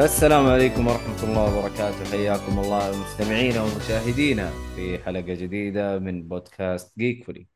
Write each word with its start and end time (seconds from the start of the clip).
السلام 0.00 0.46
عليكم 0.46 0.86
ورحمة 0.86 1.22
الله 1.24 1.58
وبركاته. 1.58 2.10
حياكم 2.10 2.58
الله 2.58 3.02
مستمعينا 3.02 3.62
ومشاهدينا 3.62 4.50
في 4.74 4.98
حلقة 4.98 5.20
جديدة 5.34 5.98
من 5.98 6.28
بودكاست 6.28 6.98
جيك 6.98 7.24
فولي 7.24 7.46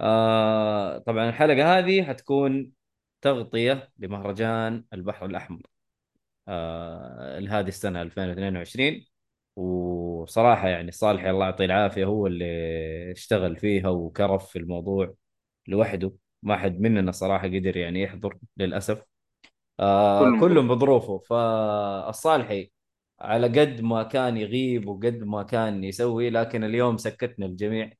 آه 0.00 0.98
طبعا 0.98 1.28
الحلقة 1.28 1.78
هذه 1.78 2.02
حتكون 2.02 2.72
تغطية 3.20 3.92
لمهرجان 3.98 4.84
البحر 4.92 5.26
الأحمر. 5.26 5.62
آه 6.48 7.38
لهذه 7.38 7.68
السنة 7.68 8.02
2022 8.02 9.04
وصراحة 9.56 10.68
يعني 10.68 10.90
صالح 10.90 11.24
الله 11.24 11.44
يعطيه 11.46 11.64
العافية 11.64 12.04
هو 12.04 12.26
اللي 12.26 12.44
اشتغل 13.12 13.56
فيها 13.56 13.88
وكرف 13.88 14.48
في 14.50 14.58
الموضوع 14.58 15.14
لوحده. 15.68 16.12
ما 16.42 16.56
حد 16.56 16.80
مننا 16.80 17.12
صراحة 17.12 17.46
قدر 17.46 17.76
يعني 17.76 18.02
يحضر 18.02 18.38
للأسف. 18.56 19.11
آه 19.82 20.40
كلهم 20.40 20.68
بظروفه. 20.68 21.18
فالصالحي 21.18 22.70
على 23.20 23.46
قد 23.60 23.80
ما 23.80 24.02
كان 24.02 24.36
يغيب 24.36 24.88
وقد 24.88 25.22
ما 25.24 25.42
كان 25.42 25.84
يسوي 25.84 26.30
لكن 26.30 26.64
اليوم 26.64 26.96
سكتنا 26.96 27.46
الجميع 27.46 27.92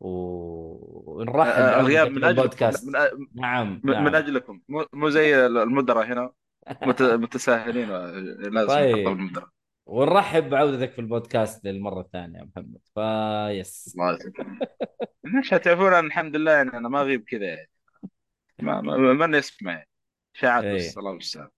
ونرحب 0.00 1.48
آه، 1.50 1.80
الغياب 1.80 2.10
من 2.10 2.24
أجلكم 2.24 2.36
بالبودكاست 2.36 2.86
من, 2.88 2.96
أ- 2.96 3.18
نعم 3.34 3.80
من, 3.84 3.90
من 3.96 4.04
نعم. 4.04 4.14
أجلكم. 4.14 4.60
مو 4.92 5.08
زي 5.10 5.46
المدراء 5.46 6.06
هنا. 6.06 6.32
مت- 6.82 7.02
متساهلين 7.22 7.90
آه، 7.90 8.10
لازم 8.50 8.68
طيب. 8.68 9.08
المدراء 9.08 9.48
ونرحب 9.86 10.50
بعودتك 10.50 10.92
في 10.92 10.98
البودكاست 10.98 11.64
للمرة 11.64 12.00
الثانية 12.00 12.38
يا 12.38 12.44
محمد. 12.44 12.78
فيس 12.94 13.94
الله 13.98 14.18
ليش 15.24 15.50
تعرفون 15.64 15.92
الحمد 16.06 16.36
لله 16.36 16.52
يعني 16.52 16.70
أنا 16.70 16.88
ما 16.88 17.00
أغيب 17.00 17.24
كذا 17.28 17.44
يعني. 17.46 17.68
ما 18.62 18.80
ما 18.80 19.26
من 19.26 19.34
يسمع؟ 19.34 19.72
يعني 19.72 19.88
شاعات 20.40 20.64
بس 20.64 20.98
الله 20.98 21.10
المستعان 21.10 21.48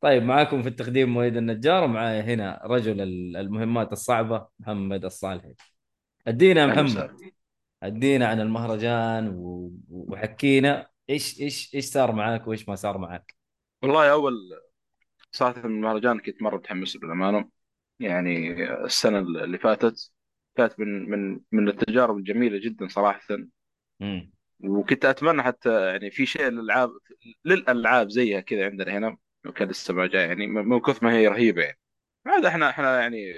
طيب 0.00 0.22
معاكم 0.22 0.62
في 0.62 0.68
التقديم 0.68 1.08
مويد 1.08 1.36
النجار 1.36 1.84
ومعايا 1.84 2.22
هنا 2.22 2.60
رجل 2.64 3.00
ال- 3.00 3.36
المهمات 3.36 3.92
الصعبة 3.92 4.46
محمد 4.60 5.04
الصالحي. 5.04 5.54
ادينا 6.26 6.60
يا 6.60 6.66
محمد. 6.66 7.16
ادينا 7.82 8.26
عن 8.26 8.40
المهرجان 8.40 9.32
وحكينا. 9.90 10.88
إيش 11.10 11.40
إيش 11.40 11.74
إيش 11.74 11.84
صار 11.84 12.12
معاك 12.12 12.46
وإيش 12.46 12.68
ما 12.68 12.74
صار 12.74 12.98
معاك؟ 12.98 13.34
والله 13.82 14.12
أول 14.12 14.34
صراحة 15.32 15.68
من 15.68 15.74
المهرجان 15.76 16.18
كنت 16.18 16.42
مرة 16.42 16.56
متحمس 16.56 16.96
بالامانه 16.96 17.48
يعني 18.00 18.64
السنة 18.84 19.18
اللي 19.18 19.58
فاتت 19.58 20.10
كانت 20.56 20.80
من 20.80 21.10
من 21.10 21.40
من 21.52 21.68
التجارب 21.68 22.16
الجميلة 22.16 22.60
جدا 22.64 22.88
صراحة. 22.88 23.20
وكنت 24.62 25.04
أتمنى 25.04 25.42
حتى 25.42 25.86
يعني 25.86 26.10
في 26.10 26.26
شيء 26.26 26.42
للألعاب 26.48 26.90
للألعاب 27.44 28.10
زيها 28.10 28.40
كذا 28.40 28.64
عندنا 28.66 28.98
هنا 28.98 29.16
وكان 29.46 29.68
لسه 29.68 29.94
ما 29.94 30.06
جاي 30.06 30.22
يعني 30.28 30.46
من 30.46 30.80
كثر 30.80 31.06
ما 31.06 31.12
هي 31.12 31.28
رهيبة 31.28 31.62
يعني. 31.62 31.78
هذا 32.26 32.48
إحنا 32.48 32.70
إحنا 32.70 33.00
يعني 33.00 33.34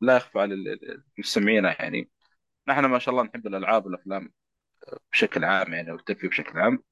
لا 0.00 0.16
يخفى 0.16 0.38
على 0.40 0.54
ال- 0.54 0.68
ال- 0.68 1.02
المستمعين 1.18 1.64
يعني. 1.64 2.10
نحن 2.68 2.84
ما 2.86 2.98
شاء 2.98 3.12
الله 3.14 3.24
نحب 3.24 3.46
الألعاب 3.46 3.86
والأفلام 3.86 4.32
بشكل 5.12 5.44
عام 5.44 5.74
يعني 5.74 5.92
والترفيه 5.92 6.28
بشكل 6.28 6.58
عام. 6.60 6.84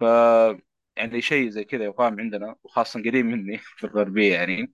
ف 0.00 0.04
يعني 0.96 1.20
شيء 1.22 1.50
زي 1.50 1.64
كذا 1.64 1.84
يقام 1.84 2.20
عندنا 2.20 2.56
وخاصة 2.64 3.00
قريب 3.00 3.26
مني 3.26 3.58
في 3.78 3.84
الغربية 3.84 4.34
يعني 4.34 4.72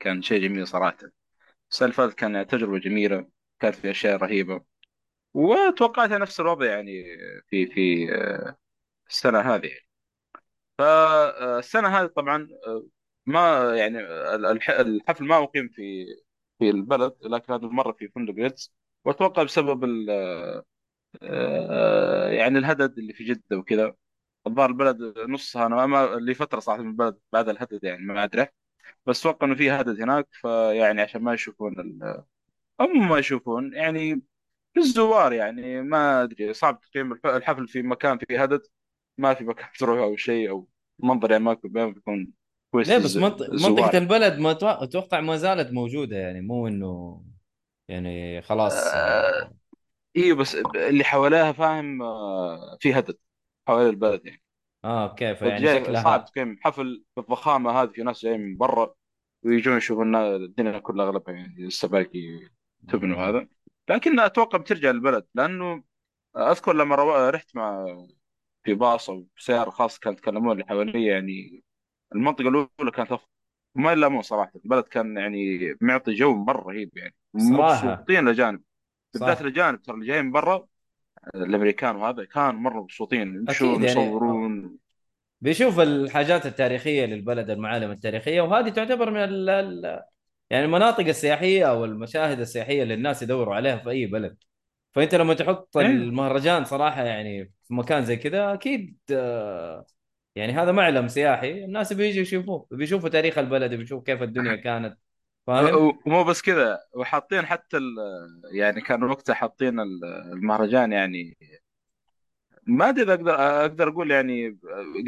كان 0.00 0.22
شيء 0.22 0.42
جميل 0.42 0.66
صراحة. 0.68 0.98
السنة 1.72 2.10
كان 2.12 2.46
تجربة 2.46 2.78
جميلة 2.78 3.28
كانت 3.60 3.74
في 3.76 3.90
أشياء 3.90 4.16
رهيبة. 4.18 4.64
وتوقعت 5.36 6.10
نفس 6.10 6.40
الوضع 6.40 6.66
يعني 6.66 7.04
في 7.50 7.66
في 7.66 8.06
السنة 9.10 9.40
هذه. 9.40 9.66
يعني. 9.66 9.86
فالسنة 10.78 11.88
هذه 11.88 12.06
طبعا 12.06 12.48
آه، 12.66 12.86
ما 13.26 13.74
يعني 13.76 14.00
الح- 14.36 14.70
الحفل 14.70 15.24
ما 15.24 15.44
أقيم 15.44 15.68
في 15.68 16.06
في 16.58 16.70
البلد 16.70 17.14
لكن 17.22 17.52
هذه 17.52 17.64
المرة 17.66 17.92
في 17.92 18.08
فندق 18.08 18.34
ريدز 18.34 18.74
وأتوقع 19.04 19.42
بسبب 19.42 19.84
ال 19.84 20.10
آه، 21.22 22.28
يعني 22.30 22.58
الهدد 22.58 22.98
اللي 22.98 23.12
في 23.12 23.24
جدة 23.24 23.58
وكذا. 23.58 23.94
الظاهر 24.46 24.70
البلد 24.70 25.18
نصها 25.28 25.66
أنا 25.66 25.86
ما 25.86 26.16
لي 26.16 26.34
فترة 26.34 26.60
صراحة 26.60 26.82
من 26.82 26.88
البلد 26.90 27.18
بعد 27.32 27.48
الهدد 27.48 27.84
يعني 27.84 28.02
ما 28.06 28.24
أدري. 28.24 28.46
بس 29.06 29.20
أتوقع 29.20 29.46
إنه 29.46 29.54
في 29.56 29.70
هدد 29.70 30.02
هناك 30.02 30.28
فيعني 30.32 31.02
عشان 31.02 31.22
ما 31.22 31.34
يشوفون 31.34 31.74
مو 32.80 33.02
ما 33.02 33.18
يشوفون. 33.18 33.74
يعني 33.74 34.22
للزوار 34.76 35.32
يعني 35.32 35.82
ما 35.82 36.22
أدري 36.22 36.54
صعب 36.54 36.80
تقييم 36.80 37.12
الح- 37.12 37.26
الحفل 37.26 37.68
في 37.68 37.82
مكان 37.82 38.18
فيه 38.18 38.42
هدد 38.42 38.62
ما 39.18 39.34
في 39.34 39.44
مكان 39.44 39.68
تروح 39.78 39.98
أو 40.00 40.16
شيء 40.16 40.50
أو 40.50 40.68
منظر 40.98 41.30
يعني 41.32 41.44
ما 41.44 41.58
ما 41.64 41.86
بيكون 41.88 42.32
كويس 42.72 42.88
ليه 42.88 42.98
بس 42.98 43.16
منط- 43.16 43.42
منطقة. 43.50 43.98
البلد 43.98 44.38
ما 44.38 44.50
أتوقع 44.50 44.82
أتوقع 44.84 45.20
ما 45.20 45.36
زالت 45.36 45.72
موجودة 45.72 46.16
يعني 46.16 46.40
مو 46.40 46.68
إنه 46.68 47.22
يعني 47.88 48.42
خلاص 48.42 48.96
آه 48.96 49.52
أيوه 50.16 50.36
بس 50.38 50.54
اللي 50.56 51.04
حواليها 51.04 51.52
فاهم 51.52 52.02
آه 52.02 52.78
في 52.80 52.94
هدد 52.94 53.18
حوالين 53.68 53.90
البلد 53.90 54.26
يعني 54.26 54.42
آه 54.84 55.10
okay 55.10 55.34
فيعني 55.36 55.66
فجاي 55.66 55.94
صعب 55.94 56.24
شكلها 56.24 56.24
تقيم 56.24 56.58
حفل 56.62 57.04
بالضخامة 57.16 57.70
هذه 57.70 57.88
في 57.90 58.02
ناس 58.02 58.22
جايين 58.22 58.40
من 58.40 58.56
برا 58.56 58.94
ويجون 59.42 59.76
يشوفون 59.76 60.06
النا- 60.06 60.36
الدنيا 60.36 60.78
كلها 60.78 61.06
أغلبها 61.06 61.34
يعني 61.34 61.66
السباكي 61.66 62.50
تبنى 62.88 63.14
مم. 63.14 63.16
وهذا 63.16 63.48
لكن 63.88 64.20
أتوقع 64.20 64.58
بترجع 64.58 64.90
البلد 64.90 65.26
لأنه 65.34 65.82
أذكر 66.36 66.72
لما 66.72 66.96
رو... 66.96 67.28
رحت 67.28 67.56
مع 67.56 67.86
في 68.64 68.74
باص 68.74 69.10
أو 69.10 69.26
سياره 69.38 69.70
خاصة 69.70 70.00
كانوا 70.00 70.18
يتكلمون 70.18 70.52
اللي 70.52 70.64
حوالي 70.68 71.06
يعني 71.06 71.62
المنطقة 72.14 72.48
الأولى 72.48 72.90
كانت 72.94 73.12
افضل 73.12 73.28
وما 73.76 73.92
يلامون 73.92 74.22
صراحة 74.22 74.52
البلد 74.64 74.84
كان 74.84 75.16
يعني 75.16 75.74
معطي 75.80 76.14
جو 76.14 76.34
مرة 76.34 76.62
رهيب 76.62 76.96
يعني 76.96 77.14
مبسوطين 77.34 78.28
الاجانب 78.28 78.62
بالذات 79.14 79.40
الاجانب 79.40 79.82
ترى 79.82 79.94
اللي 79.94 80.06
جايين 80.06 80.24
من 80.24 80.32
برا 80.32 80.66
الأمريكان 81.34 81.96
وهذا 81.96 82.24
كانوا 82.24 82.60
مرة 82.60 82.82
مبسوطين 82.82 83.34
يمشون 83.34 83.68
يعني. 83.68 83.86
يصورون. 83.86 84.76
بيشوف 85.40 85.80
الحاجات 85.80 86.46
التاريخية 86.46 87.06
للبلد 87.06 87.50
المعالم 87.50 87.90
التاريخية 87.90 88.40
وهذه 88.40 88.68
تعتبر 88.68 89.10
من 89.10 89.16
ال- 89.20 90.02
يعني 90.50 90.64
المناطق 90.64 91.06
السياحية 91.06 91.70
أو 91.70 91.84
المشاهد 91.84 92.40
السياحية 92.40 92.82
اللي 92.82 92.94
الناس 92.94 93.22
يدوروا 93.22 93.54
عليها 93.54 93.76
في 93.76 93.90
أي 93.90 94.06
بلد 94.06 94.36
فأنت 94.94 95.14
لما 95.14 95.34
تحط 95.34 95.76
إيه 95.78 95.86
المهرجان 95.86 96.64
صراحة 96.64 97.02
يعني 97.04 97.44
في 97.64 97.74
مكان 97.74 98.04
زي 98.04 98.16
كذا 98.16 98.54
أكيد 98.54 98.98
آه، 99.12 99.86
يعني 100.34 100.52
هذا 100.52 100.72
معلم 100.72 101.08
سياحي 101.08 101.64
الناس 101.64 101.92
بيجوا 101.92 102.22
يشوفوه 102.22 102.66
بيشوفوا 102.70 103.08
تاريخ 103.08 103.38
البلد 103.38 103.74
بيشوفوا 103.74 104.04
كيف 104.04 104.22
الدنيا 104.22 104.56
كانت 104.56 104.98
فاهم؟ 105.46 105.74
و- 105.76 105.92
ومو 106.06 106.24
بس 106.24 106.42
كذا 106.42 106.78
وحاطين 106.94 107.46
حتى 107.46 107.76
ال... 107.76 107.94
يعني 108.52 108.80
كانوا 108.80 109.08
وقتها 109.10 109.34
حاطين 109.34 109.80
ال- 109.80 110.04
المهرجان 110.32 110.92
يعني 110.92 111.36
ما 112.66 112.88
أدري 112.88 113.02
إذا 113.02 113.14
أقدر 113.14 113.34
أقدر 113.62 113.88
أقول 113.88 114.10
يعني 114.10 114.58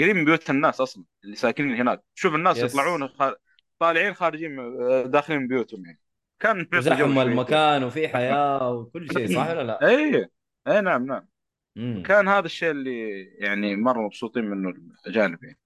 قريب 0.00 0.16
من 0.16 0.24
بيوت 0.24 0.50
الناس 0.50 0.80
أصلا 0.80 1.04
اللي 1.24 1.36
ساكنين 1.36 1.74
هناك 1.80 2.02
شوف 2.14 2.34
الناس 2.34 2.62
يس 2.62 2.72
يطلعون. 2.72 3.08
طالعين 3.78 4.14
خارجين 4.14 4.56
داخلين 5.10 5.48
بيوتهم 5.48 5.84
يعني. 5.86 6.00
كان 6.40 6.66
شويتين 6.72 7.18
المكان 7.18 7.84
وفي 7.84 8.08
حياة 8.08 8.72
وكل 8.72 9.12
شيء 9.12 9.26
صح 9.36 9.48
ولا 9.50 9.62
لا؟ 9.62 9.88
اي 9.88 10.28
اي 10.68 10.80
نعم 10.80 11.06
نعم. 11.06 11.28
امم 11.76 12.02
كان 12.02 12.28
هذا 12.28 12.46
الشيء 12.46 12.70
اللي 12.70 13.24
يعني 13.24 13.76
مرة 13.76 14.00
مبسوطين 14.00 14.44
منه 14.44 14.68
الأجانب 14.70 15.44
يعني. 15.44 15.58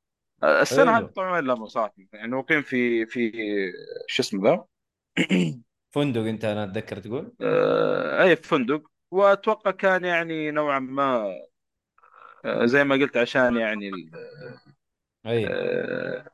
السنة 0.45 0.99
هذه 0.99 1.07
طبعا 1.07 1.41
لا 1.41 1.55
مصاحب 1.55 2.07
يعني 2.13 2.37
مقيم 2.37 2.63
في 2.63 3.07
في 3.07 3.33
شو 4.09 4.23
اسمه 4.23 4.51
ذا؟ 4.51 4.65
فندق 5.95 6.21
أنت 6.21 6.45
أنا 6.45 6.65
أتذكر 6.65 6.99
تقول؟ 7.01 7.33
آه، 7.41 8.23
اي 8.23 8.37
فندق. 8.37 8.83
وأتوقع 9.11 9.71
كان 9.71 10.05
يعني 10.05 10.51
نوعا 10.51 10.79
ما 10.79 11.33
آه، 12.45 12.67
زي 12.67 12.85
ما 12.85 12.95
قلت 12.95 13.17
عشان 13.17 13.57
يعني 13.57 13.89
ال- 13.89 14.11
اي 15.27 15.47
آه، 15.47 16.32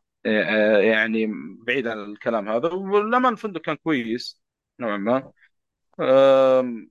يعني 0.81 1.27
بعيد 1.67 1.87
عن 1.87 1.99
الكلام 1.99 2.49
هذا 2.49 2.69
ولما 2.73 3.29
الفندق 3.29 3.61
كان 3.61 3.77
كويس 3.77 4.43
نوعا 4.81 4.97
ما. 4.97 5.33
آم، 6.01 6.91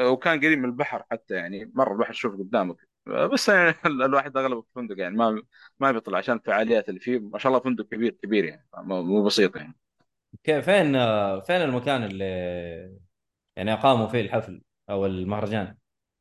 وكان 0.00 0.40
قريب 0.40 0.58
من 0.58 0.64
البحر 0.64 1.04
حتى 1.12 1.34
يعني 1.34 1.72
مرة 1.74 1.92
البحر 1.92 2.12
تشوف 2.12 2.34
قدامك. 2.38 2.76
بس 3.06 3.48
يعني 3.48 3.74
ال- 3.86 4.02
الواحد 4.02 4.36
أغلب 4.36 4.58
الفندق 4.58 4.98
يعني 5.00 5.16
ما 5.16 5.42
ما 5.80 5.92
بيطلع 5.92 6.18
عشان 6.18 6.36
الفعاليات 6.36 6.88
اللي 6.88 7.00
فيه. 7.00 7.18
ما 7.20 7.38
شاء 7.38 7.50
الله 7.52 7.64
فندق 7.64 7.84
كبير 7.88 8.12
كبير 8.12 8.44
يعني 8.44 8.68
مو 8.76 9.02
مو 9.02 9.24
بسيط 9.24 9.56
يعني. 9.56 9.76
كيف 10.44 10.64
فين 10.64 10.96
آه، 10.96 11.40
فين 11.40 11.56
المكان 11.62 12.02
اللي 12.04 12.24
يعني 13.56 13.72
أقاموا 13.72 14.06
فيه 14.08 14.20
الحفل 14.20 14.62
أو 14.90 15.06
المهرجان؟ 15.06 15.76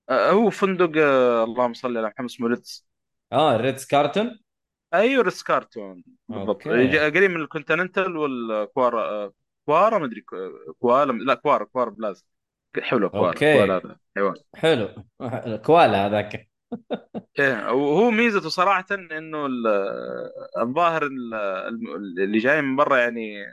آه، 0.10 0.32
هو 0.32 0.50
فندق 0.50 0.92
آه، 0.98 1.44
اللهم 1.44 1.74
صل 1.74 1.98
على 1.98 2.08
محمد 2.08 2.26
اسمه 2.30 2.48
ريتز 2.48 2.88
آه 3.34 3.56
الريتز 3.56 3.86
كارلتون. 3.86 4.40
أيوه 4.98 5.24
ريتز 5.24 5.44
كارلتون. 5.44 6.04
بالضبط. 6.30 6.64
قريب 6.68 7.32
من 7.32 7.42
الكونتيننتال 7.42 8.18
والكوارا 8.18 9.02
آه، 9.10 9.34
كوارا 9.66 9.98
ما 9.98 10.06
أدري 10.06 10.22
كو- 10.22 10.74
كوالا 10.80 11.12
لا 11.12 11.34
كوارا 11.34 11.64
كوارا 11.66 11.90
بلازا 11.90 12.24
حلو 12.82 13.10
كوارا 13.10 13.34
كوالا 13.34 13.76
okay 13.76 13.88
هذا. 13.88 13.98
حيوان 14.16 14.36
حلو. 14.56 14.90
كوالا 15.66 16.08
هذاك. 16.08 16.50
إيه 17.40 17.72
وهو 17.72 18.12
ميزته 18.12 18.50
صراحة 18.50 18.86
إنه 18.92 19.46
ال- 19.46 19.68
الظاهر 20.58 21.04
اللي 21.06 22.38
جاي 22.38 22.62
من 22.62 22.76
برا 22.76 22.98
يعني 22.98 23.46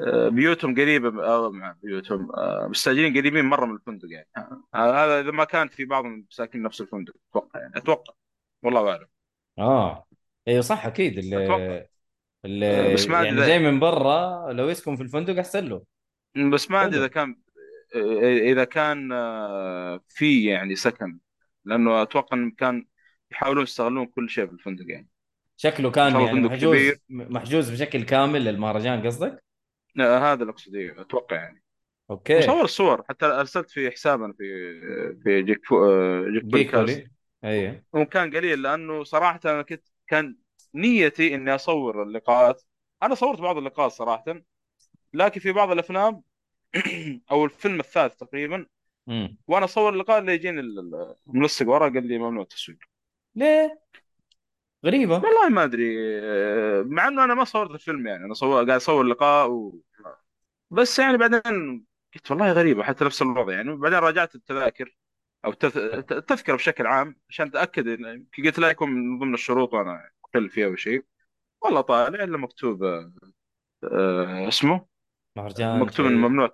آه، 0.00 0.28
بيوتهم 0.28 0.74
قريبة 0.74 1.26
أو 1.34 1.52
مع 1.52 1.76
بيوتهم 1.82 2.32
آه، 2.36 2.66
مستأجرين 2.70 3.16
قريبين 3.18 3.44
مرة 3.44 3.66
من 3.66 3.74
الفندق 3.74 4.08
يعني. 4.10 4.28
آه، 4.74 5.04
هذا 5.04 5.20
إذا 5.20 5.30
ما 5.30 5.44
كان 5.44 5.68
في 5.68 5.84
بعضهم 5.84 6.26
ساكنين 6.30 6.64
نفس 6.64 6.80
الفندق 6.80 7.14
أتوقع 7.30 7.60
يعني 7.60 7.76
أتوقع. 7.76 8.14
والله 8.62 8.90
أعلم. 8.90 9.06
آه. 9.58 10.06
أيوه 10.48 10.60
صح 10.60 10.86
أكيد. 10.86 11.18
اللي 11.18 11.86
اللي 12.44 12.66
آه، 12.66 12.94
بس 12.94 13.08
ما 13.08 13.24
يعني 13.24 13.38
أدري 13.38 13.46
جاي 13.46 13.58
من 13.58 13.80
برا 13.80 14.52
لو 14.52 14.68
يسكن 14.68 14.96
في 14.96 15.02
الفندق 15.02 15.38
أحسن 15.38 15.64
له. 15.64 15.82
بس 16.52 16.70
ما 16.70 16.84
أدري 16.84 16.98
إذا 16.98 17.04
حلو 17.04 17.08
كان 17.08 17.36
آه، 17.96 18.52
إذا 18.52 18.64
كان 18.64 19.12
آه، 19.12 20.00
في 20.08 20.44
يعني 20.44 20.76
سكن. 20.76 21.18
لأنه 21.64 22.02
أتوقع 22.02 22.36
إن 22.36 22.50
كان 22.50 22.86
يحاولون 23.30 23.62
يستغلون 23.62 24.06
كل 24.06 24.30
شيء 24.30 24.46
في 24.46 24.52
الفندق 24.52 24.84
يعني. 24.88 25.08
شكله 25.56 25.90
كان 25.90 26.10
شاء 26.10 26.20
الله 26.20 26.28
يعني 26.28 26.48
فندق 26.48 26.56
كبير. 26.56 26.98
محجوز 27.08 27.30
محجوز 27.30 27.70
بشكل 27.70 28.02
كامل 28.02 28.44
للمهرجان 28.44 29.06
قصدك؟ 29.06 29.44
آه، 30.00 30.18
هذا 30.18 30.42
اللي 30.42 30.52
أقصده 30.52 31.00
أتوقع 31.00 31.36
يعني. 31.36 31.62
أوكي. 32.10 32.38
وصور 32.38 32.64
الصور 32.64 33.02
حتى 33.08 33.26
أرسلت 33.26 33.70
في 33.70 33.90
حسابنا 33.90 34.32
في 34.32 34.44
في 35.24 35.42
جيك 35.42 35.66
فو 35.66 35.84
آه، 35.84 36.30
جيك 36.30 36.44
بودكاست 36.44 37.06
أيوه. 37.44 37.82
وكان 37.92 38.36
قليل 38.36 38.62
لأنه 38.62 39.04
صراحة 39.04 39.40
أنا 39.44 39.62
كنت 39.62 39.84
كان 40.06 40.36
نيتي 40.74 41.34
إني 41.34 41.54
أصور 41.54 42.02
اللقاءات. 42.02 42.62
أنا 43.02 43.14
صورت 43.14 43.40
بعض 43.40 43.56
اللقاءات 43.56 43.92
صراحة 43.92 44.24
لكن 45.14 45.40
في 45.40 45.52
بعض 45.52 45.70
الأفلام 45.70 46.22
أو 47.30 47.44
الفيلم 47.44 47.80
الثالث 47.80 48.16
تقريبا 48.16 48.66
وأنا 49.48 49.64
أصور 49.64 49.92
اللقاء 49.94 50.18
اللي 50.18 50.34
يجيني 50.34 50.60
ال- 50.60 50.78
ال- 50.78 51.14
المنسق 51.28 51.68
ورا 51.68 51.88
قال 51.88 52.06
لي 52.08 52.18
ممنوع 52.18 52.42
التصوير 52.42 52.88
ليه؟ 53.34 53.80
غريبة. 54.84 55.14
والله 55.14 55.48
ما 55.48 55.64
أدري 55.64 55.96
آه، 56.22 56.82
مع 56.82 57.08
إنه 57.08 57.24
أنا 57.24 57.34
ما 57.34 57.44
صورت 57.44 57.70
الفيلم 57.70 58.06
يعني 58.06 58.24
أنا 58.24 58.34
صور 58.34 58.54
قاعد 58.56 58.70
أصور 58.70 59.04
لقاء 59.04 59.50
و... 59.50 59.80
بس 60.70 60.98
يعني 60.98 61.16
بعدين 61.18 61.40
قلت 62.14 62.30
والله 62.30 62.52
غريبة 62.52 62.82
حتى 62.82 63.04
نفس 63.04 63.22
الوضع 63.22 63.52
يعني. 63.54 63.76
بعدين 63.76 63.98
راجعت 63.98 64.34
التذاكر. 64.34 64.96
أو 65.46 65.52
التذ- 65.52 66.12
التذكره 66.12 66.56
بشكل 66.56 66.86
عام 66.86 67.16
عشان 67.30 67.46
اتاكد 67.46 67.88
قلت 68.44 68.58
لا 68.58 68.70
يكون 68.70 68.90
من 68.90 69.18
ضمن 69.18 69.34
الشروط 69.34 69.74
وأنا 69.74 70.10
أقل 70.24 70.50
فيها 70.50 70.66
أو 70.66 70.76
شيء. 70.76 71.04
والله 71.62 71.80
طالع 71.80 72.24
الا 72.24 72.38
مكتوب 72.38 72.84
آه، 72.84 74.48
اسمه؟ 74.48 74.86
مهرجان 75.36 75.80
مكتوب 75.80 76.06
إنه 76.06 76.14
شيء 76.16 76.28
ممنوع 76.28 76.52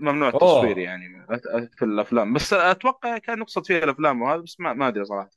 ممنوع 0.00 0.28
التصوير 0.28 0.78
يعني 0.78 1.26
في 1.76 1.84
الأفلام. 1.84 2.32
بس 2.32 2.52
أتوقع 2.52 3.18
كان 3.18 3.38
يقصد 3.38 3.66
فيها 3.66 3.84
الأفلام 3.84 4.22
وهذا 4.22 4.40
بس 4.40 4.60
ما, 4.60 4.72
ما 4.72 4.88
أدري 4.88 5.04
صراحة. 5.04 5.30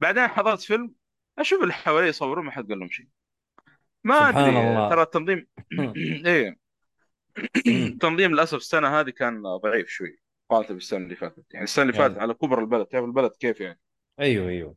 بعدين 0.00 0.26
حضرت 0.26 0.60
فيلم 0.60 0.94
أشوف 1.38 1.62
اللي 1.62 1.72
حوالي 1.72 2.08
يصورون 2.08 2.44
ما 2.44 2.50
حد 2.50 2.68
قال 2.68 2.78
لهم 2.78 2.88
شيء. 2.88 3.06
ما 4.04 4.28
أدري 4.28 4.90
ترى 4.90 5.02
التنظيم 5.02 5.46
إيه. 6.26 6.58
التنظيم 7.66 8.32
للأسف 8.32 8.56
السنة 8.58 9.00
هذه 9.00 9.10
كان 9.10 9.42
ضعيف 9.42 9.88
شوي. 9.88 10.18
مقارنه 10.54 10.74
بالسنة 10.74 11.04
اللي 11.04 11.16
فاتت. 11.16 11.44
يعني 11.50 11.64
السنة 11.64 11.82
اللي 11.82 11.92
فاتت 11.92 12.10
يعني. 12.10 12.22
على 12.22 12.34
كبر 12.34 12.60
البلد 12.60 12.86
تعرف 12.86 13.04
البلد 13.04 13.30
كيف 13.40 13.60
يعني؟ 13.60 13.80
أيوه 14.20 14.48
أيوه. 14.48 14.76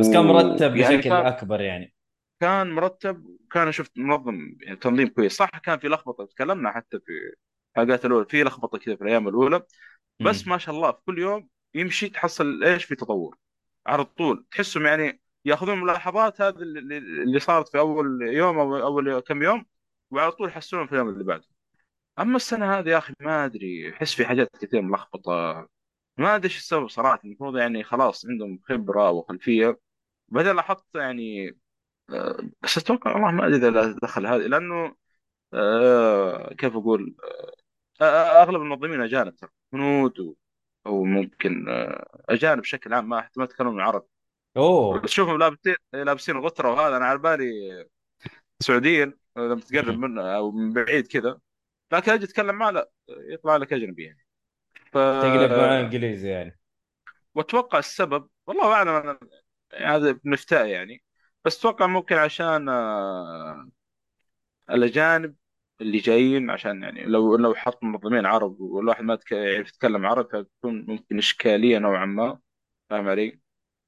بس 0.00 0.10
كان 0.12 0.24
مرتب 0.24 0.72
ويعني 0.72 0.96
بشكل 0.96 1.10
كان 1.10 1.26
أكبر 1.26 1.60
يعني. 1.60 1.94
كان 2.40 2.70
مرتب 2.70 3.24
وكان 3.26 3.72
شفت 3.72 3.98
منظم 3.98 4.56
يعني 4.60 4.76
تنظيم 4.76 5.08
كويس. 5.08 5.36
صح 5.36 5.48
كان 5.48 5.78
في 5.78 5.88
لخبطة 5.88 6.24
تكلمنا 6.24 6.70
حتى 6.70 6.98
في 6.98 7.12
الحلقات 7.76 8.04
الأولى 8.04 8.26
في 8.26 8.42
لخبطة 8.42 8.78
كذا 8.78 8.96
في 8.96 9.02
الأيام 9.02 9.28
الأولى. 9.28 9.62
بس 10.20 10.42
امم 10.42 10.50
ما 10.52 10.58
شاء 10.58 10.74
الله 10.74 10.92
في 10.92 10.98
كل 11.06 11.18
يوم 11.18 11.48
يمشي 11.74 12.08
تحصل 12.08 12.64
إيش؟ 12.64 12.84
في 12.84 12.94
تطور. 12.94 13.38
على 13.86 14.04
طول. 14.04 14.46
تحسهم 14.50 14.86
يعني 14.86 15.20
يأخذون 15.44 15.80
ملاحظات 15.80 16.40
هذه 16.40 16.56
اللي 16.56 17.40
صارت 17.40 17.68
في 17.68 17.78
أول 17.78 18.22
يوم 18.22 18.58
أو 18.58 18.76
أول 18.76 19.20
كم 19.20 19.42
يوم 19.42 19.66
وعلى 20.10 20.32
طول 20.32 20.48
يحسنون 20.48 20.86
في 20.86 20.92
اليوم 20.92 21.08
اللي 21.08 21.24
بعده. 21.24 21.53
أما 22.18 22.36
السنة 22.36 22.78
هذه 22.78 22.88
يا 22.88 22.98
أخي 22.98 23.14
ما 23.20 23.44
أدري 23.44 23.92
احس 23.92 24.14
في 24.14 24.26
حاجات 24.26 24.48
كثير 24.60 24.82
ملخبطة. 24.82 25.32
ما 26.18 26.34
أدري 26.36 26.44
إيش 26.48 26.58
السبب 26.58 26.88
صراحة. 26.88 27.20
المفروض 27.24 27.56
يعني 27.56 27.84
خلاص 27.84 28.26
عندهم 28.26 28.60
خبرة 28.64 29.10
وخلفية. 29.10 29.80
بعدين 30.28 30.56
لاحظت 30.56 30.84
يعني 30.94 31.56
آه، 32.10 32.38
بس 32.62 32.78
أتوقع 32.78 33.12
والله 33.14 33.30
ما 33.30 33.46
أدري 33.46 33.68
إذا 33.68 33.96
دخل 34.02 34.26
هذه 34.26 34.40
لأنه 34.46 34.96
آه، 35.54 36.54
كيف 36.54 36.76
أقول 36.76 37.16
آه، 38.02 38.42
أغلب 38.42 38.62
المنظمين 38.62 39.00
أجانب 39.00 39.36
ترى. 39.36 39.50
هنود 39.74 40.20
و- 40.20 40.34
أو 40.86 41.04
ممكن 41.04 41.66
أجانب 42.30 42.60
بشكل 42.62 42.94
عام 42.94 43.08
ما 43.08 43.28
ما 43.36 43.44
يتكلمون 43.44 43.80
عربي. 43.80 44.06
أوه. 44.56 45.00
تشوفهم 45.00 45.38
لابسين 45.38 45.76
لابسين 45.92 46.36
غتره 46.38 46.72
وهذا 46.72 46.96
أنا 46.96 47.04
على 47.06 47.18
بالي 47.18 47.50
سعوديين 48.62 49.14
لما 49.36 49.60
تقرب. 49.60 49.98
منه 49.98 50.36
أو 50.36 50.50
من 50.52 50.72
بعيد 50.72 51.06
كذا. 51.06 51.40
لكن 51.92 52.12
أجي 52.12 52.24
أتكلم 52.24 52.54
معه 52.54 52.70
لا 52.70 52.90
يطلع 53.08 53.56
لك 53.56 53.72
أجنبي 53.72 54.04
يعني. 54.04 54.26
ف 54.92 54.98
تقلب 54.98 55.50
معاه 55.50 55.80
إنجليزي 55.80 56.28
يعني. 56.28 56.58
وأتوقع 57.34 57.78
السبب 57.78 58.28
والله 58.46 58.72
أعلم 58.72 58.88
أنا 58.88 59.18
يعني 59.72 59.96
هذا 59.96 60.12
بنفتاء 60.12 60.66
يعني 60.66 61.02
بس 61.44 61.58
أتوقع 61.58 61.86
ممكن 61.86 62.16
عشان 62.16 62.68
آه، 62.68 63.68
الأجانب 64.70 65.34
اللي 65.80 65.98
جايين 65.98 66.50
عشان 66.50 66.82
يعني 66.82 67.04
لو 67.04 67.36
لو 67.36 67.54
حط 67.54 67.84
منظمين 67.84 68.26
عرب 68.26 68.60
والواحد 68.60 69.04
ما 69.04 69.18
يعرف 69.32 69.68
يتكلم 69.68 70.06
عربي 70.06 70.28
فتكون 70.28 70.84
ممكن 70.88 71.18
إشكالية 71.18 71.78
نوعا 71.78 72.06
ما 72.06 72.38
فاهم 72.90 73.08
علي؟ 73.08 73.40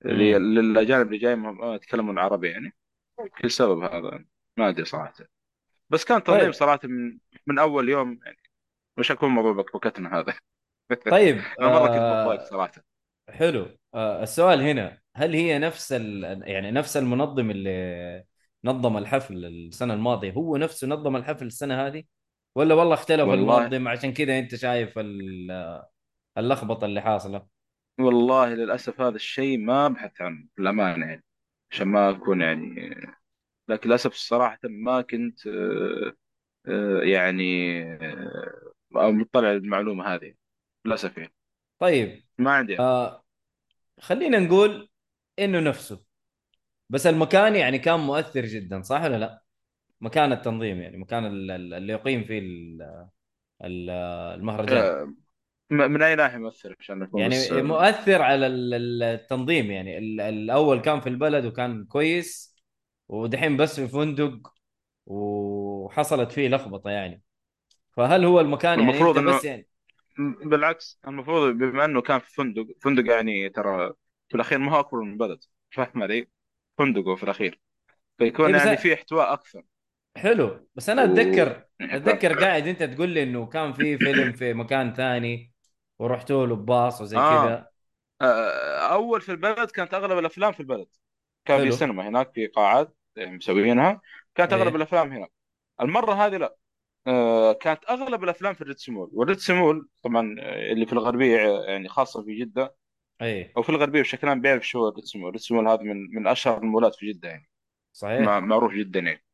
اللي- 0.05 0.39
للأجانب 0.39 1.07
اللي 1.07 1.19
جايين 1.19 1.39
ما 1.39 1.75
يتكلمون 1.75 2.19
عربي 2.19 2.49
يعني. 2.51 2.75
ممكن. 3.19 3.47
السبب 3.47 3.81
هذا 3.81 4.25
ما 4.57 4.69
أدري 4.69 4.85
صراحة. 4.85 5.15
بس 5.91 6.05
كان 6.05 6.25
تنظيم 6.25 6.43
طيب 6.43 6.53
صراحة 6.53 6.81
من 6.85 7.19
من 7.47 7.59
أول 7.59 7.89
يوم 7.89 8.21
يعني. 8.25 8.39
مش 8.99 9.13
هكون 9.13 9.29
موضوع 9.31 9.53
بكبكتنا 9.53 10.19
هذا. 10.21 10.35
طيب 11.11 11.37
أنا 11.61 11.69
مره 11.69 11.87
كنت 11.89 11.97
متضايق 11.97 12.41
آه 12.41 12.45
صراحة. 12.45 12.73
حلو. 13.29 13.69
آه 13.95 14.23
السؤال 14.23 14.61
هنا 14.63 14.99
هل 15.17 15.35
هي 15.35 15.59
نفس 15.59 15.93
ال... 15.93 16.43
يعني 16.49 16.71
نفس 16.71 16.97
المنظم 16.97 17.51
اللي 17.51 18.25
نظم 18.65 18.97
الحفل 18.97 19.45
السنة 19.45 19.95
الماضية؟ 19.95 20.33
هو 20.33 20.57
نفسه 20.57 20.87
نظم 20.87 21.17
الحفل 21.17 21.47
السنة 21.47 21.87
هذه؟ 21.87 22.05
ولا 22.55 22.75
والله 22.75 22.95
اختلف 22.95 23.29
والله. 23.29 23.59
المنظم؟ 23.59 23.89
عشان 23.89 24.13
كذا 24.13 24.39
أنت 24.39 24.55
شايف 24.55 24.99
ال- 24.99 25.83
اللخبطة 26.39 26.85
اللي 26.85 27.01
حاصلة. 27.01 27.47
والله 28.01 28.55
للأسف 28.55 29.01
هذا 29.01 29.17
الشيء 29.17 29.59
ما 29.59 29.89
بحث 29.89 30.21
عنه 30.21 30.49
بالامانه 30.57 31.07
يعني 31.07 31.25
عشان 31.71 31.89
ما 31.89 32.11
أكون 32.11 32.41
يعني 32.41 32.91
لكن 33.69 33.89
للأسف 33.89 34.15
صراحة 34.15 34.59
ما 34.65 35.03
كنت 35.03 35.47
آه، 35.47 35.51
آه، 35.51 36.17
يعني 37.03 37.83
آه، 37.93 39.11
مطلع 39.11 39.49
على 39.49 39.57
المعلومة 39.57 40.15
هذه. 40.15 40.35
للاسف 40.85 41.19
يعني 41.19 41.35
طيب 41.79 42.23
ما 42.39 42.51
عندي. 42.51 42.79
آه 42.79 43.25
خلينا 44.01 44.39
نقول 44.39 44.89
إنه 45.39 45.61
نفسه. 45.61 46.05
بس 46.89 47.07
المكان 47.07 47.57
يعني 47.57 47.79
كان 47.79 48.01
مؤثر 48.01 48.45
جدا 48.47 48.83
صح 48.83 49.03
ولا 49.03 49.17
لا؟ 49.17 49.43
مكان 50.01 50.33
التنظيم 50.33 50.81
يعني 50.81 50.97
مكان 50.97 51.27
ال- 51.27 51.51
ال- 51.51 51.75
اللي 51.75 51.93
يقيم 51.93 52.25
فيه 52.25 52.39
ال- 52.39 53.09
ال- 53.65 53.91
المهرجان. 54.41 54.79
آه، 54.79 55.15
من 55.71 56.03
أي 56.03 56.15
ناحية 56.15 56.39
مؤثر 56.39 56.77
عشان 56.81 57.03
اكون 57.03 57.29
بس 57.29 57.51
يعني 57.51 57.61
آه، 57.61 57.63
مؤثر 57.63 58.23
على 58.23 58.47
ال- 58.47 58.75
ال- 58.75 59.03
التنظيم 59.03 59.71
يعني 59.71 59.99
ال- 59.99 60.21
الأول 60.21 60.81
كان 60.81 61.01
في 61.01 61.09
البلد 61.09 61.45
وكان 61.45 61.85
كويس 61.85 62.57
ودحين 63.09 63.57
بس 63.57 63.81
في 63.81 63.89
فندق 63.89 64.53
وحصلت 65.07 66.33
فيه 66.33 66.49
لخبطة 66.49 66.91
يعني. 66.91 67.23
فهل 67.97 68.25
هو 68.25 68.41
المكان 68.41 68.79
يعني 68.79 68.91
المفروض 68.91 69.19
انه 69.19 69.37
بس 69.37 69.45
يعني 69.45 69.69
بالعكس 70.45 71.01
المفروض 71.09 71.55
بما 71.55 71.85
إنه 71.85 72.01
كان 72.01 72.19
في 72.19 72.35
فندق 72.35 72.67
فندق 72.83 73.13
يعني 73.13 73.49
ترى 73.49 73.93
في 74.29 74.35
الأخير 74.35 74.59
ما 74.59 74.73
هو 74.73 74.81
أكبر 74.81 75.01
من 75.01 75.13
البلد 75.13 75.45
فاهم 75.71 76.03
علي؟ 76.03 76.29
فندق 76.79 77.03
هو 77.03 77.17
في 77.17 77.23
الأخير. 77.23 77.61
فيكون 78.19 78.53
بس 78.53 78.65
يعني 78.65 78.77
في 78.77 78.95
احتواء 78.95 79.33
أكثر. 79.33 79.63
حلو 80.17 80.69
بس 80.75 80.91
أنا 80.91 81.05
اتذكر. 81.05 81.65
أتذكر 81.81 82.41
قاعد 82.41 82.67
أنت 82.67 82.83
تقول 82.83 83.09
لي 83.09 83.23
إنه 83.23 83.47
كان 83.47 83.73
في 83.73 83.99
فيلم 83.99 84.33
في 84.33 84.55
مكان 84.55 84.95
ثاني 84.95 85.53
ورحتوا 85.99 86.47
له 86.47 86.57
بباص 86.57 87.01
وزي 87.01 87.17
آه. 87.17 87.47
كذا. 87.47 87.69
آه، 88.21 88.79
أول 88.79 89.21
في 89.21 89.33
البلد 89.33 89.71
كانت 89.71 89.95
أغلب 89.95 90.19
الأفلام 90.19 90.53
في 90.53 90.61
البلد. 90.61 90.87
كان 91.45 91.59
في 91.59 91.65
حلو. 91.65 91.77
سينما 91.77 92.09
هناك 92.09 92.33
في 92.35 92.47
قاعات 92.47 92.97
مسويينها 93.19 94.01
كانت 94.37 94.53
أغلب 94.53 94.69
إيه. 94.69 94.77
الأفلام 94.77 95.13
هناك 95.13 95.33
المرة 95.81 96.13
هذه 96.15 96.37
لا. 96.37 96.57
آه، 97.07 97.53
كانت 97.53 97.85
أغلب 97.91 98.25
الأفلام 98.25 98.55
في 98.55 98.61
الريتس 98.63 98.89
مول 98.89 99.11
والريتس 99.13 99.51
مول 99.51 99.89
طبعا 100.05 100.37
آه، 100.41 100.73
اللي 100.73 100.87
في 100.87 100.93
الغربية 100.93 101.39
آه، 101.39 101.65
يعني 101.71 101.89
خاصة 101.89 102.23
في 102.25 102.35
جدة. 102.41 102.77
إيه. 103.23 103.53
أو 103.57 103.63
في 103.63 103.69
الغربية 103.71 104.01
بشكل 104.03 104.29
عام 104.29 104.41
بيعرف 104.41 104.69
شو 104.69 104.89
الريتس 104.89 105.17
مول 105.17 105.29
الريتس 105.29 105.53
مول 105.53 105.69
هذا 105.69 105.83
من 105.83 105.97
من 106.15 106.27
أشهر 106.27 106.59
المولات 106.59 106.95
في 106.95 107.13
جدة 107.13 107.29
يعني. 107.29 107.49
صحيح. 107.93 108.21
مع- 108.21 108.41
معروف 108.41 108.73
جدا 108.73 109.01
يعني. 109.01 109.25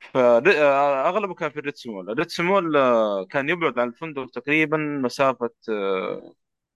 فاغلبه 0.00 1.34
كان 1.34 1.50
في 1.50 1.58
الريتس 1.60 1.86
مول 1.86 2.10
الريتس 2.10 2.40
مول 2.40 2.76
آه، 2.76 3.24
كان 3.24 3.48
يبعد 3.48 3.78
عن 3.78 3.88
الفندق 3.88 4.26
تقريبا 4.30 4.76
مسافة 4.76 5.50
آه، 5.70 6.34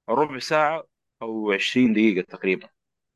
ربع 0.08 0.38
ساعة 0.38 0.84
أو 1.22 1.52
20 1.52 1.92
دقيقة 1.92 2.22
تقريبا. 2.26 2.68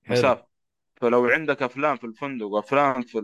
حلو. 0.08 0.12
مسافة. 0.12 0.46
فلو 0.96 1.26
عندك 1.26 1.62
أفلام 1.62 1.96
في 1.96 2.04
الفندق 2.04 2.46
وأفلام 2.46 3.02
في 3.02 3.18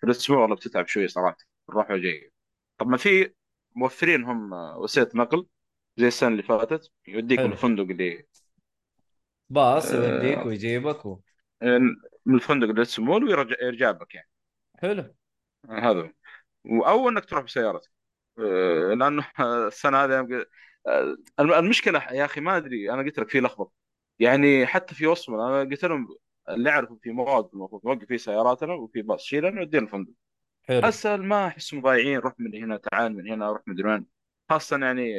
في 0.00 0.06
مول 0.30 0.38
والله 0.40 0.56
بتتعب 0.56 0.86
شوي 0.86 1.08
صراحة. 1.08 1.36
الروح 1.68 1.90
والجاي 1.90 2.32
طب 2.78 2.86
ما 2.88 2.96
في 2.96 3.34
موفرين 3.76 4.24
هم 4.24 4.52
وسيلة 4.52 5.10
نقل 5.14 5.46
زي 5.96 6.06
السنة 6.08 6.28
اللي 6.28 6.42
فاتت 6.42 6.90
يوديك 7.08 7.38
حلو. 7.38 7.52
الفندق 7.52 7.82
اللي 7.84 8.26
باص 9.50 9.92
يوديك 9.92 10.38
آه، 10.38 10.46
ويجيبك 10.46 11.06
و... 11.06 11.18
من 12.26 12.34
الفندق 12.34 12.66
للريتس 12.66 12.98
مول 12.98 13.24
ويرجع 13.24 13.56
يرجع 13.62 13.90
بك 13.90 14.14
يعني. 14.14 14.28
حلو. 14.80 15.04
هذا. 15.70 16.12
أو 16.66 17.08
إنك 17.08 17.24
تروح 17.24 17.44
بسيارتك. 17.44 17.90
آه، 18.38 18.94
لأنه 18.94 19.26
السنة 19.68 20.04
هذه 20.04 20.46
آه، 20.88 21.16
المشكلة 21.40 22.04
يا 22.12 22.24
أخي 22.24 22.40
ما 22.40 22.56
أدري 22.56 22.92
أنا 22.92 23.02
قلت 23.02 23.18
لك 23.18 23.30
في 23.30 23.40
لخبطة. 23.40 23.72
يعني 24.18 24.66
حتى 24.66 24.94
في 24.94 25.06
وصمه 25.06 25.48
أنا 25.48 25.70
قلت 25.70 25.84
لهم 25.84 26.08
اللي 26.54 26.70
اعرفه 26.70 26.98
في 27.02 27.10
مواقف 27.10 27.54
المفروض 27.54 27.86
نوقف 27.86 28.04
فيه 28.04 28.16
سياراتنا 28.16 28.74
وفي 28.74 29.02
باص. 29.02 29.22
شيلنا 29.22 29.60
ودينا 29.60 29.84
الفندق. 29.84 30.12
حلو. 30.62 30.88
اسهل 30.88 31.22
ما 31.22 31.46
احسهم 31.46 31.80
ضايعين 31.82 32.18
روح 32.18 32.34
من 32.38 32.54
هنا 32.64 32.76
تعال 32.76 33.16
من 33.16 33.28
هنا 33.28 33.50
روح 33.52 33.62
مدري 33.66 33.88
وين. 33.88 34.06
خاصة 34.50 34.78
يعني 34.78 35.14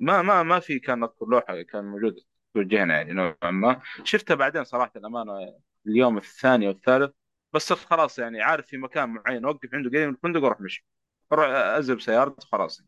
ما 0.00 0.22
ما 0.22 0.42
ما 0.42 0.60
في 0.60 0.78
كان 0.78 1.02
أذكر 1.02 1.26
لوحة 1.26 1.62
كان 1.62 1.84
موجود 1.84 2.16
توجهنا 2.54 2.94
يعني 2.94 3.12
نوعا 3.12 3.50
ما. 3.50 3.80
شفتها 4.04 4.34
بعدين 4.34 4.64
صراحة 4.64 4.92
الأمانة 4.96 5.32
اليوم 5.86 6.16
الثاني 6.16 6.68
والثالث 6.68 7.10
بس 7.52 7.62
صرت 7.68 7.78
خلاص 7.78 8.18
يعني 8.18 8.42
عارف 8.42 8.66
في 8.66 8.76
مكان 8.76 9.08
معين 9.08 9.44
أوقف 9.44 9.74
عنده 9.74 9.90
قريب 9.90 10.08
من 10.08 10.14
الفندق 10.14 10.42
وأروح 10.42 10.60
مشي. 10.60 10.86
أروح 11.32 11.46
أزب 11.50 12.00
سيارتي 12.00 12.46
خلاص. 12.46 12.82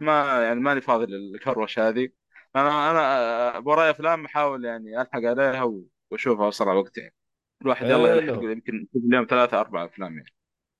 ما 0.00 0.42
يعني 0.44 0.60
ماني 0.60 0.80
فاضي 0.80 1.06
للكروش 1.06 1.78
هذه. 1.78 2.08
أنا 2.56 2.90
أنا 2.90 3.58
وراي 3.66 3.90
أفلام 3.90 4.24
أحاول 4.24 4.64
يعني 4.64 5.00
ألحق 5.00 5.16
عليها 5.24 5.62
و- 5.64 5.84
وأشوفها 6.12 6.48
اسرع 6.48 6.72
وقت 6.72 6.98
يعني 6.98 7.14
الواحد 7.62 7.86
يلا 7.86 8.14
يلحق 8.14 8.40
حلو. 8.40 8.50
يمكن 8.50 8.86
في 8.92 8.98
اليوم 8.98 9.26
ثلاثة 9.30 9.60
أربعة 9.60 9.84
أفلام 9.84 10.16
يعني. 10.16 10.32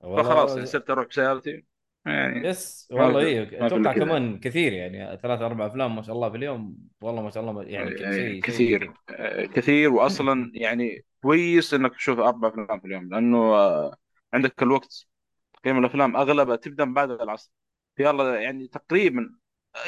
فخلاص 0.02 0.26
يعني 0.26 0.50
والله 0.50 0.64
صرت 0.64 0.90
أروح 0.90 1.06
بسيارتي 1.06 1.64
يعني 2.06 2.48
يس 2.48 2.88
والله 2.90 3.42
إلا 3.42 3.66
أتوقع 3.66 3.92
كمان 3.92 4.40
كثير 4.40 4.72
يعني 4.72 5.16
ثلاث 5.16 5.40
أربع 5.40 5.66
أفلام 5.66 5.96
ما 5.96 6.02
شاء 6.02 6.14
الله 6.14 6.30
في 6.30 6.36
اليوم. 6.36 6.76
والله 7.00 7.22
ما 7.22 7.30
شاء 7.30 7.50
الله 7.50 7.62
يعني 7.62 7.98
شيء 7.98 8.12
شيء 8.12 8.40
كثير 8.42 8.78
كثير. 8.78 8.92
آه، 9.10 9.46
كثير. 9.46 9.92
واصلا 9.92 10.52
يعني 10.54 11.04
كويس 11.22 11.74
إنك 11.74 11.94
تشوف 11.94 12.18
أربع 12.18 12.48
أفلام 12.48 12.80
في 12.80 12.86
اليوم 12.86 13.08
لأنه 13.08 13.38
آه، 13.38 13.96
عندك 14.34 14.62
الوقت. 14.62 15.06
تقييم 15.54 15.78
الأفلام 15.78 16.16
اغلبها 16.16 16.56
تبدأ 16.56 16.84
بعد 16.84 17.10
العصر. 17.10 17.50
يلا 17.98 18.40
يعني 18.40 18.68
تقريبا 18.68 19.34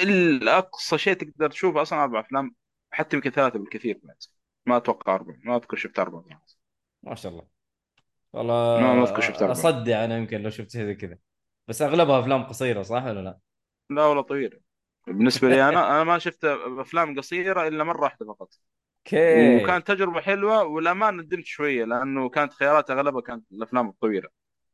الاقصى 0.02 0.98
شيء 0.98 1.14
تقدر 1.14 1.50
تشوفه 1.50 1.82
أصلا 1.82 2.02
أربع 2.02 2.20
أفلام 2.20 2.54
حتى 2.90 3.16
يمكن 3.16 3.30
ثلاثة 3.30 3.58
بالكثير. 3.58 4.00
بعد 4.02 4.16
ما 4.66 4.76
أتوقع 4.76 5.14
أربع 5.14 5.34
ما 5.44 5.56
أذكر 5.56 5.76
شفت 5.76 5.98
أربع 5.98 6.22
ما 7.02 7.14
شاء 7.14 7.32
الله. 7.32 7.46
والله 8.32 8.80
ما 8.80 9.02
أذكر 9.02 9.20
شفت 9.20 9.42
أربع. 9.42 9.52
اصدع 9.52 10.04
أنا 10.04 10.18
يمكن 10.18 10.42
لو 10.42 10.50
شفت 10.50 10.70
شيء 10.70 10.84
زي 10.84 10.94
كذا. 10.94 11.18
بس 11.68 11.82
أغلبها 11.82 12.20
أفلام 12.20 12.42
قصيرة 12.42 12.82
صح 12.82 13.04
ولا 13.04 13.20
لا؟ 13.20 13.38
لا 13.90 14.04
والله 14.04 14.22
طويل 14.22 14.60
بالنسبة 15.06 15.48
لي 15.48 15.68
أنا 15.68 15.90
أنا 15.90 16.04
ما 16.04 16.18
شفت 16.18 16.44
أفلام 16.44 17.18
قصيرة 17.18 17.68
إلا 17.68 17.84
مرة 17.84 18.00
واحدة 18.02 18.26
فقط. 18.26 18.48
أوكي. 18.98 19.64
وكانت 19.64 19.86
تجربة 19.86 20.20
حلوة 20.20 20.64
والامانه 20.64 21.22
ندمت 21.22 21.44
شوية 21.44 21.84
لأنه 21.84 22.28
كانت 22.28 22.52
خيارات 22.52 22.90
أغلبها 22.90 23.20
كانت 23.20 23.52
الأفلام 23.52 23.88
الطويلة. 23.88 24.28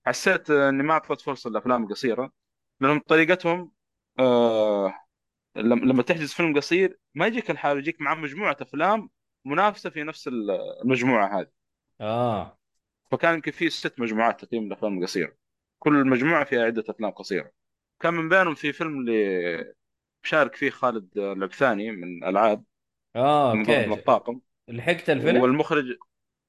حسيت 0.07 0.51
إني 0.51 0.83
ما 0.83 0.93
أعطيت 0.93 1.21
فرصة 1.21 1.51
للافلام 1.51 1.85
القصيره 1.85 2.33
لانهم 2.81 3.01
طريقتهم 3.01 3.73
آه 4.19 4.95
لما 5.57 5.85
لما 5.85 6.03
تحجز 6.03 6.33
فيلم 6.33 6.57
قصير 6.57 6.99
ما 7.15 7.27
يجيك 7.27 7.51
الحال 7.51 7.79
يجيك 7.79 8.01
مع 8.01 8.15
مجموعة 8.15 8.57
أفلام 8.61 9.11
منافسة 9.45 9.91
في 9.91 10.03
نفس 10.03 10.29
المجموعة 10.29 11.41
هذه. 11.41 11.51
آه. 12.01 12.59
فكان 13.11 13.35
يمكن 13.35 13.51
في 13.51 13.71
ست 13.71 14.01
مجموعات 14.01 14.45
تقريبا 14.45 14.67
الافلام 14.67 14.99
القصيره 14.99 15.37
كل 15.79 15.93
مجموعة 15.93 16.45
فيها 16.45 16.65
عدة 16.65 16.85
أفلام 16.89 17.11
قصيرة. 17.11 17.51
كان 18.01 18.15
من 18.15 18.29
بينهم 18.29 18.55
في 18.55 18.73
فيلم 18.73 19.01
اللي 19.01 19.75
شارك 20.23 20.55
فيه 20.55 20.71
خالد 20.71 21.19
العبثاني 21.19 21.91
من 21.91 22.25
ألعاب. 22.25 22.65
آه 23.17 23.55
من 23.55 23.61
أوكي. 23.61 23.93
الطاقم 23.93 24.41
لحقت 24.69 25.11
الفيلم؟ 25.11 25.41
والمخرج 25.41 25.85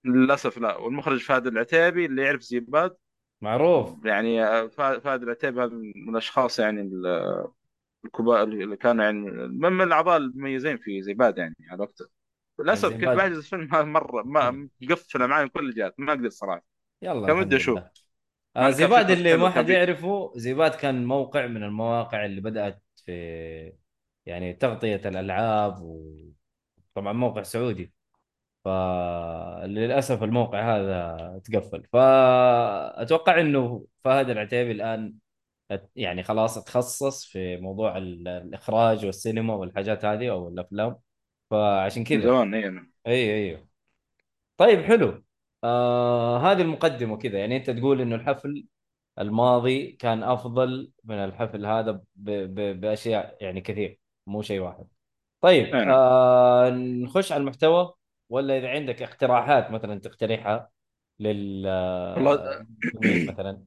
للأسف 0.05 0.57
لا. 0.57 0.75
والمخرج 0.75 1.19
فهد 1.19 1.47
العتيبي 1.47 2.05
اللي 2.05 2.21
يعرف 2.21 2.41
زيباد. 2.41 2.95
معروف. 3.41 4.05
يعني 4.05 4.69
فهد 4.69 5.23
العتيبي 5.23 5.61
هذا 5.61 5.73
من 5.73 6.09
الأشخاص 6.09 6.59
يعني 6.59 6.91
الكبار 8.05 8.43
اللي 8.43 8.77
كانوا 8.77 9.03
يعني 9.03 9.19
من 9.47 9.73
من 9.73 9.81
الأعضاء 9.81 10.17
المميزين 10.17 10.77
في 10.77 11.01
زيباد 11.01 11.37
يعني 11.37 11.55
على 11.69 11.81
وقته. 11.81 12.20
للأسف 12.63 12.89
كنت 12.89 12.93
زنباد 12.93 13.17
بحجز 13.17 13.37
الفيلم 13.37 13.93
مرة 13.93 14.23
ما 14.23 14.69
مقفله 14.81 15.27
معي 15.27 15.43
من 15.43 15.49
كل 15.49 15.69
الجهات 15.69 15.95
ما 15.97 16.13
أقدر 16.13 16.29
صراحة. 16.29 16.63
يلا 17.01 17.27
كان 17.27 17.37
ودي 17.37 17.55
أشوف. 17.55 17.79
آه 18.55 18.71
فكرته 18.71 19.13
اللي 19.13 19.37
ما 19.37 19.49
حد 19.49 19.69
يعرفه 19.69 20.33
زيباد 20.35 20.71
كان 20.71 21.05
موقع 21.05 21.47
من 21.47 21.63
المواقع 21.63 22.25
اللي 22.25 22.41
بدأت 22.41 22.83
في 23.05 23.73
يعني 24.25 24.53
تغطية 24.53 25.01
الألعاب 25.05 25.81
وطبعا 25.81 27.13
موقع 27.13 27.43
سعودي. 27.43 27.93
فللأسف 28.65 30.23
الموقع 30.23 30.77
هذا 30.77 31.39
تقفل. 31.45 31.83
فأتوقع 31.93 33.39
أنه 33.39 33.85
فهد 34.03 34.29
العتيبي 34.29 34.71
الآن 34.71 35.13
يعني 35.95 36.23
خلاص 36.23 36.63
تخصص 36.63 37.25
في 37.25 37.57
موضوع 37.57 37.97
ال- 37.97 38.27
الإخراج 38.27 39.05
والسينما 39.05 39.55
والحاجات 39.55 40.05
هذه 40.05 40.31
أو 40.31 40.47
الأفلام. 40.49 40.97
فعشان 41.51 42.03
كذا. 42.03 42.21
زمان 42.21 42.53
اي 42.53 43.13
أي 43.13 43.49
أي 43.51 43.65
طيب 44.57 44.81
حلو. 44.83 45.23
آه 45.63 46.51
هذه 46.51 46.61
المقدمة 46.61 47.17
كذا. 47.17 47.39
يعني 47.39 47.57
أنت 47.57 47.69
تقول 47.69 48.01
إنه 48.01 48.15
الحفل 48.15 48.65
الماضي 49.19 49.91
كان 49.91 50.23
أفضل 50.23 50.91
من 51.03 51.15
الحفل 51.15 51.65
هذا 51.65 51.91
ب... 51.91 52.01
ب... 52.15 52.81
بأشياء 52.81 53.37
يعني 53.41 53.61
كثير 53.61 53.99
مو 54.27 54.41
شيء 54.41 54.59
واحد. 54.59 54.87
طيب 55.41 55.75
أنا 55.75 55.93
آه 55.93 56.69
نخش 56.69 57.31
على 57.31 57.41
المحتوى 57.41 57.93
ولا 58.29 58.57
إذا 58.57 58.69
عندك 58.69 59.01
اقتراحات 59.01 59.71
مثلا 59.71 59.99
تقترحها 59.99 60.69
لل 61.19 61.67
والله 62.17 62.65
للمستمعين 62.93 63.27
مثلا؟ 63.27 63.63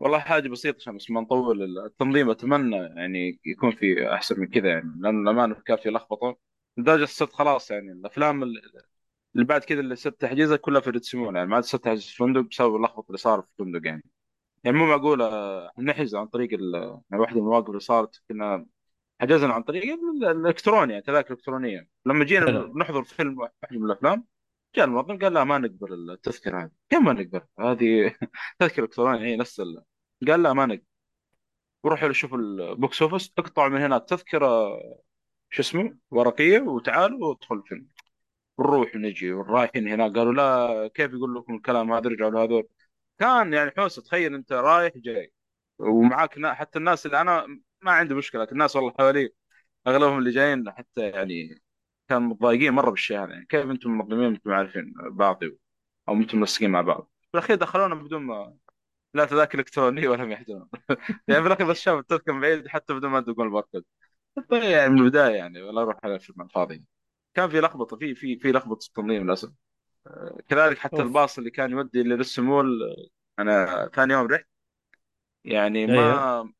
والله 0.00 0.18
حاجة 0.18 0.48
بسيطة 0.48 0.76
عشان 0.76 0.96
بس 0.96 1.10
ما 1.10 1.20
نطول. 1.20 1.78
التنظيم 1.86 2.30
أتمنى 2.30 2.76
يعني 2.76 3.40
يكون 3.46 3.70
في 3.70 4.14
أحسن 4.14 4.40
من 4.40 4.46
كذا 4.46 4.68
يعني 4.68 4.92
لأن 4.98 5.22
الأمانة 5.22 5.54
كان 5.54 5.76
في 5.76 5.90
لخبطة. 5.90 6.36
لدرجه 6.76 7.04
صرت 7.04 7.32
خلاص 7.32 7.70
يعني 7.70 7.92
الأفلام 7.92 8.42
اللي 8.42 8.60
بعد 9.46 9.64
كذا 9.64 9.80
اللي 9.80 9.96
صرت 9.96 10.20
تحجيزها 10.20 10.56
كلها 10.56 10.80
في 10.80 10.90
ريتسمون 10.90 11.36
يعني 11.36 11.48
ما 11.48 11.54
عاد 11.56 11.64
صرت 11.64 11.86
أحجز 11.86 12.04
في 12.06 12.16
فندق 12.16 12.40
بسبب 12.40 12.76
اللخبطة 12.76 13.06
اللي 13.08 13.18
صار 13.18 13.42
في 13.42 13.48
الفندق 13.62 13.86
يعني. 13.88 14.04
يعني 14.64 14.76
مو 14.78 14.86
معقول 14.86 15.22
آه، 15.22 15.72
نحجز 15.78 16.14
عن 16.14 16.26
طريق 16.26 16.54
ال- 16.54 17.00
يعني 17.10 17.22
واحدة 17.22 17.36
من 17.36 17.42
المواقف 17.46 17.68
اللي 17.68 17.80
صارت 17.80 18.22
كنا 18.28 18.66
حجزنا 19.20 19.54
عن 19.54 19.62
طريق 19.62 19.84
ال- 19.84 20.24
الإلكتروني 20.24 20.92
يعني 20.92 21.04
تذاكر 21.04 21.34
إلكترونية. 21.34 21.88
لما 22.06 22.24
جينا 22.24 22.46
حلو. 22.46 22.78
نحضر 22.78 23.04
فيلم 23.04 23.38
واحد 23.38 23.52
من 23.72 23.84
الأفلام 23.86 24.24
جاء 24.76 24.84
المنظم 24.86 25.18
قال 25.18 25.32
لا 25.34 25.44
ما 25.44 25.58
نقبل 25.58 26.10
التذكرة 26.12 26.62
هذه. 26.64 26.70
كم 26.90 27.04
ما 27.04 27.12
نقبل؟ 27.12 27.40
هذه 27.60 28.14
تذكرة 28.58 28.84
إلكترونية 28.84 29.20
هي 29.26 29.36
نفس 29.36 29.60
ال... 29.60 29.84
قال 30.28 30.42
لا 30.42 30.52
ما 30.52 30.66
نقبل. 30.66 30.82
وروحوا 31.84 32.12
شوفوا 32.12 32.38
ال 32.38 32.54
box 32.54 33.02
office 33.02 33.32
اقطعوا 33.38 33.68
من 33.68 33.80
هنا 33.82 33.96
التذكره 33.96 34.78
شو 35.54 35.62
اسمه 35.62 35.96
ورقية 36.10 36.60
وتعالوا 36.60 37.28
وادخلوا 37.28 37.62
الفيلم 37.62 37.86
نروح 38.60 38.96
ونجي 38.96 39.32
ورايحين 39.32 39.88
هناك. 39.88 40.12
قالوا 40.16 40.32
لا 40.32 40.88
كيف 40.94 41.12
يقول 41.12 41.34
لكم 41.34 41.54
الكلام؟ 41.56 41.92
هذا 41.92 42.10
رجعوا 42.10 42.30
لهذول 42.30 42.68
كان 43.18 43.52
يعني 43.52 43.72
حوسة 43.78 44.02
تخيل 44.02 44.34
أنت 44.34 44.52
رايح 44.52 44.92
جاي. 44.96 45.32
ومعاك 45.78 46.46
حتى 46.46 46.78
الناس 46.78 47.06
اللي 47.06 47.20
أنا 47.20 47.46
ما 47.82 47.92
عندي 47.92 48.14
مشكلة 48.14 48.42
لكن 48.42 48.52
الناس 48.52 48.76
والله 48.76 48.94
حوالي 48.98 49.30
أغلبهم 49.86 50.18
اللي 50.18 50.30
جايين 50.30 50.70
حتى 50.72 51.00
يعني 51.10 51.62
كانوا 52.08 52.28
متضايقين 52.28 52.72
مرة 52.74 52.90
بالشيء 52.90 53.18
هذا 53.24 53.32
يعني 53.32 53.46
كيف 53.46 53.70
أنتم 53.70 53.90
منظمين 53.90 54.24
أنتم 54.24 54.52
عارفين 54.52 54.94
بعض 55.10 55.40
أو 56.08 56.14
أنتم 56.14 56.38
منسقين 56.40 56.70
مع 56.70 56.82
بعض؟ 56.82 57.10
في 57.22 57.38
الأخير 57.38 57.56
دخلونا 57.56 57.94
بدون 57.94 58.22
ما 58.22 58.56
لا 59.14 59.24
تذاكر 59.24 59.58
الكترونيه 59.58 60.08
ولا 60.08 60.32
يحجزون 60.32 60.68
يعني 61.28 61.42
في 61.42 61.46
الأخير 61.48 61.66
بس 61.66 61.80
شافوا 61.80 62.00
التذكرة 62.00 62.32
بعيد 62.40 62.68
حتى 62.68 62.94
بدون 62.94 63.10
ما 63.10 63.20
تدقون 63.20 63.46
الباركود. 63.46 63.84
يعني 64.52 64.88
من 64.88 64.98
البداية 65.00 65.34
يعني 65.36 65.62
ولا 65.62 65.82
أروح 65.82 65.96
على 66.04 66.14
الفيلم 66.14 66.42
الفاضي 66.42 66.84
كان 67.34 67.48
في 67.50 67.60
لخبطة 67.60 67.96
في 67.96 68.14
في 68.14 68.38
في 68.38 68.52
لخبطة 68.52 68.88
تنظيم 68.94 69.24
للأسف. 69.24 69.52
كذلك 70.48 70.78
حتى 70.78 71.02
أوف. 71.02 71.02
الباص 71.02 71.38
اللي 71.38 71.50
كان 71.50 71.70
يودي 71.72 72.02
للسمول 72.02 72.66
أنا 73.38 73.88
ثاني 73.94 74.12
يوم 74.12 74.26
رحت. 74.26 74.46
يعني 75.44 75.86
أيوه. 75.88 76.26
ما 76.26 76.52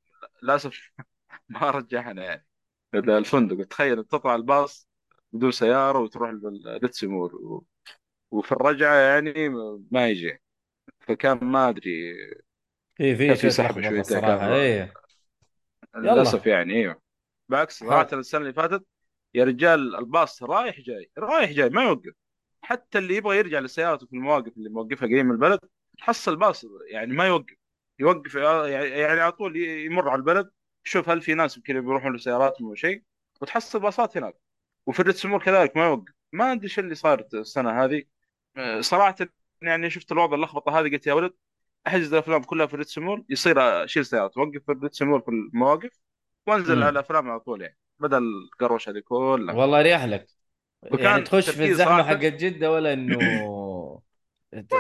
للأسف 0.43 0.91
ما 1.49 1.71
رجعنا 1.71 2.25
يعني. 2.25 2.47
الفندق 2.95 3.65
تخيل 3.69 4.05
تطلع 4.05 4.35
الباص 4.35 4.89
بدون 5.33 5.51
سيارة 5.53 5.99
وتروح 6.01 6.31
للريتسي 6.31 7.07
مول. 7.07 7.35
و- 7.35 7.67
وفي 8.33 8.53
الرجعة 8.53 8.95
يعني 8.97 9.51
ما 9.93 10.09
يجي. 10.09 10.43
فكان 11.01 11.39
ما 11.45 11.69
أدري 11.71 12.15
في 12.99 13.17
في 13.17 13.27
كان 13.27 13.37
في 13.37 13.51
شوية 13.51 13.63
لخبطة 13.63 13.81
شويتين 13.83 14.01
الصراحة. 14.01 14.39
كان 14.43 14.75
للأسف 15.97 16.47
يلا 16.47 16.47
يعني 16.47 16.75
إيوه. 16.75 17.03
بالعكس 17.49 17.79
صراحة. 17.79 18.09
السنة 18.13 18.41
اللي 18.41 18.53
فاتت 18.53 18.87
يا 19.35 19.45
رجال 19.45 19.97
الباص 19.97 20.43
رايح 20.43 20.81
جاي 20.81 21.11
رايح 21.19 21.51
جاي 21.51 21.69
ما 21.69 21.83
يوقف. 21.83 22.13
حتى 22.63 22.99
اللي 22.99 23.17
يبغى 23.17 23.39
يرجع 23.39 23.59
لسيارته 23.59 24.07
في 24.07 24.13
المواقف 24.13 24.57
اللي 24.57 24.71
موقفها 24.71 25.09
قريب 25.09 25.27
من 25.27 25.33
البلد 25.33 25.59
تحصل 25.99 26.37
باص 26.37 26.67
يعني 26.91 27.13
ما 27.13 27.27
يوقف. 27.27 27.55
يوقف 27.99 28.35
يعني 28.35 29.21
على 29.21 29.33
طول 29.33 29.57
يمر 29.57 30.09
على 30.09 30.19
البلد 30.19 30.51
يشوف 30.87 31.09
هل 31.09 31.23
في 31.23 31.35
ناس 31.35 31.59
كذا 31.59 31.81
بيروحون 31.81 32.17
لسياراتهم 32.17 32.69
أو 32.69 32.75
شيء 32.75 33.03
وتحصل 33.41 33.81
باصات 33.81 34.17
هناك. 34.17 34.35
وفي 34.87 35.01
ال 35.01 35.04
Red 35.04 35.16
Sea 35.16 35.27
Mall 35.27 35.41
كذلك 35.41 35.77
ما 35.77 35.85
يوقف. 35.85 36.13
ما 36.33 36.53
أدري 36.53 36.65
إيش 36.65 36.79
اللي 36.79 36.95
صار 36.95 37.27
السنة 37.35 37.85
هذه. 37.85 38.03
أه، 38.57 38.81
صراحة 38.81 39.17
يعني 39.63 39.91
شفت 39.91 40.13
الوضع 40.13 40.37
اللخبطة 40.37 40.81
هذه 40.81 40.91
قلت 40.93 41.07
يا 41.07 41.13
ولد 41.13 41.33
أحجز 41.87 42.13
الأفلام 42.13 42.43
كلها 42.43 42.67
في 42.67 42.75
الريتس 42.75 42.99
مول 42.99 43.25
يصير 43.29 43.85
أشيل 43.85 44.07
سيارات 44.07 44.37
اوقف 44.37 44.63
في 44.67 44.73
الريتس 44.73 45.03
مول 45.03 45.23
في 45.23 45.29
المواقف 45.29 45.91
وانزل 46.47 46.83
على. 46.83 46.89
الافلام 46.89 47.31
على 47.31 47.41
طول 47.41 47.63
يعني 47.63 47.79
بدل 47.99 48.23
القروشه 48.23 48.91
هذه 48.91 49.03
كلها. 49.05 49.55
والله 49.55 49.79
يريح 49.81 50.05
لك. 50.05 50.27
يعني 50.99 51.23
تخش 51.23 51.51
في 51.51 51.71
الزحمة 51.71 52.03
حقت 52.03 52.21
جدة 52.21 52.73
ولا 52.73 52.93
إنه 52.93 53.19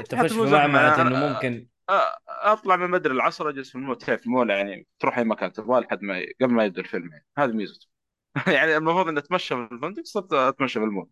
تخش 0.08 0.32
في 0.32 0.40
معمعة 0.40 1.02
إنه 1.02 1.28
ممكن؟ 1.28 1.66
أطلع 2.28 2.76
من 2.76 2.90
بدري 2.90 3.14
العصر 3.14 3.48
أجلس 3.48 3.70
في 3.70 3.74
المول 3.74 3.98
تعرف 3.98 4.26
المول 4.26 4.50
يعني 4.50 4.86
تروح 4.98 5.18
أي 5.18 5.24
مكان 5.24 5.52
تبغاه 5.52 5.80
لحد 5.80 6.02
ما 6.02 6.26
قبل 6.40 6.52
ما 6.52 6.64
يبدأ 6.64 6.80
الفيلم 6.80 7.12
يعني. 7.12 7.26
هذه 7.38 7.52
ميزته. 7.52 7.86
يعني 8.56 8.76
المفروض 8.76 9.08
إني 9.08 9.18
أتمشى 9.18 9.54
في 9.54 9.68
الفندق 9.72 10.02
صرت 10.04 10.32
أتمشى 10.32 10.78
في 10.78 10.84
المول 10.84 11.08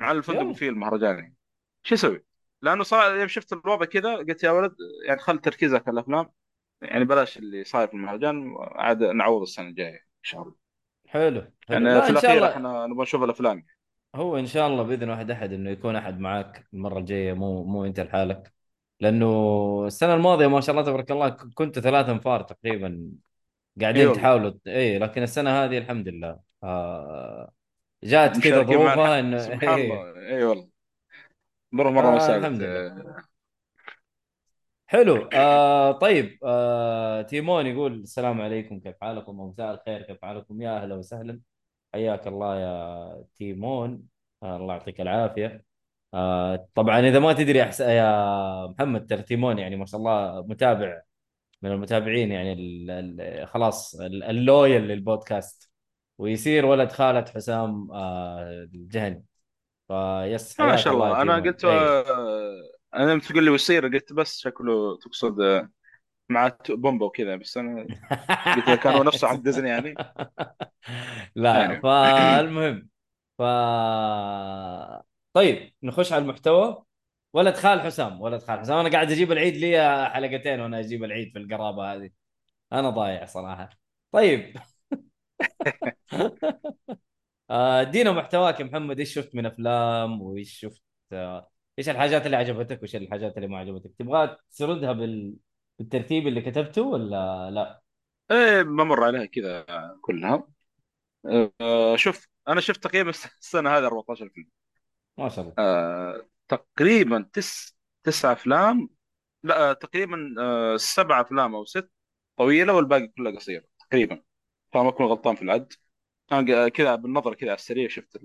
مع 0.00 0.12
الفندق 0.12 0.42
وفيه 0.42 0.68
المهرجان 0.68 1.18
يعني. 1.18 1.34
شو 1.82 1.94
أسوي؟ 1.94 2.24
لأنه 2.62 2.82
صار 2.82 3.16
يوم 3.16 3.28
شفت 3.28 3.52
الوضع 3.52 3.84
كذا 3.86 4.16
قلت 4.16 4.44
يا 4.44 4.50
ولد 4.50 4.74
يعني 5.06 5.20
خل 5.20 5.38
تركيزك 5.38 5.88
على 5.88 5.94
الأفلام. 5.94 6.30
يعني 6.84 7.04
بلاش 7.04 7.38
اللي 7.38 7.64
صاير 7.64 7.88
في 7.88 7.94
المهرجان 7.94 8.54
عاد 8.58 9.02
نعوض 9.02 9.42
السنة 9.42 9.68
الجاية 9.68 9.94
إن 9.94 10.22
شاء 10.22 10.42
الله. 10.42 10.54
حلو 11.08 11.40
حلو. 11.68 11.86
يعني 11.88 12.02
في 12.02 12.10
الأخير 12.10 12.30
الله 12.36 12.52
إحنا 12.52 12.86
نبغى 12.86 13.02
نشوف 13.02 13.22
الأفلام. 13.22 13.66
هو 14.14 14.38
إن 14.38 14.46
شاء 14.46 14.68
الله 14.68 14.82
بإذن 14.82 15.10
واحد 15.10 15.30
أحد 15.30 15.52
إنه 15.52 15.70
يكون 15.70 15.96
أحد 15.96 16.20
معاك 16.20 16.66
المرة 16.74 16.98
الجاية 16.98 17.32
مو 17.32 17.64
مو 17.64 17.84
أنت 17.84 18.00
لحالك. 18.00 18.52
لأنه 19.00 19.26
السنة 19.86 20.14
الماضية 20.14 20.46
ما 20.46 20.60
شاء 20.60 20.70
الله 20.70 20.86
تبارك 20.86 21.10
الله 21.10 21.28
ك- 21.28 21.54
كنتوا 21.54 21.82
ثلاث 21.82 22.08
انفار 22.08 22.42
تقريبا 22.42 23.10
قاعدين 23.80 24.02
والله 24.02 24.14
تحاولوا 24.14 24.52
اي 24.66 24.98
لكن 24.98 25.22
السنة 25.22 25.50
هذه 25.64 25.78
الحمد 25.78 26.08
لله. 26.08 26.40
آه 26.62 27.52
جات 28.04 28.38
كذا. 28.40 28.62
ظروفها 28.62 29.20
إنه 29.20 29.38
سبحان 29.38 29.68
اي 29.78 29.84
الله. 29.84 30.28
اي 30.36 30.44
والله. 30.44 30.68
مرة 31.72 31.90
مرة 31.90 32.18
سالت 32.18 32.44
فالحمد 32.44 32.62
لله. 32.62 33.33
حلو. 34.94 35.28
آه 35.32 35.92
طيب 35.92 36.38
آه 36.44 37.22
تيمون 37.22 37.66
يقول 37.66 37.92
السلام 38.00 38.40
عليكم 38.40 38.80
كيف 38.80 38.94
حالكم؟ 39.00 39.40
ومساء 39.40 39.74
الخير 39.74 40.02
كيف 40.02 40.18
حالكم؟ 40.22 40.62
يا 40.62 40.76
أهلا 40.82 40.94
وسهلا. 40.94 41.40
حياك 41.94 42.26
الله 42.26 42.60
يا 42.60 43.24
تيمون. 43.36 44.02
آه 44.42 44.56
الله 44.56 44.74
يعطيك 44.74 45.00
العافية. 45.00 45.64
آه 46.14 46.68
طبعا 46.74 47.00
إذا 47.00 47.18
ما 47.18 47.32
تدري 47.32 47.62
أحس... 47.62 47.80
يا 47.80 48.66
محمد 48.66 49.06
ترى 49.06 49.22
تيمون 49.22 49.58
يعني 49.58 49.76
ما 49.76 49.86
شاء 49.86 50.00
الله 50.00 50.46
متابع 50.46 51.02
من 51.62 51.70
المتابعين 51.70 52.32
يعني 52.32 52.52
ال... 52.52 52.90
ال... 52.90 53.48
خلاص 53.48 54.00
ال- 54.00 54.22
اللويال 54.22 54.82
للبودكاست. 54.82 55.70
ويصير 56.18 56.66
ولد 56.66 56.92
خالة 56.92 57.24
حسام 57.34 57.92
آه 57.92 58.68
الجهني. 58.74 59.24
فيس 59.88 60.60
ما 60.60 60.76
شاء 60.76 60.94
الله. 60.94 61.06
يا 61.06 61.12
الله 61.12 61.22
أنا 61.22 61.34
قلت 61.34 61.64
اي 61.64 61.70
آه، 61.70 62.04
أنا 62.94 63.10
لما 63.10 63.20
تقول 63.20 63.44
لي 63.44 63.50
وسير 63.50 63.86
قلت 63.86 64.12
بس 64.12 64.38
شكله 64.38 64.98
تقصد 64.98 65.40
آه، 65.40 65.70
مع 66.28 66.58
بومبا 66.68 67.06
وكذا 67.06 67.36
بس 67.36 67.56
أنا 67.56 67.82
قلت 67.82 68.68
إذا 68.68 68.76
كان 68.76 68.94
هو 68.94 69.02
نفسه 69.02 69.28
حق 69.28 69.34
ديزني 69.34 69.68
يعني. 69.68 69.94
لا 71.36 71.58
يعني. 71.58 71.80
فالمهم 71.82 72.88
ف 73.38 73.42
طيب 75.32 75.72
نخش 75.82 76.12
على 76.12 76.22
المحتوى. 76.22 76.84
ولد 77.32 77.54
خال 77.54 77.80
حسام 77.80 78.20
ولد 78.20 78.42
خال 78.42 78.60
حسام 78.60 78.78
أنا 78.78 78.90
قاعد 78.90 79.12
أجيب 79.12 79.32
العيد 79.32 79.56
لي 79.56 80.10
حلقتين 80.10 80.60
وأنا 80.60 80.80
أجيب 80.80 81.04
العيد 81.04 81.32
في 81.32 81.38
القرابة 81.38 81.94
هذه. 81.94 82.10
أنا 82.72 82.90
ضايع 82.90 83.26
صراحة. 83.26 83.70
طيب. 84.12 84.56
آه، 87.50 87.80
ادينا 87.80 88.12
محتواك 88.12 88.60
يا 88.60 88.64
محمد 88.64 88.98
إيش 88.98 89.14
شفت 89.14 89.34
من 89.34 89.46
أفلام؟ 89.46 90.22
وإيش 90.22 90.58
شفت؟ 90.60 90.82
إيش 91.78 91.88
الحاجات 91.88 92.26
اللي 92.26 92.36
عجبتك 92.36 92.78
وإيش 92.78 92.96
الحاجات 92.96 93.36
اللي 93.36 93.48
ما 93.48 93.58
عجبتك؟ 93.58 93.90
تبغى 93.98 94.36
تسردها 94.50 94.92
بال... 94.92 95.34
بالترتيب 95.78 96.26
اللي 96.26 96.40
كتبته 96.40 96.82
ولا 96.82 97.50
لا؟ 97.50 97.80
إيه 98.30 98.62
بمر 98.62 99.04
عليها 99.04 99.24
كذا 99.24 99.66
كلها. 100.00 100.48
آه، 101.60 101.96
شوف 101.96 102.28
أنا 102.48 102.60
شفت 102.60 102.84
تقريبا 102.84 103.10
السنة 103.10 103.70
هذه 103.70 103.86
14 103.86 104.28
فيلم. 104.28 104.48
ما 105.18 105.28
شاء 105.28 105.44
الله. 105.44 105.54
آه، 105.58 106.26
تقريبا 106.48 107.30
تس 107.32 107.76
تسع 108.02 108.32
أفلام. 108.32 108.88
لا 109.42 109.70
آه، 109.70 109.72
تقريبا 109.72 110.34
آه، 110.38 110.76
سبع 110.76 111.20
أفلام 111.20 111.54
أو 111.54 111.64
ست 111.64 111.90
طويلة 112.36 112.72
والباقي 112.72 113.06
كلها 113.06 113.36
قصيرة 113.36 113.64
تقريبا. 113.88 114.22
فما 114.72 114.88
أكون 114.88 115.06
غلطان 115.06 115.34
في 115.34 115.42
العد. 115.42 115.72
أنا 116.32 116.68
كذا 116.68 116.94
بالنظر 116.94 117.34
كذا 117.34 117.50
على 117.50 117.58
السريع 117.58 117.88
شفت 117.88 118.18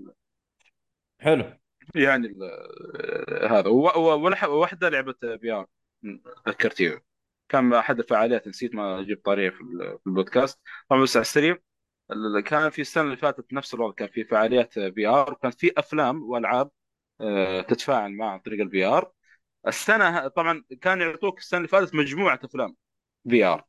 حلو. 1.20 1.60
يعني 1.96 2.36
هذا. 3.50 3.68
و- 3.70 4.00
و- 4.00 4.30
والح- 4.32 4.44
واحدة 4.44 4.90
لعبة 4.90 5.14
VR 5.22 5.68
ذكرتيه 6.48 7.04
كان 7.50 7.74
أحد 7.74 8.00
الفعاليات 8.00 8.48
نسيت 8.48 8.76
ما 8.76 9.00
أجيب 9.00 9.22
طاريه 9.26 9.50
في 9.50 9.62
ال- 9.62 10.00
في 10.04 10.08
البودكاست. 10.08 10.60
طبعا 10.90 11.02
بس 11.04 11.18
على 11.18 11.22
السريع. 11.22 11.58
ال- 12.12 12.40
كان 12.44 12.70
في 12.70 12.82
السنة 12.82 13.04
اللي 13.04 13.18
فاتت 13.18 13.54
نفس 13.54 13.74
الوضع 13.74 13.94
كان 13.94 14.08
في 14.08 14.24
فعاليات 14.24 14.74
VR 14.80 15.32
وكانت 15.34 15.60
في 15.60 15.72
أفلام 15.78 16.24
وألعاب 16.30 16.72
آه، 17.22 17.62
تتفاعل 17.62 18.12
معها 18.14 18.32
عن 18.32 18.40
طريق 18.40 18.62
ال 18.62 18.86
VR. 18.86 19.12
السنة 19.68 20.28
طبعا 20.28 20.64
كان 20.82 21.02
يعطوك 21.02 21.38
السنة 21.40 21.58
اللي 21.58 21.68
فاتت 21.68 21.96
مجموعة 21.96 22.40
أفلام 22.44 22.76
VR. 23.30 23.64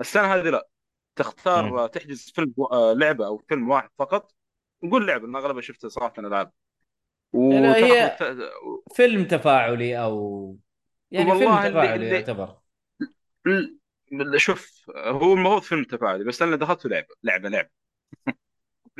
السنة 0.00 0.34
هذه 0.34 0.50
لا. 0.50 0.68
تختار 1.16 1.86
تحجز 1.88 2.30
فيلم 2.34 2.54
آه، 2.72 2.92
لعبة 2.92 3.26
أو 3.26 3.38
فيلم 3.48 3.70
واحد 3.70 3.90
فقط. 3.98 4.34
وقول 4.82 5.06
لعبة 5.06 5.26
لأن 5.26 5.36
أغلبها 5.36 5.60
شفتها 5.62 5.88
صراحة 5.88 6.12
ألعاب. 6.18 6.52
لا 7.34 7.70
وتاخذ 7.70 7.84
هي 7.84 8.16
فيلم 8.94 9.24
تفاعلي 9.24 9.98
أو 10.02 10.56
يعني 11.10 11.30
فيلم 11.38 11.58
تفاعلي 11.58 11.94
اللي 11.94 12.08
يعتبر. 12.10 12.56
شوف 14.36 14.90
هو 14.96 15.32
المفروض 15.32 15.62
فيلم 15.62 15.84
تفاعلي 15.84 16.24
بس 16.24 16.42
أنا 16.42 16.56
دخلته 16.56 16.88
لعبة 16.88 17.14
لعبة 17.22 17.48
لعبة. 17.48 17.68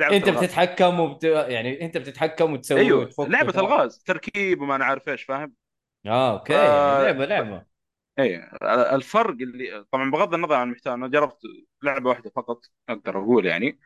أنت 0.01 0.27
الغاز. 0.27 0.43
بتتحكم 0.43 0.99
وبت... 0.99 1.23
يعني 1.23 1.81
أنت 1.81 1.97
بتتحكم 1.97 2.53
وتسوي 2.53 2.79
أيوه 2.79 2.99
وتفك 2.99 3.29
لعبة 3.29 3.49
وت... 3.49 3.57
الغاز 3.57 4.03
تركيب 4.03 4.61
وما 4.61 4.75
أنا 4.75 4.85
عارف 4.85 5.09
إيش 5.09 5.23
فاهم؟ 5.23 5.53
آه. 6.05 6.39
أوكي 6.39 6.53
يعني 6.53 7.03
لعبة 7.03 7.25
لعبة. 7.25 7.65
اي 8.19 8.49
الفرق 8.95 9.35
اللي 9.41 9.85
طبعا 9.91 10.11
بغض 10.11 10.33
النظر 10.33 10.55
عن 10.55 10.67
المحتوى 10.67 10.93
أنا 10.93 11.07
جربت 11.07 11.39
لعبة 11.83 12.09
واحدة 12.09 12.31
فقط 12.35 12.65
أقدر 12.89 13.19
أقول 13.19 13.45
يعني. 13.45 13.67
آه 13.67 13.79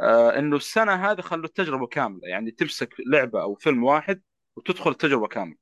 إنه 0.00 0.56
السنة 0.56 0.92
هذه 0.92 1.20
خلوا 1.20 1.44
التجربة 1.44 1.86
كاملة. 1.86 2.28
يعني 2.28 2.50
تمسك 2.50 2.94
لعبة 3.06 3.42
أو 3.42 3.54
فيلم 3.54 3.84
واحد 3.84 4.22
وتدخل 4.56 4.90
التجربة 4.90 5.26
كاملة. 5.26 5.56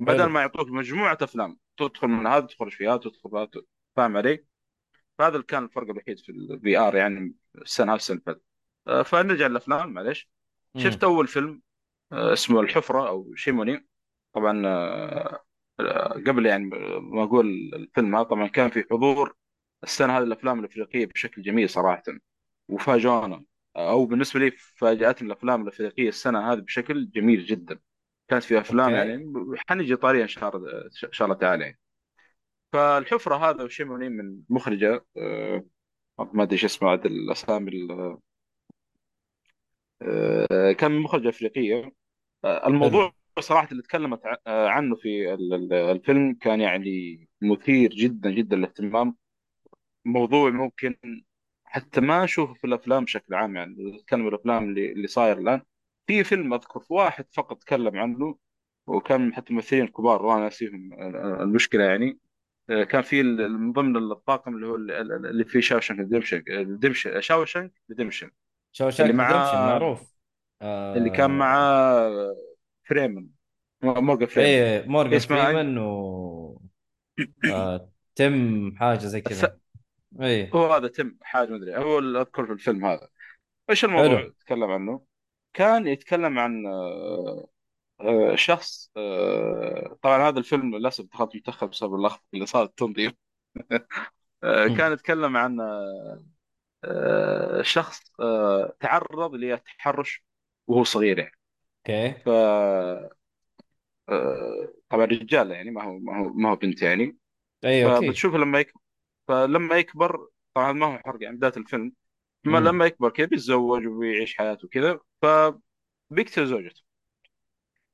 بدل 0.00 0.24
ما 0.24 0.40
يعطوك 0.40 0.68
مجموعة 0.68 1.18
أفلام 1.22 1.58
تدخل 1.76 2.08
من 2.08 2.26
هذا 2.26 2.46
تدخل 2.46 2.70
في 2.70 2.88
هذا 2.88 2.96
تدخل 2.96 3.30
في 3.30 3.36
هذا 3.36 3.64
فاهم 3.96 4.16
علي؟ 4.16 4.44
فهذا 5.18 5.34
اللي 5.34 5.46
كان 5.46 5.64
الفرق 5.64 5.90
الوحيد 5.90 6.18
في 6.18 6.32
ال 6.32 6.78
VR 6.78 6.96
يعني 6.96 7.34
السنة 7.62 7.92
هذه 7.92 7.96
السنة 7.96 8.16
اللي 8.16 8.24
فاتت. 8.26 8.42
آه، 8.88 9.02
فنرجع 9.02 9.46
للأفلام 9.46 9.92
معليش. 9.92 10.30
شفت 10.76 11.04
أول 11.04 11.26
فيلم 11.26 11.62
آه، 12.12 12.32
اسمه 12.32 12.60
الحفرة 12.60 13.08
أو 13.08 13.34
شيموني. 13.34 13.86
طبعا 14.32 14.62
آه، 14.66 15.44
آه، 15.80 16.22
قبل 16.26 16.46
يعني 16.46 16.64
ما 17.00 17.22
أقول 17.24 17.46
الفيلم 17.74 18.16
هذا 18.16 18.24
طبعا 18.24 18.46
كان 18.46 18.70
في 18.70 18.84
حضور 18.90 19.36
السنة 19.82 20.18
هذه 20.18 20.22
الأفلام 20.22 20.60
الإفريقية 20.60 21.06
بشكل 21.06 21.42
جميل 21.42 21.70
صراحة. 21.70 22.02
وفاجأنا. 22.68 23.44
أو 23.76 24.06
بالنسبة 24.06 24.40
لي 24.40 24.50
فاجاتني 24.50 25.26
الأفلام 25.28 25.62
الأفريقية 25.62 26.08
السنة 26.08 26.52
هذه 26.52 26.58
بشكل 26.58 27.10
جميل 27.10 27.44
جدا. 27.44 27.78
كانت 28.28 28.42
في 28.44 28.58
أفلام 28.60 28.94
أوكي. 28.94 29.08
يعني 29.08 29.32
حنجي 29.68 29.96
طاريه 29.96 30.22
ان 30.22 30.28
شاء 30.28 30.56
الله 30.56 30.70
ان 31.06 31.12
شاء 31.12 31.26
الله 31.28 31.38
تعالى 31.38 31.64
يعني. 31.64 31.78
فالحفرة 32.72 33.36
هذا 33.50 33.64
وشيموني 33.64 34.08
من 34.08 34.40
مخرجة 34.48 35.04
آه، 35.16 35.64
ما 36.32 36.42
أدري 36.42 36.52
إيش 36.52 36.64
اسمه 36.64 36.90
عاد 36.90 37.06
الأسامي 37.06 37.70
ال- 37.70 38.18
آه، 40.02 40.72
كان 40.72 40.90
من 40.90 41.00
مخرج 41.00 41.26
أفريقية. 41.26 41.82
حلو 42.44 42.60
الموضوع 42.66 43.12
صراحة 43.40 43.68
اللي 43.72 43.82
تكلمت 43.82 44.20
آه، 44.46 44.68
عنه 44.68 44.96
في 44.96 45.34
ال- 45.34 45.54
ال- 45.54 45.72
الفيلم 45.72 46.34
كان 46.34 46.60
يعني 46.60 47.28
مثير 47.42 47.90
جدا 47.90 48.30
جدا 48.30 48.56
للاهتمام. 48.56 49.16
موضوع 50.04 50.50
ممكن 50.50 50.96
حتى 51.70 52.00
ما 52.00 52.24
اشوفه 52.24 52.54
في 52.54 52.66
الأفلام 52.66 53.04
بشكل 53.04 53.34
عام 53.34 53.56
يعني 53.56 53.92
نتكلم 53.96 54.28
الأفلام 54.28 54.64
اللي 54.70 54.92
اللي 54.92 55.06
صاير 55.06 55.38
الآن. 55.38 55.62
في 56.06 56.24
فيلم 56.24 56.54
أذكر 56.54 56.80
في 56.80 56.92
واحد 56.94 57.26
فقط 57.32 57.58
تكلم 57.62 57.98
عنه 57.98 58.38
وكان 58.86 59.34
حتى 59.34 59.54
ممثلين 59.54 59.86
كبار 59.88 60.26
وأنا 60.26 60.44
ناسيهم 60.44 60.92
آه، 60.94 61.42
المشكلة 61.42 61.84
يعني. 61.84 62.18
آه، 62.70 62.84
كان 62.84 63.02
في 63.02 63.22
من 63.48 63.72
ضمن 63.72 63.96
الطاقم 63.96 64.54
اللي 64.56 64.66
هو 64.66 64.76
ال- 64.76 64.90
ال- 64.90 65.26
اللي 65.26 65.44
فيه 65.44 65.60
Shawshank 65.60 65.98
Redemption 66.00 67.20
Shawshank 67.20 67.72
Redemption 67.90 68.26
اللي 68.26 68.32
شوشانك 68.72 69.10
ريدمشن 69.14 69.18
معاه 69.18 69.66
معروف. 69.66 70.14
اللي 70.96 71.10
كان 71.10 71.30
آه... 71.30 71.38
معاه 71.38 72.36
فريمن 72.88 73.28
مورجان 73.82 74.28
فريمن 74.28 74.48
إيه 74.48 74.88
مورغان 74.88 75.14
اسمه 75.14 75.36
فريمان 75.36 75.78
و 75.78 76.62
آه... 77.44 77.90
تم 78.14 78.72
حاجة 78.76 78.98
زي. 78.98 79.20
كذا. 79.20 79.59
إيه. 80.20 80.50
هو 80.54 80.72
هذا 80.72 80.88
تم 80.88 81.18
حاجة 81.22 81.50
مدري 81.50 81.76
هو 81.76 81.98
اللي 81.98 82.20
أذكر 82.20 82.46
في 82.46 82.52
الفيلم 82.52 82.84
هذا. 82.84 83.08
إيش 83.70 83.86
حلو. 83.86 84.00
الموضوع 84.00 84.30
تكلم 84.40 84.70
عنه؟ 84.70 85.10
كان 85.54 85.86
يتكلم 85.86 86.38
عن 86.38 86.66
آه، 86.66 87.48
آه، 88.00 88.34
شخص 88.34 88.90
آه، 88.96 89.98
طبعا 90.02 90.28
هذا 90.28 90.38
الفيلم 90.38 90.76
للأسف 90.76 91.04
دخلت 91.04 91.36
متأخر 91.36 91.66
بسبب 91.66 91.94
اللخبطة 91.94 92.24
اللي 92.34 92.46
صارت 92.46 92.70
التنظيم 92.70 93.12
كان 94.78 94.92
يتكلم 94.92 95.36
عن 95.36 95.58
شخص 97.62 98.12
تعرض 98.80 99.34
للتحرش 99.34 100.24
وهو 100.66 100.84
صغير 100.84 101.18
يعني. 101.18 101.38
أوكي. 101.78 102.12
ف 102.12 102.28
طبعا 104.88 105.04
رجال 105.04 105.50
يعني 105.50 105.70
ما 105.70 105.84
هو 105.84 105.98
ما 105.98 106.18
هو 106.18 106.32
ما 106.32 106.50
هو 106.50 106.56
بنت 106.56 106.82
يعني. 106.82 107.16
أيوه 107.64 108.00
فبتشوف 108.00 108.34
لما 108.34 108.60
يكبر 108.60 108.80
فلما 109.28 109.76
يكبر 109.76 110.28
طبعا 110.54 110.72
ما 110.72 110.86
هو 110.86 110.98
حرق 110.98 111.22
يعني 111.22 111.36
بداية 111.36 111.52
الفيلم 111.56 111.92
ما 112.44 112.58
لما 112.58 112.86
يكبر 112.86 113.10
كذا 113.10 113.26
بيتزوج 113.26 113.86
وبيعيش 113.86 114.36
حياته 114.36 114.68
كذا 114.68 114.98
فبيقتل 115.22 116.46
زوجته. 116.46 116.82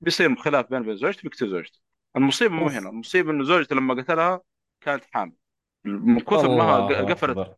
بيصير 0.01 0.37
خلاف 0.37 0.71
بينه 0.71 0.83
وبين 0.83 0.97
زوجته 0.97 1.23
بيقتل 1.23 1.49
زوجته. 1.51 1.81
المصيبة 2.17 2.55
مو 2.55 2.69
هنا 2.69 2.89
المصيبة 2.91 3.31
انه 3.31 3.45
زوجته 3.45 3.77
لما 3.77 3.95
قتلها 3.95 4.41
كانت 4.81 5.05
حامل. 5.13 5.33
من 5.85 6.21
كثر 6.21 6.49
ما 6.49 6.87
قفلت. 6.87 7.57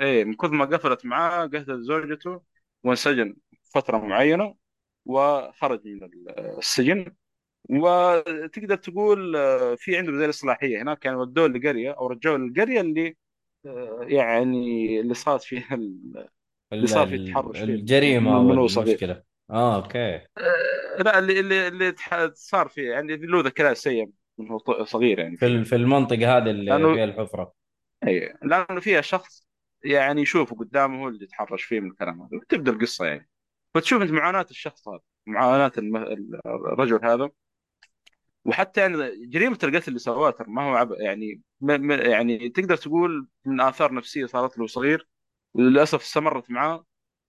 إيه 0.00 0.24
من 0.24 0.34
كثر 0.34 0.52
ما 0.52 0.64
قفلت 0.64 1.06
معاه 1.06 1.46
قتل 1.46 1.82
زوجته 1.82 2.42
وانسجن 2.84 3.36
فترة 3.74 3.98
معينة 3.98 4.54
وخرج 5.04 5.80
من 5.86 6.10
السجن. 6.58 7.16
وتقدر 7.70 8.76
تقول 8.76 9.36
آه، 9.36 9.74
في 9.74 9.96
عنده 9.98 10.12
زي 10.18 10.24
الإصلاحية. 10.24 10.82
هناك 10.82 11.04
يعني 11.04 11.16
ودوه 11.16 11.48
لقرية 11.48 11.90
أو 11.92 12.06
رجعوه 12.06 12.38
للقرية 12.38 12.80
اللي 12.80 13.16
آه، 13.66 14.00
يعني 14.02 15.00
اللي 15.00 15.14
صارت 15.14 15.42
فيها 15.42 15.74
ال- 15.74 16.28
اللي 16.72 16.84
ال- 16.84 16.88
صار 16.88 17.06
فيه 17.06 17.16
ال- 17.16 17.32
تحرش 17.32 17.58
فيه. 17.58 17.64
الجريمة 17.64 18.42
من 18.42 18.58
والمشكلة 18.58 19.22
آه 19.50 19.76
أوكي. 19.76 20.14
آه، 20.38 21.02
لا 21.02 21.18
اللي 21.18 21.40
اللي 21.40 21.68
اللي 21.68 21.94
صار 22.34 22.68
فيه 22.68 22.90
يعني 22.90 23.16
له 23.16 23.40
ذكريات 23.40 23.76
سيئة. 23.76 24.08
من 24.38 24.48
هو 24.50 24.84
صغير 24.84 25.18
يعني. 25.18 25.36
في 25.36 25.64
في 25.64 25.76
المنطقة 25.76 26.36
هذه 26.36 26.50
اللي 26.50 26.64
لأنه 26.64 26.94
فيها 26.94 27.04
الحفرة. 27.04 27.52
أي 28.06 28.34
لأنه 28.42 28.80
فيها 28.80 29.00
شخص 29.00 29.46
يعني 29.84 30.22
يشوفه 30.22 30.56
قدامه 30.56 31.02
هو 31.02 31.08
اللي 31.08 31.24
يتحرش 31.24 31.62
فيه 31.62 31.80
من 31.80 31.90
الكلام 31.90 32.22
هذا. 32.22 32.30
وتبدأ 32.38 32.72
القصة 32.72 33.06
يعني. 33.06 33.28
فتشوف 33.74 34.02
أنت 34.02 34.10
معاناة 34.10 34.46
الشخص 34.50 34.88
هذا 34.88 35.00
معاناة 35.26 35.72
الم- 35.78 35.96
الرجل 36.46 37.04
هذا. 37.04 37.30
وحتى 38.46 38.80
يعني 38.80 39.26
جريمة 39.26 39.58
القتل 39.62 39.88
اللي 39.88 39.98
سواها 39.98 40.30
ترى 40.30 40.46
ما 40.48 40.62
هو 40.62 40.74
عب... 40.74 40.92
يعني 40.92 41.42
ما... 41.60 41.76
ما... 41.76 41.94
يعني 41.94 42.48
تقدر 42.48 42.76
تقول 42.76 43.28
من 43.44 43.60
آثار 43.60 43.94
نفسية 43.94 44.26
صارت 44.26 44.58
له 44.58 44.66
صغير 44.66 45.08
للاسف 45.54 46.00
استمرت 46.02 46.50
معاه 46.50 46.84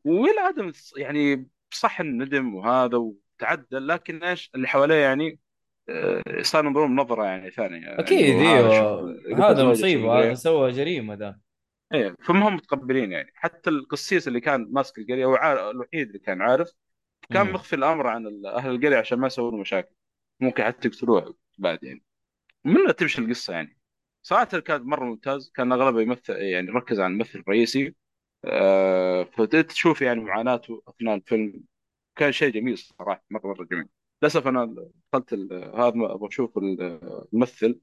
وإلى 0.06 0.40
عدم 0.40 0.72
يعني 0.98 1.50
صح 1.72 2.00
الندم 2.00 2.56
وهذا 2.56 2.98
وتعدل 2.98 3.88
لكن 3.88 4.24
إيش 4.24 4.52
اللي 4.56 4.68
حواليه 4.68 4.96
يعني 4.96 5.40
آه، 5.90 6.42
صار 6.42 6.66
ينظرون 6.66 6.96
بنظره 6.96 7.26
يعني 7.26 7.52
ثانية. 7.52 8.00
أكيد 8.00 8.38
شوف 8.38 8.48
إيوه. 8.48 9.50
هذا 9.50 9.64
مصيبة 9.64 10.20
هذا. 10.20 10.34
سوى 10.34 10.72
جريمة 10.72 11.14
ذا 11.14 11.40
إيه 11.94 12.16
فما 12.24 12.48
هم 12.48 12.56
متقبلين 12.56 13.12
يعني. 13.12 13.32
حتى 13.36 13.70
القسيس 13.70 14.28
اللي 14.28 14.40
كان 14.40 14.68
ماسك 14.72 14.98
القرية 14.98 15.26
هو 15.26 15.36
الوحيد 15.72 16.08
اللي 16.08 16.20
كان 16.20 16.42
عارف 16.42 16.72
كان 17.30 17.52
مخفي 17.52 17.76
الأمر 17.76 18.08
عن 18.08 18.46
أهل 18.46 18.76
القرية 18.76 18.98
عشان 18.98 19.20
ما 19.20 19.28
يسوون 19.28 19.60
مشاكل. 19.60 19.96
ممكن 20.40 20.64
حتى 20.64 20.88
يقتلوه 20.88 21.36
بعد 21.58 21.84
يعني 21.84 22.04
منها 22.66 22.92
تمشي 22.92 23.22
القصة 23.22 23.54
يعني؟ 23.54 23.78
صراحة 24.24 24.46
كان 24.60 24.82
مرة 24.82 25.06
ممتاز. 25.06 25.52
كان 25.56 25.72
أغلبه 25.72 26.02
يمثل 26.02 26.34
يعني 26.34 26.72
ركز 26.72 27.00
على 27.00 27.12
الممثل 27.12 27.40
الرئيسي. 27.40 27.96
آه 28.46 29.24
فتشوف 29.24 30.02
يعني 30.02 30.20
معاناته 30.20 30.84
أثناء 30.88 31.16
الفيلم. 31.16 31.64
كان 32.16 32.32
شيء 32.32 32.50
جميل 32.54 32.78
صراحة 32.78 33.24
مره 33.30 33.48
مرة 33.48 33.64
جميل. 33.64 33.88
للأسف 34.22 34.48
أنا 34.48 34.76
دخلت 35.14 35.34
هذا 35.34 35.88
أبغى 35.88 36.28
أشوف 36.28 36.58
ال- 36.58 36.82
الممثل. 37.34 37.80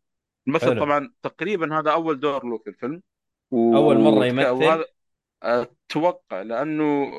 الممثل 0.46 0.66
حلو. 0.66 0.80
طبعا 0.80 1.12
تقريبا 1.22 1.78
هذا 1.78 1.90
أول 1.92 2.20
دور 2.20 2.46
له 2.46 2.58
في 2.58 2.70
الفيلم. 2.70 3.02
أول 3.52 3.98
مرة 3.98 4.26
يمثل؟ 4.26 4.48
وهذا 4.48 4.84
أتوقع 5.42 6.42
لأنه 6.42 7.12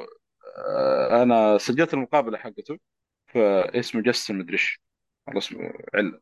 آه، 0.58 1.24
أنا 1.24 1.58
سجلت 1.58 1.94
المقابلة 1.94 2.38
حقته. 2.38 2.80
فاسمه 3.28 4.02
جاستن 4.02 4.38
مدري 4.38 4.54
إيش 4.54 4.80
والله 5.28 5.40
اسمه 5.40 5.74
علة. 5.94 6.22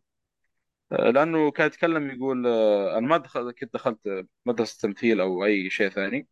آه، 0.92 1.10
لأنه 1.12 1.52
كان 1.52 1.68
يتكلم 1.68 2.12
يقول 2.12 2.48
آه، 2.48 2.98
أنا 2.98 3.08
ما 3.08 3.18
دخل 3.18 3.52
كنت 3.52 3.74
دخلت 3.74 4.28
مدرسة 4.46 4.80
تمثيل 4.90 5.22
أو 5.22 5.46
أي 5.46 5.70
شيء 5.70 5.90
ثاني 5.90 6.28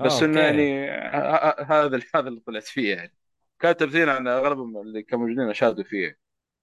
آه 0.00 0.04
بس 0.04 0.22
إنه 0.22 0.40
أوكي. 0.40 0.40
يعني 0.40 0.90
ه- 0.90 1.36
ه- 1.36 1.62
هذا 1.62 2.00
هذا 2.16 2.28
اللي 2.28 2.40
طلعت 2.40 2.64
فيه 2.64 2.94
يعني. 2.96 3.16
كان 3.60 3.76
تمثيل 3.76 4.10
عن 4.10 4.28
أغلبهم 4.28 4.78
اللي 4.78 5.02
كانوا 5.02 5.26
موجودين 5.28 5.50
أشادوا 5.50 5.84
فيه. 5.84 6.18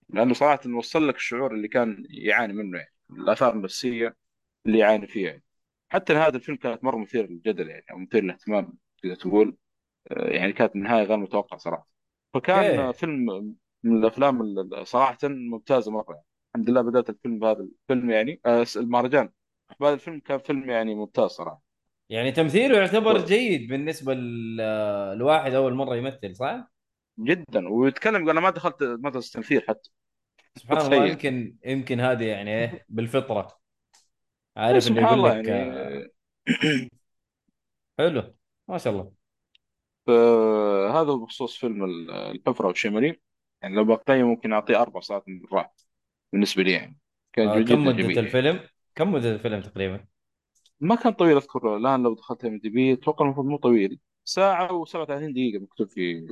لأنه 0.09 0.33
صراحة 0.33 0.59
وصل 0.77 1.07
لك 1.07 1.15
الشعور 1.15 1.55
اللي 1.55 1.67
كان 1.67 2.05
يعاني 2.09 2.53
منه 2.53 2.77
يعني 2.79 2.93
الآثار 3.11 3.53
النفسية 3.53 4.17
اللي 4.65 4.79
يعاني 4.79 5.07
فيها 5.07 5.29
يعني. 5.31 5.43
حتى 5.89 6.13
نهايه 6.13 6.29
الفيلم 6.35 6.57
كانت 6.57 6.83
مرة 6.83 6.97
مثير 6.97 7.27
للجدل 7.27 7.69
يعني 7.69 7.85
أو 7.91 7.97
مثير 7.99 8.23
للاهتمام 8.23 8.73
تقدر 9.03 9.15
تقول. 9.15 9.57
آه، 10.11 10.29
يعني 10.29 10.53
كانت 10.53 10.75
نهاية 10.75 11.03
غير 11.03 11.17
متوقعة 11.17 11.59
صراحة. 11.59 11.89
فكان 12.33 12.79
آه، 12.79 12.91
أوكي 12.91 12.93
فيلم 12.93 13.55
من 13.83 13.97
الأفلام 13.97 14.41
ال- 14.41 14.87
صراحة 14.87 15.17
ممتازة 15.23 15.91
مرة 15.91 16.13
يعني. 16.13 16.25
الحمد 16.55 16.69
لله 16.69 16.81
بدأت 16.81 17.09
الفيلم 17.09 17.39
بهذا 17.39 17.59
الفيلم 17.89 18.09
يعني. 18.11 18.41
آه، 18.45 18.65
المهرجان. 18.75 19.29
بهذا 19.79 19.93
الفيلم 19.93 20.19
كان 20.19 20.39
فيلم 20.39 20.69
يعني 20.69 20.95
ممتاز 20.95 21.29
صراحة. 21.31 21.61
يعني 22.09 22.31
تمثيله 22.31 22.77
يعتبر 22.77 23.15
و- 23.15 23.25
جيد 23.25 23.69
بالنسبة 23.69 24.13
لواحد 25.17 25.53
أول 25.53 25.73
مرة 25.73 25.95
يمثل 25.95 26.35
صح؟ 26.35 26.71
جدا. 27.19 27.69
ويتكلم 27.69 28.29
أنا 28.29 28.39
ما 28.41 28.49
دخلت 28.49 28.83
مدرسة 28.83 29.33
تمثيل 29.33 29.61
حتى. 29.67 29.89
سبحان 30.55 30.77
الله 30.77 30.97
تخيل. 30.97 31.11
يمكن 31.11 31.55
يمكن 31.65 31.99
هذه 31.99 32.23
يعني 32.23 32.51
إيه 32.63 32.85
بالفطرة. 32.89 33.59
إيه، 34.57 34.63
عارف 34.63 34.83
سبحان 34.83 35.03
يقول 35.19 35.23
لك 35.39 35.47
يعني. 35.47 35.71
آه، 35.71 36.07
حلو. 37.99 38.35
ما 38.67 38.77
شاء 38.77 38.93
الله. 38.93 39.11
آه، 40.09 41.01
هذا 41.01 41.13
بخصوص 41.13 41.57
فيلم 41.57 41.83
ال- 41.83 42.11
الحفرة 42.11 42.67
والشمري 42.67 43.21
يعني 43.63 43.75
لو 43.75 43.85
بقيم 43.85 44.27
ممكن 44.27 44.53
أعطيه 44.53 44.81
أربع 44.81 44.99
ساعات 45.01 45.23
من 45.29 45.43
الراحة 45.45 45.75
بالنسبة 46.33 46.63
لي 46.63 46.71
يعني. 46.71 46.99
كان 47.33 47.47
آه، 47.47 47.55
كم 47.55 47.61
جدا 47.63 47.75
مدة 47.75 47.91
جميل 47.91 48.19
الفيلم؟ 48.19 48.59
كم 48.95 49.11
مدة 49.11 49.31
الفيلم 49.31 49.61
تقريبا؟ 49.61 50.05
ما 50.79 50.95
كان 50.95 51.13
طويل 51.13 51.37
أذكر 51.37 51.77
الآن 51.77 52.03
لو 52.03 52.13
دخلت 52.15 52.45
IMDb 52.45 52.93
أتوقع 52.93 53.25
المفروض 53.25 53.45
مو 53.47 53.57
طويل. 53.57 53.99
ساعة 54.25 54.85
و37 54.85 55.09
دقيقة 55.09 55.59
مكتوب 55.63 55.89
في 55.89 56.27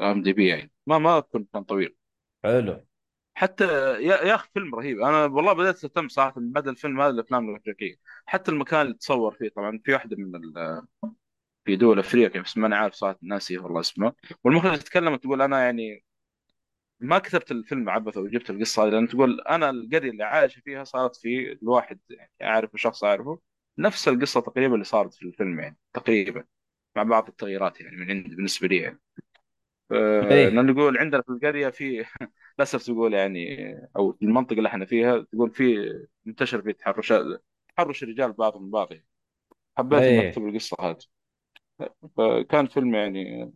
IMDb 0.00 0.48
يعني. 0.48 0.72
ما 0.86 0.98
ما 0.98 1.18
أذكر 1.18 1.44
كان 1.52 1.64
طويل. 1.64 1.96
حلو. 2.44 2.80
حتى 3.34 3.64
يا 4.02 4.16
يا 4.24 4.34
أخي 4.34 4.48
فيلم 4.54 4.74
رهيب. 4.74 5.00
أنا 5.00 5.24
والله 5.24 5.52
بدأت 5.52 5.84
أهتم 5.84 6.08
صراحة 6.08 6.34
بعد 6.36 6.68
الفيلم 6.68 7.00
هذا 7.00 7.10
الأفلام 7.10 7.50
الأفريقية. 7.50 7.96
حتى 8.26 8.50
المكان 8.50 8.80
اللي 8.80 8.94
تصور 8.94 9.34
فيه 9.34 9.48
طبعا 9.48 9.80
في 9.84 9.92
واحدة 9.92 10.16
من 10.16 10.36
ال... 10.36 10.82
في 11.64 11.76
دول 11.76 11.98
أفريقيا 11.98 12.40
بس 12.42 12.56
ما 12.58 12.66
أنا 12.66 12.76
عارف 12.76 12.94
صراحة 12.94 13.18
ناسي 13.22 13.58
والله 13.58 13.80
اسمه 13.80 14.12
والمخرج 14.44 14.78
تتكلم 14.78 15.16
تقول 15.16 15.42
أنا 15.42 15.64
يعني 15.64 16.04
ما 17.00 17.18
كتبت 17.18 17.50
الفيلم 17.50 17.90
عبث 17.90 18.16
وجبت 18.16 18.50
القصة 18.50 18.84
هذه 18.84 18.90
لأن 18.90 19.08
تقول 19.08 19.40
أنا 19.40 19.70
القرية 19.70 20.10
اللي 20.10 20.24
عايش 20.24 20.54
فيها 20.58 20.84
صارت 20.84 21.16
في 21.16 21.52
الواحد 21.52 22.00
يعني 22.10 22.30
اعرف 22.42 22.70
شخص 22.76 23.04
أعرفه. 23.04 23.40
نفس 23.78 24.08
القصة 24.08 24.40
تقريبا 24.40 24.74
اللي 24.74 24.84
صارت 24.84 25.14
في 25.14 25.22
الفيلم 25.22 25.60
يعني 25.60 25.76
تقريبا 25.92 26.44
مع 26.96 27.02
بعض 27.02 27.28
التغييرات 27.28 27.80
يعني 27.80 27.96
من 27.96 28.10
عندي 28.10 28.36
بالنسبة 28.36 28.68
لي 28.68 28.76
يعني. 28.76 29.00
إيه. 29.92 30.48
لأن 30.48 30.66
نقول 30.66 30.98
عندنا 30.98 31.22
في 31.22 31.28
القرية 31.28 31.68
في 31.68 32.04
للأسف 32.58 32.82
تقول 32.86 33.14
يعني 33.14 33.74
أو 33.96 34.12
في 34.12 34.24
المنطقة 34.24 34.58
اللي 34.58 34.68
إحنا 34.68 34.84
فيها 34.84 35.18
تقول 35.18 35.50
في 35.50 35.92
منتشر 36.24 36.62
في 36.62 36.72
تحرشات 36.72 37.42
تحرش 37.76 38.02
الرجال 38.02 38.32
بعضهم 38.32 38.62
من 38.62 38.70
بعض 38.70 38.92
يعني. 38.92 39.06
حبيت 39.78 40.02
اني 40.02 40.20
إيه. 40.20 40.28
اكتب 40.28 40.48
القصة 40.48 40.76
هذه. 40.80 40.98
فكان 42.16 42.66
فيلم 42.66 42.94
يعني 42.94 43.42
إن 43.42 43.52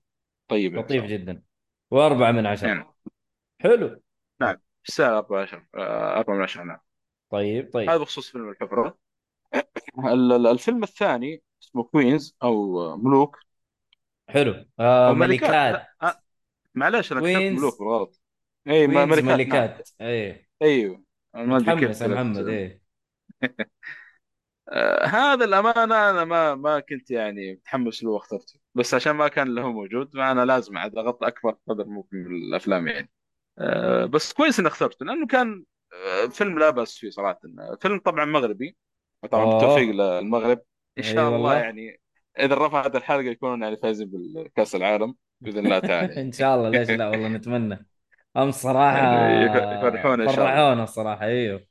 شاء 0.51 0.81
لطيف 0.81 1.05
الله. 1.05 1.17
جدا. 1.17 1.43
وأربعة 1.91 2.33
من 2.33 2.47
عشرة. 2.47 2.69
يعني 2.69 2.85
حلو. 3.65 4.03
نعم 4.41 4.57
الساعة 4.89 5.19
14 5.19 5.67
آه، 5.75 6.19
4 6.19 6.35
من 6.37 6.43
10 6.43 6.65
نعم. 6.65 6.79
طيب 7.31 7.65
هذا 7.65 7.71
طيب 7.87 8.01
بخصوص 8.01 8.31
فيلم 8.31 8.51
الحفره 8.51 8.99
ال- 9.99 10.33
ال- 10.33 10.47
الفيلم 10.47 10.83
الثاني 10.83 11.43
اسمه 11.63 11.85
كوينز 11.85 12.37
أو 12.43 12.97
ملوك. 12.97 13.39
حلو. 14.29 14.65
آه 14.81 15.09
أو 15.09 15.15
ملكات 15.15 15.87
آه، 16.03 16.23
معلش 16.75 17.13
أنا 17.13 17.21
كتبت 17.21 17.59
ملوك 17.59 17.79
بالغلط 17.79 18.21
اي 18.69 18.87
ملكات 18.87 19.25
نعم. 19.25 19.39
ملكات. 19.39 19.91
إيه. 20.01 20.49
أيوه 20.63 21.05
متحمس 21.35 22.03
يا 22.03 22.07
محمد 22.09 22.49
إيه. 22.49 22.83
آه 24.69 25.05
هذا 25.07 25.45
الأمانة 25.45 26.11
أنا 26.11 26.25
ما 26.25 26.55
ما 26.55 26.81
كنت 26.81 27.11
يعني 27.11 27.53
متحمس 27.55 28.05
له 28.05 28.11
وأخترته. 28.11 28.61
بس 28.75 28.95
عشان 28.95 29.13
ما 29.13 29.29
كان 29.29 29.55
له 29.55 29.73
موجود 29.73 30.13
فأنا 30.15 30.45
لازم 30.45 30.79
عاد 30.79 30.97
أغطي 30.99 31.27
أكبر 31.27 31.57
قدر 31.69 31.85
ممكن 31.87 32.17
من 32.17 32.37
الأفلام 32.37 32.89
يعني. 32.89 33.11
بس 34.11 34.33
كويس 34.33 34.59
إني 34.59 34.69
اخترته 34.69 35.07
لأنه 35.07 35.27
كان 35.27 35.65
آه 35.93 36.27
فيلم 36.27 36.59
لا 36.59 36.71
بأس 36.71 36.99
فيه 36.99 37.11
صراحة. 37.11 37.41
فيلم 37.81 37.99
طبعا 37.99 38.25
مغربي 38.25 38.77
وطبعا 39.23 39.45
بالتوفيق 39.45 40.01
اوه 40.01 40.21
للمغرب 40.21 40.61
إن 40.99 41.03
شاء 41.03 41.13
الله 41.13 41.31
والله 41.31 41.55
يعني 41.55 42.01
إذا 42.39 42.55
رفعت 42.55 42.97
الحلقة 42.97 43.23
يكونون 43.31 43.63
يعني 43.63 43.77
فايزين 43.77 44.09
بالكأس 44.11 44.75
العالم 44.75 45.15
بإذن 45.41 45.59
الله 45.59 45.79
تعالى. 45.79 46.21
إن 46.23 46.33
شاء 46.33 46.57
الله 46.57 46.69
ليش 46.69 46.91
لا؟ 46.91 47.09
والله 47.09 47.29
نتمنى. 47.29 47.87
امس 48.37 48.63
صراحة 48.63 48.97
يعني 48.99 49.45
يف- 49.45 49.79
يفرحونا 49.79 50.25
إن 50.25 50.29
شاء 50.29 50.39
الله. 50.45 50.55
فرحونا 50.55 50.83
الصراحة 50.85 51.25
أيوه. 51.27 51.67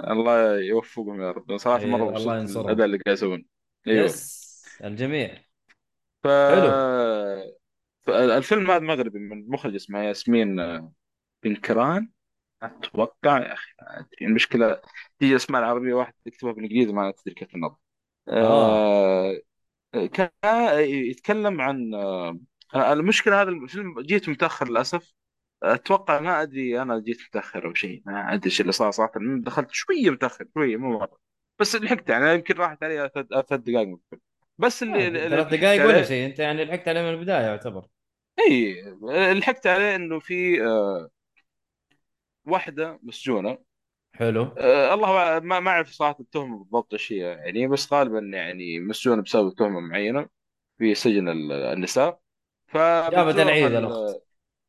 الله 0.00 0.58
يوفقهم 0.60 1.22
يا 1.22 1.30
رب. 1.30 1.56
صراحة 1.56 1.86
مرة 1.86 2.02
أيوه 2.02 2.16
الله 2.16 2.38
ينصرهم. 2.38 2.66
الاداء 2.66 2.86
اللي 2.86 2.98
قاعد 2.98 3.18
أيوه. 3.22 4.04
يس 4.04 4.48
الجميع. 4.84 5.34
ف 6.22 6.26
حلو. 6.26 7.52
فالفيلم 8.02 8.70
هذا 8.70 8.78
مغربي 8.84 9.18
من 9.18 9.48
مخرج 9.48 9.74
اسمها 9.74 10.02
ياسمين 10.02 10.60
بنكران 11.42 12.08
أتوقع 12.62 13.38
يا 13.38 13.52
أخي 13.52 13.72
ما 13.82 13.98
أدري. 13.98 14.26
المشكلة 14.26 14.80
تيجي 15.18 15.32
الأسماء 15.32 15.62
العربية 15.62 15.94
واحد 15.94 16.14
يكتبها 16.26 16.52
بالإنجليزي 16.52 16.92
ما 16.92 17.10
تدري 17.10 17.34
كيف 17.34 17.54
النطق 17.54 17.78
آه 18.28 19.40
آه. 19.94 20.06
كان 20.06 20.30
يتكلم 20.90 21.60
عن 21.60 21.94
آه 21.94 22.38
المشكلة 22.74 23.42
هذا 23.42 23.50
الفيلم 23.50 24.00
جيت 24.00 24.28
متأخر 24.28 24.68
للأسف. 24.68 25.14
أتوقع 25.62 26.20
ما 26.20 26.42
أدري 26.42 26.82
أنا 26.82 26.98
جيت 27.00 27.18
متأخر 27.28 27.66
أو 27.66 27.74
شيء 27.74 28.02
ما 28.06 28.34
أدري 28.34 28.46
إيش 28.46 28.60
اللي 28.60 28.72
صار. 28.72 28.90
صراحة 28.90 29.12
دخلت 29.40 29.70
شوية 29.70 30.10
متأخر 30.10 30.46
شوية 30.54 30.76
مو 30.76 30.98
مرة. 30.98 31.18
بس 31.58 31.76
لحقت 31.76 32.08
يعني 32.10 32.34
يمكن 32.34 32.54
راحت 32.54 32.82
علي 32.82 33.10
ثلاث 33.14 33.26
ثلاث 33.26 33.60
دقائق 33.60 33.88
من 33.88 33.94
الفيلم. 33.94 34.22
بس 34.58 34.82
اللي 34.82 35.10
ثلاث 35.28 35.32
لحقت 35.32 35.54
دقائق 35.54 35.84
ولا 35.86 35.92
عليه. 35.94 36.02
شيء 36.02 36.26
أنت 36.26 36.38
يعني 36.38 36.64
لحقت 36.64 36.88
عليه 36.88 37.02
من 37.02 37.10
البداية 37.10 37.46
يعتبر. 37.46 37.86
اي 38.40 38.82
لحقت 39.34 39.66
عليه 39.66 39.96
إنه 39.96 40.18
في 40.18 40.62
آه 40.66 41.10
واحدة 42.48 43.00
مسجونة. 43.02 43.58
حلو. 44.12 44.42
آه 44.58 44.94
الله 44.94 45.40
ما 45.40 45.60
ما 45.60 45.70
أعرف 45.70 45.90
صراحة 45.90 46.16
التهمة 46.20 46.58
بالضبط 46.58 46.92
إيش 46.92 47.12
هي 47.12 47.18
يعني 47.18 47.68
بس 47.68 47.92
غالبا 47.92 48.18
يعني 48.36 48.80
مسجونة 48.80 49.22
بسبب 49.22 49.54
تهمه 49.54 49.80
معينة 49.80 50.28
في 50.78 50.94
سجن 50.94 51.28
ال- 51.28 51.52
النساء. 51.52 52.20
جابت 53.08 53.38
فبتزورها 53.38 53.42
العيد 53.42 53.74
ال- 53.76 53.76
الاخت 53.76 54.22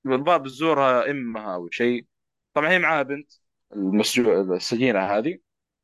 بالضبط 0.03 0.41
بتزورها 0.41 1.11
إمها 1.11 1.55
أو 1.55 1.69
شيء. 1.69 2.07
طبعا 2.53 2.69
هي 2.69 2.79
معاها 2.79 3.03
بنت 3.03 3.31
المسجو... 3.75 4.55
السجينة 4.55 4.99
هذه. 4.99 5.39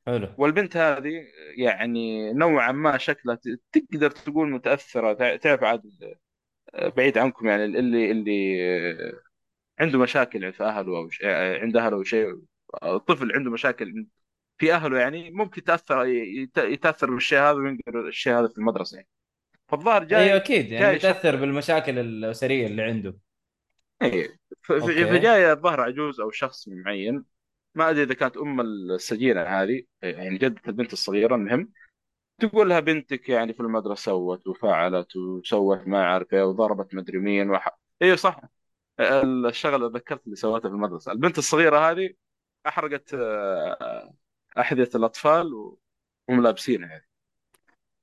حلو. 0.07 0.27
والبنت 0.37 0.77
هذه 0.77 1.11
يعني 1.57 2.33
نوعا 2.33 2.71
ما 2.71 2.97
شكلها 2.97 3.35
ت- 3.35 3.61
تقدر 3.71 4.11
تقول 4.11 4.51
متأثرة 4.51 5.13
تع- 5.13 5.35
تعرف 5.35 5.63
عاد 5.63 5.83
بعيد 6.97 7.17
عنكم 7.17 7.47
يعني 7.47 7.65
اللي 7.65 8.11
اللي 8.11 8.31
عنده 9.79 9.99
مشاكل 9.99 10.53
في 10.53 10.63
أهله 10.63 10.97
أو 10.97 11.09
شيء 11.09 11.27
عند 11.61 11.77
أهله 11.77 11.95
أو 11.95 12.03
شيء. 12.03 12.39
طفل 13.07 13.31
عنده 13.35 13.51
مشاكل 13.51 14.05
في 14.57 14.73
أهله 14.73 14.99
يعني 14.99 15.31
ممكن 15.31 15.61
يتأثر 15.61 16.05
يت- 16.05 16.57
يتأثر 16.57 17.11
بالشيء 17.11 17.39
هذا 17.39 17.51
وينقل 17.51 18.07
الشيء 18.07 18.33
هذا 18.33 18.47
في 18.47 18.57
المدرسة 18.57 18.95
يعني. 18.95 19.07
فالظاهر 19.67 20.01
أيوه 20.01 20.07
جاي 20.07 20.35
أكيد 20.35 20.71
يعني 20.71 20.99
شخص 20.99 21.25
بالمشاكل 21.25 21.99
الأسرية 21.99 22.67
اللي 22.67 22.81
عنده. 22.81 23.17
أوكي. 24.01 24.29
فجاي 24.61 25.51
الظاهر 25.51 25.81
عجوز 25.81 26.19
أو 26.19 26.31
شخص 26.31 26.67
معين 26.67 27.25
ما 27.75 27.89
أدري 27.89 28.03
إذا 28.03 28.13
كانت 28.13 28.37
أم 28.37 28.61
السجينه 28.61 29.41
هذه 29.41 29.83
يعني 30.01 30.37
جدة 30.37 30.61
البنت 30.67 30.93
الصغيرة 30.93 31.35
المهم 31.35 31.71
تقول 32.39 32.69
لها 32.69 32.79
بنتك 32.79 33.29
يعني 33.29 33.53
في 33.53 33.59
المدرسة 33.59 34.03
سوت 34.03 34.47
وفعلت 34.47 35.15
وسوت 35.15 35.87
ما 35.87 36.03
أعرف 36.03 36.33
إيه 36.33 36.43
وضربت 36.43 36.95
مدري 36.95 37.17
مين 37.17 37.49
وح... 37.49 37.77
إيه 38.01 38.15
صح. 38.15 38.41
الشغلة 38.99 39.87
ذكرت 39.87 40.25
اللي 40.25 40.35
سوتها 40.35 40.69
في 40.69 40.75
المدرسة. 40.75 41.11
البنت 41.11 41.37
الصغيرة 41.37 41.91
هذه 41.91 42.09
أحرقت 42.67 43.13
آه، 43.13 44.13
أحذية 44.59 44.89
الأطفال 44.95 45.53
وهم 45.53 46.43
لابسينها 46.43 46.89
يعني. 46.89 47.07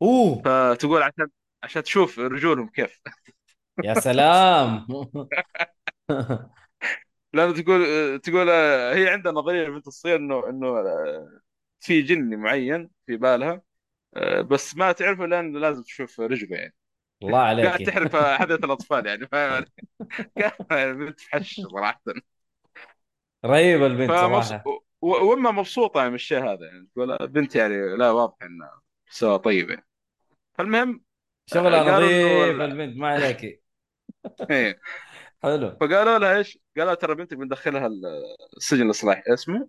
أوه. 0.02 0.42
فتقول 0.42 1.02
عشان 1.02 1.28
عشان 1.62 1.82
تشوف 1.82 2.18
رجولهم 2.18 2.68
كيف. 2.68 3.00
يا 3.84 3.94
سلام. 3.94 4.86
لأنه 7.34 7.52
تقول 7.62 8.18
تقول 8.18 8.50
آه، 8.50 8.94
هي 8.94 9.08
عندها 9.08 9.32
نظرية 9.32 9.66
البنت 9.66 9.86
الصغيرة 9.86 10.16
إنه 10.16 10.48
إنه 10.48 10.66
آه، 10.68 11.40
في 11.80 12.02
جني 12.02 12.36
معين 12.36 12.90
في 13.06 13.16
بالها 13.16 13.62
بس 14.50 14.76
ما 14.76 14.92
تعرفه 14.92 15.26
لأن 15.26 15.56
لازم 15.56 15.82
تشوف 15.82 16.20
رجله 16.20 16.56
يعني. 16.56 16.74
الله 17.24 17.38
قاعد 17.38 17.58
عليك. 17.58 17.86
تحرف 17.86 18.16
حدث 18.16 18.64
الأطفال 18.64 19.06
يعني 19.06 19.26
ف- 19.26 19.64
كان 20.70 20.98
بنت 20.98 21.20
فحش 21.20 21.60
صراحة. 21.60 22.02
رهيبه 23.44 23.86
البنت. 23.86 24.10
صراحة. 24.10 24.64
وأمها 25.00 25.52
مبسوطة 25.52 25.98
يعني 25.98 26.08
من 26.10 26.14
الشيء 26.14 26.38
هذا 26.44 26.66
يعني. 26.66 26.88
تقول 26.94 27.28
بنت 27.28 27.56
يعني 27.56 27.96
لا 27.96 28.10
واضح 28.10 28.36
إنها 28.42 28.80
سوا 29.10 29.36
طيب 29.36 29.70
يعني 29.70 29.86
فالمهم 30.58 31.02
إنه 31.56 31.68
نظيف 31.68 32.26
ال... 32.26 32.62
البنت 32.62 32.96
ما 32.96 33.08
عليك. 33.08 33.62
إيه. 34.50 34.80
حلو. 35.42 35.76
فقالوا 35.80 36.18
لها 36.18 36.36
إيش؟ 36.36 36.58
قالوا 36.78 36.94
ترى 36.94 37.14
بنتك 37.14 37.36
بندخلها 37.36 37.86
ال- 37.86 38.06
السجن 38.56 38.86
الإصلاحي. 38.86 39.22
اسمه؟ 39.34 39.68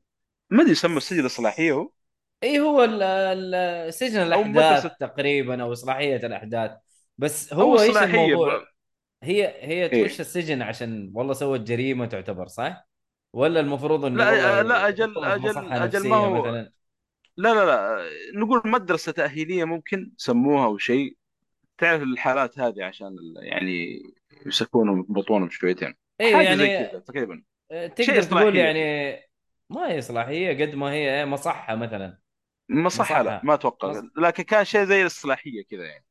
ما 0.49 0.61
أدري 0.61 0.71
يسمى 0.71 0.97
السجن 0.97 1.19
الاصلاحيه 1.19 1.71
هو. 1.71 1.89
اي 2.43 2.59
هو 2.59 2.83
ال- 2.83 3.03
ال- 3.03 3.93
سجن 3.93 4.19
أو 4.19 4.27
الأحداث 4.27 4.85
مدرسه 4.85 4.95
تقريبا 4.99 5.63
أو 5.63 5.73
إصلاحية 5.73 6.15
الأحداث. 6.15 6.71
بس 7.17 7.53
هو 7.53 7.79
إيش. 7.79 7.97
الموضوع؟ 7.97 8.67
هي 9.23 9.47
هي 9.47 9.85
إيه. 9.85 10.07
تخش 10.07 10.19
السجن 10.19 10.61
عشان 10.61 11.11
والله 11.15 11.33
سوت 11.33 11.59
جريمة 11.59 12.05
تعتبر 12.05 12.47
صح؟ 12.47 12.87
ولا 13.33 13.59
المفروض 13.59 14.05
إنه 14.05 14.17
لا 14.17 14.63
لا 14.63 14.87
أجل 14.87 15.23
أجل 15.23 15.57
أجل 15.73 16.09
ما 16.09 16.15
هو. 16.15 16.41
مثلا؟ 16.41 16.71
لا 17.37 17.53
لا 17.53 17.65
لا 17.65 18.09
نقول 18.35 18.61
مدرسة 18.65 19.11
تأهيلية 19.11 19.63
ممكن 19.63 20.11
سموها 20.17 20.65
أو 20.65 20.77
شيء. 20.77 21.17
تعرف 21.77 22.01
الحالات 22.01 22.59
هذه 22.59 22.83
عشان 22.83 23.07
ال- 23.07 23.33
يعني 23.37 24.01
يسكونهم 24.45 25.05
بطونهم 25.09 25.49
شويتين. 25.49 25.95
حاجة 26.21 26.55
زي 26.55 26.65
يعني 26.67 26.89
كذا 26.89 26.99
تقريبا. 26.99 27.43
آه، 27.71 27.87
تقدر 27.87 28.23
تقول 28.23 28.55
يعني 28.55 29.13
ما 29.69 29.87
هي 29.91 29.99
إصلاحية 29.99 30.65
قد 30.65 30.75
ما 30.75 30.91
هي 30.91 31.19
إيه، 31.19 31.25
مصحة 31.25 31.75
مثلا. 31.75 32.17
مصحة 32.69 33.21
لا 33.21 33.35
مصحة. 33.35 33.45
ما 33.45 33.53
أتوقع. 33.53 34.01
لكن 34.17 34.43
كان 34.43 34.65
شيء 34.65 34.83
زي 34.83 35.01
الإصلاحية 35.01 35.63
كذا 35.69 35.83
يعني. 35.85 36.05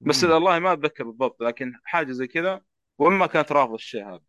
بس. 0.00 0.24
والله 0.24 0.58
ما 0.58 0.72
أتذكر 0.72 1.04
بالضبط 1.04 1.42
لكن 1.42 1.72
حاجة 1.84 2.12
زي 2.12 2.26
كذا 2.26 2.60
وإما 2.98 3.26
كانت 3.26 3.52
رافضه 3.52 3.74
الشيء 3.74 4.08
هذا 4.08 4.20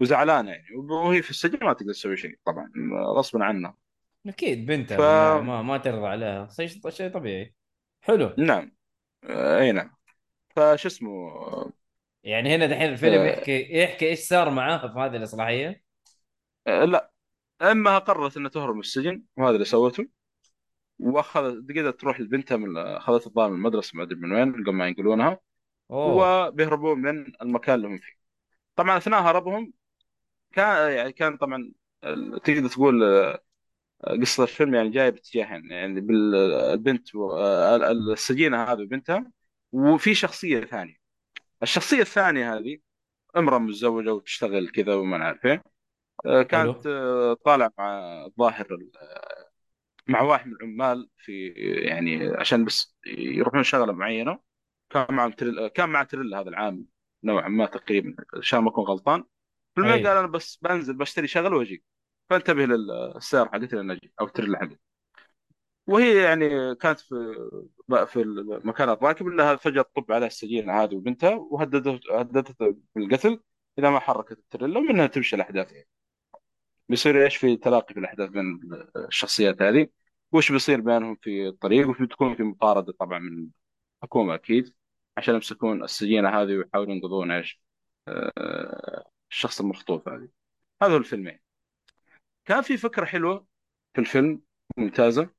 وزعلانة 0.00 0.50
يعني 0.50 0.76
وهي 0.76 1.22
في 1.22 1.30
السجن 1.30 1.58
ما 1.66 1.72
تقدر 1.72 1.92
تسوي 1.92 2.16
شيء 2.16 2.38
طبعا 2.44 2.72
غصبا 3.16 3.44
عنها. 3.44 3.76
أكيد 4.26 4.66
بنتها 4.66 4.96
ف 4.96 5.00
ما 5.42 5.62
ما 5.62 5.78
ترضى 5.78 6.06
عليها 6.06 6.48
شيء 6.48 6.90
شيء 6.90 7.10
طبيعي. 7.10 7.54
حلو. 8.00 8.34
نعم. 8.38 8.76
آه، 9.24 9.60
أي 9.60 9.72
نعم. 9.72 9.96
فش 10.56 10.86
اسمه؟ 10.86 11.30
يعني 12.22 12.54
هنا 12.54 12.66
دحين 12.66 12.92
الفيلم 12.92 13.20
آه، 13.20 13.26
يحكي 13.26 13.78
يحكي 13.78 14.08
إيش 14.08 14.18
صار 14.18 14.50
معاه 14.50 14.78
في 14.78 14.98
هذه 14.98 15.16
الإصلاحية؟ 15.16 15.82
آه، 16.66 16.84
لا. 16.84 17.10
امها 17.62 17.98
قررت 17.98 18.36
إنها 18.36 18.50
تهرب 18.50 18.74
من 18.74 18.80
السجن 18.80 19.22
وهذا 19.36 19.54
اللي 19.54 19.64
سوته. 19.64 20.08
واخذت 20.98 21.70
قدرت 21.70 22.00
تروح 22.00 22.20
لبنتها 22.20 22.56
من 22.56 22.76
اخذت 22.76 23.26
الظاهر 23.26 23.50
من 23.50 23.56
المدرسة 23.56 23.96
ما 23.96 24.02
أدري 24.02 24.20
من 24.20 24.32
وين 24.32 24.52
قبل 24.52 24.72
ما 24.72 24.88
ينقلونها. 24.88 25.40
أوه. 25.90 26.46
وبيهربون 26.48 26.98
من 26.98 27.32
المكان 27.42 27.74
اللي 27.74 27.88
هم 27.88 27.98
فيه. 27.98 28.16
طبعا 28.76 28.96
أثناء 28.96 29.22
هربهم 29.22 29.72
كان 30.52 30.92
يعني 30.92 31.12
كان 31.12 31.36
طبعا 31.36 31.72
تقدر 32.44 32.68
تقول 32.68 33.04
آه، 33.04 33.40
قصة 34.20 34.42
الفيلم 34.42 34.74
يعني 34.74 34.88
جاية 34.90 35.10
باتجاهين 35.10 35.70
يعني 35.70 36.00
بالبنت 36.00 37.08
السجينة 38.12 38.64
هذه 38.64 38.82
وبنتها. 38.82 39.32
وفي 39.72 40.14
شخصية 40.14 40.60
ثانية. 40.60 40.96
الشخصية 41.62 42.00
الثانية 42.00 42.54
هذه 42.56 42.78
امرأة 43.36 43.58
متزوجة 43.58 44.14
وتشتغل 44.14 44.68
كذا 44.68 44.94
وما 44.94 45.38
إيه 45.44 45.62
آه، 46.26 46.42
كانت 46.42 46.86
آه، 46.86 47.34
طالعة 47.44 47.72
مع 47.78 48.24
الظاهر 48.26 48.78
مع 50.06 50.20
واحد 50.20 50.46
من 50.46 50.52
العمال 50.52 51.10
في 51.16 51.48
يعني 51.88 52.28
عشان 52.28 52.64
بس 52.64 52.96
يروحون 53.06 53.62
شغلة 53.62 53.92
معينة. 53.92 54.40
كان 54.90 55.06
معهم 55.10 55.30
تريل 55.30 55.68
كان 55.68 55.88
مع 55.88 56.02
تريلا 56.02 56.40
هذا 56.40 56.48
العامل 56.48 56.84
نوعا 57.24 57.48
ما 57.48 57.66
تقريبا 57.66 58.16
عشان 58.38 58.58
ما 58.58 58.68
أكون 58.68 58.84
غلطان. 58.84 59.24
أي. 59.78 59.84
قال 59.84 60.06
أنا 60.06 60.26
بس 60.26 60.56
بنزل 60.62 60.94
بشتري 60.96 61.26
شغله 61.26 61.56
وأجي. 61.56 61.84
فانتبه 62.30 62.66
للسيارة 62.66 63.48
حقتي 63.48 63.76
لين 63.76 63.90
أجي 63.90 64.12
أو 64.20 64.26
التريلا 64.26 64.58
حقتي. 64.58 64.78
وهي 65.86 66.16
يعني 66.22 66.74
كانت 66.74 67.00
في 67.00 67.14
في 68.06 68.20
المكان 68.22 68.88
الراكب 68.88 69.26
انها 69.26 69.56
فجأة 69.56 69.82
تطب 69.82 70.12
على 70.12 70.26
السجينه 70.26 70.82
هذه 70.82 70.94
وبنتها 70.94 71.34
وهددت 71.34 72.00
هددتها 72.10 72.74
بالقتل 72.94 73.40
إذا 73.78 73.90
ما 73.90 73.98
حركت 73.98 74.38
التريلا 74.38 74.78
ومنها 74.78 75.06
تمشي 75.06 75.36
الاحداث 75.36 75.72
يعني 75.72 75.88
بيصير 76.88 77.24
إيش 77.24 77.36
في 77.36 77.56
تلاقي 77.56 77.94
في 77.94 78.00
الأحداث 78.00 78.30
بين 78.30 78.60
الشخصيات 78.96 79.62
هذه؟ 79.62 79.88
وش 80.32 80.52
بيصير 80.52 80.80
بينهم 80.80 81.16
في 81.22 81.48
الطريق؟ 81.48 81.88
وفي 81.88 82.06
تكون 82.06 82.34
في 82.36 82.42
مطاردة 82.42 82.92
طبعا 82.92 83.18
من 83.18 83.48
الحكومة 84.02 84.34
أكيد 84.34 84.74
عشان 85.16 85.34
يمسكون 85.34 85.84
السجينة 85.84 86.28
هذه 86.28 86.56
ويحاولون 86.56 86.96
ينقذون 86.96 87.30
إيش 87.30 87.60
آه، 88.08 89.10
الشخص 89.30 89.60
المخطوف 89.60 90.08
هذه. 90.08 90.28
هذا 90.82 90.92
هو 90.92 90.96
الفيلم 90.96 91.26
يعني. 91.26 91.42
كان 92.44 92.62
في 92.62 92.76
فكرة 92.76 93.04
حلوة 93.04 93.46
في 93.94 94.00
الفيلم 94.00 94.42
ممتازة 94.76 95.30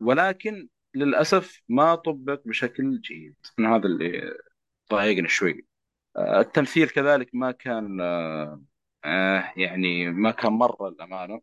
ولكن 0.00 0.68
للأسف 0.94 1.62
ما 1.68 1.94
طبق 1.94 2.40
بشكل 2.44 3.00
جيد. 3.00 3.36
من 3.58 3.66
هذا 3.66 3.86
اللي 3.86 4.38
ضايقني 4.90 5.28
شوي. 5.28 5.66
آه، 6.16 6.40
التمثيل 6.40 6.88
كذلك 6.88 7.30
ما 7.34 7.52
كان 7.52 8.00
آه، 9.04 9.52
يعني 9.56 10.10
ما 10.10 10.30
كان 10.30 10.52
مرة 10.52 10.88
الأمانة. 10.88 11.40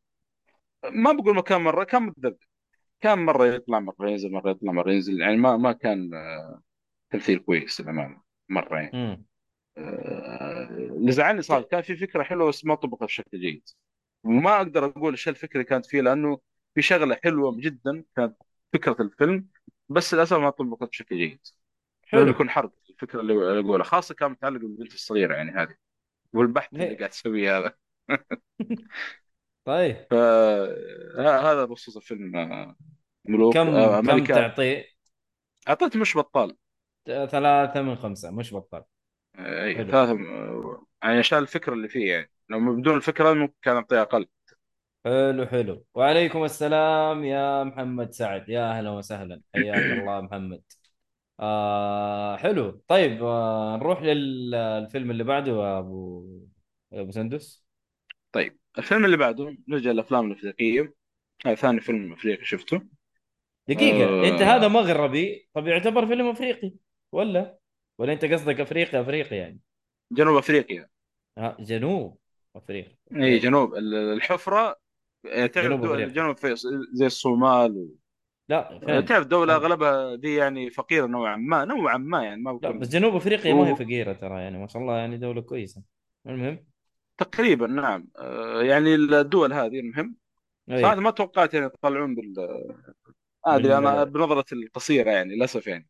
ما 0.85 1.11
بقول 1.13 1.35
ما 1.35 1.41
كان 1.41 1.61
مرة 1.61 1.83
كان 1.83 2.03
متذبذب 2.03 2.37
كان 3.01 3.19
مرة 3.25 3.45
يطلع 3.47 3.79
مرة 3.79 4.09
ينزل 4.09 4.31
مرة 4.31 4.51
يطلع 4.51 4.71
مرة 4.71 4.91
ينزل. 4.91 5.21
يعني 5.21 5.37
ما 5.37 5.57
ما 5.57 5.71
كان 5.71 6.13
آه، 6.13 6.61
تمثيل 7.11 7.39
كويس 7.39 7.81
للأمانة. 7.81 8.21
مرة 8.49 8.77
يعني. 8.79 8.93
امم 8.93 9.25
آه، 9.77 10.63
اللي 10.69 11.11
زعلني 11.11 11.41
صار 11.41 11.61
كان 11.61 11.81
في 11.81 11.95
فكرة 11.95 12.23
حلوة 12.23 12.47
بس 12.49 12.65
ما 12.65 12.75
طبقت 12.75 13.03
بشكل 13.03 13.39
جيد. 13.39 13.69
وما 14.23 14.57
أقدر 14.57 14.85
أقول 14.85 15.11
إيش 15.13 15.29
الفكرة 15.29 15.53
اللي 15.53 15.63
كانت 15.65 15.85
فيه 15.85 16.01
لأنه 16.01 16.39
في 16.75 16.81
شغلة 16.81 17.17
حلوة 17.23 17.57
جدا 17.61 18.03
كانت 18.15 18.37
فكرة 18.73 18.97
الفيلم 19.01 19.47
بس 19.89 20.13
للأسف 20.13 20.37
ما 20.37 20.49
طبقت 20.49 20.89
بشكل 20.89 21.17
جيد. 21.17 21.47
حلو. 22.03 22.27
يكون 22.29 22.49
حرق 22.49 22.71
الفكرة 22.89 23.21
اللي 23.21 23.59
أقولها 23.59 23.83
خاصة 23.85 24.15
كان 24.15 24.31
متعلق 24.31 24.59
بالبنت 24.61 24.93
الصغيرة 24.93 25.35
يعني 25.35 25.51
هذه. 25.51 25.75
والبحث 26.35 26.73
اللي 26.73 26.83
هي. 26.83 26.95
قاعد 26.95 27.09
تسويه 27.09 27.57
هذا. 27.57 27.73
طيب. 29.65 30.07
فهذا 30.11 31.65
بخصوص 31.65 31.97
الفيلم 31.97 32.35
آه، 32.35 32.75
ملوك 33.25 33.53
كم 33.53 33.67
آه، 33.75 34.01
كم 34.01 34.25
تعطيه؟ 34.25 34.85
اعطيت 35.67 35.97
مش 35.97 36.17
بطال. 36.17 36.57
ثلاثة 37.05 37.81
من 37.81 37.95
خمسة 37.95 38.31
مش 38.31 38.53
آه، 38.53 39.63
اي 39.63 39.75
حلو. 39.75 39.91
ثلاثة 39.91 40.11
آه، 40.11 40.85
يعني 41.03 41.19
عشان 41.19 41.37
الفكرة 41.37 41.73
اللي 41.73 41.87
فيه 41.87 42.11
يعني. 42.13 42.31
لو 42.49 42.75
بدون 42.75 42.97
الفكرة 42.97 43.33
ممكن 43.33 43.53
كان 43.61 43.75
اعطيه 43.75 44.01
أقل. 44.01 44.27
حلو 45.05 45.45
حلو. 45.45 45.85
وعليكم 45.95 46.43
السلام 46.43 47.23
يا 47.23 47.63
محمد 47.63 48.11
سعد. 48.11 48.49
يا 48.49 48.71
أهلا 48.71 48.89
وسهلا. 48.89 49.41
حياك 49.55 49.99
الله 49.99 50.21
محمد. 50.21 50.61
آه 51.39 52.37
حلو. 52.37 52.81
طيب 52.87 53.23
آه 53.23 53.77
نروح 53.77 54.01
للفيلم 54.01 55.11
اللي 55.11 55.23
بعده 55.23 55.51
يا 55.51 55.79
أبو 55.79 56.25
يا 56.91 57.01
أبو 57.01 57.11
سندس. 57.11 57.65
طيب 58.31 58.57
الفيلم 58.77 59.05
اللي 59.05 59.17
بعده 59.17 59.57
نرجع 59.67 59.91
للافلام 59.91 60.31
الأفريقية. 60.31 60.93
هذا 61.45 61.55
ثاني 61.55 61.79
فيلم 61.81 62.13
أفريقي 62.13 62.45
شفته. 62.45 62.81
دقيقة 63.67 64.27
أنت 64.27 64.41
هذا 64.41 64.65
آه 64.65 64.67
مغربي 64.67 65.49
طب 65.53 65.67
يعتبر 65.67 66.07
فيلم 66.07 66.27
أفريقي 66.27 66.73
ولا؟ 67.11 67.57
ولا 67.97 68.13
أنت 68.13 68.25
قصدك 68.25 68.59
أفريقي 68.59 69.01
أفريقي 69.01 69.35
يعني؟ 69.35 69.59
جنوب 70.11 70.37
أفريقيا. 70.37 70.89
ها 71.37 71.57
جنوب 71.59 72.19
أفريقيا. 72.55 72.95
اي 73.15 73.37
جنوب. 73.39 73.75
ال- 73.75 74.13
الحفرة 74.13 74.79
آه، 75.25 75.45
تعرف 75.45 75.67
جنوب 75.67 75.81
دول 75.81 75.89
أفريقيا. 75.89 76.13
جنوب 76.13 76.37
في 76.37 76.55
زي 76.93 77.05
الصومال. 77.05 77.89
لا 78.49 78.73
آه، 78.73 78.79
فين 78.79 79.05
تعرف 79.05 79.27
دولة 79.27 79.55
أغلبها 79.55 80.15
دي 80.15 80.35
يعني 80.35 80.69
فقيرة 80.69 81.05
نوعا 81.05 81.35
ما 81.35 81.65
نوعا 81.65 81.97
ما 81.97 82.23
يعني 82.23 82.41
ما 82.41 82.59
لا 82.63 82.71
بس 82.71 82.89
جنوب 82.89 83.15
أفريقيا 83.15 83.53
ما 83.53 83.67
هي. 83.67 83.75
فقيرة 83.75 84.13
ترى 84.13 84.41
يعني 84.41 84.57
ما 84.57 84.67
شاء 84.67 84.81
الله 84.81 84.97
يعني 84.97 85.17
دولة 85.17 85.41
كويسة. 85.41 85.83
المهم؟ 86.27 86.65
تقريبا 87.17 87.67
نعم. 87.67 88.07
آه، 88.17 88.61
يعني 88.61 88.95
الدول 88.95 89.53
هذه 89.53 89.79
المهم. 89.79 90.15
صراحة 90.69 90.95
ما 90.95 91.11
توقعت 91.11 91.53
يعني 91.53 91.65
يطلعون 91.65 92.15
بال 92.15 92.33
ما 93.47 93.55
أدري 93.55 93.77
أنا 93.77 94.03
بنظرتي 94.03 94.55
القصيرة 94.55 95.11
يعني 95.11 95.35
للأسف 95.35 95.67
يعني. 95.67 95.87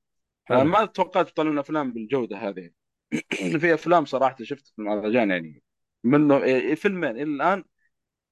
آه، 0.51 0.55
حلو 0.55 0.63
ما 0.63 0.85
توقعت 0.85 1.29
يطلعون 1.29 1.57
أفلام 1.57 1.93
بالجودة 1.93 2.37
هذه. 2.37 2.69
في 3.59 3.73
أفلام 3.73 4.05
صراحة 4.05 4.35
شفت 4.41 4.67
في 4.67 4.79
المهرجان 4.79 5.29
يعني. 5.29 5.63
منه 6.03 6.35
آه، 6.35 6.73
فيلمين. 6.73 7.09
إلى 7.11 7.23
الآن 7.23 7.63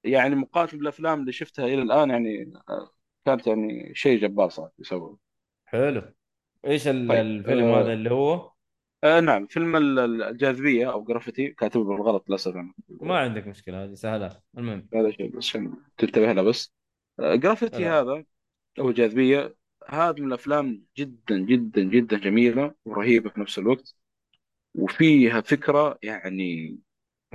يعني 0.04 0.36
مقارنة 0.36 0.80
بالأفلام 0.80 1.20
اللي 1.20 1.32
شفتها 1.32 1.66
إلى 1.66 1.82
الآن 1.82 2.10
يعني 2.10 2.54
آه، 2.70 2.90
كانت 3.26 3.48
يعني 3.48 3.96
شيء 3.96 4.22
جبار 4.22 4.50
صراحة 4.50 4.74
يسوي 4.80 5.18
حلو. 5.66 6.14
إيش 6.66 6.88
ال- 6.88 7.08
طيب 7.10 7.20
الفيلم 7.20 7.64
هذا 7.66 7.90
آه 7.92 7.94
اللي 7.94 8.12
هو؟ 8.12 8.52
آه 9.04 9.20
نعم 9.20 9.48
فيلم 9.48 9.76
ال- 9.76 10.00
الجاذبية 10.24 10.92
أو 10.92 11.04
Gravity 11.04 11.48
كاتبه 11.48 11.84
بالغلط 11.84 12.30
للأسف 12.30 12.56
أنا. 12.56 12.74
ما 12.90 13.20
عندك 13.20 13.48
مشكلة 13.48 13.84
هذه 13.84 13.94
سهلة. 13.94 14.42
المهم. 14.58 14.88
هذا 14.94 15.12
شيء 15.12 15.30
بس 15.38 15.38
عشان 15.38 15.74
تنتبه 15.98 16.32
له 16.34 16.42
بس. 16.42 16.74
آه 17.20 17.36
Gravity 17.36 17.84
لا. 17.84 18.00
هذا 18.02 18.24
أو 18.80 18.92
جاذبية 18.92 19.56
هذا 19.88 20.22
من 20.22 20.28
الأفلام 20.28 20.86
جدا 20.98 21.38
جدا 21.38 21.82
جدا 21.84 22.18
جميلة 22.18 22.76
ورهيبة 22.86 23.30
في 23.30 23.40
نفس 23.40 23.60
الوقت. 23.60 23.96
وفيها 24.76 25.42
فكرة 25.42 26.00
يعني 26.04 26.78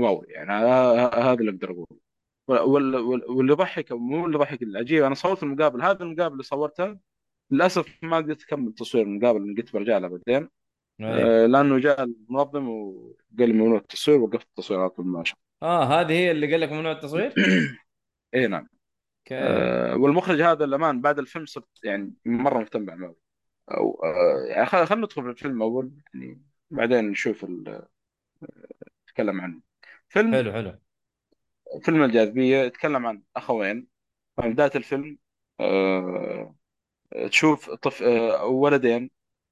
واو 0.01 0.25
يعني 0.29 0.53
ه- 0.53 1.07
ه- 1.09 1.33
هذا 1.33 1.41
اللي 1.41 1.51
أقدر 1.51 1.71
أقوله. 1.71 2.08
واللي 2.49 3.53
يضحك 3.53 3.91
أو 3.91 3.99
مو 3.99 4.27
اللي 4.27 4.37
يضحك 4.37 4.63
العجيب 4.63 5.05
أنا 5.05 5.15
صورت 5.15 5.43
المقابل. 5.43 5.83
هذا 5.83 6.03
المقابل 6.03 6.33
اللي 6.33 6.43
صورته 6.43 6.99
للأسف 7.51 7.99
ما 8.03 8.17
قدرت 8.17 8.43
أكمل 8.43 8.73
تصوير 8.75 9.05
المقابل 9.05 9.55
قلت 9.59 9.73
برجع 9.73 9.99
له 9.99 10.09
بعدين. 10.09 10.49
اي 11.01 11.07
آه، 11.45 11.47
لأنه 11.47 11.79
جاء 11.79 12.03
المنظم 12.05 12.69
وقال 12.69 13.15
لي 13.49 13.53
ممنوع 13.53 13.79
التصوير 13.79 14.19
وقفت 14.19 14.47
التصوير 14.49 14.81
على 14.81 14.91
طول 14.91 15.07
ما 15.07 15.25
شاء 15.25 15.39
آه 15.63 15.85
هذه 15.85 16.13
هي 16.13 16.31
اللي 16.31 16.51
قال 16.51 16.61
لك 16.61 16.73
ممنوع 16.73 16.93
التصوير؟ 16.93 17.35
اي 18.35 18.47
نعم. 18.47 18.69
آه، 19.33 19.97
والمخرج 19.97 20.43
هذا 20.43 20.65
الأمان 20.65 21.01
بعد 21.01 21.19
الفيلم 21.19 21.47
صرت 21.47 21.69
يعني 21.85 22.15
مرة 22.27 22.59
مهتم 22.59 22.85
باعماله 22.85 23.15
أو 23.71 24.01
آه، 24.05 24.47
يعني 24.49 24.67
خل- 24.67 24.87
خلينا 24.87 25.05
ندخل 25.07 25.23
في 25.23 25.29
الفيلم 25.29 25.63
أول 25.63 25.93
يعني 26.15 26.43
بعدين 26.71 27.05
نشوف 27.11 27.45
ال- 27.45 27.87
نتكلم 29.09 29.41
عنه. 29.41 29.61
فيلم 30.09 30.35
حلو 30.35 30.53
حلو. 30.53 30.79
فيلم 31.85 32.03
الجاذبية 32.03 32.59
يتكلم 32.59 33.07
عن 33.07 33.23
أخوين. 33.37 33.87
في 34.43 34.49
بداية 34.49 34.71
الفيلم 34.77 35.19
آه، 35.61 36.55
تشوف 37.31 37.71
طف 37.71 38.03
آه، 38.03 38.45
ولدين 38.47 39.11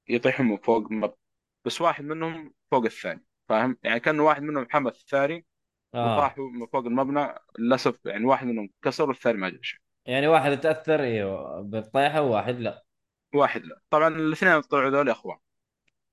يطيحون 0.09 0.47
من 0.47 0.57
فوق 0.57 0.93
مب- 0.93 1.15
بس 1.65 1.81
واحد 1.81 2.05
منهم 2.05 2.55
فوق 2.71 2.85
الثاني 2.85 3.25
فاهم؟ 3.49 3.79
يعني 3.83 4.01
كان 4.01 4.21
واحد 4.21 4.43
منهم 4.43 4.67
حمى 4.71 4.91
الثاني 4.91 5.47
آه. 5.95 6.15
وطاحوا 6.17 6.51
من 6.51 6.67
فوق 6.67 6.87
المبنى 6.87 7.35
للأسف 7.59 8.07
يعني 8.07 8.25
واحد 8.25 8.47
منهم 8.47 8.71
كسر 8.83 9.09
والثاني 9.09 9.39
ما 9.39 9.49
جرى 9.49 9.63
شيء 9.63 9.81
يعني 10.07 10.27
واحد 10.29 10.61
تأثر 10.61 11.01
أيوه 11.03 11.61
بالطيحة 11.63 12.23
وواحد 12.23 12.61
لا. 12.61 12.85
واحد 13.35 13.65
لا. 13.65 13.81
طبعا 13.91 14.09
الاثنين 14.09 14.61
طلعوا 14.61 14.91
ذول 14.91 15.11
أخوان. 15.11 15.39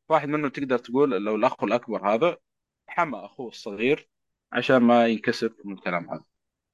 واحد 0.10 0.30
منهم 0.30 0.50
تقدر 0.50 0.78
تقول 0.78 1.12
لو 1.26 1.36
الأخ 1.36 1.64
الأكبر 1.64 2.10
هذا 2.16 2.38
حمى 2.88 3.18
أخوه 3.26 3.48
الصغير 3.48 4.10
عشان 4.54 4.78
ما 4.78 5.08
ينكسر 5.08 5.54
من 5.66 5.74
الكلام 5.74 6.10
هذا. 6.10 6.24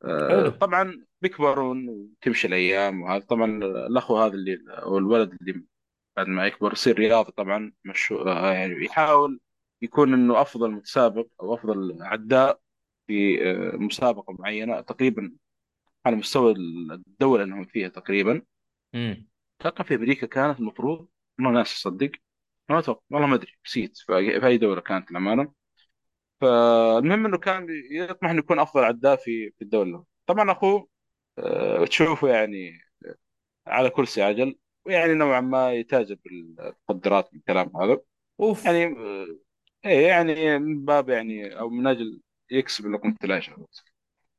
حلو. 0.03 0.49
طبعا 0.49 1.05
بيكبرون 1.21 1.89
وتمشي 1.89 2.47
الأيام 2.47 3.01
وهذا. 3.01 3.25
طبعا 3.25 3.57
الأخو 3.63 4.17
هذا 4.17 4.33
اللي 4.33 4.59
أو 4.69 4.97
الولد 4.97 5.37
اللي 5.41 5.63
بعد 6.17 6.27
ما 6.27 6.47
يكبر 6.47 6.73
يصير 6.73 6.99
رياضي 6.99 7.31
طبعا 7.31 7.73
مش 7.85 8.11
آه، 8.11 8.53
يعني 8.53 8.85
يحاول 8.85 9.39
يكون 9.81 10.13
إنه 10.13 10.41
أفضل 10.41 10.71
متسابق 10.71 11.27
أو 11.41 11.53
أفضل 11.53 11.97
عداء 12.01 12.59
في 13.07 13.49
آه، 13.51 13.75
مسابقة 13.75 14.33
معينة. 14.39 14.81
تقريبا 14.81 15.35
على 16.05 16.15
مستوى 16.15 16.51
الدولة 16.51 17.43
اللي 17.43 17.55
هم 17.55 17.65
فيها 17.65 17.87
تقريبا. 17.87 18.41
امم 18.95 19.27
أتوقع 19.61 19.83
في 19.83 19.95
أمريكا 19.95 20.27
كانت 20.27 20.59
المفروض 20.59 21.07
والله 21.39 21.51
ناس 21.51 21.73
أصدق 21.73 22.11
ما 22.69 22.79
أتوقع 22.79 23.01
والله 23.09 23.27
ما 23.27 23.35
أدري 23.35 23.51
نسيت 23.65 23.97
في 23.97 24.45
أي 24.45 24.57
دولة 24.57 24.81
كانت 24.81 25.11
الأمانة. 25.11 25.58
فالمهم 26.41 27.25
إنه 27.25 27.37
كان 27.37 27.67
يطمح 27.91 28.29
إنه 28.29 28.39
يكون 28.39 28.59
أفضل 28.59 28.83
عداء 28.83 29.15
في 29.15 29.51
في 29.51 29.61
الدولة. 29.61 30.05
طبعا 30.25 30.51
أخوه 30.51 30.87
آه، 31.39 31.85
تشوفه 31.85 32.29
يعني 32.29 32.79
على 33.67 33.89
كرسي 33.89 34.21
عجل 34.21 34.57
ويعني 34.85 35.13
نوعا 35.13 35.41
ما 35.41 35.73
يتاجر 35.73 36.17
بالمخدرات 36.25 37.29
بالكلام 37.33 37.77
هذا. 37.77 37.99
أوف. 38.39 38.65
يعني 38.65 38.85
آه، 38.85 39.27
إيه 39.85 40.07
يعني 40.07 40.59
من 40.59 40.85
باب 40.85 41.09
يعني 41.09 41.59
أو 41.59 41.69
من 41.69 41.87
أجل 41.87 42.21
يكسب 42.51 42.87
لقمة 42.91 43.15
العيش 43.23 43.51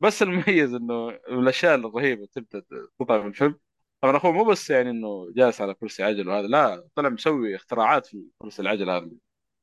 بس 0.01 0.23
المميز 0.23 0.75
إنه 0.75 1.07
من 1.31 1.39
الأشياء 1.43 1.75
الرهيبة 1.75 2.27
تبدأ 2.33 2.63
تطلع 3.01 3.19
من 3.23 3.27
الفيلم 3.27 3.59
طبعا 4.01 4.17
أخوه 4.17 4.33
مو 4.33 4.45
بس 4.45 4.71
يعني 4.71 4.91
إنه 4.91 5.33
جالس 5.37 5.61
على 5.61 5.75
كرسي 5.75 6.03
عجل 6.03 6.29
وهذا 6.29 6.47
لا 6.47 6.89
طلع 6.95 7.09
مسوي 7.09 7.57
اختراعات 7.57 8.07
في 8.07 8.25
كرسي 8.39 8.63
العجل 8.63 8.91
هذا. 8.91 9.11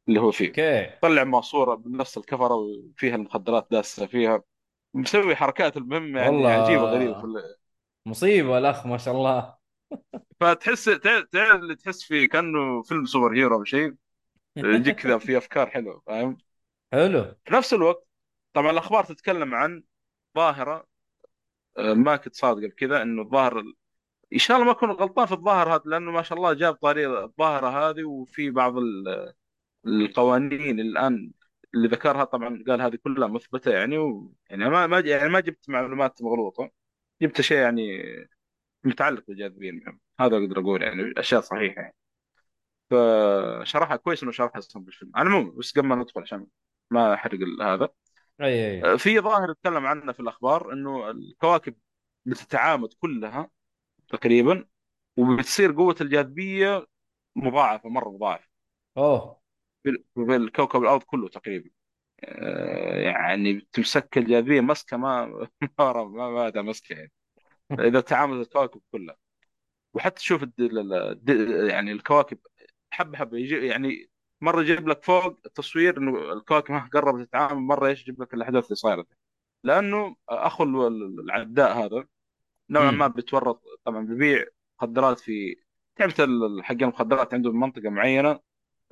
اللي 0.07 0.19
هو 0.19 0.31
فيه. 0.31 0.59
أوكي. 0.59 0.93
طلع 1.01 1.23
ماسورة 1.23 1.75
بنفس 1.75 2.17
الكفرة 2.17 2.53
وفيها 2.55 3.15
المخدرات 3.15 3.67
داسة 3.71 4.05
فيها. 4.07 4.43
مسوي 4.93 5.35
حركات 5.35 5.77
المهم 5.77 6.17
يعني 6.17 6.47
عجيبة 6.51 6.85
غريبة 6.85 7.13
في 7.15 7.23
والله 7.23 7.25
ال... 7.25 7.55
مصيبة 8.05 8.57
الأخ 8.57 8.85
ما 8.87 8.97
شاء 8.97 9.13
الله. 9.15 9.57
فتحس 10.39 10.85
تع- 10.85 11.21
تعرف 11.31 11.55
اللي 11.61 11.75
تحس 11.75 12.03
فيه 12.03 12.27
كأنه 12.29 12.81
فيلم 12.83 13.05
سوبر 13.05 13.33
هيرو 13.35 13.55
أو 13.55 13.63
شيء؟ 13.63 13.95
يجيك 14.63 14.95
كذا 14.95 15.17
في 15.19 15.37
أفكار 15.39 15.71
حلوة 15.71 16.03
فاهم؟ 16.07 16.37
حلو. 16.93 17.23
في 17.45 17.53
نفس 17.53 17.73
الوقت 17.73 18.07
طبعا 18.53 18.71
الأخبار 18.71 19.03
تتكلم 19.03 19.55
عن 19.55 19.83
ظاهرة 20.37 20.87
آه، 21.77 21.93
ما 21.93 22.15
كنت 22.17 22.35
صادق 22.35 22.67
بكذا 22.67 23.01
إنه 23.01 23.21
الظاهر 23.21 23.59
إن 24.33 24.39
شاء 24.39 24.57
الله 24.57 24.67
ما 24.67 24.73
أكون 24.73 24.91
غلطان 24.91 25.25
في 25.27 25.31
الظاهر 25.33 25.75
هذا 25.75 25.83
لأنه 25.85 26.11
ما 26.11 26.21
شاء 26.23 26.37
الله 26.39 26.53
جاب 26.53 26.75
طريقه 26.75 27.25
الظاهرة 27.25 27.69
هذه 27.91 28.03
وفي 28.05 28.51
بعض 28.51 28.73
القوانين 29.87 30.79
الآن 30.79 31.31
اللي 31.75 31.87
ذكرها 31.87 32.23
طبعا 32.23 32.63
قال 32.67 32.81
هذه 32.81 32.95
كلها 32.95 33.27
مثبتة 33.27 33.71
يعني 33.71 33.97
و... 33.97 34.33
يعني 34.49 34.69
ما 34.69 34.87
ما 34.87 34.99
يعني 34.99 35.29
ما 35.29 35.39
جبت 35.39 35.69
معلومات 35.69 36.21
مغلوطة 36.21 36.71
جبت 37.21 37.41
شيء 37.41 37.57
يعني 37.57 38.03
متعلق 38.83 39.23
بالجاذبية 39.27 39.69
المهم 39.69 39.99
هذا 40.19 40.37
أقدر 40.37 40.59
أقول 40.59 40.81
يعني 40.83 41.13
أشياء 41.17 41.41
صحيحة 41.41 41.81
يعني. 41.81 41.95
فشرحها 42.89 43.95
كويس 43.95 44.23
إنه 44.23 44.31
شرحها 44.31 44.59
أصلا 44.59 44.83
بالفيلم 44.85 45.11
على 45.15 45.29
العموم 45.29 45.55
بس 45.57 45.77
قبل 45.77 45.87
ما 45.87 45.95
ندخل 45.95 46.21
عشان 46.21 46.47
ما 46.91 47.13
أحرق 47.13 47.39
هذا. 47.61 47.89
أي 48.41 48.83
أي. 48.83 48.97
في 48.97 49.19
ظاهر 49.19 49.51
يتكلم 49.51 49.85
عنه 49.85 50.11
في 50.11 50.19
الأخبار 50.19 50.73
إنه 50.73 51.11
الكواكب 51.11 51.75
بتتعامد 52.25 52.93
كلها 52.93 53.49
تقريبا 54.09 54.65
وبتصير 55.17 55.71
قوة 55.71 55.95
الجاذبية 56.01 56.87
مضاعفة 57.35 57.89
مرة 57.89 58.09
مضاعفة. 58.09 58.47
أوه. 58.97 59.46
في 59.91 60.25
في 60.25 60.35
الكوكب 60.35 60.81
الأرض 60.83 61.03
كله 61.03 61.29
تقريبا. 61.29 61.69
آه، 62.23 63.01
يعني 63.01 63.67
تمسك 63.73 64.17
الجاذبيه 64.17 64.61
مسكة 64.61 64.97
ما 64.97 65.25
ما 65.79 65.93
ما 66.03 66.51
ما 66.51 66.61
مسكة 66.61 66.93
يعني. 66.93 67.11
إذا 67.71 68.01
تعاملت 68.01 68.47
الكواكب 68.47 68.81
كلها. 68.91 69.17
وحتى 69.93 70.15
تشوف. 70.15 70.45
يعني 71.69 71.91
الكواكب 71.91 72.39
حبه 72.91 73.17
حبه 73.17 73.37
يجي 73.37 73.67
يعني 73.67 74.09
مرة 74.41 74.61
يجيب 74.61 74.87
لك 74.89 75.03
فوق 75.03 75.39
التصوير 75.45 75.97
إنه 75.97 76.33
الكواكب 76.33 76.73
ها 76.73 76.89
قربت 76.93 77.27
تتعامل 77.29 77.61
مرة 77.61 77.87
إيش 77.87 78.01
يجيب 78.01 78.21
لك 78.21 78.33
الأحداث 78.33 78.65
اللي 78.65 78.75
صايرة. 78.75 79.05
لأنه 79.63 80.15
أخو 80.29 80.63
ال- 80.63 81.19
العداء 81.19 81.77
هذا 81.85 82.07
نوعا 82.69 82.91
ما 82.91 83.07
بيتورط 83.07 83.63
طبعا 83.85 84.05
بيبيع 84.05 84.45
مخدرات 84.79 85.19
في 85.19 85.55
تعرف 85.95 86.21
حق 86.61 86.75
المخدرات 86.81 87.33
عندهم 87.33 87.59
منطقة 87.59 87.89
معينة 87.89 88.39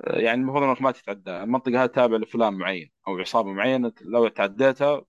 يعني 0.00 0.40
المفروض 0.40 0.62
انك 0.62 0.82
ما 0.82 0.90
تتعدى 0.90 1.30
المنطقة 1.30 1.84
هذه 1.84 1.90
تابعه 1.90 2.18
لفلان 2.18 2.54
معين 2.54 2.90
أو 3.08 3.18
عصابة 3.18 3.52
معينة 3.52 3.92
لو 4.02 4.28
تعديتها 4.28 5.02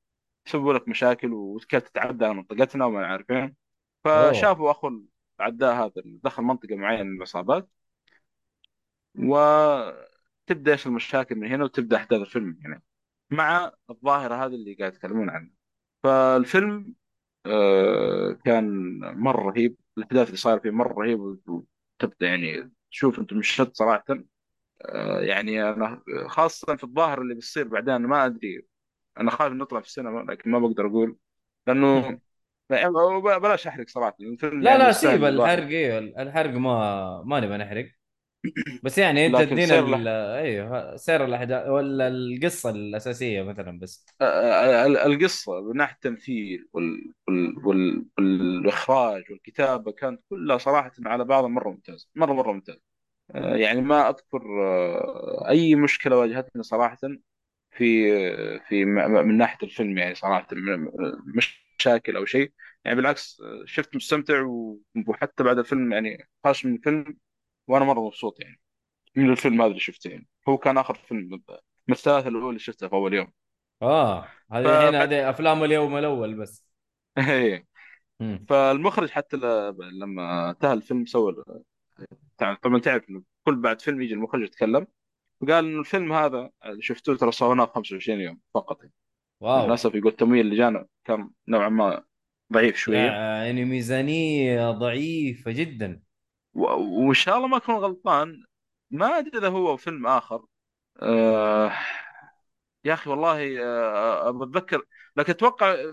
يسببوا 0.48 0.74
لك 0.74 0.88
مشاكل 0.88 1.34
وكيف 1.34 1.84
تتعدى 1.84 2.26
على 2.26 2.34
منطقتنا 2.34 2.86
وما 2.86 3.08
عارفين 3.08 3.56
فشافوا 4.04 4.72
أخو 4.72 4.92
العداء 5.40 5.76
هذا 5.76 5.92
دخل 6.06 6.44
منطقة 6.44 6.76
معينة 6.76 7.04
من 7.04 7.18
العصابات 7.18 7.70
وتبدا 9.16 10.72
إيش 10.72 10.88
المشاكل 10.88 11.36
من 11.36 11.48
هنا 11.52 11.64
وتبدأ 11.64 11.98
أحداث 11.98 12.22
الفيلم 12.22 12.60
يعني 12.62 12.84
مع 13.32 13.72
الظاهرة 13.90 14.36
هذه 14.46 14.56
اللي 14.56 14.74
قاعد 14.74 14.94
يتكلمون 14.94 15.30
عنها. 15.30 15.52
فالفيلم 16.04 16.96
آه، 17.46 18.32
كان 18.46 18.98
مرة 19.00 19.42
رهيب 19.52 19.78
الأحداث 19.98 20.28
اللي 20.28 20.38
صايره 20.38 20.60
فيه 20.60 20.72
مرة 20.72 20.94
رهيب 21.04 21.20
وتبدأ 21.22 22.28
يعني 22.28 22.72
تشوف 22.92 23.20
أنت 23.20 23.34
مش 23.34 23.50
شد 23.50 23.74
صراحة. 23.76 24.06
يعني 25.20 25.70
أنا 25.70 26.02
خاصة 26.28 26.76
في 26.76 26.84
الظاهر 26.84 27.22
اللي 27.22 27.36
بيصير 27.36 27.68
بعدين 27.68 27.96
ما 27.96 28.26
أدري. 28.26 28.66
أنا 29.20 29.32
خايف 29.32 29.54
نطلع 29.54 29.80
في 29.80 29.88
السينما 29.88 30.32
لكن 30.32 30.52
ما 30.52 30.60
بقدر 30.60 30.88
أقول. 30.88 31.18
لأنه 31.68 32.20
يعني 32.70 32.94
بلاش 33.40 33.68
أحرق 33.68 33.90
صراحة. 33.90 34.16
لأن 34.20 34.34
الفيلم 34.34 34.62
لا 34.62 34.72
يعني 34.72 34.84
لا 34.84 34.92
سيب 34.92 35.24
الحرق. 35.24 35.68
أيوه 35.68 35.98
الحرق 35.98 36.54
ما 36.54 37.24
ما 37.26 37.40
نبغى 37.40 37.58
نحرق. 37.58 37.90
بس 38.84 38.98
يعني 38.98 39.26
أنت 39.26 39.38
سير 39.38 39.96
ال... 39.96 40.08
أيوه 40.08 40.96
سير 40.96 41.26
الأحداث 41.26 41.68
ولا 41.68 42.08
القصة 42.08 42.70
الأساسية 42.70 43.44
مثلا 43.44 43.80
بس؟ 43.80 44.06
آه، 44.22 44.26
آه، 44.26 44.86
القصة 44.86 45.62
من 45.62 45.78
ناحيه 45.78 45.96
التمثيل 45.96 46.68
وال... 46.74 47.14
وال... 47.28 47.66
وال... 47.66 48.06
والإخراج 48.18 49.24
والكتابة 49.32 49.92
كانت 49.92 50.22
كلها 50.30 50.58
صراحة 50.58 50.92
على 51.06 51.26
بعضها 51.26 51.50
مرة 51.50 51.70
ممتاز 51.70 52.10
مرة 52.16 52.34
مرة 52.34 52.52
ممتاز 52.52 52.76
آه، 52.76 52.80
يعني 53.36 53.82
ما 53.82 54.10
أذكر 54.10 54.42
آه، 54.64 55.50
أي 55.50 55.76
مشكلة 55.76 56.18
واجهتني 56.18 56.64
صراحة 56.64 56.98
في 57.72 58.06
في 58.70 58.86
م- 58.86 59.28
من 59.28 59.38
ناحية 59.38 59.58
الفيلم 59.68 59.98
يعني 59.98 60.16
صراحة 60.16 60.48
مشاكل 61.80 62.16
أو 62.18 62.26
شيء. 62.26 62.52
يعني 62.86 62.96
بالعكس 62.98 63.42
آه، 63.42 63.64
شفت 63.66 63.96
مستمتع 63.96 64.46
وحتى 65.08 65.44
بعد 65.44 65.58
الفيلم 65.60 65.94
يعني 65.94 66.30
خاش 66.44 66.66
من 66.66 66.76
الفيلم 66.76 67.18
وأنا 67.68 67.86
مرة 67.86 68.00
مبسوط 68.06 68.40
يعني. 68.40 68.60
من 69.16 69.30
الفيلم 69.32 69.62
هذا 69.62 69.70
اللي 69.70 69.80
شفته 69.80 70.10
يعني. 70.10 70.28
هو 70.50 70.58
كان 70.58 70.78
آخر 70.78 70.96
فيلم 70.96 71.42
من 71.88 71.96
الثلاثه 71.96 72.28
الأولى 72.30 72.50
اللي 72.50 72.60
شفتها 72.60 72.90
في 72.90 72.96
أول 72.96 73.14
يوم. 73.14 73.32
آه 73.82 74.28
هذه 74.52 74.66
الحين 74.66 74.96
فبعد 74.96 75.14
هذه 75.14 75.30
أفلام 75.30 75.64
اليوم 75.64 75.98
الأول 75.98 76.36
بس. 76.36 76.66
إيه. 77.18 77.68
فالمخرج 78.50 79.10
حتى 79.10 79.38
لما 79.94 80.50
انتهى 80.50 80.74
الفيلم 80.74 81.06
سوى 81.06 81.44
طبعا 82.62 82.80
تعرف 82.80 83.10
إنه 83.10 83.22
كل 83.44 83.56
بعد 83.56 83.82
فيلم 83.82 84.02
يجي 84.02 84.14
المخرج 84.14 84.42
يتكلم 84.44 84.88
وقال 85.42 85.66
إنه 85.66 85.80
الفيلم 85.80 86.14
هذا 86.14 86.50
اللي 86.66 86.82
شفتوه 86.82 87.18
ترى 87.18 87.32
صورناه 87.32 87.66
في 87.66 87.72
25 87.74 88.20
يوم 88.22 88.40
فقط. 88.54 88.82
واو. 89.40 89.66
للأسف 89.68 89.96
يقول 89.96 90.12
التمويل 90.12 90.46
اللي 90.46 90.56
جانا 90.58 90.88
كان 91.06 91.30
نوعا 91.48 91.70
ما 91.70 92.04
ضعيف 92.54 92.76
شوية. 92.78 92.98
يعني 92.98 93.66
ميزانية 93.66 94.72
ضعيفة 94.72 95.52
جدا. 95.52 96.02
و- 96.54 97.06
وإن 97.06 97.14
شاء 97.14 97.38
الله 97.38 97.48
ما 97.48 97.58
أكون 97.58 97.76
غلطان 97.76 98.44
ما 98.92 99.18
أدري 99.18 99.38
إذا 99.40 99.48
هو 99.50 99.78
فيلم 99.78 100.08
آخر. 100.08 100.46
آه 101.02 101.72
يا 102.84 102.94
أخي 102.94 103.10
والله 103.10 103.64
آه 103.64 104.32
بتذكر 104.32 104.82
لكن 105.16 105.32
أتوقع 105.32 105.72
آه، 105.74 105.92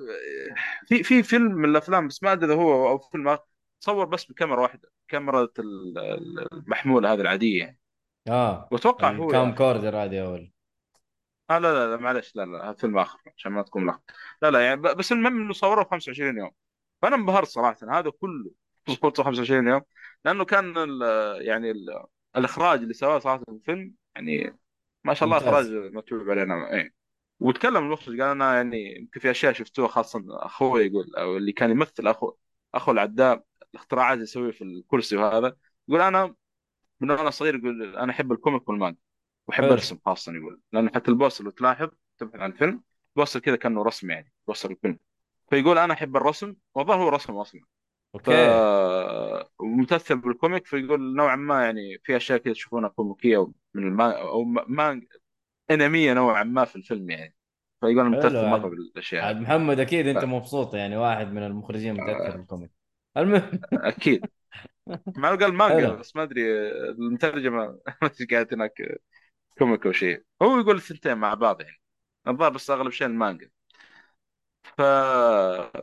في 0.86 1.02
في 1.02 1.22
فيلم 1.22 1.52
من 1.52 1.68
الأفلام 1.70 2.09
بس 2.09 2.22
ما 2.22 2.32
أدري 2.32 2.46
إذا 2.52 2.62
هو 2.62 2.88
أو 2.88 2.98
فيلم 2.98 3.28
آخر 3.28 3.44
تصور 3.80 4.05
بس 4.05 4.24
بكاميرا 4.24 4.61
واحدة. 4.61 4.88
كاميرا 5.09 5.42
ال- 5.59 5.98
ال- 5.98 6.52
المحموله 6.52 7.12
هذه 7.12 7.20
العادية؟ 7.20 7.59
يعني 7.61 7.78
آه. 8.28 8.68
وأتوقع 8.72 9.11
هو 9.12 9.26
الكام 9.26 9.48
أخي 9.48 9.59
كوردر 9.59 9.96
هذه 10.05 10.22
أول؟ 10.24 10.52
آه 11.50 11.59
لا 11.59 11.72
لا 11.72 11.90
لا 11.90 12.02
معلش 12.02 12.36
لا 12.36 12.46
لا 12.46 12.64
هذا 12.64 12.72
فيلم 12.72 12.98
آخر 12.98 13.18
عشان 13.36 13.52
ما 13.52 13.62
تكون 13.62 13.86
لخبطه 13.86 14.14
لا 14.42 14.50
لا 14.50 14.61
يعني 14.66 14.80
بس 14.80 15.12
المهم 15.12 15.40
إنه 15.42 15.52
صوره 15.52 15.82
في 15.84 15.90
25 15.90 16.38
يوم. 16.38 16.50
فأنا 17.02 17.16
انبهرت 17.16 17.48
صراحة 17.48 17.76
هذا 17.90 18.11
كله 18.11 18.50
صورته 18.88 19.22
25 19.22 19.68
يوم 19.68 19.82
لأنه 20.24 20.44
كان 20.44 20.78
ال 20.78 21.02
يعني 21.46 21.70
ال 21.70 22.05
الإخراج 22.36 22.78
اللي 22.80 22.94
سواه 22.94 23.18
صراحة 23.18 23.38
في 23.38 23.50
الفيلم 23.52 23.94
يعني 24.14 24.59
ما 25.05 25.14
شاء 25.14 25.24
الله 25.24 25.36
إخراج 25.36 25.66
متعوب 25.72 26.30
عليه 26.30 26.72
إيه. 26.72 26.94
وتكلم 27.40 27.76
المخرج 27.76 28.20
قال 28.20 28.30
أنا 28.30 28.55
يعني 28.57 28.96
يمكن 28.96 29.20
في 29.20 29.30
أشياء 29.30 29.52
شفتوها 29.52 29.88
خاصة 29.88 30.24
أخوي 30.28 30.86
يقول 30.86 31.16
أو 31.16 31.36
اللي 31.36 31.52
كان 31.52 31.70
يمثل 31.70 32.07
اخو 32.07 32.32
أخو 32.74 32.92
العداء 32.92 33.44
الاختراعات 33.75 34.12
اللي 34.12 34.22
يسويها 34.22 34.53
في 34.53 34.64
الكرسي 34.64 35.16
وهذا 35.16 35.57
يقول 35.89 36.01
أنا 36.01 36.35
من 37.01 37.11
وأنا 37.11 37.31
صغير 37.31 37.55
يقول 37.57 37.97
أنا 37.97 38.12
أحب 38.12 38.33
ال 38.32 38.39
comic 38.39 38.68
والمانجا 38.68 38.99
وأحب 39.47 39.64
ارسم 39.64 39.99
خاصة 40.07 40.33
يقول 40.33 40.61
لأنه 40.72 40.91
حتى 40.95 41.11
ال 41.11 41.15
poster 41.15 41.45
لو 41.45 41.51
تلاحظ 41.51 41.89
تبحث 42.18 42.41
عن 42.41 42.53
الفيلم 42.53 42.83
ال 43.16 43.20
poster 43.20 43.41
كذا 43.41 43.57
كأنه 43.57 43.83
رسم 43.83 44.11
يعني 44.11 44.33
poster 44.47 44.70
الفيلم. 44.70 44.99
فيقول 45.51 45.79
أنا 45.79 45.95
أحب 45.95 46.16
الرسم 46.16 46.55
والظاهر 46.75 47.03
هو 47.03 47.09
رسم 47.09 47.37
أصلا. 47.37 47.61
ف 48.25 48.31
أوكي 48.31 49.45
وممثل 49.59 50.16
بال 50.16 50.31
comic 50.31 50.66
فيقول 50.66 51.16
نوعا 51.16 51.37
ما 51.37 51.64
يعني 51.64 51.99
في 52.05 52.16
أشياء 52.16 52.39
كذا 52.39 52.53
تشوفونها 52.53 52.89
كوميكية 52.89 53.47
من 53.75 53.83
الما 53.83 54.20
أو 54.20 54.45
مانجا 54.45 55.07
انميه 55.70 56.12
نوعا 56.12 56.43
ما 56.43 56.64
في 56.64 56.77
الفيلم 56.77 57.11
يعني. 57.11 57.35
فيقول 57.81 58.01
أنا 58.01 58.09
متأثر 58.09 58.49
مرة 58.49 58.53
عاد 58.53 58.62
بالأشياء 58.62 59.25
عاد 59.25 59.41
محمد 59.41 59.81
أكيد 59.81 60.07
أنت 60.07 60.18
ف- 60.18 60.25
مبسوط 60.25 60.75
يعني 60.75 60.97
واحد 60.97 61.33
من 61.33 61.43
المخرجين 61.43 61.95
متأثر 61.95 62.37
بال 62.37 62.45
comic. 62.45 62.70
المهم. 63.17 63.61
أكيد. 63.73 64.27
مع 65.17 65.35
قال 65.35 65.55
مانجا 65.55 65.89
حلو. 65.89 65.97
بس 65.97 66.17
ما 66.17 66.23
أدري 66.23 66.71
المترجمه 66.91 67.67
ما 68.03 68.09
أدري 68.09 68.37
قالت 68.37 68.53
هناك 68.53 69.01
comic 69.59 69.87
أو 69.87 69.93
شيء. 69.93 70.23
هو 70.43 70.59
يقول 70.61 70.77
الثنتين 70.77 71.19
مع 71.19 71.35
بعض 71.35 71.61
يعني. 71.61 71.81
الظاهر 72.29 72.51
بس 72.51 72.71
أغلب 72.71 72.91
شيء 72.91 73.07
المانجا. 73.07 73.51
ف 74.62 74.81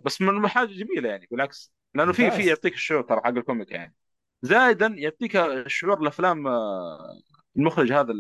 بس 0.06 0.22
من 0.22 0.48
حاجة 0.48 0.68
جميلة 0.68 1.10
يعني 1.10 1.28
بالعكس. 1.32 1.74
لأنه 1.94 2.12
في 2.12 2.32
في 2.32 2.46
يعطيك 2.48 2.74
الشعور 2.74 3.02
ترى 3.02 3.22
حق 3.24 3.28
ال 3.28 3.35
comic 3.35 3.72
يعني. 3.72 3.96
زائدا 4.42 4.88
يعطيك 4.98 5.68
شعور 5.68 6.02
الافلام 6.02 6.48
آه، 6.48 7.22
المخرج 7.58 7.92
هذا 7.92 8.14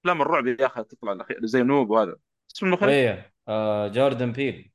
أفلام 0.00 0.22
الرعب 0.22 0.46
يا 0.46 0.66
أخي 0.66 0.84
تطلع 0.84 1.12
الأخير 1.12 1.46
زي 1.46 1.62
نوب 1.62 1.90
وهذا. 1.90 2.16
اسم 2.56 2.66
المخرج؟ 2.66 2.88
إيه 2.88 3.32
آه 3.48 3.88
جوردن 3.88 4.32
بيل. 4.32 4.72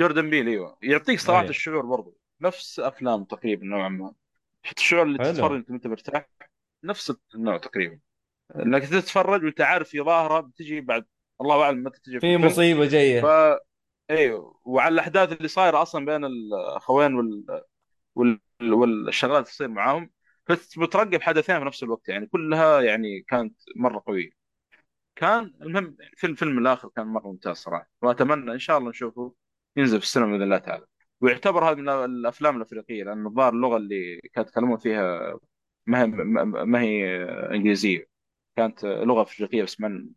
جوردن 0.00 0.30
بيل 0.30 0.48
أيوه. 0.48 0.78
يعطيك 0.82 1.20
صراحة 1.20 1.42
إيه. 1.42 1.48
الشعور 1.50 1.86
برضو. 1.86 2.18
نفس 2.42 2.80
أفلام 2.80 3.24
تقريبا 3.24 3.66
نوعا 3.66 3.88
ما. 3.88 4.14
شفت 4.62 4.78
الشعور 4.78 5.02
اللي 5.02 5.18
حلو. 5.18 5.32
تتفرج 5.32 5.56
أنت 5.58 5.70
وأنت 5.70 5.86
مرتاح؟ 5.86 6.28
نفس 6.84 7.12
النوع 7.34 7.56
تقريبا. 7.58 7.98
إنك 8.56 8.82
تتفرج 8.82 9.44
وانت 9.44 9.60
عارف 9.60 9.88
في 9.88 10.00
ظاهرة 10.00 10.40
بتجي 10.40 10.80
بعد. 10.80 11.06
الله 11.40 11.62
أعلم 11.62 11.84
متى 11.84 12.00
تجي 12.00 12.20
في 12.20 12.36
مصيبة 12.36 12.86
ف 12.86 12.90
جاية 12.90 13.60
أيوه 14.10 14.60
وعلى 14.64 14.92
الأحداث 14.92 15.32
اللي 15.32 15.48
صايرة 15.48 15.82
أصلا 15.82 16.04
بين 16.04 16.24
الاخوين 16.24 17.14
وال... 17.14 17.62
وال... 18.14 18.40
والشغلات 18.60 19.36
اللي 19.36 19.44
تصير 19.44 19.68
معاهم. 19.68 20.10
فبترقب 20.46 21.22
حدثين 21.22 21.58
في 21.58 21.64
نفس 21.64 21.82
الوقت. 21.82 22.08
يعني 22.08 22.26
كلها 22.26 22.80
يعني 22.80 23.20
كانت 23.20 23.60
مرة 23.76 24.02
قوية. 24.06 24.30
كان 25.16 25.54
المهم 25.62 25.96
فيلم 26.16 26.34
فيلم 26.34 26.58
الآخر 26.58 26.88
كان 26.88 27.06
مرة 27.06 27.26
ممتاز 27.26 27.56
صراحة. 27.56 27.90
وأتمنى 28.02 28.52
إن 28.52 28.58
شاء 28.58 28.78
الله 28.78 28.90
نشوفه. 28.90 29.34
ينزل 29.76 29.98
في 29.98 30.04
السينما 30.04 30.30
بإذن 30.30 30.42
الله 30.42 30.58
تعالى. 30.58 30.86
ويعتبر 31.22 31.64
هذا 31.64 31.74
من 31.74 31.88
الأفلام 31.88 32.56
الأفريقية 32.56 33.04
لأن 33.04 33.26
الظاهر 33.26 33.52
اللغة 33.52 33.76
اللي 33.76 34.20
كانت 34.32 34.48
يتكلمون 34.48 34.78
فيها 34.78 35.38
ما 35.86 36.02
هي 36.02 36.06
ما 36.64 36.80
هي 36.80 37.24
إنجليزية. 37.54 38.06
كانت 38.56 38.84
لغة 38.84 39.22
أفريقية 39.22 39.62
بس 39.62 39.80
من 39.80 40.08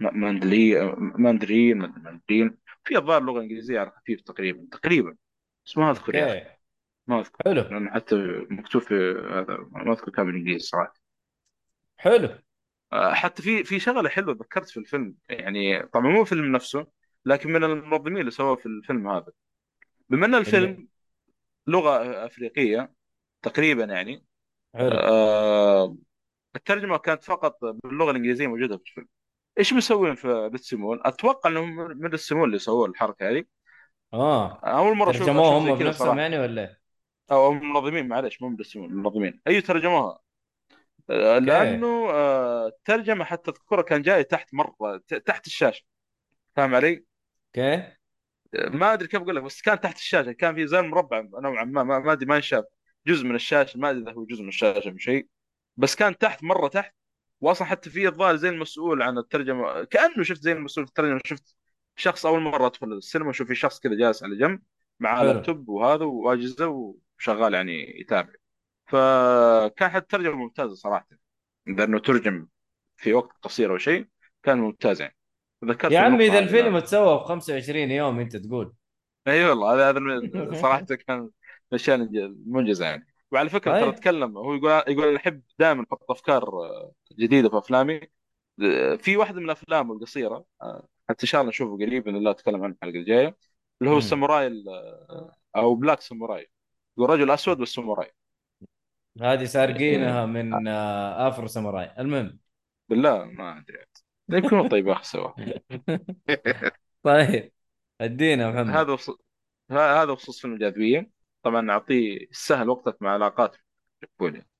ماندلي 0.00 0.94
ماندرين 0.98 1.78
ماندرين 1.78 2.58
في 2.84 2.96
الظاهر 2.96 3.22
لغة 3.22 3.40
إنجليزية 3.40 3.80
على 3.80 3.90
خفيف 3.90 4.20
تقريبا 4.20 4.66
تقريبا. 4.72 5.16
بس 5.66 5.78
ما 5.78 5.90
أذكر 5.90 6.22
أوكي 6.22 6.46
ما 7.06 7.20
أذكر. 7.20 7.44
حلو. 7.44 7.62
لأن 7.62 7.90
حتى 7.90 8.16
مكتوب 8.50 8.82
في 8.82 8.94
هذا 9.30 9.68
ما 9.70 9.92
أذكر 9.92 10.10
كان 10.10 10.26
بالإنجليزي 10.26 10.58
صراحة. 10.58 10.94
حلو. 11.96 12.28
آه، 12.92 13.14
حتى 13.14 13.42
في 13.42 13.64
في 13.64 13.78
شغلة 13.78 14.08
حلوة 14.08 14.34
ذكرت 14.34 14.68
في 14.70 14.76
الفيلم. 14.76 15.14
يعني 15.28 15.82
طبعا 15.82 16.06
مو 16.12 16.22
الفيلم 16.22 16.52
نفسه 16.52 16.86
لكن 17.24 17.52
من 17.52 17.64
المنظمين 17.64 18.18
اللي 18.18 18.30
سووا 18.30 18.56
في 18.56 18.66
الفيلم 18.66 19.08
هذا. 19.08 19.32
بما 20.10 20.26
ان 20.26 20.34
الفيلم 20.34 20.88
لغة 21.66 22.26
أفريقية 22.26 22.92
تقريبا 23.42 23.84
يعني 23.84 24.24
آه 24.74 25.96
الترجمة 26.56 26.98
كانت 26.98 27.24
فقط 27.24 27.58
باللغة 27.64 28.10
الإنجليزية 28.10 28.46
موجودة 28.46 28.76
في 28.76 28.82
الفيلم. 28.82 29.08
إيش 29.58 29.72
مسوين 29.72 30.14
في 30.14 30.48
بيتسيمون؟ 30.48 31.00
أتوقع 31.04 31.50
إنهم 31.50 31.76
من 31.76 32.08
بيتسيمون 32.08 32.44
اللي 32.44 32.58
سووا 32.58 32.88
الحركة 32.88 33.30
هذه. 33.30 33.44
آه. 34.14 34.58
أول 34.58 34.96
مرة 34.96 35.10
أشوف 35.10 35.22
ترجموه 35.22 35.48
أشوف 35.48 35.64
زي 35.64 35.70
هم 35.70 35.78
كذا 35.78 35.86
بنفسهم 35.86 36.06
صراحة. 36.06 36.20
يعني 36.20 36.38
ولا 36.38 36.62
إيه؟ 36.62 36.80
أو 37.30 37.52
المنظمين 37.52 38.08
معلش 38.08 38.42
مو 38.42 38.48
بيتسيمون 38.48 38.90
المنظمين 38.90 39.40
اي 39.46 39.60
ترجموها. 39.60 40.18
آه، 41.10 41.34
أوكي. 41.34 41.46
لأنه 41.46 42.10
آه، 42.10 42.66
الترجمة 42.66 43.24
حتى 43.24 43.50
اذكرها 43.50 43.82
كان 43.82 44.02
جاي 44.02 44.24
تحت 44.24 44.54
مرة 44.54 45.02
ت- 45.08 45.14
تحت 45.14 45.46
الشاشة. 45.46 45.84
فاهم 46.56 46.74
علي؟ 46.74 47.04
أوكي. 47.56 47.97
ما 48.54 48.92
أدري 48.92 49.08
كيف 49.08 49.20
أقول 49.22 49.36
لك 49.36 49.42
بس 49.42 49.62
كان 49.62 49.80
تحت 49.80 49.96
الشاشة 49.96 50.32
كان 50.32 50.54
في 50.54 50.66
زي 50.66 50.82
مربع 50.82 51.20
نوعا 51.20 51.64
ما 51.64 51.82
ما 51.84 52.12
أدري 52.12 52.26
ما 52.26 52.36
انشاف 52.36 52.64
جزء 53.06 53.24
من 53.24 53.34
الشاشة 53.34 53.78
ما 53.78 53.90
أدري 53.90 54.02
إذا 54.02 54.12
هو 54.12 54.24
جزء 54.26 54.42
من 54.42 54.48
الشاشة 54.48 54.90
أو 54.90 54.96
شيء. 54.98 55.28
بس 55.76 55.96
كان 55.96 56.18
تحت 56.18 56.44
مرة 56.44 56.68
تحت. 56.68 56.94
واصلا 57.40 57.66
حتى 57.68 57.90
في 57.90 58.08
الظاهر 58.08 58.36
زي 58.36 58.48
المسؤول 58.48 59.02
عن 59.02 59.18
الترجمة 59.18 59.84
كأنه 59.84 60.22
شفت 60.22 60.42
زي 60.42 60.52
المسؤول 60.52 60.86
في 60.86 60.90
الترجمة 60.90 61.20
شفت 61.24 61.56
شخص 61.96 62.26
أول 62.26 62.40
مرة 62.40 62.66
أدخل 62.66 62.92
السينما 62.92 63.30
أشوف 63.30 63.48
في 63.48 63.54
شخص 63.54 63.80
كذا 63.80 63.94
جالس 63.94 64.22
على 64.22 64.38
جنب 64.38 64.62
مع 65.00 65.22
لابتوب 65.22 65.68
وهذا 65.68 66.04
وأجهزة 66.04 66.94
وشغال 67.18 67.54
يعني 67.54 68.00
يتابع. 68.00 68.32
فكان 68.86 69.90
حتى 69.90 69.98
الترجمة 69.98 70.36
ممتازة 70.36 70.74
صراحة. 70.74 71.08
لأنه 71.66 71.98
ترجم 71.98 72.46
في 72.96 73.12
وقت 73.12 73.36
قصير 73.42 73.72
أو 73.72 73.78
شيء 73.78 74.08
كان 74.42 74.58
ممتاز 74.58 75.00
يعني. 75.00 75.17
ذكرت 75.64 75.92
يا 75.92 75.98
عمي 76.00 76.26
إذا 76.26 76.38
الفيلم. 76.38 76.76
اتسوى 76.76 77.18
في 77.18 77.24
25 77.24 77.90
يوم 77.90 78.20
أنت 78.20 78.36
تقول. 78.36 78.72
أي 79.28 79.44
والله 79.44 79.74
هذا 79.74 79.90
هذا 79.90 80.54
صراحة 80.62 80.80
كان 80.80 81.20
من 81.20 81.30
الاشياء 81.72 81.96
المنجزة 81.96 82.84
يعني. 82.86 83.06
وعلى 83.32 83.48
فكرة 83.48 83.72
ترى 83.80 83.84
طيب. 83.92 83.94
تكلم 84.00 84.38
هو 84.38 84.54
يقول 84.54 84.70
يقول 84.88 85.08
أنا 85.08 85.16
أحب 85.16 85.42
دائما 85.58 85.84
أحط 85.92 86.10
أفكار 86.10 86.42
آه، 86.48 86.92
جديدة 87.18 87.48
في 87.48 87.58
أفلامي. 87.58 88.00
في 88.98 89.16
واحدة 89.16 89.38
من 89.38 89.44
الأفلام 89.44 89.92
القصيرة 89.92 90.44
آه، 90.62 90.88
حتى 91.08 91.22
إن 91.22 91.28
شاء 91.28 91.40
الله 91.40 91.48
نشوفه 91.50 91.72
قريب 91.86 92.04
باذن 92.04 92.16
الله 92.16 92.30
أتكلم 92.30 92.64
عنه 92.64 92.74
الحلقة 92.74 92.96
الجاية 92.98 93.36
اللي 93.80 93.92
هو. 93.92 93.98
الساموراي 93.98 94.46
ال- 94.46 94.68
آه، 94.68 95.34
أو 95.56 95.74
Black 95.74 96.00
Samurai. 96.00 96.50
يقول 96.98 97.10
رجل 97.10 97.30
أسود 97.30 97.60
والساموراي. 97.60 98.12
هذه 99.22 99.44
سارقينها 99.44 100.26
يعني 100.26 100.26
من 100.26 100.68
Afro 100.68 101.46
Samurai. 101.46 101.90
المهم. 101.98 102.38
بالله 102.88 103.24
ما 103.24 103.58
أدري. 103.58 103.78
يمكن 104.28 104.56
هو 104.56 104.68
طيب 104.68 104.88
اخ 104.88 105.02
سوا. 105.02 105.30
طيب 107.02 107.52
ادينا 108.00 108.50
محمد. 108.50 108.76
هذا 108.76 108.92
وص... 108.92 109.10
ه- 109.70 110.02
هذا 110.02 110.12
بخصوص 110.12 110.40
فيلم 110.40 110.54
الجاذبيه 110.54 111.10
طبعا 111.42 111.60
نعطيه 111.60 112.26
السهل 112.30 112.68
وقتك 112.68 113.02
مع 113.02 113.10
علاقات. 113.12 113.56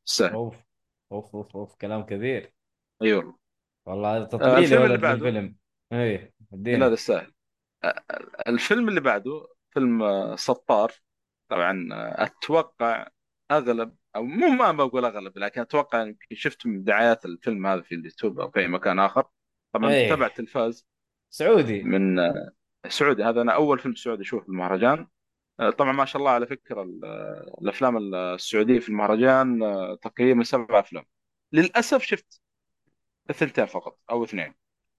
السهل 0.06 0.32
أوف 0.32 0.56
أوف 1.12 1.34
أوف 1.36 1.56
أوف 1.56 1.74
كلام 1.74 2.02
كبير 2.02 2.52
أي 3.02 3.12
والله. 3.12 3.34
والله 3.86 4.16
هذا 4.16 4.24
آه، 4.24 4.26
تطبيل 4.26 4.58
الفيلم 4.58 4.82
اللي 4.82 4.98
بعده. 4.98 5.26
للفيلم 5.30 5.56
اي 5.92 6.16
لا 6.16 6.32
ادينا. 6.52 6.84
لا 6.84 6.96
سهل. 6.96 7.32
آه، 7.84 8.02
الفيلم 8.48 8.88
اللي 8.88 9.00
بعده 9.00 9.48
فيلم 9.70 10.02
آه، 10.02 10.36
سطار. 10.36 10.92
طبعا 11.48 11.88
آه، 11.92 12.24
أتوقع 12.24 13.08
أغلب 13.50 13.96
أو 14.16 14.22
مو 14.24 14.48
ما 14.48 14.72
بقول 14.72 15.04
أغلب 15.04 15.38
لكن 15.38 15.60
أتوقع 15.60 16.02
يمكن 16.02 16.36
شفت 16.36 16.66
من 16.66 16.84
دعايات 16.84 17.24
الفيلم 17.24 17.66
هذا 17.66 17.82
في 17.82 17.94
اليوتيوب 17.94 18.40
أو 18.40 18.50
في 18.50 18.60
أي 18.60 18.68
مكان 18.68 18.98
آخر. 18.98 19.24
طبعا 19.72 20.08
تبع 20.08 20.26
إيه 20.26 20.30
التلفاز. 20.30 20.86
سعودي. 21.30 21.82
من 21.82 22.18
آه، 22.18 22.50
سعودي. 22.88 23.24
هذا 23.24 23.42
أنا 23.42 23.52
أول 23.52 23.78
فيلم 23.78 23.94
سعودي 23.94 24.22
أشوفه 24.22 24.42
في 24.42 24.48
المهرجان. 24.48 25.06
آه، 25.60 25.70
طبعا 25.70 25.92
ما 25.92 26.04
شاء 26.04 26.20
الله 26.20 26.30
على 26.30 26.46
فكرة 26.46 26.90
آه، 27.04 27.56
الأفلام 27.62 28.14
السعودية 28.14 28.78
في 28.78 28.88
المهرجان 28.88 29.60
تقريبا 30.02 30.44
سبع 30.44 30.78
أفلام. 30.78 31.04
للأسف 31.52 32.02
شفت 32.02 32.40
الثنتين 33.30 33.66
فقط 33.66 33.98
أو 34.10 34.24
اثنين. 34.24 34.54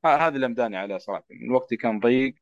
ه- 0.06 0.08
هذا 0.08 0.36
اللي 0.36 0.48
مداني 0.48 0.78
عليه 0.78 0.98
صراحة. 0.98 1.26
من 1.30 1.52
وقتي 1.52 1.78
كان 1.78 2.00
ضيق 2.00 2.36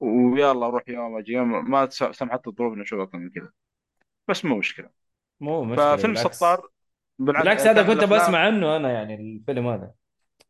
ويلا 0.00 0.66
أروح 0.66 0.88
يوم 0.88 1.18
أجي 1.18 1.32
يوم 1.32 1.70
ما 1.70 1.88
سمحت 1.88 2.48
الظروف 2.48 2.74
إني 2.74 2.82
أشوف 2.82 3.00
أكثر 3.00 3.18
من 3.18 3.30
كذا. 3.30 3.52
بس 4.28 4.44
مو 4.44 4.56
مشكلة. 4.56 4.90
مو 5.40 5.64
مشكلة 5.64 5.96
ففيلم 5.96 6.14
سطار 6.14 6.68
بالعكس 7.18 7.66
هذا 7.66 7.82
كنت 7.82 8.04
بسمع 8.04 8.38
عنه 8.38 8.76
أنا 8.76 8.92
يعني 8.92 9.14
الفيلم 9.14 9.66
هذا. 9.66 9.94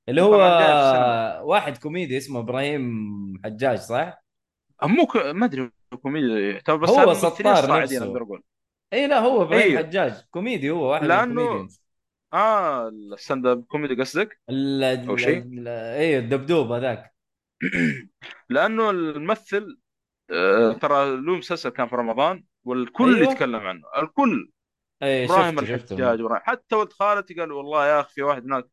اللي 0.09 0.23
هو 0.23 0.37
واحد 1.45 1.79
كوميدي 1.79 2.17
اسمه 2.17 2.41
إبراهيم 2.41 3.41
حجاج 3.45 3.79
صح؟ 3.79 4.23
مو 4.83 5.07
ك... 5.07 5.17
ما 5.17 5.47
أدري 5.47 5.71
كوميديا 6.03 6.39
يعتبر 6.53 6.77
بس 6.77 6.91
هو 6.91 7.15
سطار 7.15 7.55
أقدر 7.55 7.83
نفسه. 7.83 8.17
أقول. 8.17 8.43
إي 8.93 9.07
لا 9.07 9.19
هو 9.19 9.43
إبراهيم 9.43 9.63
أيوه 9.63 9.79
حجاج. 9.79 10.13
كوميدي 10.31 10.71
هو 10.71 10.91
واحد 10.91 11.03
من 11.03 11.09
لأنه 11.09 11.69
آه 12.33 12.89
ال 12.89 13.47
stand-up 13.47 13.65
comedy 13.65 13.95
قصدك؟ 13.95 14.41
ال 14.51 14.85
أو 14.85 15.15
ال 15.15 15.21
شيء؟ 15.21 15.39
ال 15.43 15.69
إي 15.69 16.19
الدبدوب 16.19 16.73
هذاك. 16.73 17.15
لأنه 18.51 18.91
الممثل 18.91 19.79
آه، 20.31 20.73
ترى 20.73 21.17
له 21.17 21.37
مسلسل 21.37 21.69
كان 21.69 21.89
في 21.89 21.97
رمضان 21.97 22.45
والكل 22.65 23.17
أيوه. 23.17 23.33
يتكلم 23.33 23.61
عنه. 23.61 23.83
الكل. 24.03 24.51
إي 25.03 25.25
إبراهيم 25.25 25.61
شفته 25.61 25.77
شفته. 25.77 25.95
الحجاج. 25.95 26.41
حتى 26.43 26.77
ولد 26.77 26.93
خالتي 26.93 27.35
قال 27.35 27.53
والله 27.53 27.87
يا 27.87 28.01
أخي 28.01 28.15
في 28.15 28.23
واحد 28.23 28.45
هناك 28.45 28.65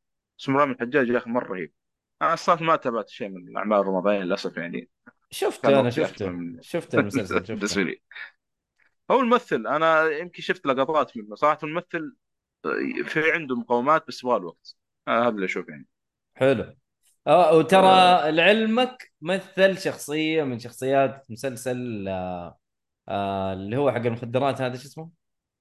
اسمه 0.42 0.56
إبراهيم 0.56 0.72
الحجاج 0.72 1.10
يا 1.10 1.18
أخي 1.18 1.30
مرة 1.30 1.54
رهيب. 1.54 1.74
أنا 2.22 2.34
أصلا 2.34 2.62
ما 2.64 2.76
تابعت 2.76 3.10
شيء 3.10 3.30
من 3.30 3.48
الأعمال 3.50 3.80
الرمضانية 3.80 4.20
للأسف 4.20 4.58
يعني. 4.58 4.90
شفته 5.32 5.80
أنا 5.80 5.90
شفته. 5.90 6.30
من 6.30 6.62
شفت 6.62 6.96
المسلسل 6.96 7.40
بالنسبة 7.40 7.58
شفته. 7.68 7.82
لي 7.84 8.02
هو 9.12 9.20
الممثل 9.20 9.68
أنا 9.68 10.04
يمكن 10.10 10.42
شفت 10.44 10.66
لقطات 10.66 11.18
منه. 11.18 11.36
صراحة 11.36 11.60
الممثل 11.64 12.16
في 13.06 13.32
عنده 13.34 13.56
مقومات 13.56 14.08
بس 14.08 14.24
يبغى 14.24 14.40
له 14.40 14.46
وقت 14.48 14.76
آه 15.08 15.22
هذا 15.24 15.30
اللي 15.30 15.46
أشوف 15.46 15.70
يعني. 15.70 15.88
حلو. 16.36 16.64
آه 17.28 17.50
آه. 17.52 17.58
وترى 17.58 18.32
لعلمك 18.32 19.12
مثل 19.22 19.78
شخصية 19.80 20.44
من 20.44 20.60
شخصيات 20.60 21.32
مسلسل 21.32 22.08
آه 22.08 22.60
آه 23.10 23.54
اللي 23.54 23.78
هو 23.78 23.92
حق 23.92 23.98
المخدرات 23.98 24.62
هذا 24.62 24.78
شو 24.78 24.88
اسمه؟ 24.88 25.12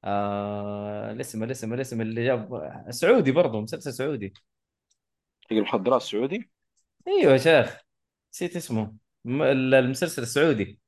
آه 0.04 1.12
الاسم 1.12 1.44
الاسم 1.44 1.74
الاسم 1.74 2.00
اللي 2.00 2.24
جاب 2.24 2.70
سعودي 2.90 3.32
برضه 3.32 3.60
مسلسل 3.60 3.92
سعودي. 3.92 4.34
حق 5.50 5.52
المخدرات 5.56 6.00
السعودي 6.02 6.50
أيوه 7.08 7.32
يا 7.32 7.38
شيخ. 7.38 7.80
نسيت 8.34 8.56
اسمه. 8.56 8.94
م- 9.24 9.42
المسلسل 9.42 10.22
السعودي. 10.22 10.80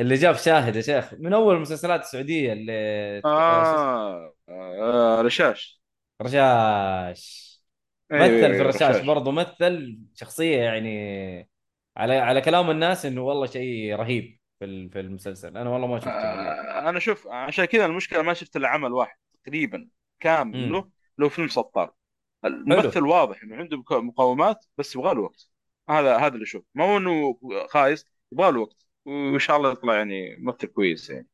اللي 0.00 0.14
جاب 0.14 0.36
شاهد 0.36 0.76
يا 0.76 0.80
شيخ. 0.80 1.14
من 1.14 1.32
أول 1.32 1.54
المسلسلات 1.56 2.00
السعودية 2.00 2.52
اللي 2.52 2.72
آه، 3.24 3.24
آه, 3.24 4.34
آه 4.48 5.22
رشاش. 5.22 5.80
رشاش. 6.22 7.48
أيوه 8.12 8.22
مثل 8.22 8.28
في 8.46 8.46
أيوة، 8.46 8.56
الرشاش 8.60 8.96
رشاش. 8.96 9.06
برضه 9.06 9.30
مثل 9.32 9.98
شخصية 10.14 10.56
يعني 10.62 11.48
على 11.96 12.14
على 12.16 12.40
كلام 12.40 12.70
الناس 12.70 13.06
إنه 13.06 13.22
والله 13.22 13.46
شيء 13.46 13.94
رهيب 13.96 14.38
في 14.58 14.64
ال- 14.64 14.90
في 14.90 15.00
المسلسل. 15.00 15.56
أنا 15.56 15.70
والله 15.70 15.86
ما 15.86 16.00
شفته 16.00 16.10
والله. 16.30 16.52
آه 16.52 16.88
أنا 16.88 16.98
شوف 17.00 17.26
عشان 17.28 17.64
كذا 17.64 17.86
المشكلة 17.86 18.22
ما 18.22 18.34
شفت 18.34 18.56
الا 18.56 18.68
عمل 18.68 18.92
واحد 18.92 19.16
تقريبا 19.44 19.88
كامل 20.20 20.54
امم 20.54 20.72
له 20.72 20.90
له 21.18 21.28
فيلم 21.28 21.48
سطار. 21.48 21.94
الممثل 22.44 23.02
واضح 23.02 23.42
إنه 23.42 23.56
عنده 23.56 23.82
مقومات 23.90 24.66
بس 24.78 24.96
يبغى 24.96 25.14
له 25.14 25.20
وقت. 25.20 25.50
هذا 25.90 26.16
هذا 26.16 26.34
اللي 26.34 26.42
أشوف 26.44 26.64
ما 26.74 26.84
هو 26.84 26.96
إنه 26.96 27.38
خايس 27.68 28.06
يبغى 28.32 28.52
له 28.52 28.60
وقت. 28.60 28.86
وإن 29.04 29.38
شاء 29.38 29.56
الله 29.56 29.72
يطلع 29.72 29.94
يعني 29.94 30.36
ممثل 30.36 30.66
كويس 30.66 31.10
يعني. 31.10 31.26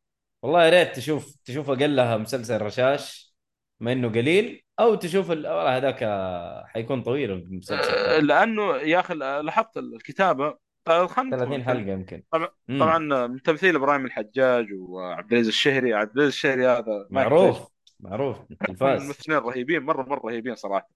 والله 0.43 0.65
يا 0.65 0.71
ريت 0.71 0.97
تشوف 0.97 1.37
تشوف 1.45 1.71
أقلها 1.71 2.17
مسلسل 2.17 2.63
رشاش 2.63 3.35
ما 3.81 3.93
إنه 3.93 4.09
قليل 4.09 4.65
أو 4.81 4.95
تشوف 4.95 5.31
ال- 5.31 5.47
والله 5.47 5.77
هذاك 5.77 5.99
آه، 6.03 6.65
حيكون 6.67 7.03
طويل 7.03 7.31
المسلسل. 7.31 7.75
آه، 7.91 8.17
ترى 8.19 8.27
لأنه 8.27 8.77
يا 8.77 9.01
أخي 9.01 9.15
لاحظت 9.15 9.77
الكتابة. 9.77 10.59
طيب 10.85 11.07
خلينا 11.07 11.37
30 11.37 11.59
نتكلم. 11.61 11.65
حلقة 11.79 11.93
يمكن. 11.93 12.23
طبعا 12.31 12.49
امم 12.71 12.81
طبعا 12.81 13.27
من 13.27 13.43
تمثيل 13.43 13.77
إبراهيم 13.77 14.05
الحجاج 14.07 14.67
وعبد 14.73 15.33
العزيز 15.33 15.49
الشهري. 15.49 15.95
عبد 15.95 16.11
العزيز 16.17 16.35
الشهري 16.35 16.67
هذا 16.67 17.07
معروف. 17.11 17.74
معروف 18.01 18.39
من 18.39 18.47
التلفاز 18.63 19.01
الممثلين 19.03 19.39
الرهيبين 19.39 19.83
مرة 19.83 20.03
مرة 20.03 20.21
رهيبين 20.25 20.55
صراحة. 20.55 20.89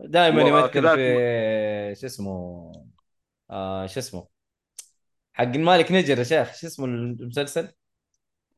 دائما 0.00 0.42
يمثل 0.42 0.88
في 0.96 1.94
شو 2.00 2.06
اسمه؟ 2.06 2.72
آه 3.50 3.86
شو 3.86 4.00
اسمه؟ 4.00 4.26
حق 5.32 5.44
المالك 5.44 5.92
نجر 5.92 6.18
يا 6.18 6.24
شيخ 6.24 6.54
شو 6.54 6.66
اسمه 6.66 6.86
المسلسل؟ 6.86 7.68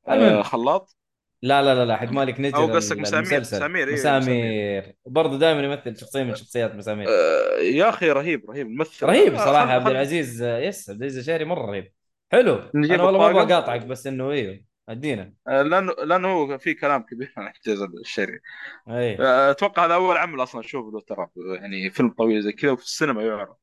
آه، 0.08 0.14
المهم. 0.14 0.42
خلاط؟ 0.42 0.96
لا 1.42 1.62
لا 1.62 1.74
لا 1.74 1.84
لا 1.84 1.96
حق 1.96 2.08
مالك 2.12 2.34
أو 2.34 2.42
نجر 2.42 2.76
قصدك 2.76 2.98
مسامير 2.98 3.40
مسامير 3.40 3.88
أيوه 3.88 3.98
مسامير. 3.98 4.96
برضه 5.06 5.38
دائما 5.38 5.62
يمثل 5.62 6.00
شخصية 6.00 6.22
من 6.22 6.34
شخصيات 6.34 6.74
مسامير. 6.74 7.08
آه، 7.08 7.60
يا 7.60 7.88
أخي 7.88 8.10
رهيب 8.10 8.50
رهيب 8.50 8.66
ممثل. 8.68 9.06
رهيب 9.06 9.34
آه، 9.34 9.44
صراحة 9.44 9.72
عبد 9.72 9.88
العزيز. 9.88 10.42
يس 10.42 10.90
عبد 10.90 10.98
العزيز 11.00 11.18
الشهري 11.18 11.44
مرة 11.44 11.66
رهيب. 11.70 11.92
حلو. 12.32 12.54
أنا 12.74 13.02
والله 13.02 13.18
ما 13.18 13.42
أبغى 13.42 13.54
اقاطعك 13.54 13.86
بس 13.86 14.06
إنه 14.06 14.30
أيوه 14.30 14.60
أدينا. 14.88 15.34
آه، 15.48 15.62
لأنه 15.62 15.92
لأنه 15.92 16.28
هو 16.28 16.58
في 16.58 16.74
كلام 16.74 17.02
كبير 17.02 17.32
عن 17.36 17.46
احتجاز 17.46 17.82
الشرعي 17.82 18.40
اي 18.88 19.18
آه، 19.20 19.50
أتوقع 19.50 19.86
هذا 19.86 19.94
أول 19.94 20.16
عمل 20.16 20.42
أصلا 20.42 20.60
أشوفه 20.60 20.90
له 20.92 21.00
ترى 21.00 21.28
يعني 21.36 21.90
فيلم 21.90 22.10
طويل 22.10 22.42
زي 22.42 22.52
كذا 22.52 22.70
وفي 22.70 22.82
السينما 22.82 23.22
يعرض. 23.22 23.56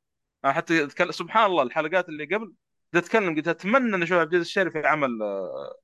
أنا 0.45 0.53
حتى 0.53 0.83
أتكلم 0.83 1.11
سبحان 1.11 1.45
الله 1.45 1.63
الحلقات 1.63 2.09
اللي 2.09 2.25
قبل 2.25 2.53
قلت 2.93 3.03
أتكلم 3.03 3.35
قلت 3.35 3.47
أتمنى 3.47 3.95
أن 3.95 4.03
أشوف 4.03 4.17
عبد 4.17 4.33
العزيز 4.33 4.47
الشرعي 4.47 4.71
في 4.71 4.87
عمل 4.87 5.21
آه، 5.21 5.79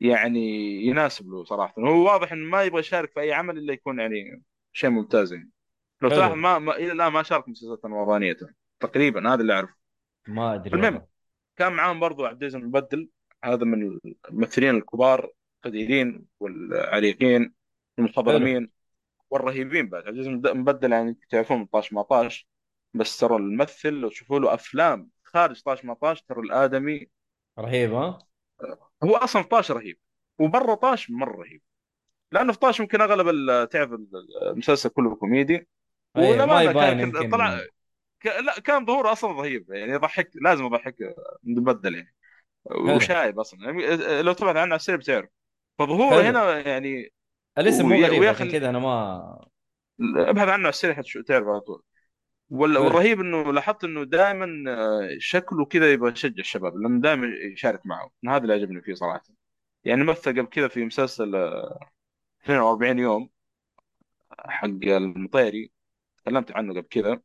يعني 0.00 0.76
يناسب 0.86 1.30
له 1.30 1.44
صراحة. 1.44 1.74
هو 1.78 2.04
واضح 2.04 2.32
إنه 2.32 2.50
ما 2.50 2.62
يبغى 2.62 2.80
يشارك 2.80 3.12
في 3.12 3.20
أي 3.20 3.32
عمل 3.32 3.58
إلا 3.58 3.72
يكون 3.72 4.00
يعني 4.00 4.42
شيء 4.72 4.90
ممتاز 4.90 5.32
يعني. 5.32 5.50
لو 6.02 6.08
تلاحظ 6.08 6.32
ما, 6.32 6.58
ما 6.58 6.76
إلى 6.76 6.92
الآن 6.92 7.12
ما 7.12 7.22
شارك 7.22 7.48
مسلسلات 7.48 7.84
رمضانيه 7.84 8.36
تقريبا 8.80 9.34
هذا 9.34 9.40
اللي 9.40 9.52
أعرفه. 9.52 9.74
ما 10.28 10.54
أدري 10.54 10.74
المهم 10.74 11.06
كان 11.56 11.72
معاهم 11.72 12.00
برضو 12.00 12.24
عبد 12.24 12.42
العزيز 12.42 12.56
المبدل. 12.56 13.08
هذا 13.44 13.64
من 13.64 13.98
الممثلين 14.30 14.76
الكبار 14.76 15.30
القديرين 15.64 16.26
والعريقين 16.40 17.54
المخضرمين 17.98 18.70
والرهيبين 19.30 19.88
بعد. 19.88 20.06
عبد 20.06 20.16
العزيز 20.18 20.46
المبدل 20.46 20.92
يعني 20.92 21.16
تعرفون 21.30 21.64
طاش 21.64 21.92
ما 21.92 22.02
طاش 22.02 22.48
بس 22.94 23.18
ترى 23.18 23.36
الممثل 23.36 23.92
لو 23.92 24.08
تشوفوا 24.08 24.38
له 24.40 24.54
أفلام 24.54 25.10
خارج 25.24 25.62
طاش 25.62 25.84
ما 25.84 25.94
طاش 25.94 26.22
ترى 26.22 26.40
الآدمي 26.40 27.08
رهيب 27.58 27.92
ها؟ 27.92 28.18
هو 29.04 29.16
أصلا 29.16 29.42
في 29.42 29.48
طاش 29.48 29.70
رهيب 29.70 29.98
وبرا 30.38 30.74
طاش 30.74 31.10
مره 31.10 31.36
رهيب. 31.42 31.62
لأنه 32.32 32.52
في 32.52 32.58
طاش 32.58 32.80
يمكن 32.80 33.00
أغلب 33.00 33.26
تعرف 33.68 33.90
المسلسل 34.42 34.88
كله 34.88 35.16
كوميدي 35.16 35.68
اي 36.16 36.46
ما 36.46 36.62
يبان 36.70 37.00
يمكن. 37.00 37.30
طلع 37.30 37.60
ك- 38.20 38.26
لا 38.26 38.60
كان 38.60 38.86
ظهوره 38.86 39.12
أصلا 39.12 39.32
رهيب 39.32 39.70
يعني 39.70 39.92
يضحك 39.92 40.30
لازم 40.34 40.64
يضحك 40.64 40.96
مبدل 41.42 41.94
يعني. 41.94 42.14
وشايب 42.70 43.40
أصلا. 43.40 43.64
يعني 43.64 44.22
لو 44.22 44.32
تبعد 44.32 44.56
عنه 44.56 44.70
على 44.72 44.76
السريع 44.76 44.98
بتعرف 44.98 45.28
فظهوره 45.78 46.22
هنا 46.30 46.60
يعني 46.60 47.12
الاسم 47.58 47.88
مو 47.88 47.94
غريب 47.94 48.24
عشان 48.24 48.50
كذا 48.52 48.68
أنا 48.70 48.78
ما 48.78 49.46
ابحث 50.00 50.48
عنه 50.48 50.72
على 50.84 50.94
حتشو- 50.94 51.22
تعرف 51.26 51.46
على 51.46 51.60
طول. 51.60 51.82
والرهيب 52.50 53.20
إنه 53.20 53.52
لاحظت 53.52 53.84
إنه 53.84 54.04
دائما 54.04 54.46
شكله 55.18 55.64
كذا 55.64 55.92
يبغى 55.92 56.12
يشجع 56.12 56.40
الشباب 56.40 56.76
لأنه 56.76 57.00
دائما 57.00 57.26
يشارك 57.52 57.86
معه. 57.86 58.10
هذا 58.28 58.42
اللي 58.42 58.52
عجبني 58.54 58.82
فيه 58.82 58.94
صراحة. 58.94 59.22
يعني 59.84 60.04
مثل 60.04 60.30
قبل 60.32 60.46
كذا 60.46 60.68
في 60.68 60.84
مسلسل 60.84 61.34
آه، 61.36 61.80
42 62.44 62.98
يوم 62.98 63.30
حق 64.38 64.64
المطيري 64.84 65.70
تكلمت 66.16 66.52
عنه 66.52 66.72
قبل 66.72 66.82
كذا 66.90 67.20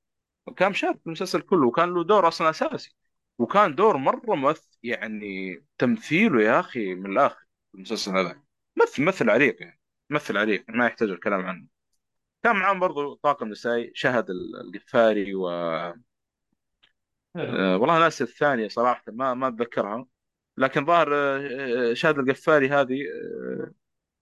كان 0.57 0.69
مشارك 0.71 0.95
في 0.99 1.07
المسلسل 1.07 1.41
كله 1.41 1.67
وكان 1.67 1.93
له 1.93 2.03
دور 2.03 2.27
أصلا 2.27 2.49
أساسي. 2.49 2.95
وكان 3.39 3.75
دور 3.75 3.97
مرة 3.97 4.35
ممثل 4.35 4.77
يعني 4.83 5.63
تمثيله 5.77 6.41
يا 6.41 6.59
أخي 6.59 6.95
من 6.95 7.11
الآخر 7.11 7.45
في 7.71 7.75
المسلسل 7.75 8.11
هذا. 8.17 8.41
مثل 8.77 9.03
مثل 9.03 9.29
عريق 9.29 9.61
يعني 9.61 9.79
مثل 10.09 10.37
عريق 10.37 10.65
ما 10.69 10.85
يحتاج 10.85 11.09
الكلام 11.09 11.45
عنه. 11.45 11.67
كان 12.43 12.55
معاهم 12.55 12.79
برضو 12.79 13.15
طاقم 13.15 13.49
نسائي 13.49 13.91
شهد 13.95 14.29
القفاري 14.29 15.35
و 15.35 15.49
حلو 17.35 17.57
آه، 17.57 17.77
والله 17.77 17.99
ناسي 17.99 18.23
الثانية 18.23 18.67
صراحة 18.67 19.03
ما 19.07 19.33
ما 19.33 19.47
أتذكرها. 19.47 20.05
لكن 20.57 20.85
ظاهر 20.85 21.15
آه، 21.15 21.91
آه، 21.91 21.93
شهد 21.93 22.19
القفاري 22.19 22.69
هذه 22.69 22.97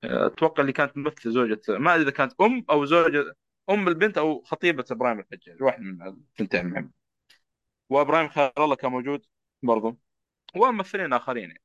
أتوقع 0.04 0.62
اللي 0.62 0.74
كانت 0.74 0.96
تمثل 0.96 1.32
زوجة 1.32 1.62
ما 1.70 1.96
أدري 1.96 2.04
إذا 2.04 2.12
كانت 2.12 2.34
أم 2.42 2.66
أو 2.70 2.86
زوجة 2.86 3.36
أم 3.70 3.88
البنت 3.88 4.18
أو 4.18 4.42
خطيبة 4.44 4.86
إبراهيم 4.92 5.20
الحجاج 5.20 5.64
واحد 5.64 5.82
من 5.82 6.08
الثنتين 6.08 6.92
المهم 7.92 8.08
وإبراهيم 8.08 8.30
خير 8.30 8.52
الله 8.58 8.76
كان 8.76 8.92
موجود. 8.92 9.26
برضو. 9.64 9.98
وممثلين 10.56 11.14
آخرين 11.14 11.44
يعني. 11.50 11.62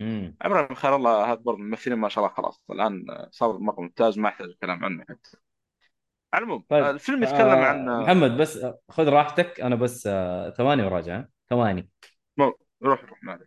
امم 0.00 0.36
إبراهيم 0.42 0.74
خير 0.74 0.96
الله 0.96 1.24
هذا 1.24 1.34
برضه 1.34 1.58
الممثلين 1.58 1.98
ما 1.98 2.08
شاء 2.08 2.24
الله 2.24 2.36
خلاص. 2.36 2.62
الآن 2.70 3.04
صار 3.30 3.58
مرة 3.58 3.80
ممتاز 3.80 4.18
ما 4.18 4.28
يحتاج 4.28 4.48
الكلام 4.48 4.84
عنه 4.84 5.04
حتى. 5.08 5.36
على 6.34 6.44
العموم 6.44 6.64
طيب 6.68 6.84
الفيلم 6.84 7.22
يتكلم 7.22 7.48
عن 7.58 7.88
آه 7.88 8.00
محمد 8.00 8.36
بس 8.36 8.66
خذ 8.88 9.08
راحتك. 9.08 9.60
أنا 9.60 9.74
بس 9.74 10.06
آه 10.06 10.50
ثواني 10.50 10.82
وراجع؟ 10.82 11.24
ثواني. 11.50 11.88
مو- 12.36 12.58
روح 12.82 13.04
روح 13.04 13.22
ما. 13.24 13.40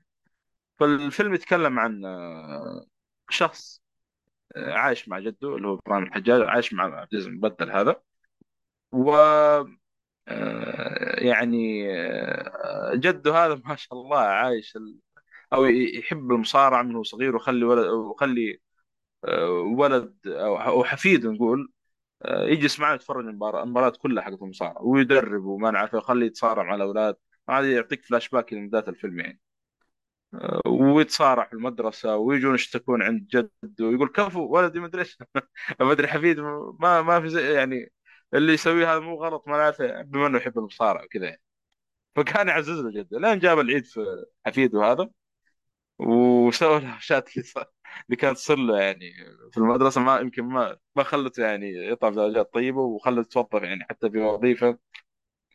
فالفيلم 0.79 1.33
يتكلم 1.33 1.79
عن 1.79 2.05
آه، 2.05 2.86
شخص 3.29 3.81
آه، 4.55 4.73
عايش 4.73 5.09
مع 5.09 5.19
جده 5.19 5.55
اللي 5.55 5.67
هو 5.67 5.75
إبراهيم 5.75 6.03
الحجاج 6.03 6.41
عايش 6.41 6.73
مع 6.73 6.83
عبد 6.83 6.93
العزيز 6.93 7.27
المبدل 7.27 7.71
هذا. 7.71 8.01
و 8.91 9.11
يعني 11.17 11.86
آه، 11.91 12.95
جده 12.95 13.34
هذا 13.45 13.55
ما 13.65 13.76
شاء 13.76 13.99
الله 13.99 14.17
عايش 14.19 14.76
ال... 14.76 14.97
أو 15.53 15.65
يحب 15.65 16.32
المصارعة 16.32 16.84
من 16.84 16.95
هو 16.95 17.03
صغير 17.03 17.36
وخلي 17.36 17.65
ولد 17.65 17.88
وخلي 17.88 18.59
آه، 19.26 19.49
ولد 19.51 20.15
أو 20.28 20.84
حفيد 20.86 21.28
نقول 21.28 21.73
آه، 22.23 22.43
يجلس 22.45 22.80
معاه 22.80 22.95
يتفرج 22.95 23.26
المباريات 23.28 23.97
كلها 23.97 24.23
حقت 24.23 24.41
المصارعة 24.43 24.84
ويدرب 24.84 25.45
وما 25.45 25.71
نعرف 25.71 25.93
يخليه 25.93 26.28
يتصارع 26.28 26.63
مع 26.63 26.76
الأولاد 26.76 27.15
هذا 27.49 27.73
يعطيك 27.73 28.05
فلاش 28.05 28.30
باك 28.30 28.53
من 28.53 28.67
بداية 28.69 28.86
الفيلم 28.89 29.19
يعني. 29.19 29.41
آه، 30.34 30.61
ويتصارع 30.67 31.45
في 31.47 31.53
المدرسة 31.53 32.17
ويجون 32.17 32.55
يشتكون 32.55 33.01
عند 33.01 33.28
جده 33.28 33.49
ويقول 33.82 34.07
كفو 34.09 34.41
ولدي 34.55 34.80
ما 34.80 34.86
أدري 34.86 35.01
إيش 35.01 35.17
ما 35.82 35.91
أدري 35.91 36.07
حفيد 36.07 36.39
ما 36.80 37.01
ما 37.01 37.21
في 37.21 37.30
زي 37.30 37.53
يعني 37.53 37.91
اللي 38.34 38.53
يسويه 38.53 38.93
هذا 38.93 38.99
مو 38.99 39.15
غلط 39.15 39.47
نعرف 39.47 39.82
بما 39.82 40.28
إنه 40.28 40.38
يحب 40.38 40.57
المصارعة 40.59 41.03
وكذا 41.05 41.26
يعني. 41.26 41.41
فكان 42.15 42.47
يعزز 42.47 42.80
له 42.80 42.91
جده 42.91 43.19
لين 43.19 43.39
جاب 43.39 43.59
العيد 43.59 43.86
في 43.86 44.26
حفيده 44.45 44.84
هذا 44.86 45.09
وسوى 45.99 46.80
له 46.80 46.89
الاشياء 46.89 47.26
اللي 48.09 48.17
كانت 48.17 48.38
تصير 48.38 48.57
له 48.57 48.80
يعني 48.82 49.13
في 49.51 49.57
المدرسة. 49.57 50.01
ما 50.01 50.19
يمكن 50.19 50.43
ما 50.43 50.78
ما 50.95 51.03
خلته 51.03 51.43
يعني 51.43 51.89
يطلع 51.89 52.09
بدرجات 52.09 52.53
طيبة 52.53 52.82
وخلته 52.82 53.21
يتوظف 53.21 53.63
يعني 53.63 53.84
حتى 53.89 54.09
في 54.11 54.19
وظيفة 54.19 54.80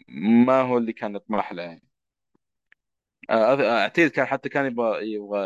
ما 0.09 0.61
هو 0.63 0.79
اللي 0.79 0.93
كان 0.93 1.17
يطمح 1.17 1.53
له 1.53 1.63
يعني. 1.63 1.83
آه، 3.31 3.83
أعتقد 3.83 4.09
كان 4.11 4.27
حتى 4.27 4.49
كان 4.49 4.67
يبغى 4.67 5.13
يبغى 5.13 5.41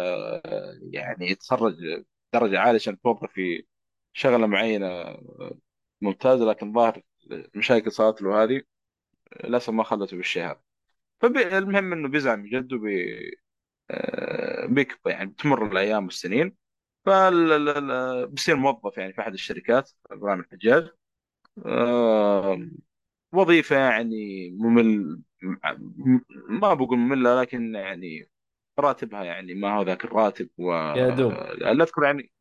يعني 0.93 1.31
يتخرج 1.31 1.75
درجة 2.33 2.59
عالية 2.61 2.75
عشان 2.75 2.95
يتوظف 2.95 3.33
في 3.33 3.66
شغلة 4.12 4.47
معينة 4.47 5.16
ممتازة 6.01 6.45
لكن 6.45 6.72
ظاهر 6.72 7.03
مشاكل 7.55 7.93
صارت 7.93 8.22
له 8.22 8.43
هذه 8.43 8.62
للأسف 9.45 9.70
ما 9.70 9.85
خلته 9.85 10.16
بالشيء 10.16 10.45
هذا 10.45 10.61
فالمهم 11.20 11.93
إنه 11.93 12.09
بيزعل 12.09 12.37
من 12.37 12.51
جده 12.51 12.79
بي 12.79 13.31
آه، 13.91 14.66
بيكبر 14.66 15.11
يعني 15.11 15.31
بتمر 15.31 15.66
الأيام 15.66 16.05
والسنين. 16.05 16.57
فبصير 17.07 18.57
موظف 18.57 18.99
يعني 18.99 19.12
في 19.12 19.20
أحد 19.20 19.33
الشركات 19.33 19.91
إبراهيم 20.11 20.41
الحجاج. 20.41 20.89
آه، 21.66 22.68
وظيفة 23.33 23.77
يعني 23.77 24.51
ممل 24.51 25.20
ما 26.49 26.75
بقول 26.75 26.99
مملة 26.99 27.41
لكن 27.41 27.75
يعني 27.75 28.31
راتبها 28.79 29.25
يعني 29.25 29.55
ما 29.55 29.77
هو 29.77 29.83
ذاك 29.83 30.05
الراتب 30.05 30.49
و 30.59 30.72
يا 30.72 31.11
دوب. 31.11 31.33
لا 31.33 31.72
أذكر 31.72 32.05
يعني 32.05 32.33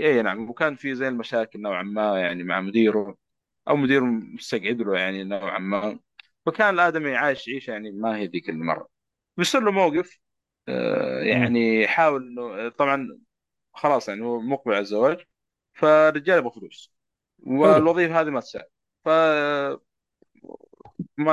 إي 0.00 0.22
نعم 0.22 0.50
وكان 0.50 0.76
في 0.76 0.94
زي 0.94 1.08
المشاكل 1.08 1.60
نوعا 1.60 1.82
ما 1.82 2.20
يعني 2.20 2.44
مع 2.44 2.60
مديره. 2.60 3.16
أو 3.68 3.76
مديره 3.76 4.04
مستقعد 4.04 4.76
له 4.82 4.98
يعني 4.98 5.24
نوعا 5.24 5.58
ما. 5.58 5.98
فكان 6.46 6.74
الآدمي 6.74 7.16
عايش 7.16 7.48
عيشه 7.48 7.70
يعني 7.70 7.92
ما 7.92 8.16
هي 8.16 8.26
ذيك 8.26 8.48
المرة. 8.50 8.88
بيصير 9.36 9.60
له 9.62 9.70
موقف 9.72 10.18
آه، 10.68 11.20
يعني 11.22 11.82
يحاول 11.82 12.22
إنه 12.28 12.68
طبعا 12.68 13.20
خلاص 13.74 14.08
يعني 14.08 14.22
هو 14.24 14.40
مقبل 14.40 14.72
على 14.72 14.80
الزواج 14.82 15.26
فالرجال 15.74 16.38
يبغى 16.38 16.52
فلوس. 16.52 16.94
والوظيفة 17.38 18.20
هذه 18.20 18.30
ما 18.30 18.40
تساعد. 18.40 18.66
فما 19.04 19.78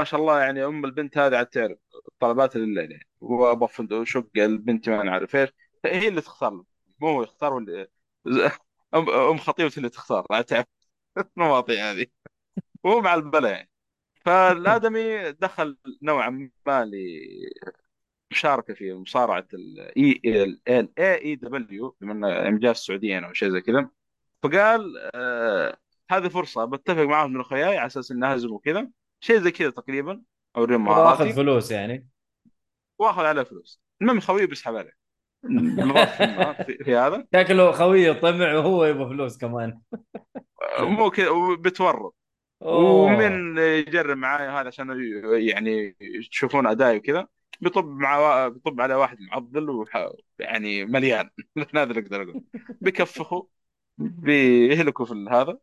شاء 0.04 0.20
الله 0.20 0.40
يعني 0.42 0.66
أم 0.66 0.86
البنت 0.86 1.18
هذه 1.18 1.38
عاد 1.38 1.46
تعرف 1.48 1.78
طلبات 2.20 2.56
لله 2.56 2.82
يعني 2.82 3.08
وابغى 3.22 3.68
فندق 3.68 4.04
شقه 4.04 4.46
البنت 4.46 4.90
ما 4.90 5.04
نعرف 5.04 5.36
إيش. 5.36 5.50
هي 5.86 6.08
اللي 6.08 6.22
تختار 6.22 6.52
له. 6.52 6.66
مو 7.00 7.08
هو 7.10 7.24
يختار 7.24 7.54
ولا 7.54 7.88
أم 8.96 9.10
أم 9.10 9.38
خطيبته 9.38 9.78
اللي 9.78 9.90
تختار 9.90 10.26
عاد 10.32 10.44
تعرف. 10.46 10.66
المواضيع 11.38 11.92
هذه 11.92 12.06
وهو 12.84 13.02
مع 13.02 13.14
البلا 13.14 13.50
يعني 13.50 13.70
فالآدمي 14.26 15.32
دخل 15.32 15.78
نوعا 16.02 16.52
ما 16.66 16.92
لمشاركة 18.32 18.74
في 18.74 18.94
مصارعة 18.94 19.48
الاي 19.54 20.22
الاي 20.68 21.16
اي 21.26 21.36
دبليو 21.36 21.96
بما 22.02 22.48
إنه 22.48 22.60
جاء 22.60 22.72
السعوديه 22.72 23.20
أو 23.20 23.34
شيء 23.34 23.50
زي 23.50 23.62
كذا. 23.62 23.90
فقال 24.44 25.10
آه 25.16 25.78
هذه 26.12 26.28
فرصة 26.28 26.66
بتفق 26.66 27.02
معهم 27.02 27.34
من 27.34 27.40
اخوياي 27.40 27.78
على 27.78 27.88
أساس 27.88 28.12
اني 28.12 28.26
اهزم 28.26 28.52
وكذا. 28.52 28.90
شيء 29.20 29.40
زي 29.40 29.52
كذا 29.52 29.70
تقريبا 29.70 30.22
اوريهم 30.58 30.88
واخذ 30.88 31.02
مهاراتي 31.04 31.34
فلوس 31.34 31.72
يعني. 31.72 32.08
واخذ 33.00 33.26
عليه 33.26 33.44
فلوس. 33.44 33.82
المهم 34.02 34.20
خويه 34.20 34.46
بيسحب 34.46 34.76
عليه. 34.76 34.99
في, 36.86 36.96
هذا؟ 36.96 37.28
شكله 37.36 37.72
خويه 37.72 38.12
طمع 38.12 38.54
وهو 38.54 38.86
يبغى 38.86 39.10
فلوس 39.10 39.38
كمان. 39.38 39.82
مو 40.80 41.10
كذا 41.10 41.30
وبتورط. 41.30 42.16
ومن 42.62 43.58
يجرب 43.58 44.18
معاي 44.18 44.48
هذا 44.48 44.68
عشان 44.68 44.88
يعني 45.24 45.96
تشوفون 46.32 46.68
أدائي 46.68 46.98
وكذا 46.98 47.28
بيطب 47.62 47.88
مع 47.88 48.48
بيطب 48.48 48.82
على 48.82 48.96
واحد 48.96 49.18
معضل 49.22 49.70
وح... 49.70 50.10
يعني 50.40 50.86
مليان. 50.86 51.30
هذا 51.76 51.84
اللي 51.84 52.02
أقدر 52.02 52.24
أقول. 52.24 52.44
بيكفخوا 52.82 53.44
بيهلكوا 53.98 55.06
في 55.06 55.26
هذا. 55.32 55.58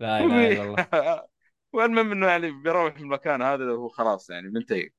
لا 0.00 0.24
إله 0.24 0.52
إلا 0.52 0.62
الله. 0.62 1.24
والمهم 1.72 2.12
إنه 2.12 2.26
يعني 2.26 2.50
بيروح 2.50 2.94
في 2.94 3.00
المكان 3.00 3.42
هذا 3.42 3.72
وهو 3.72 3.88
خلاص 3.88 4.30
يعني 4.30 4.48
منتهي 4.48 4.90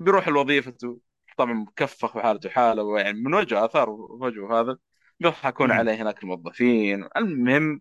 بيروح 0.00 0.28
لوظيفته 0.28 1.00
طبعا 1.36 1.52
مكفخ 1.52 2.16
وحالته 2.16 2.50
حاله 2.50 2.82
ويعني 2.82 3.18
من 3.22 3.34
وجهه 3.34 3.64
آثار 3.64 3.90
وجهه 3.90 4.60
هذا 4.60 4.78
بيضحكون 5.20 5.66
مم. 5.66 5.72
عليه 5.72 5.94
هناك 6.02 6.22
الموظفين 6.22 7.08
المهم 7.16 7.80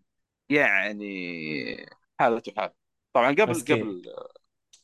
يعني 0.49 1.87
حالته 2.19 2.53
حال 2.57 2.71
طبعا 3.13 3.31
قبل 3.31 3.49
مسكين. 3.49 3.81
قبل 3.81 4.03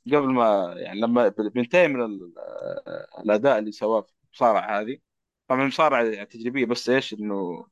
قبل 0.07 0.27
ما 0.33 0.73
يعني 0.77 0.99
لما 1.01 1.27
بينتهي 1.27 1.87
من 1.87 2.01
ال- 2.05 2.33
الأداء 3.19 3.59
اللي 3.59 3.71
سواه 3.71 4.01
في 4.01 4.13
المصارعة 4.25 4.81
هذه 4.81 4.97
طبعا 5.47 5.61
المصارعه 5.61 6.03
يعني 6.03 6.25
تجريبية 6.25 6.65
بس 6.65 6.89
إيش 6.89 7.13
إنه 7.13 7.67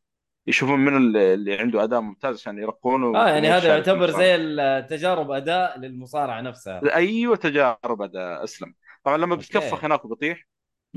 يشوفون 0.48 0.80
من 0.80 1.18
اللي 1.18 1.58
عنده 1.58 1.84
أداء 1.84 2.02
ممتاز 2.02 2.36
عشان 2.40 2.58
يرقونه 2.60 3.18
آه 3.20 3.30
يعني 3.30 3.48
هذا 3.48 3.68
يعتبر. 3.78 4.12
زي 4.12 4.36
التجارب 4.36 5.32
أداء 5.32 5.80
للمصارعة 5.80 6.42
نفسها 6.42 6.96
أيوه 6.96 7.36
تجارب 7.36 8.02
أداء 8.02 8.44
أسلم 8.44 8.74
طبعا 9.04 9.18
لما. 9.18 9.36
بتكفخ 9.36 9.84
هناك 9.86 10.06
وبيطيح 10.06 10.48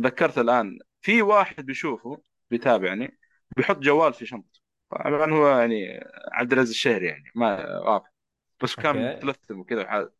ذكرت 0.00 0.38
الآن 0.38 0.78
في 1.00 1.22
واحد 1.22 1.66
بيشوفه 1.66 2.22
بيتابعني 2.50 3.18
بيحط 3.56 3.78
جوال 3.78 4.14
في 4.14 4.26
شنطته 4.26 4.60
طبعا 4.90 5.32
هو 5.32 5.58
يعني 5.58 6.00
عبد 6.32 6.52
العزيز 6.52 6.70
الشهري 6.70 7.06
يعني 7.06 7.32
ما 7.34 7.78
واضح. 7.78 8.12
بس 8.62 8.76
كان. 8.76 9.16
متلثم 9.16 9.60
وكذا 9.60 9.82
وحال. 9.82 10.10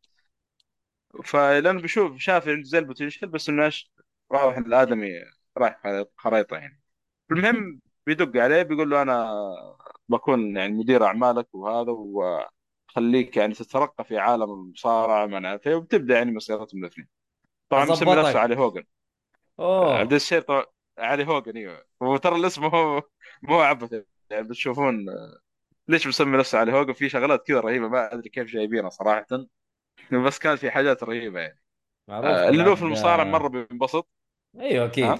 فلأنه 1.23 1.81
بيشوف 1.81 2.17
شاف 2.17 2.47
عنده 2.47 2.63
زي 2.63 2.77
البوتنشل 2.77 3.27
بس 3.27 3.49
إنه 3.49 3.65
إيش 3.65 3.91
واضح 4.29 4.57
إن 4.57 4.65
الآدمي 4.65 5.09
رايح 5.57 5.83
خريطه 5.83 6.11
خريطة 6.17 6.57
يعني. 6.57 6.81
المهم 7.31 7.81
بيدق 8.05 8.41
عليه 8.41 8.61
بيقول 8.61 8.89
له 8.89 9.01
أنا 9.01 9.31
بكون 10.09 10.57
يعني 10.57 10.73
مدير 10.73 11.05
أعمالك 11.05 11.55
وهذا 11.55 11.91
وخليك 11.91 13.37
يعني 13.37 13.53
تترقى 13.53 14.03
في 14.03 14.17
عالم 14.17 14.43
المصارعة 14.43 15.25
ما 15.25 15.59
إيه 15.67 15.75
وبتبدأ 15.75 16.15
يعني 16.15 16.31
مسيرتهم 16.31 16.83
الاثنين. 16.83 17.07
طبعا 17.69 17.85
مسمي. 17.85 18.15
نفسه 18.15 18.39
علي 18.39 18.57
هوجن 18.57 18.83
أوه. 19.59 19.97
عبد 19.97 20.13
الشير 20.13 20.41
طبعا 20.41 20.65
علي 20.97 21.27
هوجن 21.27 21.57
إيوه. 21.57 21.85
وترى 22.01 22.35
الاسم 22.35 22.63
هو 22.65 23.03
مو 23.43 23.59
عبث 23.59 24.03
يعني 24.29 24.47
بتشوفون 24.47 25.05
ليش 25.87 26.07
مسمي 26.07 26.37
نفسه 26.37 26.59
علي 26.59 26.73
هوجن 26.73 26.93
في 26.93 27.09
شغلات 27.09 27.47
كذا 27.47 27.59
رهيبة 27.59 27.87
ما 27.87 28.13
أدري 28.13 28.29
كيف 28.29 28.47
جايبينها 28.47 28.89
صراحة. 28.89 29.25
بس 30.11 30.39
كانت 30.39 30.59
في 30.59 30.71
حاجات 30.71 31.03
رهيبة 31.03 31.39
يعني. 31.39 31.59
معروف 32.07 32.25
آه، 32.25 32.49
اللي 32.49 32.63
له 32.63 32.75
في. 32.75 32.81
المصارعة 32.81 33.23
مرة 33.23 33.47
بينبسط. 33.47 34.07
أيوه 34.59 34.85
أكيد؟ 34.85 35.19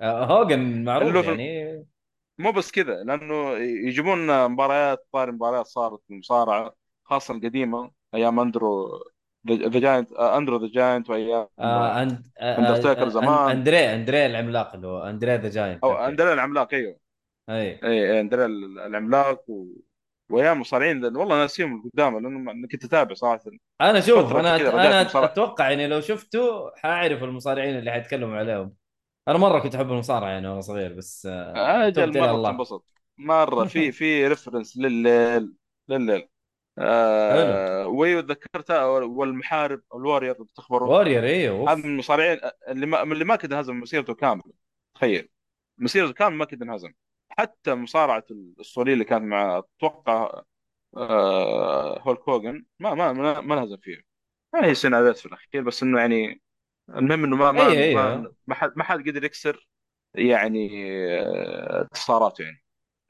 آه، 0.00 0.24
هوجن 0.24 0.84
معروف 0.84 1.26
يعني. 1.26 1.86
مو 2.38 2.52
بس 2.52 2.70
كذا 2.72 3.04
لأنه 3.04 3.52
يجيبون 3.58 4.48
مباريات 4.48 5.06
طاري 5.12 5.32
مباريات 5.32 5.66
صارت 5.66 6.00
في 6.06 6.14
المصارعة 6.14 6.74
خاصة 7.04 7.34
القديمة 7.34 7.90
أيام 8.14 8.40
Andre 8.40 9.00
the 9.50 9.78
Giant 9.80 10.12
Andre 10.12 10.56
the 10.56 10.66
Giant 10.72 11.10
وأيام 11.10 11.46
آه 11.58 12.02
أند... 12.02 12.26
آه 12.38 13.02
آه، 13.04 13.08
زمان. 13.08 13.56
اندري 13.56 13.94
أندري 13.94 14.26
العملاق 14.26 14.74
اللي 14.74 14.86
هو 14.86 15.02
Andre 15.02 15.36
the 15.36 15.48
Giant 15.48 15.84
أو 15.84 15.92
اندريا 15.92 16.32
العملاق 16.32 16.74
أيوه. 16.74 16.96
أي. 17.50 17.80
أي 17.84 18.20
اندريا 18.20 18.46
العملاق 18.86 19.50
و... 19.50 19.66
وأيام 20.30 20.60
مصارعين 20.60 21.00
لأن 21.00 21.16
والله 21.16 21.36
ناسيهم 21.38 21.90
قدامه 21.90 22.20
لأنه 22.20 22.68
كنت 22.68 22.84
أتابع 22.84 23.14
صراحة. 23.14 23.40
أنا 23.80 24.00
شوف 24.00 24.36
أنا 24.36 24.56
أنا. 24.56 25.24
أتوقع 25.24 25.70
يعني 25.70 25.86
لو 25.86 26.00
شفته 26.00 26.70
حأعرف 26.76 27.22
المصارعين 27.22 27.78
اللي 27.78 27.90
حيتكلموا 27.90 28.36
عليهم. 28.36 28.74
أنا 29.28 29.38
مرة 29.38 29.58
كنت 29.58 29.74
أحب 29.74 29.92
المصارعة 29.92 30.28
يعني 30.30 30.48
وأنا 30.48 30.60
صغير 30.60 30.92
بس 30.92 31.26
أجل 31.26 32.18
مرة 32.20 32.50
تنبسط 32.50 32.84
مرة 33.18 33.64
في 33.64 33.92
في 33.98 34.26
ريفرنس 34.28 34.76
لليل 34.76 35.52
لليل 35.88 36.28
آه 36.78 37.86
وذكرتها 37.86 38.84
والمحارب 38.86 39.82
الوارير 39.94 40.42
بتخبروا 40.42 40.88
وورير 40.88 41.24
أيوه 41.24 41.72
هذا 41.72 41.74
من 41.78 41.84
المصارعين 41.84 42.40
اللي 42.68 42.86
ما 42.86 43.02
اللي 43.02 43.24
ما 43.24 43.36
كان 43.36 43.52
انهزم 43.52 43.80
مسيرته 43.80 44.14
كاملة 44.14 44.44
تخيل. 44.94 45.28
مسيرته 45.78 46.12
كاملة 46.12 46.36
ما 46.38 46.44
كان 46.44 46.62
انهزم. 46.62 46.92
حتى 47.30 47.74
مصارعة 47.74 48.24
الاسطوريه 48.30 48.92
اللي 48.94 49.04
كانت 49.04 49.24
مع 49.24 49.58
أتوقع 49.58 50.42
آه 50.96 52.00
هولك 52.00 52.28
هوجن 52.28 52.64
ما 52.78 52.94
ما 52.94 53.12
ما, 53.12 53.40
ما 53.40 53.54
انهزم 53.54 53.76
فيها. 53.76 54.02
ما 54.54 54.66
هي 54.66 54.74
سيناريوهات 54.74 55.18
في 55.18 55.26
الأخير 55.26 55.62
بس 55.62 55.82
إنه 55.82 56.00
يعني 56.00 56.42
المهم 56.90 57.24
إنه 57.24 57.36
ما 57.36 57.52
ما 57.52 57.64
أي- 57.70 57.78
أي. 57.78 57.94
ما, 57.94 58.32
ما 58.46 58.54
حد 58.54 58.72
ما 58.76 58.84
حد 58.84 59.00
قدر 59.08 59.24
يكسر 59.24 59.68
يعني 60.14 60.70
آه، 61.22 61.82
انتصاراته 61.82 62.42
يعني. 62.44 62.64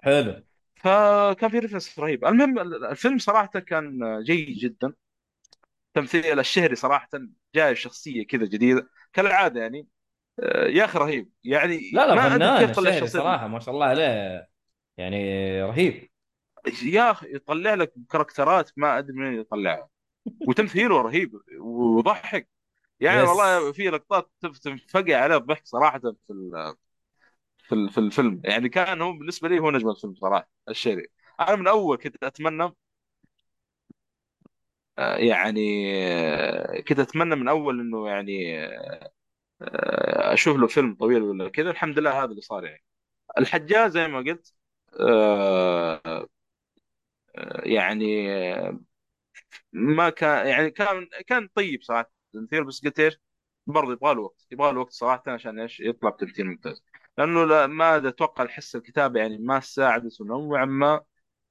حلو. 0.04 0.42
فكان 0.85 1.51
في 1.51 1.59
ريفرنس 1.59 1.99
رهيب. 1.99 2.24
المهم 2.24 2.59
الفيلم 2.85 3.18
صراحة 3.18 3.47
كان 3.47 4.01
جيد 4.22 4.59
جدا. 4.59 4.93
تمثيل 5.95 6.39
الشهري 6.41 6.74
صراحة 6.76 7.09
جاي 7.55 7.76
شخصية 7.76 8.26
كذا 8.26 8.45
جديدة. 8.45 8.89
كالعادة 9.12 9.61
يعني 9.61 9.89
آه، 10.41 10.66
يا 10.66 10.85
أخي 10.85 10.99
رهيب. 10.99 11.30
يعني 11.45 11.91
لا 11.93 12.07
لا 12.07 12.14
ما 12.14 12.28
فنان 12.28 12.70
الشهري 12.70 13.07
صراحة 13.07 13.49
ما 13.49 13.61
شاء 13.61 13.74
الله 13.74 13.87
عليه. 13.87 14.49
يعني 14.97 15.16
رهيب. 15.62 16.11
يا 16.82 17.11
أخي 17.11 17.35
يطلع 17.35 17.74
لك 17.74 17.93
كاركترات 18.11 18.70
ما 18.76 18.99
أدري 18.99 19.12
منين 19.16 19.41
يطلعها. 19.41 19.89
وتمثيله 20.49 21.03
رهيب 21.03 21.32
وضحك. 21.61 22.49
يعني 23.01 23.22
يس. 23.22 23.28
والله 23.28 23.72
في 23.72 23.91
لقطات 23.91 24.30
تنفقع 24.62 25.16
عليه 25.16 25.37
الضحك 25.37 25.66
صراحة 25.66 26.01
في 26.01 26.32
في 27.68 27.88
في 27.90 27.98
الفيلم. 27.98 28.40
يعني 28.44 28.68
كان 28.68 29.02
هو 29.02 29.12
بالنسبة 29.12 29.48
لي 29.48 29.58
هو 29.58 29.70
نجم 29.70 29.90
الفيلم 29.90 30.14
صراحة 30.14 30.48
الشهري 30.68 31.06
أنا 31.40 31.56
من 31.56 31.66
أول 31.68 31.96
كنت 31.98 32.24
أتمنى 32.24 32.72
آه، 34.98 35.16
يعني 35.16 35.60
آه، 36.24 36.80
كنت 36.80 36.98
أتمنى 36.98 37.34
من 37.36 37.48
أول 37.48 37.80
إنه 37.80 38.08
يعني 38.08 38.56
آه، 39.62 40.32
أشوف 40.34 40.56
له 40.56 40.66
فيلم 40.66 40.94
طويل 40.94 41.22
ولا 41.22 41.48
كذا. 41.48 41.70
الحمد 41.70 41.98
لله 41.98 42.18
هذا 42.24 42.30
اللي 42.30 42.40
صار 42.40 42.64
يعني. 42.64 42.84
الحجاج 43.38 43.90
زي 43.90 44.08
ما 44.08 44.18
قلت 44.18 44.54
يعني 47.64 48.06
ما 49.72 50.10
كان 50.10 50.46
يعني 50.46 50.70
كان 50.70 51.08
كان 51.26 51.48
طيب 51.54 51.82
صراحة. 51.82 52.12
التمثيل 52.34 52.64
بس 52.64 52.80
قلت 52.84 53.00
إيش؟ 53.00 53.20
برضه 53.66 53.92
يبغى 53.92 54.14
له 54.14 54.20
وقت 54.22 54.46
يبغى 54.50 54.72
له 54.72 54.80
وقت 54.80 54.92
صراحة 54.92 55.22
عشان 55.26 55.58
إيش؟ 55.60 55.80
يطلع 55.80 56.10
بتمثيل 56.10 56.46
ممتاز. 56.46 56.84
لأنه 57.18 57.44
لا 57.44 57.66
ما 57.66 58.08
أتوقع 58.08 58.44
الحس 58.44 58.76
الكتابة 58.76 59.20
يعني 59.20 59.38
ما 59.38 59.60
ساعدته 59.60 60.24
نوعا 60.24 60.64
ما 60.64 61.00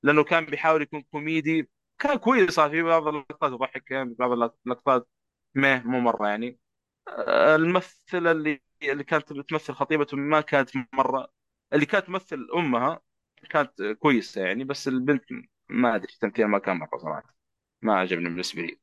لأنه 0.04 0.24
كان 0.24 0.46
بيحاول 0.46 0.82
يكون 0.82 1.02
كوميدي. 1.02 1.70
كان 2.00 2.18
كويس 2.18 2.60
في 2.60 2.82
بعض 2.84 3.08
اللقطات 3.08 3.52
يضحك 3.52 3.92
يعني 3.92 4.16
بعض 4.20 4.32
اللقطات 4.32 5.10
ما 5.56 5.84
مو 5.84 6.00
مرة 6.00 6.28
يعني. 6.28 6.60
آه، 7.08 7.56
الممثلة 7.56 8.32
اللي 8.32 8.62
اللي 8.84 9.04
كانت 9.04 9.34
بتمثل 9.34 9.74
خطيبته 9.74 10.18
ما 10.18 10.42
كانت 10.42 10.72
مرة. 10.94 11.34
اللي 11.74 11.86
كانت 11.86 12.06
تمثل 12.08 12.48
أمها 12.56 13.02
كانت 13.50 13.84
كويسة 14.00 14.42
يعني 14.42 14.64
بس 14.64 14.88
البنت 14.88 15.26
ما 15.70 15.96
أدري 15.96 16.14
تمثيل 16.22 16.46
ما 16.46 16.60
كان 16.60 16.78
مرة 16.78 16.98
صراحة. 16.98 17.36
ما 17.82 17.96
عجبني 18.00 18.30
بالنسبة 18.30 18.62
لي. 18.62 18.80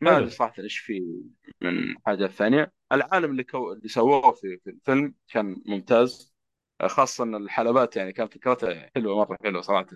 ما. 0.00 0.18
ادري 0.18 0.30
صراحة 0.30 0.62
إيش 0.62 0.78
في 0.78 1.00
من 1.60 1.94
حاجة 2.06 2.26
ثانية. 2.26 2.72
العالم 2.92 3.30
اللي 3.30 3.44
كو... 3.44 3.72
اللي 3.72 3.88
سووه 3.88 4.32
في... 4.32 4.58
في 4.64 4.70
الفيلم 4.70 5.14
كان 5.28 5.62
ممتاز. 5.66 6.34
آه، 6.80 6.86
خاصة 6.86 7.24
إن 7.24 7.34
الحلبات 7.34 7.96
يعني 7.96 8.12
كانت 8.12 8.34
فكرتها 8.34 8.90
حلوة 8.94 9.16
مرة 9.16 9.38
حلوة 9.44 9.62
صراحة. 9.62 9.86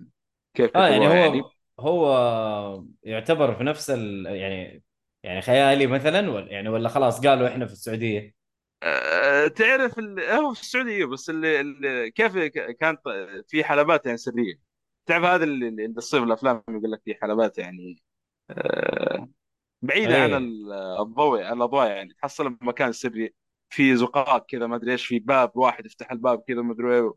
كيف 0.55 0.77
آه 0.77 0.89
يعني 0.89 1.09
هو 1.09 1.13
يعني؟ 1.13 1.43
هو 1.81 2.85
يعتبر 3.03 3.55
في 3.55 3.65
نفس 3.65 3.91
ال 3.91 4.27
يعني 4.27 4.83
يعني 5.23 5.43
خيالي 5.43 5.87
مثلا 5.87 6.31
ولا 6.31 6.53
يعني 6.53 6.69
ولا 6.69 6.89
خلاص 6.89 7.27
قالوا 7.27 7.49
إحنا 7.49 7.67
في 7.67 7.73
السعودية؟ 7.73 8.35
آه، 8.83 9.47
تعرف 9.49 9.99
ال... 9.99 10.21
هو 10.21 10.55
في 10.55 10.61
السعودية 10.61 11.05
بس 11.05 11.31
اللي... 11.31 11.61
اللي 11.61 12.11
كيف 12.11 12.37
كانت 12.81 13.01
في 13.49 13.65
حلبات 13.65 14.07
يعني 14.07 14.19
سرية. 14.19 14.55
تعرف 15.07 15.25
هذا 15.25 15.45
اللي 15.45 15.89
تصير 15.89 16.21
في 16.21 16.27
الافلام 16.27 16.63
يقول 16.69 16.93
لك 16.93 17.03
في 17.05 17.15
حلبات 17.15 17.59
يعني 17.59 18.03
آه، 18.51 19.29
بعيدة 19.83 20.23
عن 20.23 20.31
إيه 20.31 20.37
ال- 20.37 20.73
الضوء 21.01 21.43
عن 21.43 21.57
الأضواء 21.57 21.89
يعني. 21.89 22.15
تحصل 22.15 22.57
مكان 22.61 22.93
سري 22.93 23.35
في 23.71 23.97
زقاق 23.97 24.47
كذا 24.47 24.67
ما 24.67 24.77
أدري 24.77 24.93
إيش 24.93 25.07
في 25.07 25.19
باب 25.19 25.57
واحد 25.57 25.87
يفتح 25.87 26.11
الباب 26.13 26.43
كذا 26.49 26.63
ما 26.63 26.73
أدري 26.73 26.99
إيه، 26.99 27.11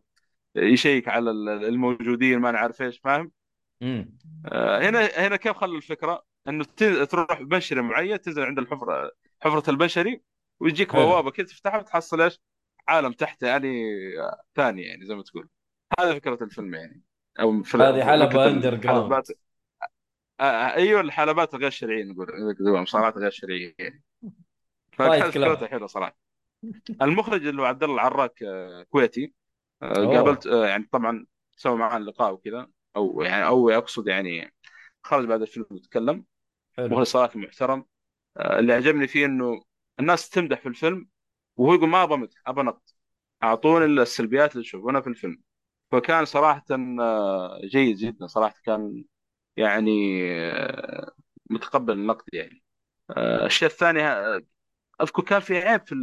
يشيك 0.74 1.08
على 1.08 1.32
ال- 1.32 1.50
الموجودين 1.50 2.40
ما 2.40 2.52
نعرف 2.52 2.82
إيش 2.82 3.00
فاهم؟ 3.00 3.32
امم 3.82 4.18
آه، 4.46 4.90
هنا 4.90 5.06
هنا 5.06 5.36
كيف 5.36 5.58
خلوا 5.58 5.78
الفكرة؟ 5.78 6.26
إنه 6.48 6.64
تروح 7.06 7.42
بنشري 7.42 7.82
معين 7.82 8.22
تنزل 8.22 8.44
عند 8.44 8.60
الحفرة 8.60 9.12
حفرة 9.42 9.70
البنشري 9.70 10.22
ويجيك 10.60 10.96
بوابة 10.96 11.32
كذا 11.32 11.46
تفتحها 11.46 11.80
وتحصل 11.80 12.22
إيش؟ 12.22 12.40
عالم 12.88 13.12
تحته 13.12 13.48
يعني 13.48 13.84
آه، 14.20 14.42
ثاني 14.56 14.82
يعني 14.82 15.06
زي 15.06 15.16
ما 15.16 15.24
تقول. 15.24 15.50
هذه 16.00 16.14
فكرة 16.14 16.44
الفيلم 16.44 16.74
يعني. 16.74 17.04
أو 17.40 17.52
هذه 17.76 18.06
حلبة 18.06 18.30
فكره 18.30 18.50
underground 18.50 19.24
آه، 20.40 20.44
آه، 20.44 20.76
أيوه 20.76 21.02
الحلبات 21.02 21.54
الغير 21.54 21.70
شرعيه 21.70 22.04
نقول 22.04 22.28
نقول 22.62 22.82
مصارعات 22.82 23.18
غير 23.18 23.32
شرعيه 23.32 23.76
يعني 23.80 24.04
fight 24.92 25.24
فكانت 25.24 25.64
حلوة 25.64 25.88
صراحة. 25.88 26.18
المخرج 27.02 27.48
اللي 27.48 27.62
هو 27.62 27.66
عبد 27.66 27.84
الله 27.84 27.96
العراك 27.96 28.44
آه، 28.44 28.84
كويتي. 28.84 29.34
آه، 29.82 29.94
قابلت 29.94 30.46
يعني 30.46 30.90
طبعا 30.92 31.26
سوى 31.56 31.76
معاه 31.78 32.00
لقاء 32.00 32.34
وكذا. 32.34 32.68
أو 32.96 33.22
يعني 33.22 33.46
أو 33.48 33.70
أقصد 33.70 34.08
يعني 34.08 34.54
خرج 35.04 35.26
بعد 35.26 35.42
الفيلم 35.42 35.66
وتكلم. 35.72 36.26
مخرج 36.80 37.06
صراحة 37.06 37.40
محترم. 37.40 37.86
اللي 38.38 38.74
عجبني 38.74 39.08
فيه 39.08 39.26
إنه 39.26 39.64
الناس 40.00 40.30
تمدح 40.30 40.60
في 40.60 40.70
الفيلم 40.70 41.08
وهو 41.58 41.74
يقول 41.74 41.90
ما 41.90 42.04
أبغى 42.04 42.18
مدح 42.18 42.38
أبغى 42.48 42.64
نقد. 42.64 42.90
أعطوني 43.44 43.86
السلبيات 43.86 44.52
اللي 44.54 44.64
تشوفونها 44.64 45.02
في 45.02 45.08
الفيلم. 45.08 45.42
فكان 45.92 46.26
صراحة 46.26 46.66
جيد 47.64 47.98
جدا 47.98 48.28
صراحة. 48.28 48.56
كان 48.66 49.04
يعني 49.58 50.24
آه، 50.32 51.12
متقبل 51.50 51.94
النقد 51.94 52.26
يعني. 52.34 52.64
آه، 53.10 53.46
الشيء 53.46 53.68
الثاني 53.68 54.02
آه، 54.02 54.42
أذكر 55.02 55.24
كان 55.24 55.40
في 55.40 55.58
عيب 55.58 55.82
في 55.88 55.96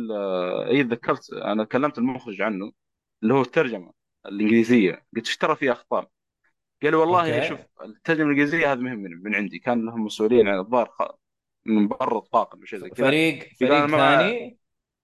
اي 0.69 0.85
تذكرت 0.85 1.33
أنا 1.33 1.65
كلمت 1.65 1.99
المخرج 1.99 2.43
عنه 2.43 2.73
اللي 3.23 3.35
هو 3.35 3.41
الترجمة 3.41 3.93
الإنجليزية. 4.27 4.93
قلت 5.17 5.27
إيش 5.27 5.37
ترى 5.37 5.57
في 5.57 5.73
اخطاء 5.73 6.09
قال 6.83 6.95
والله 6.95 7.49
شوف 7.49 7.61
أوكي 7.61 7.85
الترجمة 7.85 8.25
الإنجليزية 8.25 8.73
هذه 8.73 8.79
مهم 8.79 8.99
من, 8.99 9.23
من 9.23 9.35
عندي. 9.35 9.59
كان 9.59 9.87
لهم 9.87 10.05
مسؤولين 10.05 10.49
عن 10.49 10.59
الظاهر 10.59 11.17
من 11.67 11.89
برا 11.89 12.19
الطاقم 12.19 12.59
أو 12.59 12.65
شيء 12.65 12.79
زي 12.79 12.91
كذا. 12.91 13.07
فريق 13.07 13.49
فريق 13.61 13.87
ثاني؟ 13.87 14.59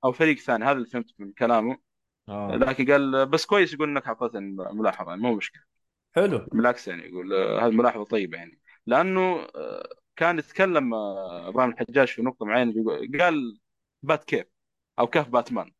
أو 0.04 0.12
فريق 0.12 0.38
ثاني 0.38 0.64
هذا 0.64 0.72
اللي 0.72 0.86
فهمت 0.86 1.14
من 1.18 1.32
كلامه. 1.32 1.78
آه. 2.28 2.56
لكن 2.56 2.92
قال 2.92 3.26
بس 3.26 3.46
كويس 3.46 3.74
يقول 3.74 3.88
إنك 3.88 4.06
أعطيتني 4.06 4.56
ملاحظة 4.72 5.16
مو 5.16 5.34
مشكلة. 5.34 5.67
حلو. 6.22 6.46
بالعكس 6.52 6.88
يعني 6.88 7.08
يقول 7.08 7.34
آه، 7.34 7.66
هذه 7.66 7.70
ملاحظة 7.70 8.04
طيبة 8.04 8.38
يعني. 8.38 8.60
لأنه 8.86 9.46
آه، 9.56 9.88
كان 10.16 10.38
يتكلم 10.38 10.94
آه، 10.94 11.48
إبراهيم 11.48 11.70
الحجاج 11.70 12.08
في 12.08 12.22
نقطة 12.22 12.46
معينة 12.46 12.72
قال 13.20 13.60
Bat 14.02 14.24
Cave 14.24 14.46
أو 14.98 15.06
cave 15.06 15.28
باتمان. 15.28 15.72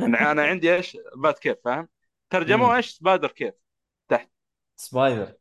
أنا 0.00 0.30
أنا 0.32 0.44
عندي 0.44 0.74
إيش؟ 0.74 0.98
Bat 1.16 1.38
Cave 1.38 1.56
فاهم؟ 1.64 1.88
ترجموه 2.30 2.76
إيش؟ 2.76 2.90
Spider 2.90 3.28
Cave. 3.28 3.54
تحت. 4.08 4.30
Spider. 4.76 5.34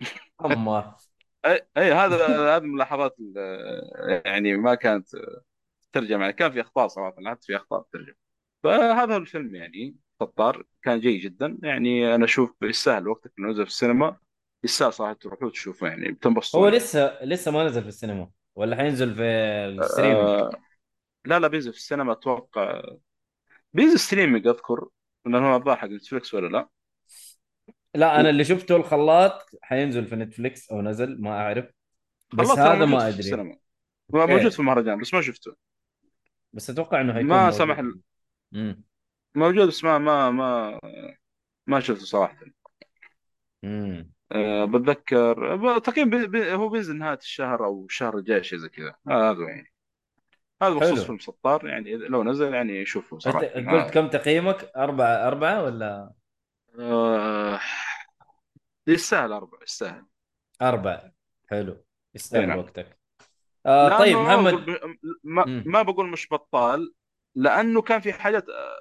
أما. 0.45 0.95
أي 1.45 1.93
هذا 1.93 2.55
هذه 2.55 2.63
ملاحظات 2.63 3.16
آه، 3.38 4.22
يعني 4.26 4.57
ما 4.57 4.76
كانت 4.76 5.07
ترجمة. 5.93 6.22
يعني 6.22 6.34
كان 6.34 6.51
في 6.51 6.61
أخطاء 6.61 6.88
صراحة 6.88 7.16
حتى 7.26 7.47
في 7.47 7.55
أخطاء 7.55 7.86
ترجمة. 7.91 8.16
فهذا 8.63 9.13
هو 9.13 9.18
الفيلم 9.18 9.55
يعني. 9.55 9.95
سطار 10.20 10.63
كان 10.84 10.99
جيد 10.99 11.22
جدا. 11.22 11.57
يعني 11.63 12.16
أنا 12.16 12.26
أشوف 12.26 12.55
يستاهل 12.61 13.07
وقتك 13.07 13.32
إنه 13.39 13.49
نزل 13.49 13.66
في 13.66 13.72
السينما. 13.72 14.18
يستاهل 14.63 14.93
صراحة 14.93 15.13
تروحوا 15.13 15.49
تشوفه 15.49 15.88
يعني 15.88 16.11
بتنبسطون 16.11 16.61
هو 16.61 16.68
يعني. 16.68 16.78
لسه 16.78 17.24
لسه 17.24 17.51
ما 17.51 17.66
نزل 17.66 17.82
في 17.82 17.88
السينما. 17.88 18.30
ولا 18.55 18.76
حينزل 18.76 19.16
في 19.16 19.22
ال 19.22 19.30
streaming؟ 19.30 20.20
آه 20.20 20.51
لا 21.26 21.39
لا 21.39 21.47
بينزل 21.47 21.72
في 21.72 21.78
السينما 21.78 22.11
أتوقع. 22.11 22.82
بينزل 23.74 23.99
streaming 23.99 24.47
أذكر 24.47 24.88
لأنه 25.26 25.51
هو 25.51 25.55
الظاهر 25.55 25.78
حق 25.78 25.88
Netflix 25.88 26.34
ولا 26.34 26.47
لا؟ 26.47 26.70
لا 27.95 28.20
أنا 28.20 28.30
اللي 28.30 28.43
شفته 28.43 28.76
الخلاط 28.76 29.49
حينزل 29.61 30.05
في 30.05 30.16
Netflix 30.16 30.72
أو 30.72 30.82
نزل 30.82 31.22
ما 31.22 31.30
أعرف. 31.30 31.66
بس 32.34 32.49
هذا 32.49 32.86
ما 32.86 32.99
في 32.99 33.07
أدري. 33.07 33.20
السينما. 33.20 33.57
هو 34.16 34.28
موجود 34.28 34.51
في 34.51 34.59
المهرجان 34.59 35.01
بس 35.01 35.13
ما 35.13 35.22
شفته. 35.22 35.55
بس 36.53 36.70
أتوقع 36.70 37.01
إنه 37.01 37.13
حيكون 37.13 37.30
ما 37.30 37.43
موجود. 37.43 37.57
سمح 37.57 37.80
امم 38.53 38.84
موجود 39.36 39.67
بس 39.67 39.83
ما 39.83 39.97
ما 39.97 40.31
ما 40.31 40.79
ما 41.67 41.79
شفته 41.79 42.05
صراحة. 42.05 42.38
امم 43.63 44.11
أه 44.31 44.65
بتذكر 44.65 45.55
ب- 45.55 45.81
تقريبا 45.81 46.17
بي 46.17 46.27
بي 46.27 46.53
هو 46.53 46.69
بينزل 46.69 46.97
نهاية 46.97 47.17
الشهر 47.17 47.65
أو 47.65 47.86
الشهر 47.86 48.17
الجاي 48.17 48.43
شيء 48.43 48.59
زي 48.59 48.69
كذا. 48.69 48.95
آه، 49.09 49.31
هذا 49.31 49.43
يعني. 49.49 49.71
هذا 50.61 50.73
بخصوص 50.73 50.93
حلو 50.97 51.05
فيلم 51.05 51.19
سطار 51.19 51.67
يعني 51.67 51.97
إذا- 51.97 52.09
لو 52.09 52.23
نزل 52.23 52.53
يعني 52.53 52.86
شوفه 52.86 53.15
أنت 53.15 53.23
صراحة. 53.23 53.39
قلت 53.39 53.67
آه. 53.67 53.89
كم 53.89 54.07
تقييمك؟ 54.07 54.71
أربعة 54.77 55.27
أربعة 55.27 55.63
ولا؟ 55.63 56.11
آه، 56.79 57.59
يستاهل 58.88 59.31
أربع 59.33 59.57
يستاهل. 59.63 60.05
أربعة. 60.61 61.11
حلو. 61.49 61.71
اي 61.73 61.79
يستاهل 62.15 62.47
نعم. 62.47 62.59
وقتك. 62.59 62.97
آه 63.65 63.99
طيب 63.99 64.17
محمد. 64.17 64.65
ما, 65.23 65.45
مم. 65.45 65.63
ما 65.65 65.81
بقول 65.81 66.09
مش 66.09 66.27
بطال 66.31 66.93
لأنه 67.36 67.81
كان 67.81 68.01
في 68.01 68.13
حاجات 68.13 68.49
آه، 68.49 68.74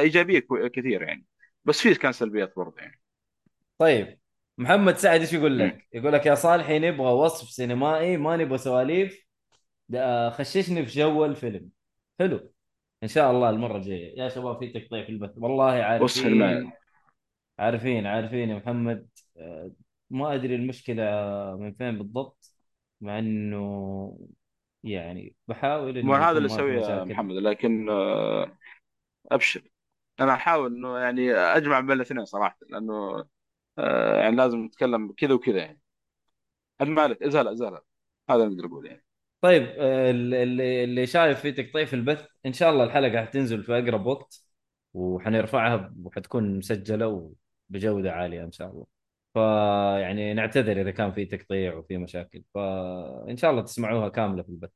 إيجابية 0.00 0.46
كثير 0.72 1.02
يعني. 1.02 1.24
بس 1.64 1.80
في 1.80 1.94
كان 1.94 2.12
سلبيات 2.12 2.52
برضه 2.56 2.74
يعني. 2.78 3.00
طيب 3.78 4.18
محمد 4.58 4.96
سعد 4.96 5.20
إيش 5.20 5.32
يقول. 5.32 5.58
لك؟ 5.58 5.88
يقول 5.92 6.12
لك 6.12 6.26
يا 6.26 6.34
صالحي 6.34 6.78
نبغى 6.78 7.12
وصف 7.12 7.48
سينمائي 7.48 8.16
ما 8.16 8.36
نبغى 8.36 8.58
سواليف. 8.58 9.26
خششني 10.30 10.86
في 10.86 10.98
جو 10.98 11.24
الفيلم. 11.24 11.68
حلو. 12.18 12.52
إن 13.02 13.08
شاء 13.08 13.30
الله 13.30 13.50
المرة 13.50 13.76
الجاية. 13.76 14.18
يا 14.18 14.28
شباب 14.28 14.58
في 14.58 14.68
تقطيع 14.68 15.04
في 15.04 15.08
البث. 15.12 15.30
والله 15.36 15.72
الماء 15.72 15.90
عارفين. 15.90 16.72
عارفين 17.58 18.06
عارفين 18.06 18.50
يا 18.50 18.56
محمد. 18.56 19.08
آه، 19.36 19.72
ما 20.10 20.34
أدري 20.34 20.54
المشكلة 20.54 21.02
من 21.56 21.72
فين 21.72 21.98
بالضبط 21.98 22.54
مع 23.00 23.18
إنه 23.18 24.28
يعني 24.84 25.34
بحاول 25.48 26.04
مو 26.04 26.14
هذا 26.14 26.38
اللي 26.38 26.48
مشاكل. 26.48 27.04
محمد 27.04 27.34
لكن 27.34 27.88
آه، 27.90 28.58
أبشر. 29.32 29.62
أنا 30.20 30.34
أحاول 30.34 30.76
إنه 30.76 30.98
يعني 30.98 31.32
أجمع 31.34 31.80
بين 31.80 31.92
الاثنين 31.92 32.24
صراحة 32.24 32.58
لأنه 32.70 33.24
آه، 33.78 34.20
يعني 34.20 34.36
لازم 34.36 34.58
نتكلم 34.64 35.12
كذا 35.12 35.34
وكذا 35.34 35.58
يعني. 35.58 35.80
المالك 36.80 37.22
ازالة 37.22 37.52
ازالة 37.52 37.80
هذا 38.30 38.44
اللي 38.44 38.54
نقدر 38.56 38.68
نقول 38.68 38.86
يعني. 38.86 39.04
طيب 39.40 39.62
آه، 39.78 40.10
اللي 40.10 40.84
اللي 40.84 41.06
شايف 41.06 41.40
في 41.40 41.52
تقطيع 41.52 41.84
في 41.84 41.94
البث 41.96 42.26
إن 42.46 42.52
شاء 42.52 42.70
الله 42.70 42.84
الحلقة 42.84 43.22
حتنزل 43.26 43.64
في 43.64 43.78
أقرب 43.78 44.06
وقت 44.06 44.44
وحنرفعها 44.94 45.94
وحتكون 46.04 46.58
مسجلة 46.58 47.34
وبجودة 47.70 48.12
عالية 48.12 48.44
إن 48.44 48.52
شاء 48.52 48.70
الله. 48.70 48.86
فيعني 49.34 50.34
نعتذر 50.34 50.80
إذا 50.80 50.90
كان 50.90 51.12
في 51.12 51.24
تقطيع 51.24 51.74
وفي 51.74 51.98
مشاكل. 51.98 52.44
فإن 52.54 53.36
شاء 53.36 53.50
الله 53.50 53.62
تسمعوها 53.62 54.08
كاملة 54.08 54.42
في 54.42 54.48
البث. 54.48 54.70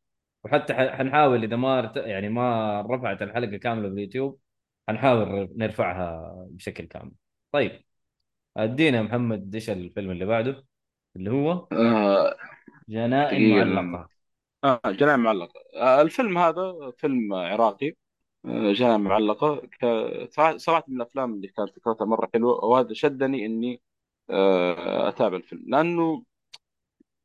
وحتى 0.45 0.75
حنحاول 0.75 1.45
إذا 1.45 1.57
ما 1.57 1.93
يعني 1.97 2.29
ما 2.29 2.81
رفعت 2.91 3.23
الحلقة 3.23 3.57
كاملة 3.57 3.89
في 3.89 3.95
اليوتيوب 3.95 4.41
حنحاول 4.89 5.49
نرفعها 5.57 6.35
بشكل 6.51 6.85
كامل. 6.85 7.13
طيب 7.53 7.85
أدينا 8.57 9.03
محمد 9.03 9.55
إيش 9.55 9.71
الفيلم 9.71 10.11
اللي 10.11 10.25
بعده؟ 10.25 10.65
اللي 11.17 11.31
هو 11.31 11.69
آه 11.73 12.37
جنائن 12.89 13.75
معلقة. 13.75 14.09
آه 14.65 14.81
جنان 14.87 15.21
معلقة. 15.21 15.61
آه 15.75 16.03
الفيلم 16.03 16.39
هذا 16.39 16.93
فيلم 16.99 17.35
عراقي. 17.35 17.97
آه 18.45 18.73
جنان 18.73 19.01
معلقة. 19.01 19.57
ك- 19.57 20.29
صراحة 20.31 20.57
صراحة 20.57 20.85
من 20.89 20.97
الأفلام 20.97 21.35
اللي 21.35 21.49
كانت 21.49 21.71
فكرتها 21.71 22.05
مرة 22.05 22.31
حلوة 22.35 22.65
وهذا 22.65 22.93
شدني 22.95 23.47
إني 23.47 23.83
آه 24.31 25.09
أتابع 25.09 25.37
الفيلم. 25.37 25.65
لأنه 25.67 26.25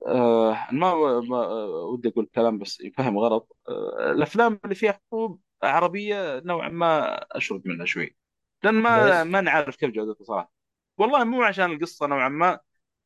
آه 0.07 0.67
ما, 0.71 1.19
ما 1.19 1.37
آه، 1.37 1.85
ودي 1.93 2.09
أقول 2.09 2.25
كلام 2.35 2.57
بس 2.57 2.81
يفهم 2.81 3.17
غلط. 3.17 3.57
آه 3.69 4.11
الأفلام 4.11 4.59
اللي 4.63 4.75
فيها 4.75 4.99
حروب 5.11 5.41
عربية 5.63 6.39
نوعا 6.39 6.69
ما 6.69 7.15
أشرد 7.37 7.61
منها 7.67 7.85
شوي 7.85 8.15
لأن 8.63 8.73
ما 8.75 9.21
ليش؟ 9.21 9.31
ما 9.31 9.41
نعرف 9.41 9.75
كيف 9.75 9.89
جودتها 9.91 10.23
صراحة 10.23 10.51
والله 10.97 11.23
مو 11.23 11.43
عشان 11.43 11.71
القصة 11.71 12.07
نوعا 12.07 12.29
ما 12.29 12.59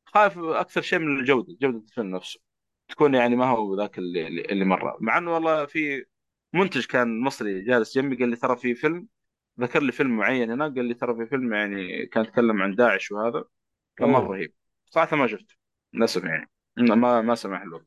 خايف 0.04 0.38
أكثر 0.38 0.80
شيء 0.82 0.98
من 0.98 1.20
الجودة 1.20 1.56
جودة 1.60 1.78
الفيلم 1.78 2.16
نفسه. 2.16 2.40
تكون 2.88 3.14
يعني 3.14 3.36
ما 3.36 3.46
هو 3.46 3.76
ذاك 3.76 3.98
اللي, 3.98 4.26
اللي 4.26 4.42
اللي 4.42 4.64
مرة. 4.64 4.96
مع 5.00 5.18
إنه 5.18 5.34
والله 5.34 5.66
في 5.66 6.04
منتج 6.52 6.86
كان 6.86 7.20
مصري 7.20 7.60
جالس 7.64 7.98
جنبي 7.98 8.16
قال 8.16 8.28
لي 8.28 8.36
ترى 8.36 8.56
في 8.56 8.74
فيلم 8.74 9.08
ذكر 9.60 9.82
لي 9.82 9.92
فيلم 9.92 10.16
معين 10.16 10.50
هنا 10.50 10.64
قال 10.64 10.84
لي 10.84 10.94
ترى 10.94 11.14
في 11.16 11.26
فيلم 11.26 11.54
يعني 11.54 12.06
كان 12.06 12.24
يتكلم 12.24 12.62
عن 12.62 12.74
داعش 12.74 13.12
وهذا. 13.12 13.44
كان 13.96 14.08
مرة 14.08 14.32
رهيب. 14.32 14.54
صراحة 14.86 15.16
ما 15.16 15.26
شفته 15.26 15.54
للأسف 15.94 16.24
يعني. 16.24 16.50
ما 16.76 17.20
ما 17.20 17.34
سمح 17.34 17.62
الوقت 17.62 17.86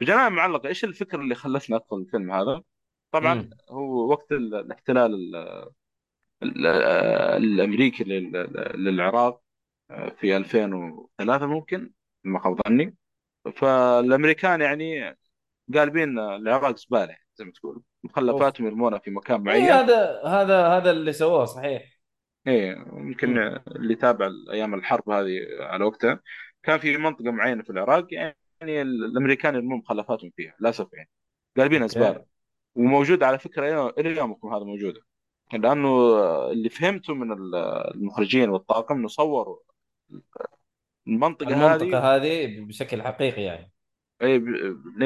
بجنان 0.00 0.32
معلقه 0.32 0.68
إيش 0.68 0.84
الفكرة 0.84 1.20
اللي 1.20 1.34
خلتني 1.34 1.76
ادخل 1.76 1.96
الفيلم 1.96 2.32
هذا؟ 2.32 2.62
طبعا 3.12 3.32
امم 3.32 3.50
هو 3.70 4.10
وقت 4.10 4.32
ال- 4.32 4.54
الاحتلال 4.54 5.14
ال- 5.14 5.70
ال- 6.42 6.66
الأمريكي 7.44 8.04
لل- 8.04 8.72
للعراق 8.74 9.42
آه، 9.90 10.08
في 10.08 10.36
2003 10.36 11.46
ممكن 11.46 11.92
ما 12.24 12.40
خاب 12.40 12.60
ظني. 12.68 12.96
فالأمريكان 13.56 14.60
يعني 14.60 15.16
قالبين 15.74 16.18
العراق 16.18 16.76
زباله 16.76 17.16
زي 17.34 17.44
ما 17.44 17.52
تقول. 17.52 17.74
أوف. 17.74 17.84
مخلفاتهم 18.04 18.66
يرمونها 18.66 18.98
في 18.98 19.10
مكان 19.10 19.36
اي 19.36 19.42
معين. 19.44 19.62
هذا 19.64 20.22
هذا 20.24 20.66
هذا 20.68 20.90
اللي 20.90 21.12
سووه 21.12 21.44
صحيح. 21.44 21.98
إيه 22.46 22.72
يمكن 22.92 23.34
مم. 23.34 23.62
اللي 23.68 23.94
تابع 23.94 24.30
أيام 24.50 24.74
الحرب 24.74 25.10
هذه 25.10 25.40
على 25.60 25.84
وقتها 25.84 26.20
كان 26.62 26.78
في 26.78 26.96
منطقة 26.96 27.30
معينة 27.30 27.62
في 27.62 27.70
العراق 27.70 28.14
يعني 28.14 28.36
الأمريكان 28.62 29.54
يرمون 29.54 29.78
مخلفاتهم 29.78 30.30
فيها 30.36 30.54
للأسف 30.60 30.92
يعني. 30.92 31.08
قالبينها 31.56 31.82
أوكي. 31.82 31.94
زباله 31.94 32.24
وموجودة 32.74 33.26
على 33.26 33.38
فكرة 33.38 33.88
إلى 33.88 34.16
يومكم 34.16 34.54
هذا 34.54 34.64
موجودة. 34.64 35.00
لأنه 35.52 35.88
اللي 36.50 36.68
فهمته 36.68 37.14
من 37.14 37.32
المخرجين 37.32 38.48
والطاقم 38.50 38.96
إنه 38.96 39.08
صوروا 39.08 39.58
المنطقة 41.06 41.48
المنطقة 41.48 42.14
هذه 42.14 42.16
هذه 42.16 42.60
بشكل 42.60 43.02
حقيقي 43.02 43.42
يعني. 43.42 43.72
اي 44.22 44.38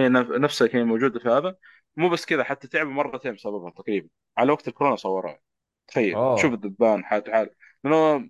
نف- 0.08 0.38
نفسها 0.38 0.66
كانت 0.66 0.86
موجودة 0.86 1.20
في 1.20 1.28
هذا. 1.28 1.56
مو 1.96 2.08
بس 2.08 2.26
كذا 2.26 2.44
حتى 2.44 2.68
تعبوا 2.68 2.92
مرتين 2.92 3.34
بسببها 3.34 3.70
تقريبا. 3.70 4.08
على 4.36 4.52
وقت 4.52 4.68
الكورونا 4.68 4.96
صوروها. 4.96 5.38
تخيل. 5.86 6.12
شوف 6.12 6.44
اوه 6.44 6.54
الدبان 6.54 7.04
حالته 7.04 7.32
حال 7.32 7.50
لأنه 7.84 8.28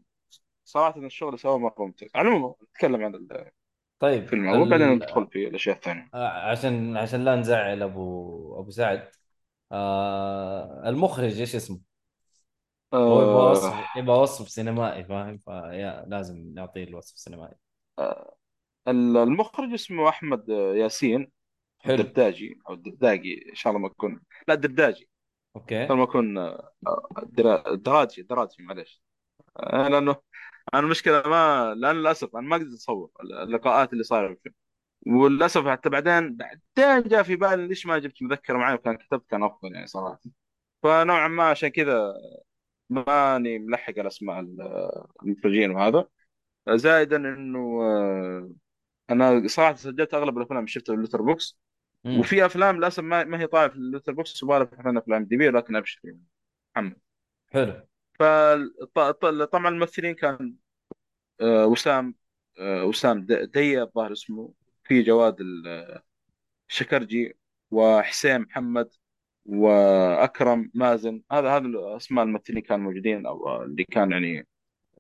صراحة 0.65 1.01
الشغل 1.01 1.39
سواه 1.39 1.59
مرة 1.59 1.75
ممتاز. 1.79 2.11
على 2.15 2.29
العموم 2.29 2.55
نتكلم 2.63 3.05
عن 3.05 3.29
طيب 3.99 4.23
الفيلم 4.23 4.49
اول 4.49 4.71
بعدين. 4.71 4.89
ندخل 4.89 5.27
في 5.27 5.49
الأشياء 5.49 5.77
الثانية. 5.77 6.11
آه، 6.15 6.29
عشان 6.51 6.97
عشان 6.97 7.25
لا 7.25 7.37
نزعل 7.37 7.83
ابو 7.83 8.61
أبو 8.61 8.71
سعد. 8.71 9.09
آه 9.73 10.89
المخرج 10.89 11.41
إيش 11.41 11.55
اسمه؟ 11.55 11.81
هو 12.95 13.23
يبغى 13.23 13.35
آه. 13.35 13.51
وصف 13.51 13.97
يبغى 13.97 14.19
وصف 14.19 14.49
سينمائي 14.49 15.05
فاهم؟ 15.05 15.39
فيا 15.39 16.05
لازم 16.09 16.53
نعطيه 16.55 16.85
الوصف 16.85 17.15
السينمائي. 17.15 17.55
المخرج 18.89 19.73
اسمه 19.73 20.09
أحمد 20.09 20.49
ياسين 20.75 21.33
حلو. 21.79 21.95
الدرداجي 21.95 22.59
أو 22.69 22.75
الدرداجي 22.75 23.47
إن 23.51 23.55
شاء 23.55 23.71
الله 23.71 23.83
ما 23.83 23.89
اكون 23.89 24.21
لا 24.49 24.55
الدرداجي. 24.55 25.09
إن 25.57 25.61
okay 25.61 25.75
شاء 25.75 25.93
الله 25.93 25.97
ما 25.97 26.03
اكون 26.05 26.39
آه، 26.39 26.73
درا- 27.23 27.75
دراجي 27.75 28.23
دراجي 28.23 28.63
معلش 28.63 29.03
آه، 29.57 29.89
لأنه 29.89 30.17
أنا 30.75 30.83
المشكلة 30.83 31.23
ما 31.29 31.75
لأن 31.75 31.97
للأسف 31.97 32.37
أنا 32.37 32.49
ما 32.49 32.57
قدرت 32.57 32.73
أصور 32.75 33.11
اللقاءات 33.23 33.93
اللي 33.93 34.05
صايرة 34.05 34.35
في 34.35 34.51
وللأسف 35.07 35.69
حتى 35.69 35.89
بعدين 35.91 36.37
بعدين 36.37 37.09
جاء 37.09 37.23
في 37.23 37.37
بالي 37.37 37.67
ليش 37.69 37.87
ما 37.87 37.99
جبت 37.99 38.23
مذكرة 38.23 38.59
معي 38.59 38.75
وكان 38.75 38.97
كتبت 38.97 39.31
كان 39.31 39.43
أفضل 39.43 39.75
يعني 39.75 39.87
صراحة. 39.87 40.21
فنوعا 40.83 41.29
ما 41.29 41.45
عشان 41.51 41.69
كذا 41.69 42.15
ماني 42.91 43.59
ملحق 43.59 43.95
على 43.99 44.09
اسماء 44.09 44.41
المخرجين 45.23 45.71
وهذا. 45.71 46.09
زائدا 46.71 47.17
إنه 47.17 47.83
آه، 47.83 48.53
أنا 49.11 49.49
صراحة 49.49 49.75
سجلت 49.75 50.15
أغلب 50.15 50.39
الأفلام 50.39 50.59
اللي 50.59 50.69
شفتها 50.69 50.93
في 50.93 50.97
ال 50.97 51.23
Letterboxd 51.23 51.59
وفي 52.07 52.47
أفلام 52.47 52.77
للأسف 52.77 53.03
ما, 53.05 53.41
هي 53.41 53.47
طالعه 53.47 53.69
في 53.69 53.77
ال 53.77 54.13
Letterboxd 54.13 54.43
وبالغ 54.43 54.67
في 54.67 55.09
ال 55.09 55.25
IMDb 55.25 55.51
لكن 55.51 55.77
أبشر 55.77 56.01
يعني. 56.05 56.23
محمد. 56.77 56.97
حلو. 57.53 57.87
فطبعا 58.21 59.69
الممثلين 59.69 60.15
كان 60.15 60.57
آه، 61.41 61.67
وسام 61.67 62.15
آه، 62.61 62.85
وسام 62.87 63.27
د- 63.27 63.33
دية 63.53 63.83
الظاهر 63.83 64.13
اسمه 64.13 64.55
في 64.85 65.03
جواد 65.03 65.37
الشكرجي 66.71 67.37
وحسين 67.71 68.41
محمد 68.41 68.91
وأكرم 69.47 70.71
مازن. 70.75 71.23
هذا 71.33 71.57
هذا 71.57 71.97
اسماء 71.97 72.25
الممثلين 72.25 72.63
كانوا 72.63 72.85
موجودين 72.85 73.27
أو 73.27 73.63
اللي 73.63 73.85
كان 73.85 74.13
يعني 74.13 74.47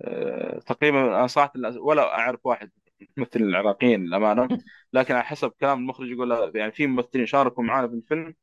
آه، 0.02 0.60
تقريبا 0.60 1.00
أنا 1.18 1.28
صراحة 1.28 1.52
ولا 1.78 2.14
أعرف 2.14 2.46
واحد 2.46 2.72
الممثلين 3.18 3.48
العراقيين 3.48 4.04
للأمانة. 4.06 4.48
لكن 4.94 5.14
على 5.14 5.24
حسب 5.24 5.50
كلام 5.60 5.78
المخرج 5.80 6.10
يقول 6.10 6.30
لا، 6.30 6.52
يعني 6.54 6.72
في 6.72 6.86
ممثلين 6.86 7.26
شاركوا 7.26 7.64
معنا 7.64 7.88
في 7.88 7.94
الفيلم 7.94 8.34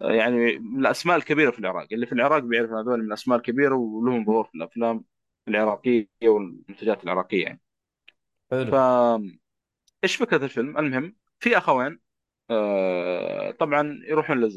يعني 0.00 0.58
من 0.58 0.80
الأسماء 0.80 1.16
الكبيرة 1.16 1.50
في 1.50 1.58
العراق. 1.58 1.86
اللي 1.92 2.06
في 2.06 2.12
العراق 2.12 2.38
بيعرف 2.38 2.70
هذول 2.70 2.98
من 3.00 3.06
الأسماء 3.06 3.38
الكبيرة 3.38 3.74
ولهم 3.74 4.24
ظهور 4.24 4.44
في 4.44 4.54
الأفلام 4.54 5.04
العراقية 5.48 6.08
والمنتجات 6.22 7.04
العراقية 7.04 7.42
يعني. 7.44 7.60
حلو. 8.50 8.70
ف 8.70 8.74
إيش 10.04 10.16
فكرة 10.16 10.44
الفيلم؟ 10.44 10.78
المهم 10.78 11.16
في 11.40 11.58
أخوين 11.58 12.00
آه، 12.50 13.50
طبعا 13.50 14.00
يروحون 14.04 14.48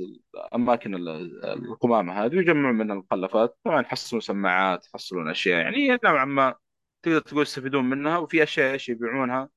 لاماكن 0.51 0.95
القمامة 1.43 2.13
هذه 2.25 2.35
ويجمعون 2.37 2.75
من 2.75 2.91
المخلفات 2.91 3.57
طبعا 3.63 3.81
يحصلون 3.81 4.21
سماعات 4.21 4.87
يحصلون 4.87 5.29
أشياء 5.29 5.61
يعني 5.61 5.99
نوعا 6.03 6.25
ما 6.25 6.55
تقدر 7.03 7.19
تقول 7.19 7.41
يستفيدون 7.41 7.89
منها. 7.89 8.17
وفي 8.17 8.43
أشياء 8.43 8.73
إيش 8.73 8.89
يبيعونها؟ 8.89 9.49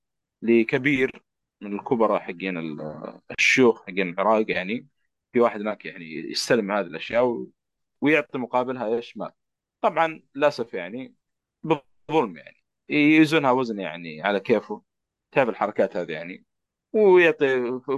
لكبير 0.43 1.23
من 1.61 1.75
الكبراء 1.79 2.21
حقين 2.21 2.59
ال- 2.59 3.21
الشيوخ 3.39 3.83
حقين 3.83 4.09
العراق 4.09 4.51
يعني. 4.51 4.87
في 5.35 5.41
واحد 5.41 5.61
هناك 5.61 5.85
يعني 5.85 6.05
يستلم 6.15 6.73
هذه 6.73 6.87
الأشياء 6.87 7.25
و- 7.27 7.51
ويعطي 8.01 8.39
مقابلها 8.39 8.97
إيش 8.97 9.17
مال 9.17 9.31
طبعا 9.81 10.23
للأسف 10.35 10.75
يعني 10.75 11.15
بالظلم 11.63 12.37
يعني. 12.37 12.65
يوزنها 12.89 13.51
وزن 13.51 13.79
يعني 13.81 14.23
على 14.23 14.41
كيفه. 14.41 14.83
تعرف 15.33 15.49
الحركات 15.49 15.97
هذه 15.97 16.13
يعني. 16.13 16.45
ويعطي 16.93 17.47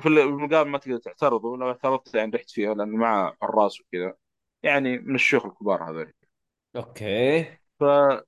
في 0.01 0.07
المقابل 0.09 0.71
ما 0.71 0.79
تقدر 0.79 0.97
تعترض 0.99 1.45
ولو 1.45 1.69
اعترضت 1.69 2.15
يعني 2.15 2.37
رحت 2.37 2.51
فيها 2.51 2.75
لأنه 2.75 2.97
معه 2.97 3.37
حراس 3.43 3.81
وكذا. 3.81 4.15
يعني 4.63 4.99
من 4.99 5.15
الشيوخ 5.15 5.47
الكبار 5.47 5.91
هذول. 5.91 6.13
أوكي. 6.77 7.59
فطبعا 7.81 8.23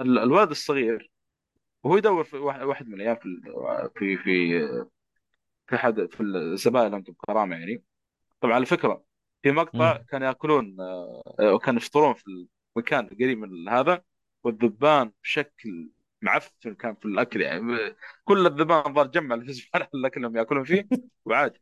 ال- 0.00 0.18
الولد 0.18 0.50
الصغير 0.50 1.10
وهو 1.84 1.96
يدور 1.96 2.24
في 2.24 2.36
واحد 2.36 2.88
من 2.88 2.94
الأيام 2.94 3.16
في 3.16 3.40
في 3.96 4.16
في 4.16 4.86
في 5.70 5.76
احد 5.76 6.06
في 6.10 6.22
الزبائن 6.22 6.94
عندهم 6.94 7.16
كرامه 7.26 7.56
يعني. 7.56 7.82
طبعا 8.40 8.54
على 8.54 8.66
فكرة 8.66 9.04
في 9.42 9.50
مقطع 9.52 9.92
امم 9.96 10.04
كانوا 10.04 10.26
يأكلون 10.28 10.76
آه، 10.80 11.58
كانوا 11.58 11.80
يفطرون 11.80 12.14
في 12.14 12.24
المكان 12.76 13.06
قريب 13.06 13.38
من 13.38 13.68
هذا 13.68 14.02
والذبان 14.44 15.12
بشكل 15.22 15.90
معفن 16.22 16.74
كان 16.74 16.94
في 16.94 17.04
الأكل 17.04 17.40
يعني. 17.40 17.94
كل 18.24 18.46
الذبان 18.46 18.94
ظل 18.94 19.10
جمع 19.10 19.36
في 19.40 19.48
الزبالة 19.48 19.88
الاكل 19.94 20.36
يأكلون 20.36 20.64
فيه 20.64 20.88
وعادي. 21.24 21.60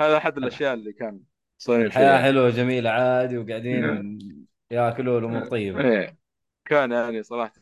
هذا 0.00 0.16
أحد 0.16 0.36
الأشياء 0.38 0.74
اللي 0.74 0.92
كان 0.92 1.20
الحياة 1.68 2.10
يعني 2.10 2.22
حلوة 2.22 2.50
جميلة 2.50 2.90
عادي 2.90 3.38
وقاعدين 3.38 4.48
ياكلوا 4.70 5.18
الأمور 5.18 5.44
طيبة. 5.48 5.80
إيه. 5.80 6.18
كان 6.64 6.92
يعني 6.92 7.22
صراحة 7.22 7.52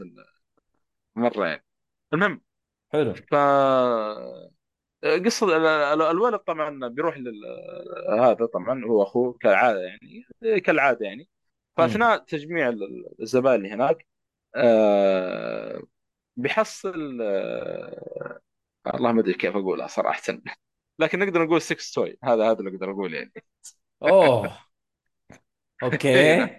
مرة 1.17 1.47
يعني. 1.47 1.65
المهم. 2.13 2.41
حلو. 2.93 3.15
ف 3.15 3.35
ال- 5.05 6.03
الولد 6.03 6.39
طبعا 6.39 6.89
بيروح 6.89 7.19
لل 7.19 7.43
هذا 8.21 8.47
طبعا 8.47 8.85
هو 8.85 9.03
أخوه 9.03 9.33
كالعادة 9.41 9.81
يعني 9.81 10.27
كالعادة 10.61 11.07
يعني. 11.07 11.29
فأثناء 11.77 12.19
تجميع 12.19 12.69
ال- 12.69 13.23
الزبائن 13.23 13.57
اللي 13.57 13.71
هناك 13.75 14.07
آه، 14.57 15.83
بيحصل 16.37 17.19
آه، 17.23 18.41
والله 18.87 19.13
ما 19.13 19.21
أدري 19.21 19.35
كيف 19.35 19.57
أقولها 19.57 19.87
صراحة. 19.87 20.23
لكن 20.99 21.19
نقدر 21.19 21.45
نقول 21.45 21.63
6 21.63 21.95
توي 21.95 22.19
هذا 22.25 22.51
هذا 22.51 22.59
اللي 22.61 22.71
أقدر 22.71 22.91
أقول 22.91 23.15
يعني. 23.15 23.33
أوه. 24.03 24.59
أوكي. 25.83 26.37
نعم 26.37 26.51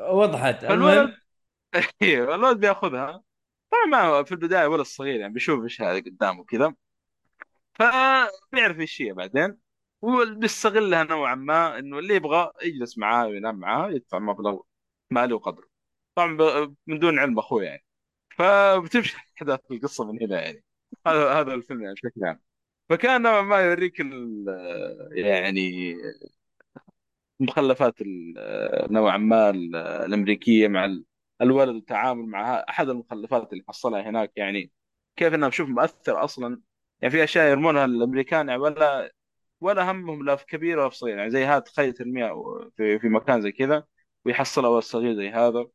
وضحت. 0.00 0.64
المهم؟ 0.64 1.16
إيه، 2.02 2.34
الولد 2.34 2.60
بيأخذها. 2.60 3.22
طبعا 3.70 3.84
ما 3.86 4.22
في 4.24 4.32
البداية 4.32 4.66
ولد 4.66 4.82
صغير 4.82 5.20
يعني 5.20 5.32
بيشوف 5.32 5.62
إيش 5.64 5.82
هذا 5.82 6.00
قدامه 6.00 6.44
كذا 6.44 6.74
فبيعرف 7.74 8.80
إيش 8.80 9.02
هي 9.02 9.12
بعدين 9.12 9.58
وبيستغلها 10.02 11.04
نوعا 11.04 11.34
ما 11.34 11.78
إنه 11.78 11.98
اللي 11.98 12.14
يبغى 12.14 12.52
يجلس 12.64 12.98
معاه 12.98 13.26
وينام 13.28 13.54
معاه 13.56 13.90
يدفع 13.90 14.18
مبلغ 14.18 14.60
مالي 15.10 15.34
وقدره 15.34 15.68
طبعا 16.14 16.28
من 16.86 16.98
دون 16.98 17.18
علم 17.18 17.38
أخوه 17.38 17.62
يعني. 17.64 17.84
فبتمشي 18.38 19.16
احداث 19.38 19.60
القصة 19.70 20.12
من 20.12 20.22
هنا 20.22 20.42
يعني. 20.42 20.64
هذا 21.06 21.32
هذا 21.40 21.54
الفيلم 21.54 21.82
يعني 21.82 21.94
بشكل 21.94 22.24
عام. 22.24 22.40
فكان 22.90 23.22
نوعا 23.22 23.42
ما 23.42 23.58
يوريك 23.60 24.00
يعني 25.12 25.94
مخلفات 27.40 27.94
ال- 28.00 28.92
نوعا 28.92 29.16
ما 29.16 29.50
ال- 29.50 29.76
الأمريكية 29.76 30.68
مع 30.68 30.84
الولد 31.42 31.74
والتعامل 31.74 32.26
معها 32.26 32.68
أحد 32.70 32.88
المخلفات 32.88 33.52
اللي 33.52 33.64
حصلها 33.68 34.02
هناك 34.02 34.32
يعني 34.36 34.72
كيف 35.16 35.34
انها 35.34 35.48
بشوف 35.48 35.68
مؤثر 35.68 36.24
أصلا؟ 36.24 36.60
يعني 37.00 37.12
في 37.12 37.24
أشياء 37.24 37.50
يرمونها 37.50 37.84
الامريكان 37.84 38.48
يعني 38.48 38.60
ولا 38.62 39.12
ولا 39.60 39.90
همهم 39.92 40.24
لا 40.24 40.36
في 40.36 40.46
كبير 40.46 40.78
ولا 40.78 40.88
في 40.90 40.96
صغير 40.96 41.18
يعني 41.18 41.30
زي 41.30 41.44
هذا 41.44 41.58
تخيل 41.58 41.92
ترميها 41.92 42.34
في 42.76 42.98
في 42.98 43.08
مكان 43.08 43.42
زي 43.42 43.52
كذا 43.52 43.84
ويحصلها 44.24 44.70
ولد 44.70 44.82
صغير 44.82 45.14
زي 45.16 45.28
هذا. 45.30 45.66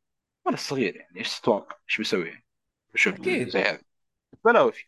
ولا 0.45 0.55
الصغير 0.55 0.95
يعني 0.95 1.19
إيش 1.19 1.39
تتوقع؟ 1.39 1.77
إيش 1.89 1.97
بيسوي 1.97 2.27
يعني؟ 2.27 2.45
أكيد. 3.07 3.49
زي 3.49 3.59
هذا؟ 3.61 3.81
ولا 4.45 4.61
وفي. 4.61 4.85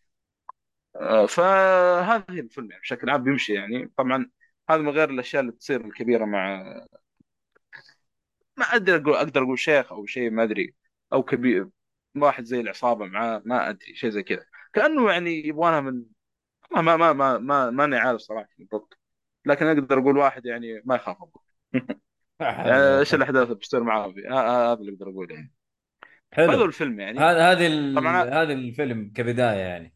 آه، 0.96 1.26
فهذا 1.26 2.26
هي 2.30 2.40
الفيلم 2.40 2.72
يعني 2.72 2.82
بشكل 2.82 3.10
عام 3.10 3.24
بيمشي 3.24 3.54
يعني. 3.54 3.92
طبعا 3.98 4.32
هذا 4.70 4.82
من 4.82 4.90
غير 4.90 5.10
الأشياء 5.10 5.42
اللي 5.42 5.52
تصير 5.52 5.86
الكبيرة 5.86 6.26
مع 6.26 6.64
ما 8.58 8.66
ادري 8.66 8.96
أقول 8.96 9.14
أقدر 9.14 9.44
أقول 9.44 9.60
شيخ 9.60 9.92
أو 9.92 10.06
شيء 10.06 10.32
ما 10.32 10.44
أدري. 10.44 10.76
أو 11.14 11.24
كبير 11.24 11.70
واحد 12.16 12.44
زي 12.44 12.60
العصابة 12.60 13.06
معاه 13.06 13.42
ما 13.46 13.70
أدري 13.70 13.96
شيء 13.96 14.10
زي 14.10 14.24
كذا. 14.24 14.46
كأنه 14.74 15.12
يعني 15.12 15.48
يبغانا 15.48 15.82
من 15.82 16.04
ما 16.72 16.82
ما 16.82 16.98
ما 16.98 17.14
ما 17.14 17.38
ما 17.38 17.70
ماني 17.70 17.98
عارف 17.98 18.22
صراحة 18.22 18.50
بالضبط. 18.58 19.00
لكن 19.46 19.66
أقدر 19.66 20.00
أقول 20.00 20.18
واحد 20.18 20.46
يعني 20.46 20.82
ما 20.86 20.96
يخاف 20.96 21.18
الله 21.24 21.42
يعني 22.40 23.00
إيش 23.00 23.14
الأحداث 23.14 23.44
اللي 23.44 23.56
بتصير 23.56 23.84
معاه 23.84 24.08
هذا 24.08 24.74
اللي 24.74 24.92
أقدر 24.92 25.10
اقوله 25.10 25.36
يعني. 25.36 25.54
هذا 26.34 26.52
حلو 26.52 26.66
الفيلم 26.66 27.00
يعني. 27.00 27.20
هذا 27.20 27.52
هذه. 27.52 27.96
طبعا. 27.96 28.24
هذا 28.24 28.54
الفيلم 28.54 29.12
كبداية 29.16 29.60
يعني. 29.60 29.96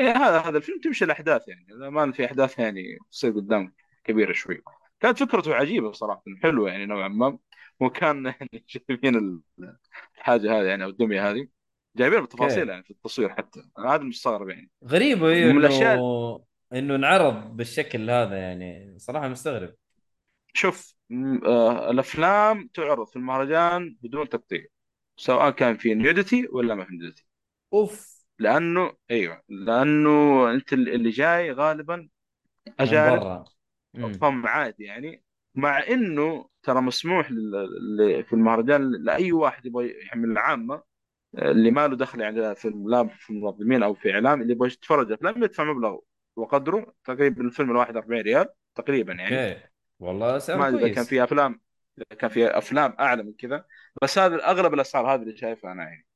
إيه 0.00 0.12
هذا 0.12 0.38
هذا 0.38 0.58
الفيلم 0.58 0.80
تمشي 0.80 1.04
الأحداث 1.04 1.48
يعني. 1.48 1.66
ما 1.90 2.12
في 2.12 2.24
أحداث 2.24 2.58
يعني 2.58 2.98
تصير 3.10 3.30
قدام 3.30 3.74
كبيرة 4.04 4.32
شوي. 4.32 4.62
كانت 5.00 5.18
فكرته 5.18 5.54
عجيبة 5.54 5.92
صراحة 5.92 6.22
حلوة 6.42 6.70
يعني 6.70 6.86
نوعا 6.86 7.08
ما. 7.08 7.38
وكان 7.80 8.26
يعني 8.40 8.64
جايبين 8.68 9.42
الحاجة 10.16 10.60
هذه 10.60 10.66
يعني 10.66 10.84
أو 10.84 10.88
الدمية 10.88 11.30
هذه 11.30 11.48
جايبين 11.96 12.20
بالتفاصيل 12.20 12.68
يعني 12.68 12.82
في 12.82 12.90
التصوير 12.90 13.28
حتى. 13.28 13.62
هذا 13.78 14.02
مستغرب 14.02 14.48
يعني. 14.48 14.70
غريبة 14.84 15.32
هي 15.32 15.44
ومن 15.44 15.50
انه 15.50 15.66
الاشياء 15.66 15.98
إنه 16.72 16.94
انعرض 16.94 17.56
بالشكل 17.56 18.10
هذا 18.10 18.36
يعني 18.38 18.98
صراحة 18.98 19.28
مستغرب. 19.28 19.74
شوف 20.54 20.94
آه 21.46 21.90
الأفلام 21.90 22.68
تعرض 22.74 23.06
في 23.06 23.16
المهرجان 23.16 23.96
بدون 24.02 24.28
تقطيع 24.28 24.64
سواء 25.16 25.50
كان 25.50 25.76
في 25.76 25.94
نيوديتي 25.94 26.48
ولا 26.52 26.74
ما 26.74 26.84
في 26.84 26.92
نيوديتي 26.92 27.26
أوف. 27.72 28.24
لأنه 28.38 28.92
أيوه 29.10 29.42
لأنه 29.48 30.50
أنت 30.50 30.72
اللي 30.72 31.10
جاي 31.10 31.52
غالبا 31.52 31.96
من 31.96 32.08
أجانب 32.80 33.44
فهم 34.20 34.46
عادي 34.46 34.84
يعني. 34.84 35.22
مع 35.58 35.86
إنه 35.88 36.48
ترى 36.62 36.80
مسموح 36.80 37.28
في 38.22 38.32
المهرجان 38.32 38.90
لأي 38.92 39.32
واحد 39.32 39.66
يبغى 39.66 39.94
من 40.14 40.32
العامة 40.32 40.82
اللي 41.38 41.70
ما 41.70 41.88
له 41.88 41.96
دخل 41.96 42.20
يعني 42.20 42.54
في 42.54 42.72
لا 42.86 43.08
في 43.08 43.32
منظمين 43.32 43.82
أو 43.82 43.94
في 43.94 44.12
إعلام 44.12 44.42
اللي 44.42 44.52
يبغى 44.52 44.68
يتفرج 44.68 45.12
أفلام 45.12 45.44
يدفع 45.44 45.64
مبلغ 45.64 45.98
وقدره 46.36 46.94
تقريبا 47.04 47.42
الفيلم 47.42 47.70
الواحد 47.70 47.96
40 47.96 48.22
ريال 48.22 48.48
تقريبا 48.74 49.12
يعني. 49.12 49.52
أوكي. 49.52 49.60
والله 50.00 50.38
سعر 50.38 50.58
ما 50.58 50.68
إذا 50.68 50.88
كان 50.88 51.04
في 51.04 51.24
أفلام 51.24 51.60
كان 52.18 52.30
في 52.30 52.46
أفلام 52.46 52.94
أعلى 53.00 53.22
من 53.22 53.32
كذا 53.32 53.64
بس 54.02 54.18
هذا 54.18 54.50
اغلب 54.50 54.74
الأسعار 54.74 55.14
هذه 55.14 55.22
اللي 55.22 55.36
شايفها 55.36 55.72
أنا 55.72 55.82
يعني. 55.82 56.06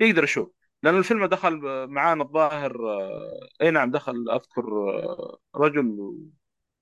يقدر 0.00 0.24
يشوف. 0.24 0.52
لأن 0.82 0.98
الفيلم 0.98 1.26
دخل 1.26 1.60
معانا 1.88 2.22
الظاهر 2.22 2.88
آه، 2.90 3.48
أي 3.62 3.70
نعم 3.70 3.90
دخل 3.90 4.30
أذكر 4.30 4.90
آه، 4.90 5.38
رجل 5.56 6.14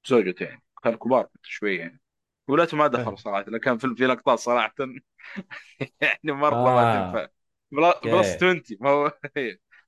وزوجته 0.05 0.45
يعني. 0.45 0.63
كانوا 0.83 0.99
كبار 0.99 1.29
شوي 1.43 1.77
يعني. 1.77 2.01
ولاته 2.49 2.77
ما 2.77 2.87
دخلوا 2.87 3.17
صراحة 3.17 3.41
لكن 3.41 3.59
كان 3.59 3.79
في 3.79 3.95
في 3.97 4.07
لقطات 4.07 4.39
صراحة. 4.39 4.75
يعني 6.01 6.19
مرة 6.25 6.55
ما 6.55 6.81
آه. 6.81 7.13
تنفع 7.13 7.29
بلس 7.73 7.95
أوكي. 7.95 8.11
20 8.11 8.63
ما 8.81 8.91
هو 8.91 9.13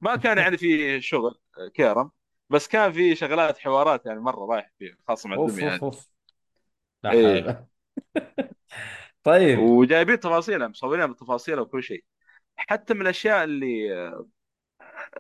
ما 0.01 0.17
كان 0.17 0.39
يعني 0.39 0.57
في 0.57 1.01
شغل 1.01 1.41
آه، 1.59 1.69
كيرم. 1.69 2.11
بس 2.51 2.69
كان 2.69 2.93
في 2.93 3.15
شغلات 3.15 3.59
حوارات 3.59 4.07
يعني 4.07 4.21
مرة 4.21 4.47
رايح 4.55 4.73
فيه 4.79 4.97
خاصة 5.09 5.29
مع 5.29 5.37
أوف 5.37 5.51
الدميه 5.51 5.77
أوف 5.83 6.11
لا 7.05 7.11
حول. 7.11 7.67
طيب. 9.23 9.59
وجايبين 9.59 10.21
تفاصيلها 10.21 10.69
مصورينها 10.69 11.07
بالتفاصيل 11.07 11.61
وكل 11.61 11.83
شيء. 11.83 12.05
حتى 12.57 12.95
من 12.95 13.01
الأشياء 13.03 13.45
اللي 13.45 13.89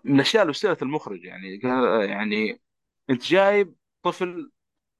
من 0.04 0.14
الأشياء 0.14 0.42
اللي 0.42 0.50
وسيله 0.50 0.76
المخرج 0.82 1.24
يعني 1.24 1.56
قال- 1.62 2.10
يعني 2.10 2.60
أنت 3.10 3.22
جايب 3.24 3.74
طفل 4.02 4.50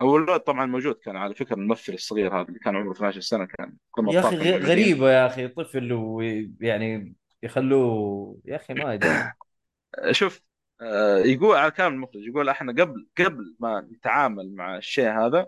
هو 0.02 0.16
الولد 0.16 0.40
طبعا 0.40 0.66
موجود 0.66 0.94
كان 0.94 1.16
على 1.16 1.34
فكرة 1.34 1.54
الممثل 1.54 1.92
الصغير 1.92 2.36
هذا 2.36 2.48
اللي 2.48 2.58
كان 2.58 2.76
عمره 2.76 2.92
12 2.92 3.20
سنة 3.20 3.44
كان 3.44 3.76
يا 4.08 4.20
أخي 4.20 4.56
غريبة 4.56 5.10
يا 5.10 5.26
أخي 5.26 5.48
طفل 5.48 5.92
ويعني 5.92 7.14
يخلوه 7.42 8.40
يا 8.44 8.56
أخي 8.56 8.74
ما 8.74 8.94
أدري. 8.94 9.32
شوف 10.10 10.40
آه، 10.80 11.18
يقول 11.18 11.56
على 11.56 11.70
كلام 11.70 11.94
المخرج 11.94 12.22
يقول 12.22 12.48
إحنا 12.48 12.72
قبل 12.72 13.06
قبل 13.18 13.56
ما 13.60 13.80
نتعامل 13.80 14.54
مع 14.54 14.76
الشيء 14.76 15.10
هذا 15.10 15.46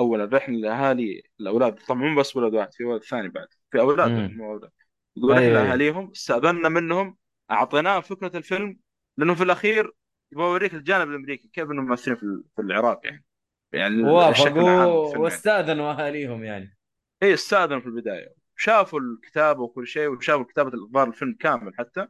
اولا 0.00 0.24
رحنا 0.36 0.56
لأهالي 0.56 1.22
الأولاد 1.40 1.74
طبعا 1.74 2.00
مو 2.00 2.20
بس 2.20 2.36
ولد 2.36 2.54
واحد 2.54 2.72
في 2.74 2.84
ولد 2.84 3.02
ثاني 3.02 3.28
بعد 3.28 3.48
في 3.70 3.80
أولاد 3.80 4.10
مو 4.10 4.52
أولاد. 4.52 4.70
يقول 5.16 5.30
رحنا 5.30 5.44
أيوه. 5.44 5.58
أيوه 5.58 5.64
لأهاليهم 5.66 6.10
استاذنا 6.10 6.68
منهم 6.68 7.16
أعطيناهم 7.50 8.00
فكرة 8.00 8.36
الفيلم 8.36 8.78
لأنه 9.16 9.34
في 9.34 9.42
الأخير 9.42 9.92
يبغى 10.32 10.44
يوريك 10.44 10.74
الجانب 10.74 11.08
الأمريكي 11.10 11.48
كيف 11.48 11.70
إنهم 11.70 11.84
ممثلين 11.84 12.16
في 12.56 12.62
العراق 12.62 13.00
يعني. 13.04 13.24
يعني 13.72 14.02
وافقوا 14.02 14.70
يعني 14.70 14.90
واستأذنوا 15.16 15.92
أهاليهم 15.92 16.44
يعني. 16.44 16.78
اي 17.22 17.34
استأذنوا 17.34 17.80
في 17.80 17.86
البداية. 17.86 18.34
شافوا 18.56 19.00
الكتابه 19.00 19.62
وكل 19.62 19.86
شيء 19.86 20.08
وشافوا 20.08 20.44
كتابة 20.44 20.74
الظاهر 20.74 21.08
الفيلم 21.08 21.36
كامل 21.40 21.74
حتى. 21.78 22.06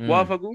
امم 0.00 0.10
وافقوا 0.10 0.54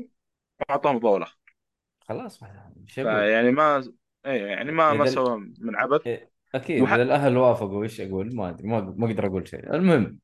واعطاهم 0.69 0.95
الضوء 0.95 1.17
الاخضر 1.17 1.55
خلاص 2.01 2.43
فيعني 2.87 3.51
ما 3.51 3.83
اي 4.25 4.37
يعني 4.37 4.71
ما 4.71 4.93
ما. 4.93 5.05
سوى 5.05 5.37
من 5.59 5.75
عبث. 5.75 6.07
إيه، 6.07 6.31
أكيد. 6.55 6.81
وح... 6.81 6.93
الأهل 6.93 7.37
وافقوا 7.37 7.83
إيش 7.83 8.01
أقول؟ 8.01 8.35
ما 8.35 8.49
أدري 8.49 8.67
ما 8.67 9.05
أقدر 9.05 9.25
أقول 9.25 9.47
شيء. 9.47 9.73
المهم. 9.73 10.19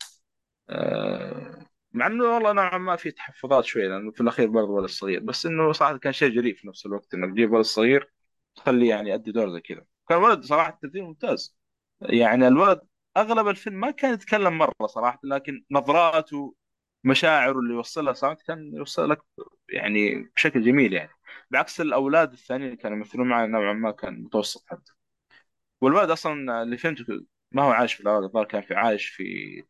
آه... 0.70 1.66
مع 1.92 2.08
إنه 2.08 2.24
والله 2.24 2.54
نوعا 2.54 2.78
ما 2.78 2.96
في 2.96 3.12
تحفظات 3.12 3.66
شوي 3.66 3.88
لأنه 3.88 4.12
في 4.12 4.22
الأخير 4.22 4.48
برضه 4.48 4.72
ولد 4.72 4.90
صغير. 4.90 5.20
بس 5.20 5.46
إنه 5.46 5.72
صراحة 5.72 5.98
كان 5.98 6.14
شيء 6.14 6.30
جريء 6.30 6.56
في 6.56 6.68
نفس 6.68 6.86
الوقت 6.86 7.14
إنك 7.14 7.32
تجيب 7.32 7.52
ولد 7.52 7.66
صغير 7.66 8.12
تخليه 8.56 8.90
يعني 8.90 9.10
يؤدي 9.10 9.32
دور 9.32 9.50
زي 9.50 9.62
كذا. 9.62 9.86
كان 10.10 10.18
ولد 10.18 10.44
صراحة 10.44 10.70
التمثيل 10.70 11.04
ممتاز. 11.04 11.58
يعني 12.02 12.48
الولد 12.48 12.82
أغلب 13.18 13.48
الفيلم 13.48 13.80
ما 13.80 13.92
كان 13.92 14.14
يتكلم 14.14 14.58
مرة 14.58 14.88
صراحة 14.88 15.20
لكن 15.24 15.66
نظراته 15.72 16.56
مشاعره 17.04 17.60
اللي 17.60 17.74
يوصلها 17.74 18.14
صراحة 18.14 18.38
كان 18.48 18.72
يوصل 18.74 19.10
لك 19.10 19.22
يعني 19.70 20.32
بشكل 20.36 20.64
جميل 20.64 20.94
يعني. 20.94 21.12
بعكس 21.52 21.82
الأولاد 21.82 22.32
الثانيين 22.32 22.70
اللي 22.70 22.82
كانوا 22.82 22.98
يمثلون 22.98 23.28
معنا 23.28 23.48
نوعا 23.48 23.74
ما 23.74 23.92
كان 23.92 24.24
متوسط 24.24 24.64
حتى. 24.68 24.92
والولد 25.82 26.10
أصلا 26.10 26.62
اللي 26.62 26.78
فهمته 26.78 27.26
ما 27.52 27.64
هو 27.64 27.72
عايش 27.72 27.94
في 27.94 28.04
العراق 28.04 28.24
الظاهر 28.24 28.46
كان 28.46 28.62
في 28.62 28.76
عايش 28.76 29.08
في 29.08 29.64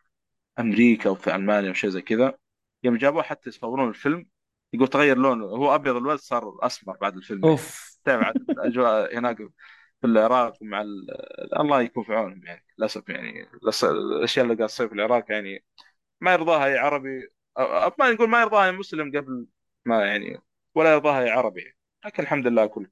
أمريكا 0.60 1.10
أو 1.10 1.16
في 1.16 1.36
ألمانيا 1.36 1.70
أو 1.70 1.74
شيء 1.74 1.90
زي 1.90 2.02
كذا. 2.02 2.38
يوم 2.84 2.98
جابوه 2.98 3.24
حتى 3.24 3.50
يصورون 3.50 3.90
الفيلم 3.90 4.28
يقول 4.74 4.88
تغير 4.88 5.18
لونه 5.18 5.46
هو 5.46 5.76
أبيض 5.76 5.96
الولد 5.96 6.20
صار 6.20 6.58
أسمر 6.62 6.98
بعد 6.98 7.16
الفيلم. 7.18 7.46
أوف. 7.46 8.00
عاد 8.08 8.36
الأجواء 8.36 9.18
هناك. 9.18 9.38
في 10.02 10.08
العراق 10.08 10.54
ومع 10.62 10.82
ال... 10.82 11.08
الله 11.60 11.82
يكون 11.82 12.04
في 12.04 12.14
عونهم 12.14 12.46
يعني 12.46 12.66
للأسف 12.78 13.10
يعني. 13.10 13.50
الأشياء 13.84 14.46
اللي 14.46 14.56
قاعد 14.56 14.70
تصير 14.70 14.88
في 14.88 14.94
العراق 14.96 15.32
يعني 15.32 15.64
ما 16.22 16.34
يرضاها 16.34 16.66
أي 16.66 16.78
عربي 16.78 17.30
ما 18.00 18.12
نقول 18.12 18.30
ما 18.30 18.42
يرضاها 18.42 18.66
أي 18.66 18.72
مسلم 18.72 19.10
قبل 19.18 19.46
ما 19.86 20.06
يعني 20.06 20.42
ولا 20.76 20.94
يرضاها 20.94 21.24
أي 21.24 21.30
عربي 21.30 21.62
يعني. 21.62 21.78
لكن 22.06 22.24
الحمد 22.24 22.48
لله 22.48 22.66
كله 22.66 22.88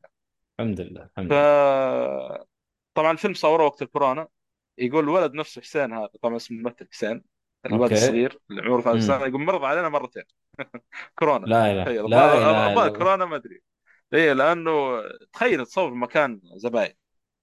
الحمد 0.60 0.82
لله 0.82 1.03
الحمد 1.03 1.30
ف 1.30 1.34
لله. 1.34 2.45
طبعا 2.94 3.11
الفيلم 3.11 3.34
صوره 3.34 3.65
وقت 3.65 3.82
الكورونا 3.82 4.27
يقول 4.77 5.03
الولد 5.03 5.34
نفسه 5.34 5.61
حسين 5.61 5.94
هذا 5.94 6.10
طبعا 6.22 6.36
اسمه 6.36 6.57
الممثل 6.57 6.88
حسين 6.91 7.23
الولد 7.65 7.91
الصغير 7.91 8.40
اللي 8.49 8.61
عمره 8.61 8.82
13 8.82 9.07
سنه 9.07 9.15
امم 9.15 9.26
يقول 9.26 9.41
مرض 9.41 9.64
علينا 9.64 9.90
مرتين. 9.90 10.23
كورونا. 11.19 11.45
لا 11.45 11.73
لا. 11.73 11.84
اله 11.84 11.91
الا 11.91 12.02
الظاهر 12.02 12.72
الله 12.72 12.88
كورونا 12.88 13.26
ما 13.26 13.36
أدري. 13.36 13.61
اي 14.14 14.34
لأنه 14.34 15.02
تخيل 15.34 15.65
تصور 15.65 15.94
مكان 15.94 16.41
زباين. 16.44 16.94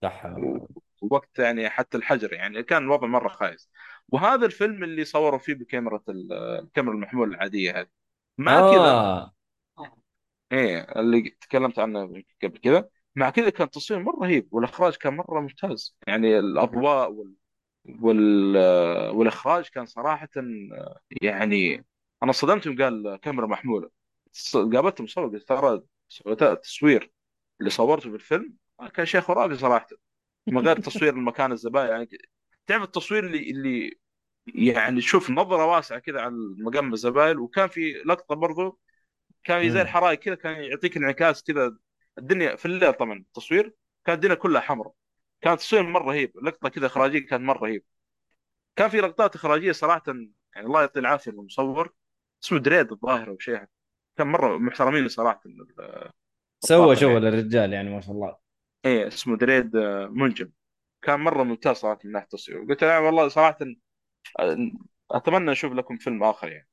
لا 0.03 0.09
حول 0.09 0.45
ولا 0.45 0.63
و- 0.63 0.67
قوة. 0.67 0.83
ووقت 1.03 1.39
يعني 1.39 1.71
حتى 1.71 1.97
الحجر 1.97 2.33
يعني 2.33 2.63
كان 2.63 2.83
الوضع 2.83 3.07
مرة 3.07 3.29
خايس. 3.29 3.71
وهذا 4.09 4.47
الفيلم 4.47 4.85
اللي 4.85 5.05
صوروا 5.05 5.39
فيه 5.39 5.55
بكاميرا 5.55 6.03
ال- 6.09 6.33
الكاميرا 6.33 6.95
المحمول 6.95 7.29
العادية 7.35 7.81
هذه. 7.81 7.89
مع 8.39 8.61
كذا 8.73 8.91
آه 8.91 9.35
إيه 10.53 10.81
اللي 11.01 11.31
تكلمت 11.41 11.79
عنه 11.79 12.23
قبل 12.43 12.59
كذا. 12.59 12.89
مع 13.17 13.31
كذا 13.31 13.51
كان 13.51 13.67
التصوير 13.67 14.01
مرة 14.01 14.17
رهيب 14.23 14.49
والإخراج 14.55 14.97
كان 14.97 15.17
مرة 15.17 15.41
ممتاز. 15.41 15.97
يعني 16.07 16.39
الأضواء 16.39 17.13
وال... 17.13 17.35
وال... 18.01 18.57
والإخراج 19.11 19.69
كان 19.69 19.87
صراحة 19.87 20.29
يعني 21.23 21.85
أنا 22.23 22.33
صدمت 22.33 22.67
يوم 22.67 22.83
قال 22.83 23.17
كاميرا 23.23 23.47
محمولة. 23.47 23.91
قابلت 24.55 25.01
مصور 25.01 25.29
قلت 25.29 25.49
ترى 25.49 25.83
التصوير 26.53 27.13
اللي 27.61 27.71
صورته 27.71 28.11
في 28.11 28.15
الفيلم 28.17 28.55
كان 28.89 29.07
شيء 29.07 29.21
خرافي 29.21 29.55
صراحة. 29.55 29.87
من 30.47 30.67
غير 30.67 30.81
تصوير 30.81 31.15
المكان 31.15 31.53
الزباين 31.53 31.89
يعني 31.89 32.09
تعرف 32.67 32.83
التصوير 32.83 33.27
اللي 33.27 33.51
اللي 33.51 34.01
يعني 34.47 35.01
شوف 35.01 35.31
نظرة 35.31 35.67
واسعة 35.67 35.99
كذا 35.99 36.21
على 36.21 36.35
مقام 36.59 36.93
الزباين 36.93 37.39
وكان 37.39 37.69
في 37.69 37.93
لقطة 38.07 38.35
برضو 38.35 38.81
كان 39.45 39.71
زي 39.71 39.83
الحرائق 39.83 40.19
كذا 40.19 40.35
كان 40.35 40.63
يعطيك 40.63 40.97
انعكاس 40.97 41.43
كذا. 41.43 41.77
الدنيا 42.19 42.57
في 42.57 42.67
الليل 42.67 42.93
طبعا 42.93 43.19
التصوير 43.19 43.75
كانت 44.05 44.17
الدنيا 44.19 44.35
كلها 44.35 44.61
حمراء. 44.61 44.93
كان 45.41 45.57
تصوير 45.57 45.83
مرة 45.83 46.05
رهيب 46.05 46.33
لقطة 46.43 46.69
كذا 46.69 46.87
إخراجية 46.87 47.27
كانت 47.27 47.43
مرة 47.43 47.59
رهيب. 47.59 47.85
كان 48.77 48.89
في 48.89 49.01
لقطات 49.01 49.35
إخراجية 49.35 49.73
صراحة 49.73 50.03
يعني 50.55 50.67
الله 50.67 50.81
يعطيه 50.81 51.01
العافية 51.01 51.31
المصور. 51.31 51.93
اسمه 52.45 52.59
دريد 52.59 52.93
الظاهر 52.93 53.29
أو 53.29 53.39
شيء. 53.39 53.65
كان 54.17 54.27
مرة 54.27 54.59
محترمين 54.59 55.09
صراحة 55.09 55.43
سوى 56.61 56.97
شغل 56.97 57.13
يعني. 57.13 57.29
الرجال 57.29 57.73
يعني 57.73 57.91
ما 57.91 58.01
شاء 58.01 58.13
الله. 58.13 58.40
إيه 58.85 59.07
اسمه 59.07 59.37
دريد 59.37 59.77
آه، 59.77 60.07
منجم. 60.07 60.51
كان 61.03 61.21
مرة 61.21 61.43
ممتاز 61.43 61.77
صراحة 61.77 61.99
من 62.05 62.13
ناحية 62.13 62.25
التصوير. 62.25 62.65
قلت 62.69 62.85
له 62.85 63.01
والله 63.01 63.29
صراحة 63.29 63.59
آه، 64.41 64.71
أتمنى 65.11 65.53
أشوف 65.53 65.73
لكم 65.73 65.97
فيلم 65.97 66.23
آخر 66.23 66.49
يعني 66.49 66.69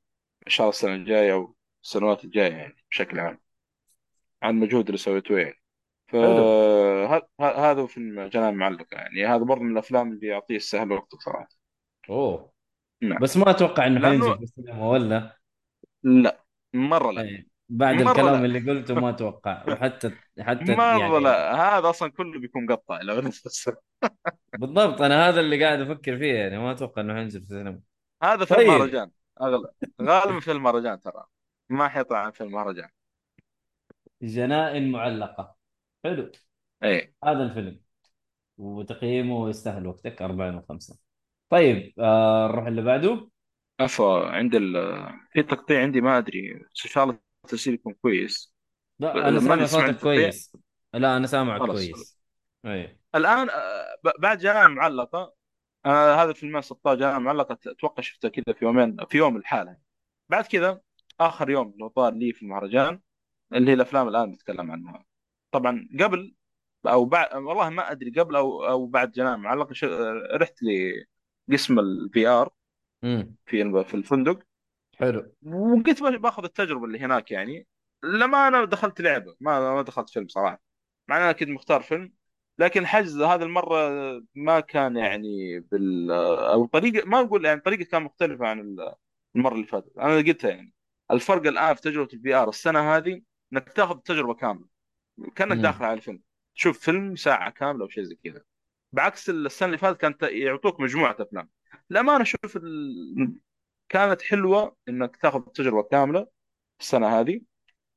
إن 0.46 0.50
شاء 0.50 0.64
الله 0.64 0.70
السنة 0.70 0.94
الجاية 0.94 1.32
أو 1.32 1.54
السنوات 1.84 2.24
الجاية 2.24 2.52
يعني 2.52 2.76
بشكل 2.90 3.20
عام 3.20 3.38
عن 4.42 4.50
المجهود 4.50 4.86
اللي 4.86 4.98
سويته 4.98 5.38
يعني. 5.38 5.62
حلو. 6.06 7.20
فهذا 7.38 7.86
فيلم 7.86 8.22
جنان 8.22 8.54
معلقة 8.54 8.94
يعني. 8.94 9.26
هذا 9.26 9.44
برضه 9.44 9.62
من 9.62 9.72
الأفلام 9.72 10.12
اللي 10.12 10.26
يعطيه 10.26 10.56
السهل 10.56 10.92
وقته 10.92 11.18
صراحة. 11.18 11.48
أوه. 12.10 12.52
نعم. 13.02 13.18
بس 13.18 13.36
ما 13.36 13.50
أتوقع 13.50 13.86
إنه 13.86 14.08
حينزل 14.08 14.36
في 14.36 14.42
السينما 14.42 14.88
ولا؟ 14.88 15.38
لا 16.02 16.44
مرة 16.74 17.10
لا. 17.10 17.22
إيه. 17.22 17.47
بعد 17.68 18.00
الكلام 18.00 18.44
لا. 18.44 18.44
اللي 18.44 18.72
قلته 18.72 18.94
ما 18.94 19.10
أتوقع. 19.14 19.64
وحتى 19.72 20.10
حتى 20.40 20.76
مرة 20.76 20.98
يعني 20.98 21.18
لا. 21.18 21.54
هذا 21.78 21.90
أصلا 21.90 22.10
كله 22.10 22.40
بيكون 22.40 22.66
مقطع 22.66 23.00
لو 23.02 23.22
بالضبط. 24.56 25.00
أنا 25.02 25.28
هذا 25.28 25.40
اللي 25.40 25.64
قاعد 25.64 25.80
أفكر 25.80 26.18
فيه 26.18 26.34
يعني. 26.34 26.58
ما 26.58 26.72
أتوقع 26.72 27.02
إنه 27.02 27.14
حينزل 27.14 27.40
في 27.40 27.44
السينما. 27.46 27.80
هذا 28.22 28.44
فيلم 28.44 28.58
طيب. 28.58 28.68
مهرجان. 28.68 29.10
غالبا 30.02 30.40
فيلم 30.40 30.62
مهرجان 30.62 31.00
ترى. 31.00 31.24
ما 31.68 31.88
حيطلع 31.88 32.18
عن 32.18 32.30
فيلم 32.30 32.52
مهرجان. 32.52 32.88
جنائن 34.22 34.92
معلقة. 34.92 35.56
حلو. 36.04 36.32
اي 36.84 37.14
هذا 37.24 37.42
الفيلم. 37.42 37.80
وتقييمه 38.58 39.48
يستاهل 39.48 39.86
وقتك. 39.86 40.22
أربعة 40.22 40.58
وخمسة. 40.58 40.98
طيب 41.50 41.94
آه 42.00 42.48
نروح 42.48 42.66
اللي 42.66 42.82
بعده. 42.82 43.28
عفوا. 43.80 44.26
عند 44.26 44.54
ال 44.54 44.72
في 45.32 45.42
تقطيع 45.42 45.82
عندي 45.82 46.00
ما 46.00 46.18
أدري. 46.18 46.54
بس 46.54 46.84
إن 46.86 46.90
شاء 46.90 47.04
الله 47.04 47.27
التسجيل 47.52 47.74
يكون 47.74 47.94
كويس. 47.94 48.54
لا 48.98 49.28
أدري 49.28 49.40
سامع 49.40 49.66
صوتك 49.66 50.00
كويس. 50.00 50.52
لا 50.94 51.16
أنا 51.16 51.26
سامعك 51.26 51.60
كويس. 51.60 52.18
أي. 52.66 52.98
الآن 53.14 53.50
آه، 53.50 54.12
بعد 54.18 54.38
جنان 54.38 54.70
معلقة 54.70 55.34
آه 55.86 56.14
هذا 56.14 56.30
الفيلم 56.30 56.60
16 56.60 57.00
جاء 57.00 57.18
معلقة 57.18 57.58
أتوقع 57.66 58.02
شفته 58.02 58.28
كذا 58.28 58.54
في 58.54 58.64
يومين 58.64 58.96
في 59.06 59.18
يوم 59.18 59.36
الحالة 59.36 59.76
بعد 60.28 60.46
كذا 60.46 60.80
آخر 61.20 61.50
يوم 61.50 61.74
لو 61.80 61.88
طار 61.88 62.12
لي 62.14 62.32
في 62.32 62.42
المهرجان 62.42 63.00
اللي 63.52 63.70
هي 63.70 63.74
الأفلام 63.74 64.08
الآن 64.08 64.30
نتكلم 64.30 64.70
عنها. 64.70 65.04
طبعا 65.50 65.88
قبل 66.00 66.34
أو 66.86 67.04
بعد 67.04 67.34
والله 67.36 67.70
ما 67.70 67.90
أدري 67.92 68.10
قبل 68.10 68.36
أو 68.36 68.64
أو 68.68 68.86
بعد 68.86 69.10
جنان 69.10 69.40
معلقة 69.40 69.72
ش... 69.72 69.84
رحت 70.34 70.54
لقسم 71.48 71.78
ال 71.78 72.26
VR 72.26 72.50
في 73.46 73.84
في 73.84 73.94
الفندق. 73.94 74.47
حلو. 74.98 75.32
وقلت 75.42 76.02
بأخذ 76.02 76.44
التجربة 76.44 76.84
اللي 76.84 76.98
هناك 76.98 77.30
يعني. 77.30 77.66
لما 78.04 78.48
أنا 78.48 78.64
دخلت 78.64 79.00
لعبة 79.00 79.36
ما 79.40 79.74
ما 79.74 79.82
دخلت 79.82 80.10
فيلم 80.10 80.28
صراحة. 80.28 80.62
مع 81.08 81.16
إن 81.16 81.22
أنا 81.22 81.32
كنت 81.32 81.48
مختار 81.48 81.82
فيلم 81.82 82.12
لكن 82.58 82.80
الحجز 82.80 83.20
هذه 83.20 83.42
المرة 83.42 83.90
ما 84.34 84.60
كان 84.60 84.96
يعني 84.96 85.60
بال 85.60 86.10
أو 86.52 86.66
طريقة 86.66 87.06
ما 87.06 87.20
أقول 87.20 87.44
يعني 87.44 87.60
طريقة 87.60 87.84
كان 87.84 88.02
مختلفة 88.02 88.46
عن 88.46 88.76
المرة 89.36 89.54
اللي 89.54 89.66
فاتت. 89.66 89.98
أنا 89.98 90.16
قلتها 90.16 90.50
يعني. 90.50 90.74
الفرق 91.10 91.46
الآن 91.46 91.74
في 91.74 91.80
تجربة 91.80 92.08
ال 92.12 92.34
VR 92.34 92.48
السنة 92.48 92.96
هذه 92.96 93.22
إنك 93.52 93.72
تاخذ 93.72 93.96
التجربة 93.96 94.34
كاملة. 94.34 94.66
كأنك 95.34 95.56
داخل 95.56 95.84
على 95.84 95.94
الفيلم. 95.94 96.22
تشوف 96.54 96.78
فيلم 96.78 97.16
ساعة 97.16 97.50
كاملة 97.50 97.84
أو 97.84 97.88
شيء 97.88 98.04
زي 98.04 98.18
كذا. 98.24 98.42
بعكس 98.92 99.30
السنة 99.30 99.66
اللي 99.66 99.78
فاتت 99.78 100.00
كانت 100.00 100.22
يعطوك 100.22 100.80
مجموعة 100.80 101.16
أفلام. 101.20 101.50
الامانة 101.90 102.22
أشوف 102.22 102.56
ال... 102.56 103.40
كانت 103.88 104.22
حلوة 104.22 104.76
إنك 104.88 105.16
تاخذ 105.16 105.38
التجربة 105.46 105.82
كاملة 105.82 106.26
السنة 106.80 107.20
هذه 107.20 107.40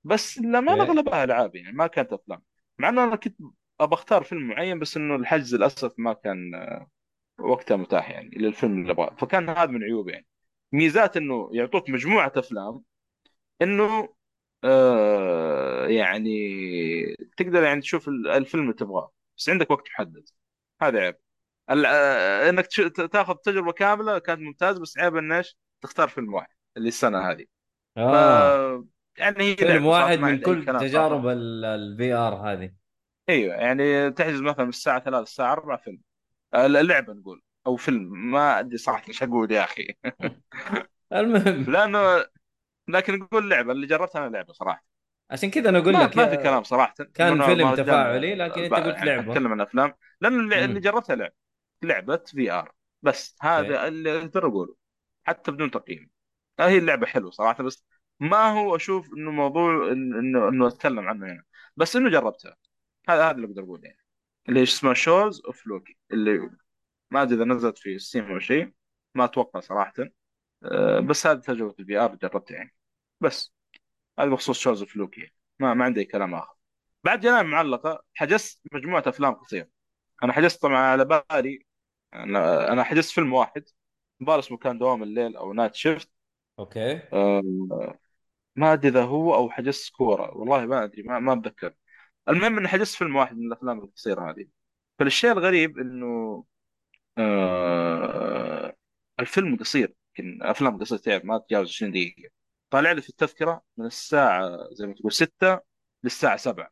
بس 0.04 0.40
للأمانة 0.40 0.82
أوكي 0.82 0.92
أغلبها 0.92 1.24
ألعاب 1.24 1.56
يعني 1.56 1.72
ما 1.72 1.88
كانت 1.88 2.14
أفلام. 2.14 2.44
مع 2.80 2.90
إنه 2.90 3.04
أنا 3.04 3.16
كنت 3.16 3.38
أبى 3.80 3.94
أختار 3.96 4.24
فيلم 4.24 4.48
معين 4.48 4.80
بس 4.80 4.98
إنه 4.98 5.16
الحجز 5.16 5.56
للأسف 5.56 5.94
ما 5.98 6.14
كان 6.14 6.52
وقتها 7.40 7.78
متاح 7.78 8.10
يعني 8.10 8.30
للفيلم 8.38 8.82
اللي 8.82 8.92
أبغاه. 8.94 9.16
فكان 9.16 9.50
هذا 9.50 9.66
من 9.66 9.84
عيوبه 9.84 10.12
يعني. 10.12 10.26
ميزات 10.72 11.18
إنه 11.18 11.50
يعطوك 11.54 11.90
مجموعة 11.90 12.32
أفلام 12.36 12.84
إنه 13.62 14.10
آه 14.64 15.88
يعني 15.88 16.32
تقدر 17.38 17.64
يعني 17.64 17.82
تشوف 17.82 18.08
ال- 18.08 18.28
الفيلم 18.28 18.64
اللي 18.64 18.74
تبغاه 18.74 19.12
بس 19.38 19.50
عندك 19.50 19.72
وقت 19.72 19.88
محدد. 19.90 20.30
هذا 20.82 21.00
عيب. 21.00 21.16
آه، 21.70 22.52
تش- 22.52 22.82
تاخذ 23.12 23.36
تجربة 23.36 23.72
كاملة 23.72 24.20
كانت 24.20 24.42
ممتاز 24.42 24.78
بس 24.78 24.98
عيب 24.98 25.16
إنه 25.16 25.38
إيش؟ 25.38 25.58
تختار 25.82 26.08
فيلم 26.08 26.34
واحد 26.34 26.54
اللي 26.78 26.88
السنة 26.88 27.32
هذه. 27.32 27.46
ف 27.96 28.00
آه 28.00 28.86
يعني 29.18 29.44
هي 29.44 29.56
فيلم 29.56 29.86
واحد 29.86 30.20
من 30.20 30.40
كل 30.40 30.66
تجارب 30.66 31.28
ال 31.28 32.14
VR 32.14 32.36
هذه. 32.36 32.72
أيوه 33.30 33.56
يعني 33.56 34.12
تحجز 34.12 34.42
مثلا 34.42 34.64
من 34.64 34.70
الساعة 34.70 35.00
3 35.00 35.24
الساعة 35.24 35.54
4 35.54 35.78
فيلم. 35.78 36.02
آه، 36.54 36.66
اللعبه 36.66 37.14
نقول 37.14 37.42
أو 37.68 37.76
فيلم. 37.76 38.32
ما 38.32 38.60
أدري 38.60 38.78
صراحة 38.78 39.04
إيش 39.08 39.24
أقول 39.24 39.52
يا 39.52 39.64
أخي. 39.64 39.88
المهم. 41.14 41.64
لأنه 41.74 42.26
لكن 42.88 43.20
نقول 43.20 43.50
لعبة 43.50 43.72
اللي 43.72 43.88
جربتها 43.88 44.28
أنا 44.28 44.38
لعبة 44.38 44.54
صراحة. 44.54 44.86
عشان 45.32 45.50
كذا 45.50 45.70
أنا 45.70 45.80
أقول 45.80 45.94
لك 45.94 46.18
ما 46.18 46.30
في 46.30 46.38
كلام 46.38 46.64
صراحة. 46.64 46.94
كان 47.14 47.42
فيلم 47.46 47.76
تفاعلي 47.76 48.34
آه، 48.34 48.36
لكن 48.36 48.62
أنت 48.62 48.74
قلت 48.74 48.96
يعني 48.96 49.06
لعبة. 49.06 49.32
أتكلم 49.32 49.52
عن 49.52 49.62
أفلام. 49.62 49.94
لأنه 50.22 50.66
اللي 50.66 50.80
جربتها 50.80 51.16
لعبة. 51.16 51.34
لعبة 51.84 52.22
VR 52.26 52.72
بس 53.02 53.36
هذا 53.42 53.88
اللي 53.88 54.18
أقدر 54.18 54.48
اقوله 54.48 54.76
حتى 55.24 55.52
بدون 55.52 55.72
تقييم. 55.72 56.10
هي 56.60 56.78
اللعبة 56.78 57.06
حلوة 57.06 57.32
صراحة 57.32 57.64
بس 57.64 57.86
ما 58.20 58.52
هو 58.52 58.76
أشوف 58.76 59.14
إنه 59.14 59.32
موضوع 59.32 59.92
إنه 59.92 60.50
إنه 60.50 60.68
أتكلم 60.68 61.10
عنه 61.10 61.26
هنا. 61.26 61.44
بس 61.78 61.96
إنه 61.96 62.10
جربتها. 62.10 62.58
هذا 63.10 63.24
هذا 63.26 63.32
اللي 63.32 63.48
أقدر 63.48 63.64
أقوله 63.64 63.84
يعني. 63.84 64.00
اللي 64.50 64.64
اسمه 64.64 64.94
Shores 64.94 65.42
of 65.46 65.68
Loci 65.68 65.98
اللي 66.12 66.50
ما 67.12 67.22
أدري 67.22 67.36
إذا 67.36 67.46
نزلت 67.46 67.78
في 67.78 68.00
Steam 68.00 68.32
أو 68.32 68.40
شيء 68.40 68.74
ما 69.16 69.26
أتوقع 69.26 69.60
صراحة. 69.60 69.94
أه، 70.64 71.00
بس 71.00 71.28
هذه 71.28 71.40
تجربة 71.40 71.76
ال 71.80 71.98
VR 71.98 72.16
جربتها 72.16 72.56
يعني. 72.56 72.76
بس 73.22 73.54
هذا 74.20 74.30
بخصوص 74.30 74.60
Shores 74.60 74.82
of 74.82 74.96
Loci 74.96 75.32
ما 75.60 75.74
ما 75.74 75.86
عندي 75.86 76.00
أي 76.00 76.06
كلام 76.06 76.36
آخر. 76.36 76.56
بعد 77.04 77.20
جنان 77.22 77.46
معلقة 77.46 78.04
حجزت 78.14 78.62
مجموعة 78.72 79.04
أفلام 79.08 79.34
قصيرة. 79.34 79.68
أنا 80.24 80.34
حجزت 80.34 80.62
طبعا 80.62 80.78
على 80.78 81.06
بالي. 81.06 81.66
أنا 82.14 82.84
حجزت 82.84 83.12
فيلم 83.12 83.34
واحد. 83.34 83.64
بالي 84.26 84.40
اسمه 84.40 84.58
كان 84.58 84.78
دوام 84.78 85.04
الليل 85.04 85.38
أو 85.38 85.54
Night 85.54 85.76
Shift 85.76 86.10
okay. 86.60 87.02
أه، 87.14 87.42
ما 88.56 88.74
أدري 88.74 88.90
إذا 88.90 89.04
هو 89.04 89.36
أو 89.36 89.50
حجزت 89.50 89.90
كوره 89.94 90.38
والله 90.38 90.66
ما 90.66 90.84
أدري 90.84 91.04
ما 91.04 91.20
ما 91.20 91.34
أتذكر. 91.34 91.74
المهم 92.30 92.58
اني 92.58 92.68
حجزت 92.68 92.96
فيلم 92.96 93.16
واحد 93.16 93.38
من 93.38 93.48
الأفلام 93.48 93.80
القصيرة 93.80 94.32
هذه. 94.32 94.48
فالشيء 95.00 95.32
الغريب 95.32 95.80
إنه 95.80 96.46
آه 97.18 98.76
الفيلم 99.20 99.58
قصير 99.58 99.96
يمكن 100.20 100.44
أفلام 100.44 100.80
قصيرة 100.80 101.00
تعرف 101.00 101.26
ما 101.26 101.38
تتجاوز 101.38 101.68
20 101.70 101.92
دقيقة. 101.92 102.30
طالع 102.70 102.92
لي 102.92 103.02
في 103.02 103.10
التذكرة 103.10 103.64
من 103.78 103.86
الساعة 103.86 104.52
زي 104.72 104.88
ما 104.88 104.94
تقول 104.94 105.12
6 105.14 105.60
للساعة 106.04 106.38
7 106.38 106.70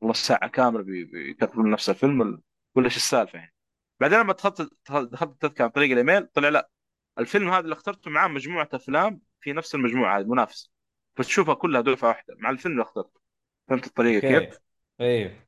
والله 0.00 0.14
ساعه 0.14 0.48
كاملة 0.50 0.82
بي- 0.82 1.04
بيكررون 1.04 1.70
نفس 1.70 1.90
الفيلم 1.90 2.20
ولا 2.20 2.40
ولا 2.74 2.86
إيش 2.86 2.96
السالفة 2.96 3.38
يعني. 3.38 3.54
بعدين 4.00 4.18
لما 4.20 4.32
دخلت 4.32 4.62
دخلت 4.90 5.22
التذكرة 5.32 5.64
عن 5.64 5.70
طريق 5.70 5.90
الإيميل 5.92 6.26
طلع 6.26 6.48
لا 6.48 6.70
الفيلم 7.18 7.50
هذا 7.50 7.60
اللي 7.60 7.72
اخترته 7.72 8.10
معاه 8.10 8.28
مجموعة 8.28 8.68
أفلام 8.72 9.20
في 9.40 9.52
نفس 9.52 9.74
المجموعة 9.74 10.18
هذه 10.18 10.24
منافسه 10.24 10.70
فتشوفها 11.16 11.54
كلها 11.54 11.80
دفعه 11.80 12.08
واحدة 12.08 12.34
مع 12.38 12.50
الفيلم 12.50 12.72
اللي 12.72 12.82
اخترته. 12.82 13.20
فهمت 13.68 13.86
الطريقة 13.86 14.20
كيف؟ 14.20 14.58
أيوه. 15.00 15.46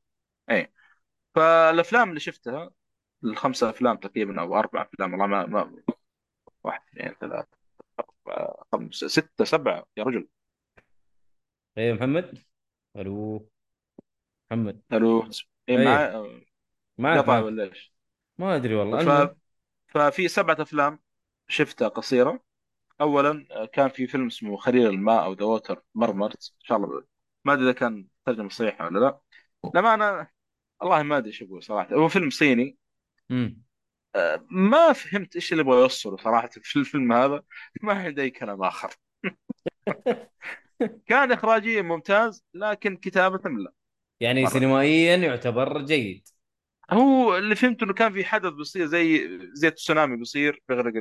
اي 0.49 0.73
فالأفلام 1.35 2.09
اللي 2.09 2.19
شفتها 2.19 2.71
الخمسة 3.23 3.69
أفلام 3.69 3.97
تقريبا 3.97 4.41
أو 4.41 4.59
أربع 4.59 4.81
أفلام 4.81 5.11
والله 5.11 5.27
ما 5.27 5.45
ما 5.45 5.83
واحد 6.63 6.81
اثنين 6.87 7.13
ثلاثة 7.13 7.57
أربعة 7.99 8.65
خمسة 8.71 9.07
ستة 9.07 9.45
سبعة 9.45 9.85
يا 9.97 10.03
رجل. 10.03 10.27
أيوه 11.77 11.95
محمد. 11.95 12.43
ألو. 12.95 13.49
محمد. 14.51 14.81
ألو. 14.93 15.29
اي 15.69 15.85
معي؟ 15.85 16.43
معك 16.97 17.19
قطع 17.19 17.33
معك. 17.33 17.43
ولا 17.43 17.63
إيش؟ 17.63 17.93
ما 18.37 18.55
أدري 18.55 18.75
والله. 18.75 19.25
ف... 19.25 19.35
ففي 19.87 20.27
سبعة 20.27 20.57
أفلام. 20.59 20.99
شفتها 21.47 21.87
قصيرة. 21.87 22.43
اولا 23.01 23.65
كان 23.73 23.89
في 23.89 24.07
فيلم 24.07 24.27
اسمه 24.27 24.57
خرير 24.57 24.89
الماء 24.89 25.23
أو 25.25 25.33
The 25.33 25.45
Water 25.45 25.83
Murmurs 25.95 26.53
إن 26.61 26.65
شاء 26.65 26.77
الله 26.77 27.03
ما 27.45 27.53
أدري 27.53 27.63
إذا 27.65 27.71
كان 27.73 28.07
ترجمة 28.25 28.49
صحيحة 28.49 28.85
ولا 28.85 28.99
لا. 28.99 29.19
لما 29.75 29.93
أنا 29.93 30.27
والله 30.81 31.03
ما 31.03 31.17
أدري 31.17 31.29
إيش 31.29 31.43
أقول 31.43 31.63
صراحة. 31.63 31.95
هو 31.95 32.07
فيلم 32.07 32.29
صيني. 32.29 32.77
امم 33.31 33.63
ما 34.49 34.93
فهمت 34.93 35.35
إيش 35.35 35.51
اللي 35.51 35.63
يبغى 35.63 35.81
يوصله 35.81 36.17
صراحة 36.17 36.47
في 36.47 36.79
الفيلم 36.79 37.13
هذا. 37.13 37.43
ما 37.81 37.93
عندي 37.93 38.21
أي 38.21 38.29
كلام 38.29 38.63
آخر. 38.63 38.93
كان 41.07 41.31
اخراجيا 41.31 41.81
ممتاز 41.81 42.45
لكن 42.53 42.97
كتابة 42.97 43.49
لا. 43.49 43.73
يعني 44.19 44.43
مرة. 44.43 44.49
سينمائيا 44.49 45.15
يعتبر 45.15 45.81
جيد. 45.81 46.27
هو 46.91 47.37
اللي 47.37 47.55
فهمته 47.55 47.83
إنه 47.83 47.93
كان 47.93 48.13
في 48.13 48.25
حدث 48.25 48.53
بيصير 48.53 48.85
زي 48.85 49.29
زي 49.53 49.67
التسونامي 49.67 50.17
بيصير 50.17 50.61
بيغرق. 50.69 50.93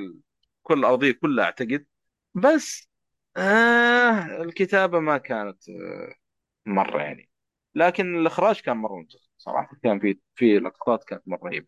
كل 0.63 0.79
الأرضية 0.79 1.13
كلها 1.13 1.45
أعتقد. 1.45 1.87
بس 2.35 2.91
آه 3.37 4.43
الكتابة 4.43 5.01
ما 5.01 5.19
كانت 5.19 5.69
آه 5.69 6.15
مرة 6.67 7.03
يعني. 7.03 7.29
لكن 7.75 8.17
الإخراج 8.17 8.61
كان 8.61 8.77
مرة 8.77 8.95
ممتاز 8.95 9.31
صراحة. 9.39 9.77
كان 9.83 10.01
في 10.01 10.19
في 10.35 10.59
لقطات 10.59 11.05
كانت 11.05 11.23
مرة 11.27 11.49
رهيبة. 11.49 11.67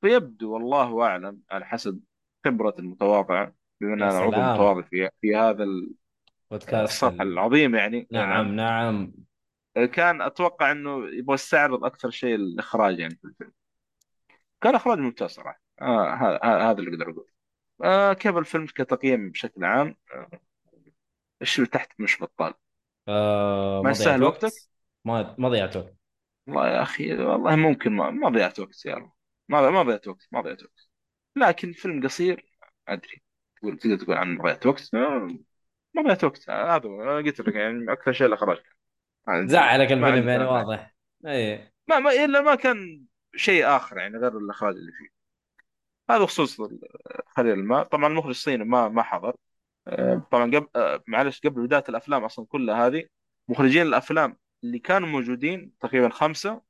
فيبدو 0.00 0.52
والله 0.52 1.02
أعلم 1.02 1.40
على 1.50 1.66
حسب 1.66 2.00
خبرة 2.44 2.74
المتواضعه 2.78 3.54
بما 3.80 3.94
إن 3.94 4.02
أنا 4.02 4.18
عضو 4.18 4.30
متواضع 4.30 4.82
في 4.82 5.10
في 5.20 5.36
هذا 5.36 5.64
ال... 5.64 5.94
بودكاست 6.50 6.92
الصفحة 6.92 7.22
ال... 7.22 7.32
العظيم 7.32 7.74
يعني. 7.74 8.08
نعم 8.12 8.54
نعم. 8.54 9.12
كان 9.92 10.20
أتوقع 10.20 10.72
إنه 10.72 11.08
يبغى 11.08 11.34
يستعرض 11.34 11.84
أكثر 11.84 12.10
شيء 12.10 12.34
الإخراج 12.34 12.98
يعني 12.98 13.14
في 13.14 13.24
الفيلم. 13.24 13.52
كان 14.60 14.74
إخراج 14.74 14.98
ممتاز 14.98 15.30
صراحة. 15.30 15.60
آه 15.80 16.14
هذا 16.14 16.38
هذا 16.42 16.78
اللي 16.78 16.90
أقدر 16.90 17.10
أقوله. 17.10 17.37
آه 17.84 18.12
كيف 18.12 18.36
الفيلم 18.36 18.66
كتقييم 18.66 19.30
بشكل 19.30 19.64
عام؟ 19.64 19.96
آه، 20.14 20.40
إيش 21.42 21.58
اللي 21.58 21.70
تحت 21.70 22.00
مش 22.00 22.22
بطال. 22.22 22.54
آه 23.08 23.82
ما 23.82 23.90
يستاهل 23.90 24.22
وقت؟ 24.22 24.44
وقتك؟ 24.44 24.56
ما 25.04 25.34
ما 25.38 25.48
ضيعت 25.48 25.76
وقت. 25.76 25.94
والله 26.46 26.68
يا 26.68 26.82
أخي 26.82 27.14
والله 27.14 27.56
ممكن 27.56 27.92
ما, 27.92 28.10
ما 28.10 28.28
ضيعت 28.28 28.60
وقت 28.60 28.86
يا 28.86 28.96
الله 28.96 29.12
ما 29.48 29.70
ما 29.70 29.82
ضيعت 29.82 30.08
وقت 30.08 30.28
ما 30.32 30.40
ضيعت 30.40 30.62
وقت. 30.62 30.88
لكن 31.36 31.72
فيلم 31.72 32.04
قصير 32.04 32.52
أدري. 32.88 33.22
تقول 33.56 33.78
تقدر 33.78 33.96
تقول 33.96 34.16
عنه 34.16 34.42
ضيعت 34.42 34.66
وقت؟ 34.66 34.94
آه، 34.94 35.28
ما 35.94 36.02
ضيعت 36.02 36.24
وقت. 36.24 36.48
آه، 36.48 36.76
هذا 36.76 36.88
هو. 36.88 37.02
أنا 37.02 37.16
قلت 37.16 37.40
لك 37.40 37.54
يعني 37.54 37.92
أكثر 37.92 38.12
شيء 38.12 38.26
الاخراج 38.26 38.58
ما 39.26 39.34
عندي 39.34 39.52
زعلك 39.52 39.92
ما 39.92 40.06
عندي 40.06 40.18
الفيلم 40.18 40.28
يعني 40.28 40.44
كلام 40.44 40.48
ثاني. 40.48 40.68
واضح. 40.68 40.94
اي 41.26 41.72
ما 41.88 41.98
ما 41.98 42.24
إلا 42.24 42.40
ما 42.40 42.54
كان 42.54 43.04
شيء 43.36 43.66
آخر 43.66 43.98
يعني 43.98 44.18
غير 44.18 44.38
الإخراج 44.38 44.74
اللي 44.74 44.92
فيه. 44.92 45.17
هذا 46.10 46.18
بخصوص 46.18 46.60
خليل 47.26 47.52
الماء. 47.52 47.84
طبعا 47.84 48.06
المخرج 48.06 48.30
الصيني 48.30 48.64
ما 48.64 48.88
ما 48.88 49.02
حضر. 49.02 49.36
آه، 49.88 50.28
طبعا 50.30 50.44
قبل 50.44 50.66
آه، 50.76 51.02
معلش 51.06 51.40
قبل 51.40 51.66
بداية 51.66 51.84
الأفلام 51.88 52.24
أصلا 52.24 52.46
كلها 52.46 52.86
هذه 52.86 53.06
مخرجين 53.48 53.82
الأفلام 53.82 54.36
اللي 54.64 54.78
كانوا 54.78 55.08
موجودين 55.08 55.72
تقريبا 55.80 56.08
خمسة. 56.08 56.62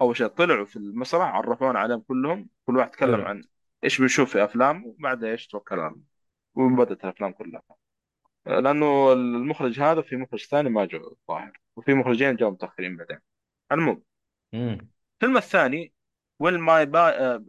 أول 0.00 0.16
شيء 0.16 0.26
طلعوا 0.26 0.64
في 0.64 0.76
المسرح 0.76 1.34
عرفونا 1.34 1.78
عليهم 1.78 2.00
كلهم. 2.00 2.48
كل 2.66 2.76
واحد 2.76 2.90
تكلم 2.90 3.16
حلو 3.16 3.24
عن 3.24 3.44
إيش 3.84 4.00
بنشوف 4.00 4.32
في 4.32 4.44
أفلام 4.44 4.86
وبعدها 4.86 5.30
إيش 5.30 5.46
توكل 5.46 5.80
على 5.80 5.92
الله 5.92 6.02
وبدات 6.54 7.04
الأفلام 7.04 7.32
كلها. 7.32 7.62
آه، 8.46 8.60
لأنه 8.60 9.12
المخرج 9.12 9.80
هذا 9.80 10.02
في 10.02 10.16
مخرج 10.16 10.46
ثاني 10.46 10.70
ما 10.70 10.84
جو 10.84 10.98
الظاهر 10.98 11.60
وفي 11.76 11.94
مخرجين 11.94 12.36
جاوا 12.36 12.50
متأخرين 12.50 12.96
بعدين. 12.96 13.18
المهم 13.72 14.02
الفيلم 14.54 15.36
الثاني 15.36 15.92
Will 16.42 16.58
my 16.58 16.84
ba- 16.84 17.16
uh, 17.16 17.40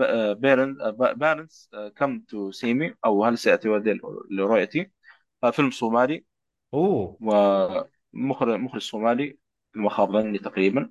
uh, 0.00 0.34
uh, 0.34 1.14
parents 1.16 1.68
come 1.98 2.14
to 2.30 2.52
see 2.52 2.74
me? 2.74 2.94
أو 3.04 3.24
هل 3.24 3.38
سيأتي 3.38 3.68
والدي 3.68 4.00
لرؤيتي؟ 4.30 4.90
آه، 5.44 5.50
فيلم 5.50 5.70
صومالي. 5.70 6.24
أوه. 6.74 7.18
ومخرج 7.20 8.60
مخرج 8.60 8.80
صومالي 8.80 9.38
ما 9.74 9.90
خاب 9.90 10.12
ظني 10.12 10.38
تقريبا 10.38 10.90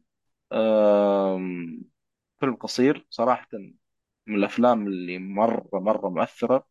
فيلم 2.40 2.56
قصير 2.60 3.08
صراحة 3.10 3.48
من 4.28 4.36
الأفلام 4.36 4.88
اللي 4.88 5.18
مرة 5.18 5.70
مرة 5.74 6.10
مؤثرة. 6.10 6.68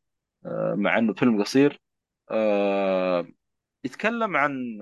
آه، 0.47 0.75
مع 0.75 0.99
إنه 0.99 1.15
فيلم 1.15 1.43
قصير. 1.43 1.81
آه، 2.31 3.27
يتكلم 3.85 4.37
عن 4.37 4.79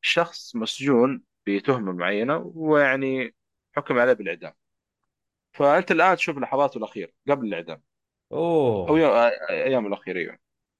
شخص 0.00 0.56
مسجون 0.56 1.22
بتهمة 1.46 1.92
معينة 1.92 2.52
ويعني 2.54 3.34
حكم 3.76 3.98
عليه 3.98 4.12
بالإعدام. 4.12 4.52
فأنت 5.54 5.90
الآن 5.92 6.16
تشوف 6.16 6.38
لحظاته 6.38 6.78
الأخيرة 6.78 7.12
قبل 7.28 7.46
الإعدام. 7.46 7.82
أو 8.88 8.96
اوه 8.96 8.98
يوم 8.98 9.12
أيام 9.50 9.86
الأخيرة 9.86 10.18
أيوه. 10.18 10.38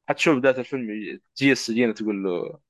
حتشوف 0.08 0.38
بداية 0.38 0.58
الفيلم 0.58 1.20
تجي 1.36 1.52
السجينة 1.52 1.92
تقول 1.92 2.24
له 2.24 2.60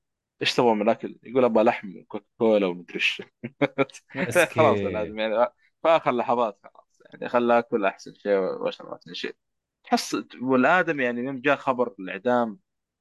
إيش 0.43 0.55
تبغى 0.55 0.75
من 0.75 0.83
الأكل؟ 0.83 1.19
يقول 1.23 1.45
أبغى 1.45 1.65
لحم 1.65 1.97
وكوكا 1.99 2.25
كولا 2.39 2.67
ومدري 2.67 2.95
إيش. 2.95 3.23
خلاص 4.55 4.79
لازم 4.79 5.19
يعني. 5.19 5.47
في 5.83 5.89
آخر 5.89 6.13
لحظات 6.13 6.59
خلاص 6.65 7.03
يعني 7.11 7.29
خلاه 7.29 7.59
اكل 7.59 7.85
أحسن 7.85 8.15
شيء 8.15 8.39
واشرب 8.39 8.93
أحسن 8.93 9.15
شيء. 9.15 9.37
تحس 9.85 10.17
والآدم 10.43 11.01
يعني 11.01 11.21
يوم 11.21 11.41
جاء 11.41 11.57
خبر 11.57 11.95
الإعدام 11.99 12.59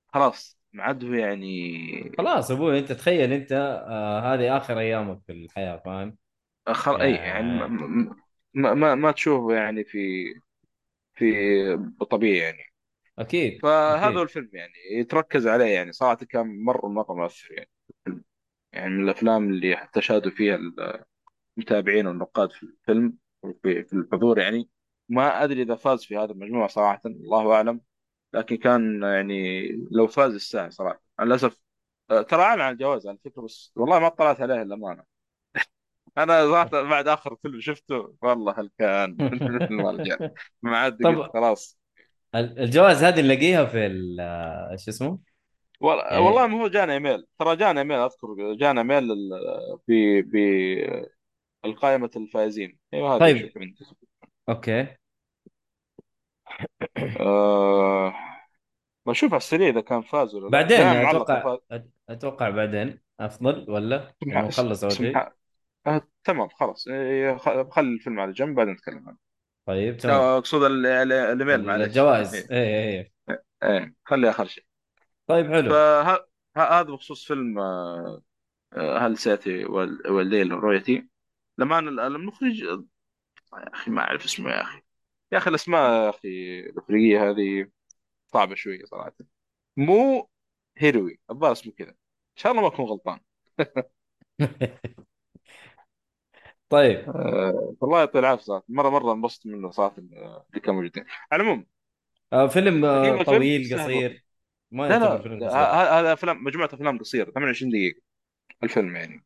خلاص 0.08 0.60
ما 0.74 0.84
عاد 0.84 1.06
هو 1.06 1.14
يعني. 1.14 2.12
خلاص 2.18 2.52
أبوي 2.52 2.80
أنت 2.80 2.92
تخيل 2.92 3.34
أنت 3.34 3.52
آه 3.88 4.34
هذه 4.34 4.58
آخر 4.58 4.80
أيامك 4.80 5.22
في 5.28 5.32
الحياة 5.32 5.78
فاهم؟ 5.86 6.18
خل... 6.68 7.02
أي 7.02 7.14
يعني 7.14 7.48
ما, 7.48 7.66
يعني 7.66 8.23
ما, 8.54 8.74
ما, 8.74 8.96
ما 8.96 9.12
تشوفه 9.12 9.56
يعني 9.56 9.84
في 9.84 10.26
في 11.14 11.26
طبيعي 12.12 12.38
يعني. 12.38 12.74
أكيد 13.20 13.62
فهذا 13.62 14.06
هو 14.06 14.10
أكيد. 14.10 14.18
الفيلم 14.22 14.50
يعني 14.54 14.74
يتركز 14.92 15.48
عليه 15.48 15.66
يعني 15.66 15.92
صراحة 15.92 16.16
كان 16.16 16.64
مرة 16.64 16.88
مرة 16.88 17.14
مؤثر 17.14 17.52
يعني. 17.52 17.70
يعني 18.74 18.90
من 18.90 19.04
الأفلام 19.04 19.50
اللي 19.50 19.76
حتى 19.76 20.02
شاهدوا 20.02 20.32
فيها 20.32 20.60
المتابعين 21.58 22.08
والنقاد 22.08 22.52
في 22.52 22.64
الفيلم 22.64 23.18
في 23.64 23.94
الحضور 23.94 24.40
يعني. 24.40 24.70
ما 25.10 25.44
أدري 25.44 25.62
إذا 25.62 25.76
فاز 25.76 26.04
في 26.06 26.18
هذا 26.18 26.32
المجموعة 26.32 26.68
صراحة 26.68 27.02
الله 27.06 27.54
أعلم. 27.54 27.82
لكن 28.34 28.56
كان 28.58 29.04
يعني 29.04 29.68
لو 29.92 30.08
فاز 30.08 30.36
يستاهل 30.36 30.74
صراحة. 30.74 31.02
للأسف 31.22 31.62
آه، 32.12 32.22
ترى 32.22 32.42
أعلن 32.42 32.62
عن 32.62 32.74
الجواز 32.74 33.08
على 33.08 33.18
فكرة 33.26 33.42
بس 33.42 33.72
والله 33.76 34.00
ما 34.00 34.08
اطلعت 34.08 34.42
عليه 34.42 34.62
الأمانة 34.62 34.94
أنا 34.94 35.06
صراحة 36.18 36.70
بعد 36.70 37.08
آخر 37.08 37.36
فيلم 37.36 37.60
شفته. 37.60 38.16
والله 38.22 38.60
هل 38.60 38.70
كان 38.80 39.18
ما 40.64 40.78
عاد 40.78 40.98
خلاص. 41.34 41.80
ال- 42.36 42.60
الجوائز 42.60 43.04
هذه 43.04 43.22
نلاقيها 43.22 43.66
في 43.66 43.78
شو 44.86 44.92
اسمه؟ 44.92 45.20
والله 45.82 46.22
والله 46.22 46.42
يعني 46.42 46.54
ما 46.56 46.62
هو 46.64 46.68
جانا 46.68 46.94
إيميل. 46.94 47.26
ترى 47.40 47.56
جانا 47.56 47.82
إيميل 47.82 47.98
أذكر. 47.98 48.54
جانا 48.54 48.82
إيميل 48.82 49.04
لل- 49.04 49.80
ب 49.88 49.94
بالقائمة 51.64 52.10
الفائزين. 52.16 52.78
أيوه 52.94 53.16
هذه 53.16 53.20
طيب. 53.20 53.74
okay. 54.50 54.88
آه 57.20 58.14
بشوف 59.06 59.32
على 59.32 59.38
السريع 59.38 59.70
إذا 59.70 59.82
كان 59.82 60.02
فاز 60.02 60.36
ولا 60.36 60.44
لا. 60.44 60.50
بعدين 60.50 61.04
معلق 61.04 61.32
أتوقع 61.32 61.58
أتوقع 62.10 62.50
بعدين. 62.50 63.00
أفضل 63.20 63.72
ولا؟ 63.72 64.14
نخلص 64.28 64.84
أول 64.84 64.94
شيء. 64.94 65.18
آه 65.88 66.08
تمام 66.24 66.48
خلاص. 66.48 66.88
إيه، 66.88 67.38
خ- 67.38 67.70
خلي 67.70 67.94
الفيلم 67.94 68.20
على 68.20 68.32
جنب 68.32 68.56
بعدين 68.56 68.74
نتكلم 68.74 69.08
عنه. 69.08 69.18
طيب 69.66 69.98
تمام. 69.98 70.16
لا، 70.22 70.38
أقصد 70.38 70.64
ال- 70.64 70.86
ال- 70.86 71.12
الإيميل 71.12 71.66
معلش 71.66 71.88
الجوائز. 71.88 72.36
إيه. 72.36 72.48
إيه 72.52 72.84
إيه 72.90 73.14
إيه. 73.30 73.44
إيه 73.64 73.94
خلي 74.06 74.30
آخر 74.30 74.46
شيء. 74.46 74.66
طيب 75.28 75.48
حلو. 75.54 75.70
فهذا 76.56 76.82
بخصوص 76.82 77.26
فيلم 77.28 77.60
آه، 77.60 78.22
آه، 78.74 78.98
هل 78.98 79.18
سيأتي 79.18 79.66
وال- 79.66 80.12
والليل 80.12 80.52
رؤيتي؟ 80.52 81.08
لما 81.58 81.80
أنا 81.80 82.08
المخرج 82.08 82.60
يا 82.62 82.84
أخي 83.54 83.92
ما 83.92 84.02
أعرف 84.02 84.26
اسمه 84.26 84.52
يا 84.52 84.62
أخي. 84.62 84.82
يا 85.32 85.38
أخي 85.38 85.50
الأسماء 85.50 86.04
يا 86.06 86.10
أخي 86.10 86.60
الإفريقية 86.60 87.30
هذه 87.30 87.68
صعبة 88.28 88.56
شوية 88.56 88.86
صراحة. 88.86 89.14
مو 89.78 90.30
هيروي 90.78 91.20
الظاهر 91.32 91.52
اسمه 91.52 91.74
كذا. 91.74 91.90
إن 91.90 91.96
شاء 92.36 92.52
الله 92.52 92.62
ما 92.62 92.68
أكون 92.68 92.86
غلطان. 92.86 93.20
طيب. 96.74 97.10
أه 97.10 97.76
والله 97.82 98.00
يعطيه 98.00 98.20
العافية 98.20 98.44
صراحة. 98.44 98.66
مرة 98.70 98.90
مرة 98.90 99.14
انبسطت 99.14 99.48
منه 99.48 99.72
صراحة 99.72 99.96
اللي 99.98 100.62
كانوا 100.64 100.82
موجودين 100.82 101.06
على 101.32 101.44
العموم. 101.44 101.66
آه 102.34 102.48
فيلم 102.48 102.86
آه 102.86 103.24
طويل 103.24 103.80
قصير. 103.80 104.24
ما 104.72 104.84
لا 104.84 104.90
يعتبر 104.90 105.16
لا 105.16 105.22
فيلم 105.22 105.44
قصير. 105.44 105.60
هذا 105.60 106.14
افلام 106.14 106.44
مجموعة 106.44 106.70
أفلام 106.74 107.00
قصيرة 107.00 107.32
28 107.32 107.72
دقيقة 107.72 108.02
الفيلم 108.64 108.96
يعني. 108.96 109.26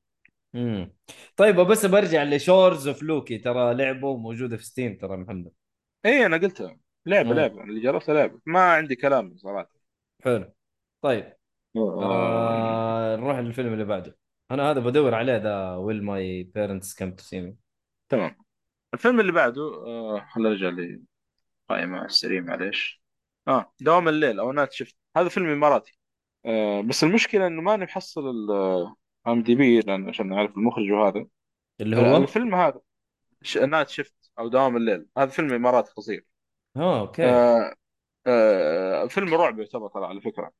امم 0.55 0.93
طيب 1.35 1.55
بس 1.55 1.85
برجع 1.85 2.23
ل 2.23 2.32
Shores 2.32 2.87
of 2.87 3.03
Loci. 3.03 3.37
ترى 3.37 3.73
لعبة 3.73 4.17
موجودة 4.17 4.57
في 4.57 4.65
Steam 4.65 4.97
ترى 4.97 5.17
محمد. 5.17 5.51
إي 6.05 6.25
أنا 6.25 6.37
قلتها. 6.37 6.77
لعبة 7.05 7.33
لعبة. 7.33 7.63
اللي 7.63 7.81
جربتها 7.81 8.15
لعبة. 8.15 8.39
ما 8.45 8.59
عندي 8.59 8.95
كلام 8.95 9.37
صراحة. 9.37 9.71
حلو. 10.23 10.53
طيب. 11.01 11.33
آه، 11.75 12.03
آه 12.03 13.15
نروح 13.15 13.37
للفيلم 13.39 13.73
اللي 13.73 13.85
بعده. 13.85 14.17
أنا 14.51 14.71
هذا 14.71 14.79
بدور 14.79 15.15
عليه 15.15 15.37
ذا 15.37 15.75
Will 15.75 16.03
My 16.03 16.43
Parents 16.43 16.95
Come 16.95 17.11
to 17.11 17.23
See 17.23 17.41
Me 17.41 17.55
تمام. 18.09 18.35
الفيلم 18.93 19.19
اللي 19.19 19.31
بعده 19.31 19.61
آه 19.61 20.27
خلينا 20.33 20.49
نرجع 20.49 20.69
لقائمة 20.69 21.97
على 21.97 22.05
السريع 22.05 22.41
معليش. 22.41 23.03
آه 23.47 23.73
دوام 23.81 24.07
الليل 24.07 24.39
أو 24.39 24.51
Night 24.51 24.71
Shift. 24.71 24.95
هذا 25.17 25.29
فيلم 25.29 25.49
إماراتي. 25.49 25.99
آه 26.45 26.81
بس 26.81 27.03
المشكلة 27.03 27.47
إنه 27.47 27.61
ماني 27.61 27.83
محصل 27.85 28.23
IMDb 29.27 29.79
لأن 29.79 30.09
عشان 30.09 30.33
أعرف 30.33 30.57
المخرج 30.57 30.91
وهذا. 30.91 31.25
اللي 31.81 31.97
آه 31.97 32.11
هو 32.11 32.17
الفيلم 32.17 32.55
هذا 32.55 32.81
ش... 33.41 33.57
Night 33.57 33.89
Shift 33.89 34.31
أو 34.39 34.47
دوام 34.47 34.77
الليل. 34.77 35.07
هذا 35.17 35.29
فيلم 35.29 35.53
إماراتي 35.53 35.91
قصير 35.93 36.25
آه 36.77 36.99
أوكي. 36.99 37.25
آه 37.25 37.75
آه 38.27 39.07
فيلم 39.07 39.33
رعب 39.33 39.59
يعتبر 39.59 39.89
ترى 39.89 40.05
على 40.05 40.21
فكرة. 40.21 40.51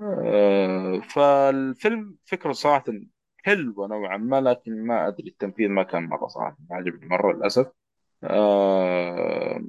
آه 0.00 1.00
فالفيلم 1.00 2.16
فكرة 2.24 2.52
صراحة 2.52 2.84
حلوة 3.44 3.86
نوعا 3.88 4.16
ما 4.16 4.40
لكن 4.40 4.86
ما 4.86 5.08
أدري 5.08 5.28
التنفيذ 5.28 5.68
ما 5.68 5.82
كان 5.82 6.02
مرة 6.04 6.26
صراحة 6.26 6.56
ما 6.70 6.76
عجبني 6.76 7.06
مرة 7.08 7.32
للأسف. 7.32 7.72
آه 8.24 9.60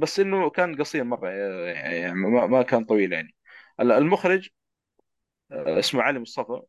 بس 0.00 0.20
إنه 0.20 0.50
كان 0.50 0.76
قصير 0.76 1.04
مرة 1.04 1.30
يعني 1.30 2.12
ما 2.14 2.46
ما 2.46 2.62
كان 2.62 2.84
طويل 2.84 3.12
يعني. 3.12 3.34
المخرج 3.80 4.50
آه، 5.52 5.78
اسمه 5.78 6.02
علي 6.02 6.18
مصطفى 6.18 6.62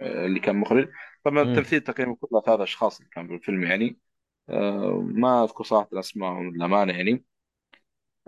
آه، 0.00 0.26
اللي 0.26 0.40
كان 0.40 0.56
مخرج. 0.56 0.88
طبعا 1.24 1.42
التمثيل 1.42 1.80
تقريبا 1.80 2.14
كله 2.20 2.40
ثلاث 2.40 2.60
أشخاص 2.60 2.98
اللي 2.98 3.10
كانوا 3.10 3.30
بالفيلم 3.30 3.64
يعني. 3.64 3.98
آه، 4.50 5.02
ما 5.06 5.44
أذكر 5.44 5.64
صراحة 5.64 5.88
أسمائهم 5.94 6.50
للأمانة 6.56 6.92
يعني. 6.92 7.24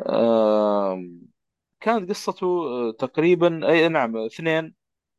آه، 0.00 1.02
كانت 1.80 2.10
قصته 2.10 2.46
آه، 2.46 2.92
تقريبا 2.92 3.68
أي 3.70 3.88
نعم 3.88 4.16
اثنين 4.16 4.74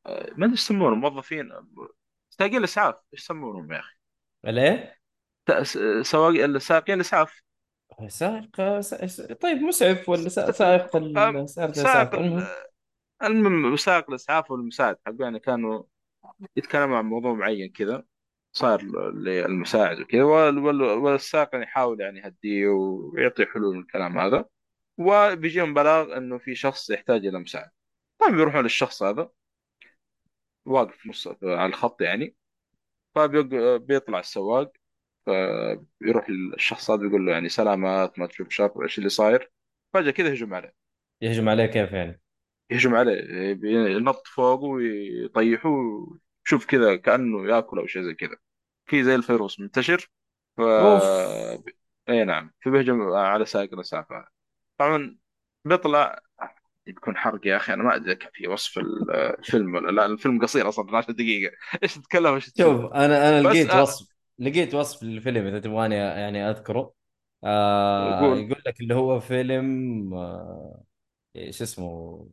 ما 0.05 0.45
أدري 0.45 0.51
إيش 0.51 0.59
يسمونهم 0.61 0.99
موظفين. 0.99 1.51
سايقين 2.29 2.57
الإسعاف 2.57 2.95
إيش 3.13 3.21
يسمونهم 3.23 3.71
يا 3.71 3.79
أخي؟ 3.79 3.95
ليه؟ 4.43 4.97
س- 5.61 5.77
سواق 6.01 6.57
سائقين 6.57 6.95
الإسعاف. 6.95 7.43
سائق 8.07 8.79
سا- 8.79 9.33
طيب 9.33 9.57
مسعف 9.57 10.09
ولا 10.09 10.29
سا- 10.29 10.51
سائق 10.51 10.95
آه، 10.95 11.29
ال- 11.29 11.49
سائق 11.75 12.15
المهم. 12.15 12.47
المهم 13.23 13.75
سائق 13.75 14.09
الإسعاف 14.09 14.51
والمساعد. 14.51 14.97
حقه 15.05 15.15
يعني 15.19 15.39
كانوا 15.39 15.83
يتكلموا 16.55 16.97
عن 16.97 17.05
موضوع 17.05 17.33
معين 17.33 17.69
كذا 17.71 18.03
صار 18.51 18.81
للمساعد 19.13 19.99
وكذا 19.99 20.23
وال- 20.23 20.57
وال- 20.57 20.81
والسائق 20.81 21.49
يعني 21.53 21.65
يحاول 21.65 22.01
يعني 22.01 22.19
يهديه 22.19 22.67
ويعطي 22.67 23.45
حلول 23.45 23.77
الكلام 23.79 24.19
هذا. 24.19 24.45
وبيجيهم 24.97 25.73
بلاغ 25.73 26.17
إنه 26.17 26.37
في 26.37 26.55
شخص 26.55 26.89
يحتاج 26.89 27.25
إلى 27.25 27.39
مساعدة 27.39 27.73
طيب 28.19 28.35
بيروحون 28.35 28.61
للشخص 28.63 29.03
هذا. 29.03 29.29
واقف 30.65 31.07
نص 31.07 31.27
على 31.43 31.65
الخط 31.65 32.01
يعني. 32.01 32.35
فبيطلع 33.15 34.19
السواق 34.19 34.71
فيروح 35.25 36.29
للشخص 36.29 36.91
هذا 36.91 37.07
يقول 37.07 37.25
له 37.25 37.31
يعني 37.31 37.49
سلامات 37.49 38.19
ما 38.19 38.27
تشوف 38.27 38.49
شر 38.49 38.83
إيش 38.83 38.97
اللي 38.97 39.09
صاير؟ 39.09 39.51
فجأة 39.93 40.11
كذا 40.11 40.29
يهجم 40.29 40.53
عليه. 40.53 40.73
يهجم 41.21 41.49
عليه 41.49 41.65
كيف 41.65 41.91
يعني؟ 41.91 42.21
يهجم 42.69 42.95
عليه 42.95 43.15
ينط 43.63 44.27
فوقه 44.27 44.63
ويطيحه 44.63 45.69
شوف 46.43 46.65
كذا 46.65 46.95
كأنه 46.95 47.47
يأكل 47.47 47.79
أو 47.79 47.87
شيء 47.87 48.01
زي 48.01 48.13
كذا. 48.13 48.35
في 48.85 49.03
زي 49.03 49.15
الفيروس 49.15 49.59
منتشر. 49.59 50.09
ف 50.57 50.61
أوف. 50.61 51.03
اي 52.09 52.25
نعم 52.25 52.51
فبيهجم 52.65 53.01
على 53.01 53.45
سائق 53.45 53.73
الاسعاف 53.73 54.05
طبعا 54.77 55.17
بيطلع 55.65 56.21
بيكون 56.85 57.17
حرق 57.17 57.47
يا 57.47 57.57
أخي. 57.57 57.73
أنا 57.73 57.83
ما 57.83 57.95
أدري 57.95 58.17
في 58.33 58.47
وصف 58.47 58.77
الفيلم 58.77 59.75
ولا 59.75 59.91
لا. 59.91 60.05
الفيلم 60.05 60.41
قصير 60.41 60.69
أصلا 60.69 60.85
12 60.85 61.11
دقيقة. 61.11 61.55
إيش 61.83 61.95
تتكلم؟ 61.95 62.33
إيش 62.33 62.51
شوف 62.57 62.93
أنا 62.93 63.29
أنا 63.29 63.41
لقيت 63.41 63.69
آه، 63.69 63.81
وصف 63.81 64.07
لقيت 64.39 64.75
وصف 64.75 65.03
للفيلم 65.03 65.47
إذا 65.47 65.59
تبغاني 65.59 65.95
يعني 65.95 66.49
أذكره. 66.49 66.93
آه 67.43 68.19
قول. 68.19 68.37
يقول 68.37 68.61
لك 68.65 68.81
اللي 68.81 68.95
هو 68.95 69.19
فيلم 69.19 70.13
آه 70.13 70.83
اسمه؟ 71.35 72.27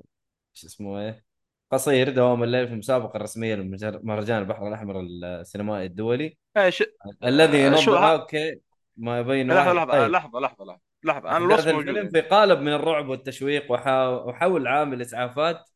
إيش 0.56 0.64
اسمه 0.64 1.00
إيه؟ 1.00 1.24
قصير 1.72 2.10
دوام 2.10 2.42
الليل 2.42 2.66
في 2.66 2.72
المسابقة 2.72 3.16
الرسمية 3.16 3.54
لمهرجان 3.54 4.38
البحر 4.38 4.68
الأحمر 4.68 5.00
السينمائي 5.00 5.86
الدولي. 5.86 6.36
إيش؟ 6.56 6.82
الذي 7.24 7.60
ينظم 7.60 7.92
ها؟ 7.92 8.12
أوكي 8.12 8.60
ما 8.96 9.18
يبين 9.18 9.52
لحظة 9.52 9.84
واحد 9.84 10.10
لحظة 10.10 10.64
طيب. 10.64 10.78
أنا 11.04 11.12
أحداث 11.12 11.36
الوصف 11.42 11.68
موجود. 11.68 11.88
الفيلم 11.88 12.08
في 12.08 12.20
قالب 12.20 12.60
من 12.60 12.72
الرعب 12.72 13.08
والتشويق 13.08 13.72
وحول 13.72 14.66
عامل 14.66 15.00
إسعافات 15.00 15.68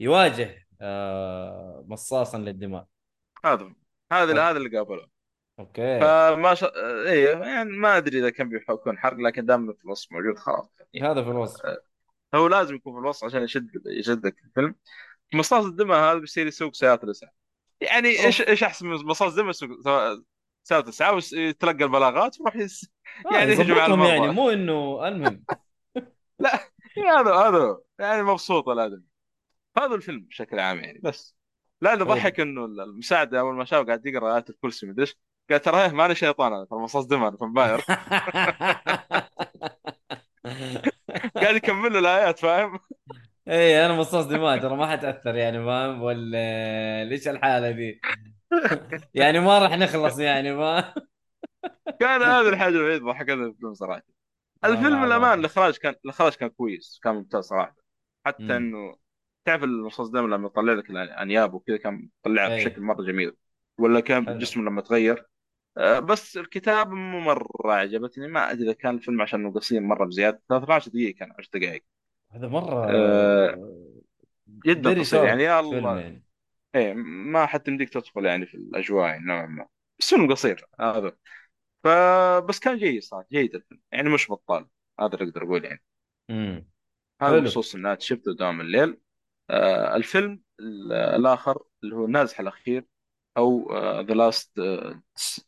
يواجه 0.00 0.66
آه 0.80 1.84
مصاصا 1.88 2.38
للدماء. 2.38 2.86
هذا 3.44 3.72
هذا 4.12 4.34
أوك- 4.34 4.38
هذا 4.38 4.58
اللي 4.58 4.78
قابله. 4.78 5.06
أوكي. 5.58 6.00
فما 6.00 6.54
شاء 6.54 6.72
إيه 7.06 7.28
يعني 7.36 7.70
ما 7.70 7.96
أدري 7.96 8.18
إذا 8.18 8.30
كان 8.30 8.48
بيكون 8.48 8.98
حرق 8.98 9.16
لكن 9.18 9.46
دام 9.46 9.72
في 9.72 9.84
الوصف 9.84 10.12
موجود 10.12 10.38
خلاص. 10.38 10.76
هذا 11.02 11.22
في 11.24 11.30
الوصف 11.30 11.62
هو 12.34 12.46
لازم 12.46 12.74
يكون 12.74 12.92
في 12.92 12.98
الوصف 12.98 13.24
عشان 13.24 13.42
يشد 13.42 13.70
يشدك 13.86 14.34
في 14.38 14.44
الفيلم. 14.46 14.74
مصاص 15.34 15.64
الدماء 15.64 15.98
هذا 15.98 16.18
بيصير 16.18 16.46
يسوق 16.46 16.74
سيارات 16.74 17.04
الاسعاف 17.04 17.32
يعني 17.80 18.08
إيش 18.08 18.40
إيش 18.40 18.62
أحسن 18.62 18.86
من 18.86 18.94
مصاص 18.94 19.34
دماء 19.34 19.52
سيارات 20.62 20.84
الاسعاف 20.84 21.14
ويس- 21.14 21.32
يتلقى 21.32 21.84
البلاغات 21.84 22.40
ويروح 22.40 22.56
يس... 22.56 22.90
آه 23.26 23.34
يعني 23.34 23.52
يهجم 23.52 23.74
على 23.74 23.92
يظبطهم 23.92 24.04
يعني 24.04 24.28
مو 24.28 24.50
إنه 24.50 25.08
المهم. 25.08 25.44
لا 26.38 26.54
هذا 27.18 27.34
هذا 27.34 27.58
هو. 27.58 27.80
يعني 27.98 28.22
مبسوط 28.22 28.68
الآدمي. 28.68 29.04
هذا 29.78 29.94
الفيلم 29.94 30.20
بشكل 30.20 30.58
عام 30.60 30.78
يعني. 30.78 31.00
بس. 31.04 31.36
لا 31.80 31.94
اللي 31.94 32.04
حلو 32.04 32.14
ضحك 32.14 32.40
إنه 32.40 32.64
المساعد 32.64 33.34
أول 33.34 33.54
ما 33.54 33.64
شاف 33.64 33.86
قاعد 33.86 34.06
يقرأ 34.06 34.34
ايات 34.34 34.50
الكرسي 34.50 34.86
مدري 34.86 35.02
إيش. 35.02 35.18
قال 35.50 35.60
ترى 35.62 35.84
إيه، 35.84 35.88
ماني 35.92 36.14
شيطان 36.14 36.52
أنا 36.52 36.64
ترى 36.64 36.78
مصاص 36.78 37.06
دم 37.06 37.22
أنا 37.24 37.36
فامباير 37.36 37.80
قاعد 41.36 41.56
يكمل 41.56 41.92
له 41.92 41.98
الآيات 41.98 42.38
فاهم؟ 42.38 42.78
اي 43.48 43.86
أنا 43.86 43.94
مصاص 43.94 44.26
دماء 44.26 44.58
ترى 44.58 44.76
ما 44.76 44.86
حتأثر 44.92 45.34
يعني 45.34 45.64
فاهم؟ 45.64 46.02
ولا 46.02 47.04
ليش 47.04 47.28
الحالة 47.28 47.70
دي؟ 47.70 48.00
يعني 49.14 49.40
ما 49.40 49.58
راح 49.58 49.72
نخلص 49.72 50.18
يعني 50.18 50.52
ما 50.52 50.94
كان 52.00 52.22
هذا 52.22 52.48
الحاجة 52.48 52.74
الوحيده 52.74 52.96
اللي 52.96 53.12
ضحكتني 53.12 53.44
في 53.44 53.50
الفيلم 53.50 53.74
صراحة. 53.74 54.02
الفيلم 54.64 55.04
الأمان 55.04 55.38
الإخراج 55.38 55.76
كان 55.76 55.94
الإخراج 56.04 56.34
كان 56.34 56.48
كويس 56.48 57.00
كان 57.02 57.14
ممتاز 57.14 57.44
صراحة. 57.44 57.76
حتى 58.26 58.56
إنه 58.56 58.96
تعرف 59.44 59.64
المصاص 59.64 60.08
دم 60.08 60.34
لما 60.34 60.46
يطلع 60.46 60.72
لك 60.72 60.90
الانياب 60.90 61.54
وكذا 61.54 61.76
كان 61.76 62.08
يطلعها 62.20 62.54
اي 62.54 62.64
بشكل 62.64 62.82
مرة 62.82 63.02
جميل. 63.02 63.36
ولا 63.78 64.00
كان 64.00 64.38
جسمه 64.38 64.62
لما 64.62 64.82
تغير. 64.82 65.26
آه، 65.76 65.98
بس 65.98 66.36
الكتابة 66.36 66.90
مو 66.90 67.20
مرة 67.20 67.72
عجبتني. 67.72 68.28
ما 68.28 68.50
أدري 68.50 68.64
إذا 68.64 68.72
كان 68.72 68.94
الفيلم 68.94 69.22
عشان 69.22 69.52
قصير 69.52 69.80
مرة 69.80 70.04
بزيادة. 70.04 70.42
13 70.48 70.90
دقيقة 70.90 71.18
كان 71.18 71.32
10 71.38 71.58
دقائق. 71.58 71.84
هذا 72.30 72.48
مرة 72.48 72.86
أه 72.90 73.90
جدا 74.66 75.00
قصير 75.00 75.24
يعني 75.24 75.42
يا 75.42 75.60
الله. 75.60 76.20
إيه 76.74 76.94
ما 76.94 77.46
حتى 77.46 77.70
يمديك 77.70 77.88
تدخل 77.88 78.24
يعني 78.26 78.46
في 78.46 78.54
الأجواء 78.54 79.06
يعني 79.08 79.26
نوعا 79.26 79.46
ما. 79.46 79.68
بس 79.98 80.10
فيلم 80.10 80.32
قصير 80.32 80.66
هذا. 80.80 81.16
فبس 81.84 82.58
كان 82.60 82.78
جيد 82.78 83.02
صراحة 83.02 83.26
جيد 83.32 83.54
الفيلم. 83.54 83.80
يعني 83.92 84.08
مش 84.08 84.30
بطال 84.30 84.66
هذا 85.00 85.14
اللي 85.14 85.28
أقدر 85.28 85.44
أقول 85.44 85.64
يعني. 85.64 85.82
امم 86.30 86.68
هذا 87.22 87.38
بخصوص 87.38 87.74
إنها 87.74 87.96
شفته 88.00 88.34
دوام 88.34 88.60
الليل. 88.60 89.00
آه 89.50 89.96
الفيلم 89.96 90.42
ال- 90.60 90.92
الآخر 90.92 91.62
اللي 91.82 91.94
هو 91.96 92.04
النازح 92.04 92.40
الأخير 92.40 92.84
أو 93.36 93.78
The 94.00 94.14
Last 94.14 94.60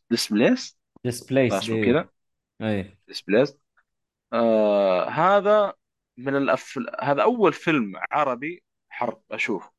Displaced 0.09 0.79
Displaced 1.03 1.69
كذا 1.69 2.09
اي 2.61 2.97
Displaced 3.07 3.57
آه 4.33 5.09
هذا 5.09 5.73
من 6.17 6.35
الأفل... 6.35 6.87
هذا 7.01 7.23
أول 7.23 7.53
فيلم 7.53 7.93
عربي 8.11 8.63
حرب 8.89 9.21
أشوفه 9.31 9.71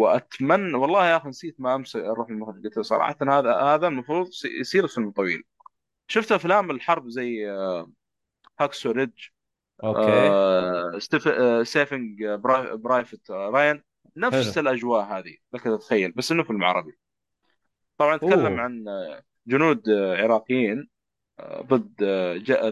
وأتمنى 0.00 0.74
والله 0.76 1.06
يا 1.06 1.16
أخي 1.16 1.28
نسيت 1.28 1.60
ما 1.60 1.74
أمس 1.74 1.96
أروح 1.96 2.28
المخرج 2.28 2.64
قلت 2.64 2.76
له 2.76 2.82
صراحة 2.82 3.16
هذا 3.22 3.54
هذا 3.54 3.88
المفروض 3.88 4.28
يص- 4.28 4.44
يصير 4.44 4.86
فيلم 4.86 5.10
طويل 5.10 5.42
شفت 6.08 6.32
أفلام 6.32 6.70
الحرب 6.70 7.08
زي 7.08 7.46
Hacksaw 8.60 8.90
Ridge 8.90 9.18
أوكي. 9.84 10.00
آه 10.00 10.98
ستيف... 10.98 11.28
آه 11.28 11.62
Saving 11.62 12.24
Pri... 12.24 12.76
Private 12.76 13.30
Ryan 13.30 13.74
حلو. 13.74 13.84
نفس 14.16 14.58
الأجواء 14.58 15.04
هذه 15.04 15.36
لك 15.52 15.62
تتخيل 15.62 16.12
بس 16.12 16.32
إنه 16.32 16.42
فيلم 16.42 16.64
عربي. 16.64 16.98
طبعا 17.98 18.16
نتكلم 18.16 18.46
أوه. 18.46 18.60
عن 18.60 18.88
آه، 18.88 19.22
جنود 19.46 19.88
آه، 19.88 20.16
عراقيين 20.22 20.88
ضد 21.42 21.94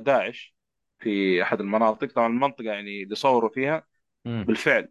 داعش 0.05 0.55
في 0.99 1.43
أحد 1.43 1.61
المناطق. 1.61 2.13
طبعا 2.13 2.27
المنطقة 2.27 2.65
يعني 2.65 3.03
اللي 3.03 3.15
صوروا 3.15 3.51
فيها 3.51 3.87
بالفعل 4.25 4.89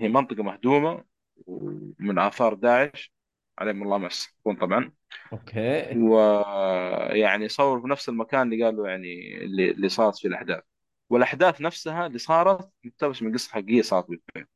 هي 0.00 0.08
منطقة 0.08 0.42
مهدومة. 0.42 1.13
ومن 1.46 2.18
آثار 2.18 2.54
داعش 2.54 3.12
عليهم 3.58 3.82
الله 3.82 3.98
ما 3.98 4.06
يستحقون 4.06 4.56
طبعا. 4.56 4.92
أوكي. 5.32 5.98
ويعني 5.98 7.48
صوروا 7.48 7.82
في 7.82 7.88
نفس 7.88 8.08
المكان 8.08 8.52
اللي 8.52 8.64
قالوا 8.64 8.88
يعني 8.88 9.36
اللي, 9.44 9.70
اللي 9.70 9.88
صارت 9.88 10.18
فيه 10.18 10.28
الأحداث. 10.28 10.62
والأحداث 11.10 11.60
نفسها 11.60 12.06
اللي 12.06 12.18
صارت 12.18 12.70
مقتبسة 12.84 13.26
من 13.26 13.32
قصة 13.32 13.52
حقيقية 13.52 13.82
صارت 13.82 14.08
بالفعل 14.08 14.46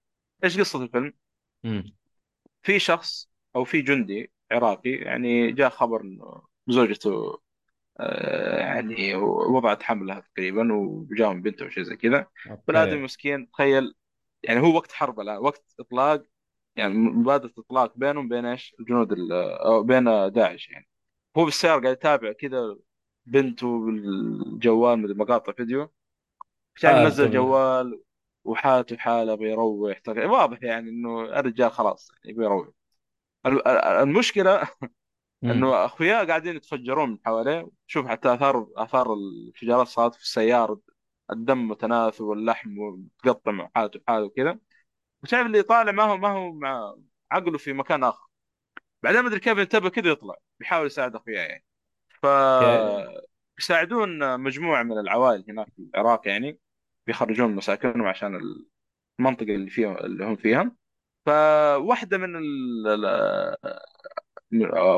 إيش 0.44 0.60
قصة 0.60 0.82
الفيلم؟ 0.82 1.12
امم 1.64 1.94
في 2.62 2.78
شخص 2.78 3.30
أو 3.56 3.64
في 3.64 3.80
جندي 3.80 4.32
عراقي 4.50 4.90
يعني 4.90 5.52
جاء 5.52 5.70
خبر 5.70 6.00
إنه 6.00 6.42
زوجته 6.68 7.40
آه، 8.00 8.58
يعني 8.58 9.14
وضعت 9.14 9.82
حملها 9.82 10.20
تقريبا 10.20 10.72
وجاهم 10.72 11.42
بنته 11.42 11.66
وشيء 11.66 11.82
زي 11.82 11.96
كذا. 11.96 12.26
فالآدمي 12.66 12.92
أوكي 12.92 13.04
مسكين 13.04 13.50
تخيل 13.50 13.94
يعني 14.42 14.60
هو 14.60 14.76
وقت 14.76 14.92
حرب 14.92 15.20
الآن 15.20 15.38
وقت 15.38 15.74
إطلاق 15.80 16.24
يعني 16.78 16.94
مبادرة 16.94 17.52
إطلاق 17.58 17.92
بينهم 17.96 18.28
بين 18.28 18.44
إيش؟ 18.46 18.74
الجنود 18.80 19.12
ال- 19.12 19.32
أو 19.32 19.82
بين 19.82 20.04
داعش 20.32 20.68
يعني. 20.70 20.88
هو 21.36 21.44
بالسيارة 21.44 21.80
قاعد 21.80 21.96
يتابع 21.96 22.32
كذا 22.32 22.76
بنته 23.26 23.78
بالجوال 23.86 25.18
مقاطع 25.18 25.52
فيديو. 25.52 25.90
حالته 26.82 27.04
منزل 27.04 27.30
جوال 27.30 28.00
وحالته 28.44 28.96
حالة 28.96 29.34
بيروح. 29.34 29.98
تق- 29.98 30.30
واضح 30.30 30.62
يعني 30.62 30.90
إنه 30.90 31.24
الرجال 31.24 31.70
خلاص 31.72 32.10
يعني 32.24 32.38
بيروح. 32.38 32.68
ال- 33.46 33.68
ال- 33.68 33.84
المشكلة 33.84 34.62
إنه 35.44 35.84
أخوياه 35.84 36.24
قاعدين 36.24 36.56
يتفجرون 36.56 37.10
من 37.10 37.18
حواليه. 37.26 37.68
شوف 37.86 38.06
حتى 38.06 38.34
آثار 38.34 38.68
آثار 38.76 39.14
الانفجارات 39.14 39.86
صارت 39.86 40.14
في 40.14 40.22
السيارة 40.22 40.80
الدم 41.30 41.68
متناثر 41.68 42.24
واللحم 42.24 42.70
متقطع 42.70 43.68
حالته 43.74 44.00
بحالة 44.06 44.24
وكذا. 44.24 44.58
وشايف 45.22 45.46
اللي 45.46 45.62
طالع 45.62 45.92
ما 45.92 46.02
هو 46.02 46.16
ما 46.16 46.28
هو 46.28 46.52
مع 46.52 46.96
عقله 47.30 47.58
في 47.58 47.72
مكان 47.72 48.04
آخر. 48.04 48.28
بعدين 49.02 49.20
ما 49.20 49.28
أدري 49.28 49.40
كيف 49.40 49.58
ينتبه 49.58 49.90
كذا 49.90 50.10
يطلع 50.10 50.36
بيحاول 50.60 50.86
يساعد 50.86 51.16
اخوياه 51.16 51.42
يعني. 51.46 51.66
ف 52.22 52.26
يساعدون 53.58 54.40
مجموعة 54.40 54.82
من 54.82 54.98
العوائل 54.98 55.44
هناك 55.48 55.66
في 55.76 55.82
العراق 55.94 56.28
يعني 56.28 56.60
بيخرجون 57.06 57.50
مساكنهم 57.54 58.06
عشان 58.06 58.36
ال... 58.36 58.68
المنطقة 59.20 59.54
اللي 59.54 59.70
فيها 59.70 60.00
اللي 60.00 60.24
هم 60.24 60.36
فيها. 60.36 60.76
فواحدة 61.26 62.18
من 62.18 62.36
ال... 62.36 62.86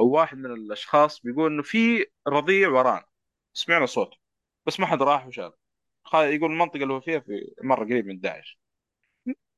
واحد 0.02 0.38
من 0.38 0.47
الأشخاص 0.52 1.20
بيقول 1.20 1.52
إنه 1.52 1.62
في 1.62 2.06
رضيع 2.28 2.68
ورانا. 2.68 3.05
سمعنا 3.52 3.86
صوت 3.86 4.14
بس 4.66 4.80
ما 4.80 4.86
حد 4.86 5.02
راح 5.02 5.26
وشاف. 5.26 5.52
يقول 6.14 6.52
المنطقة 6.52 6.82
اللي 6.82 6.94
هو 6.94 7.01
فيها 7.01 7.20
في 7.20 7.55
مرة 7.62 7.84
قريب 7.84 8.06
من 8.06 8.20
داعش. 8.20 8.59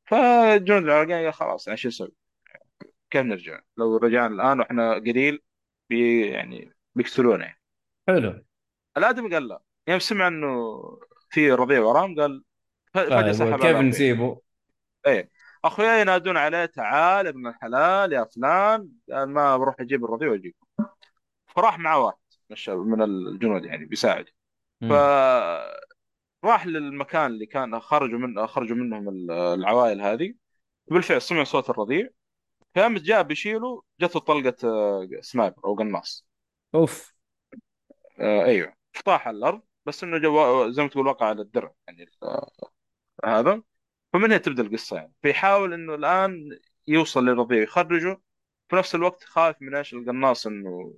فالجنود 0.05 0.83
العراقيين 0.83 1.25
قال 1.25 1.35
خلاص 1.35 1.67
يعني 1.67 1.77
شو 1.77 1.89
نسوي؟ 1.89 2.13
كيف 3.11 3.23
نرجع؟ 3.23 3.61
لو 3.77 3.97
رجعنا 3.97 4.35
الآن 4.35 4.61
وإحنا 4.61 4.95
قليل 4.95 5.43
بي 5.91 6.27
يعني 6.31 6.75
بيقتلونا 6.95 7.45
يعني 7.45 7.61
حلو 8.09 8.45
الآدمي 8.97 9.35
قال 9.35 9.49
لا 9.49 9.63
يوم 9.89 9.99
سمع 9.99 10.29
إنه 10.29 10.49
في 11.31 11.53
رضيع 11.53 11.81
ورام 11.81 12.21
قال 12.21 12.45
ف- 12.95 12.99
فجأة 12.99 13.23
طيب 13.23 13.33
سحب 13.33 13.61
كيف 13.61 13.77
نسيبه؟ 13.77 14.41
إيه 15.07 15.31
أخويا 15.65 16.01
ينادون 16.01 16.37
عليه 16.37 16.65
تعال 16.65 17.27
ابن 17.27 17.47
الحلال 17.47 18.13
يا 18.13 18.25
فلان 18.25 18.89
قال 19.13 19.29
ما 19.29 19.57
بروح 19.57 19.75
أجيب 19.81 20.05
الرضيع 20.05 20.31
وأجيب 20.31 20.55
فراح 21.47 21.79
معه 21.79 21.99
واحد 22.05 22.17
من 22.69 23.03
الجنود 23.03 23.65
يعني 23.65 23.85
بيساعد 23.85 24.27
مم. 24.81 24.89
فراح 26.43 26.67
للمكان 26.67 27.27
اللي 27.27 27.47
كان 27.47 27.81
خرجوا 27.81 28.19
من 28.19 28.47
خرجوا 28.47 28.77
منهم 28.77 29.09
ال- 29.09 29.31
العوائل 29.31 30.01
هذه. 30.01 30.35
وبالفعل 30.87 31.23
سمع 31.23 31.45
صوت 31.45 31.71
الرضيع. 31.71 32.09
فيوم 32.75 32.95
جاء 32.99 33.23
بيشيله 33.23 33.83
جته 34.01 34.21
طلقة 34.21 34.57
آه، 34.65 35.09
سنايبر 35.21 35.65
أو 35.65 35.75
قناص. 35.75 36.27
أوف. 36.75 37.15
آه، 38.21 38.45
أيوه. 38.45 38.75
طاح 39.05 39.29
على 39.29 39.37
الأرض 39.37 39.63
بس 39.87 40.05
إنه 40.05 40.19
جو 40.19 40.71
زي 40.71 40.83
ما 40.83 40.89
تقول 40.89 41.07
وقع 41.07 41.27
على 41.27 41.43
الدرع 41.43 41.73
يعني 41.87 42.07
آه، 42.23 42.51
هذا. 43.25 43.63
فمن 44.13 44.25
هنا 44.25 44.37
تبدأ 44.37 44.63
القصة 44.63 44.97
يعني. 44.97 45.13
فيحاول 45.23 45.73
إنه 45.73 45.95
الآن 45.95 46.59
يوصل 46.89 47.25
للرضيع 47.25 47.63
يخرجه. 47.63 48.21
في 48.69 48.77
نفس 48.77 48.95
الوقت 48.95 49.25
خايف 49.25 49.57
من 49.61 49.75
إيش؟ 49.75 49.95
القناص 49.95 50.47
إنه 50.47 50.95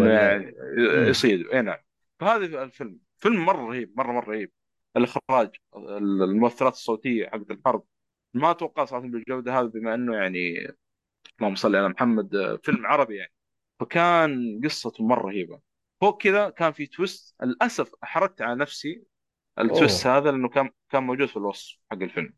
ولا 0.00 0.30
يعني 0.30 0.54
مم. 0.76 1.08
يصيد. 1.08 1.46
إي 1.46 1.62
نعم. 1.62 1.78
فهذا 2.20 2.62
الفيلم. 2.62 2.98
فيلم 3.22 3.44
مرة 3.44 3.68
رهيب 3.68 3.92
مرة 3.96 4.12
مرة 4.12 4.30
رهيب. 4.30 4.50
الإخراج 4.96 5.50
المؤثرات 5.76 6.72
الصوتية 6.72 7.26
حقت 7.26 7.50
الحرب. 7.50 7.84
ما 8.34 8.50
أتوقع 8.50 8.84
صراحة 8.84 9.06
بالجوده 9.06 9.60
هذه 9.60 9.66
بما 9.66 9.94
إنه 9.94 10.16
يعني 10.16 10.72
اللهم 11.38 11.54
صل 11.54 11.76
على 11.76 11.88
محمد 11.88 12.34
آه، 12.34 12.58
فيلم 12.64 12.86
عربي 12.86 13.16
يعني. 13.16 13.32
فكان 13.80 14.60
قصته 14.64 15.04
مرة 15.04 15.26
رهيبة. 15.26 15.60
فوق 16.00 16.22
كذا 16.22 16.50
كان 16.50 16.72
في 16.72 16.86
twist. 16.86 17.34
للأسف 17.42 17.92
أحرقت 18.04 18.42
على 18.42 18.56
نفسي 18.60 19.02
ال 19.58 19.66
twist 19.66 20.06
أوه. 20.06 20.18
هذا 20.18 20.30
لأنه 20.30 20.48
كان 20.48 20.70
كان 20.90 21.02
موجود 21.02 21.28
في 21.28 21.36
الوصف 21.36 21.78
حق 21.90 22.02
الفيلم. 22.02 22.34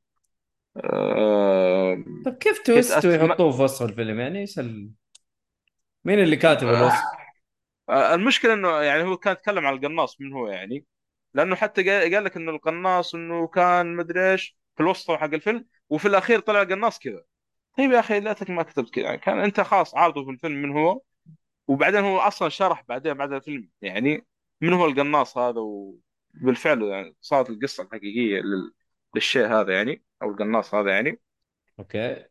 آه، 0.76 2.04
طيب 2.24 2.34
كيف 2.34 2.58
تويست. 2.58 3.06
ويحطوه 3.06 3.50
في 3.52 3.62
وصف 3.62 3.88
الفيلم؟ 3.88 4.20
يعني 4.20 4.38
إيش 4.38 4.58
ال... 4.58 4.90
مين 6.04 6.18
اللي 6.18 6.36
كاتب 6.36 6.68
الوصف؟ 6.68 7.23
المشكلة 7.90 8.54
إنه 8.54 8.80
يعني 8.80 9.02
هو 9.02 9.16
كان 9.16 9.32
يتكلم 9.32 9.66
عن 9.66 9.74
القناص 9.74 10.20
من 10.20 10.32
هو 10.32 10.48
يعني 10.48 10.84
لأنه 11.34 11.56
حتى 11.56 12.00
قال 12.14 12.24
لك 12.24 12.36
إنه 12.36 12.50
القناص 12.50 13.14
إنه 13.14 13.46
كان 13.46 13.96
مدري 13.96 14.32
إيش 14.32 14.58
في 14.76 14.82
الوسط 14.82 15.10
حق 15.10 15.34
الفيلم 15.34 15.66
وفي 15.88 16.08
الأخير 16.08 16.40
طلع 16.40 16.62
القناص 16.62 16.98
كذا. 16.98 17.24
طيب 17.78 17.92
يا 17.92 18.00
أخي 18.00 18.20
ليتك 18.20 18.50
ما 18.50 18.62
كتبت 18.62 18.90
كذا. 18.90 19.04
يعني 19.04 19.18
كان 19.18 19.38
أنت 19.38 19.60
خلاص 19.60 19.94
عارضه 19.94 20.24
في 20.24 20.30
الفيلم 20.30 20.62
من 20.62 20.70
هو 20.72 21.00
وبعدين 21.68 22.00
هو 22.00 22.18
أصلا 22.18 22.48
شرح 22.48 22.84
بعدين 22.88 23.14
بعد 23.14 23.32
الفيلم. 23.32 23.68
يعني 23.82 24.26
من 24.60 24.72
هو 24.72 24.86
القناص 24.86 25.38
هذا؟ 25.38 25.60
وبالفعل 25.60 26.82
يعني 26.82 27.16
صارت 27.20 27.50
القصة 27.50 27.82
الحقيقية 27.84 28.40
لل... 28.40 28.72
للشيء 29.14 29.46
هذا 29.46 29.72
يعني 29.74 30.02
أو 30.22 30.30
القناص 30.30 30.74
هذا 30.74 30.90
يعني. 30.90 31.20
أوكي. 31.78 32.24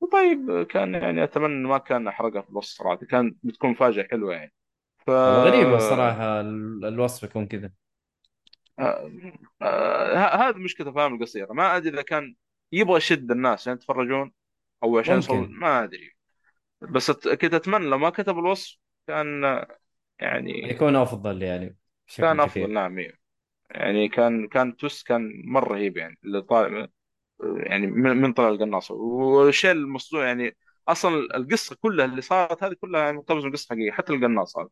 وطيب 0.00 0.62
كان 0.62 0.94
يعني 0.94 1.24
أتمنى 1.24 1.68
ما 1.68 1.78
كان 1.78 2.08
احرقها 2.08 2.42
في 2.42 2.50
الوسط 2.50 2.78
صراحة. 2.78 2.96
كان 2.96 3.36
بتكون 3.42 3.70
مفاجأة 3.70 4.06
حلوة 4.10 4.34
يعني. 4.34 4.52
ف 5.06 5.10
غريبة 5.10 5.76
الصراحة 5.76 6.40
ال- 6.40 6.84
الوصف 6.84 7.22
يكون 7.22 7.46
كذا. 7.46 7.72
آه، 8.78 9.10
آه، 9.62 10.48
هذه 10.48 10.56
مشكلة 10.56 10.86
الافلام 10.86 11.14
القصيرة. 11.14 11.52
ما 11.52 11.76
أدري 11.76 11.94
إذا 11.94 12.02
كان 12.02 12.34
يبغى 12.72 12.96
يشد 12.96 13.30
الناس 13.30 13.60
عشان 13.60 13.72
يتفرجون 13.72 14.32
أو 14.82 14.98
عشان 14.98 15.14
يوصل 15.14 15.34
ممكن. 15.36 15.52
ما 15.54 15.84
أدري. 15.84 16.12
بس 16.80 17.10
أت- 17.10 17.34
كنت 17.34 17.54
أتمنى 17.54 17.86
لو 17.86 17.98
ما 17.98 18.10
كتب 18.10 18.38
الوصف 18.38 18.78
كان 19.06 19.44
آه، 19.44 19.78
يعني 20.20 20.68
يكون 20.70 20.96
أفضل 20.96 21.42
يعني 21.42 21.76
بشكل 22.06 22.22
كان 22.22 22.40
أفضل 22.40 22.50
كثير 22.50 22.66
نعم 22.66 22.98
إيه. 22.98 23.18
يعني 23.70 24.08
كان 24.08 24.48
كان 24.48 24.76
توست 24.76 25.06
كان 25.06 25.42
مرة 25.44 25.74
رهيب 25.74 25.96
يعني 25.96 26.18
اللي 26.24 26.42
طالع 26.42 26.88
يعني 27.56 27.86
من 27.86 28.16
من 28.16 28.32
طلع 28.32 28.48
القناص. 28.48 28.90
والشيء 28.90 29.70
المصنوع 29.72 30.26
يعني 30.26 30.56
أصلا 30.88 31.36
القصة 31.36 31.76
كلها 31.82 32.06
اللي 32.06 32.22
صارت 32.22 32.64
هذه 32.64 32.74
كلها 32.80 33.00
يعني 33.04 33.16
مقتبسة 33.16 33.46
من 33.46 33.52
قصة 33.52 33.68
حقيقية 33.74 33.92
حتى 33.92 34.12
القناص 34.12 34.58
هذا. 34.58 34.68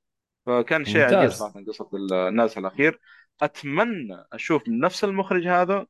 فكان 0.47 0.85
شيء 0.85 1.03
عجيب 1.03 1.19
ممتاز. 1.19 1.33
صراحة 1.33 1.65
قصة 1.69 1.91
الناس 2.29 2.59
الأخير. 2.59 3.01
أتمنى 3.43 4.25
أشوف 4.33 4.69
من 4.69 4.81
نفس 4.81 5.05
المخرج 5.05 5.47
هذا 5.47 5.87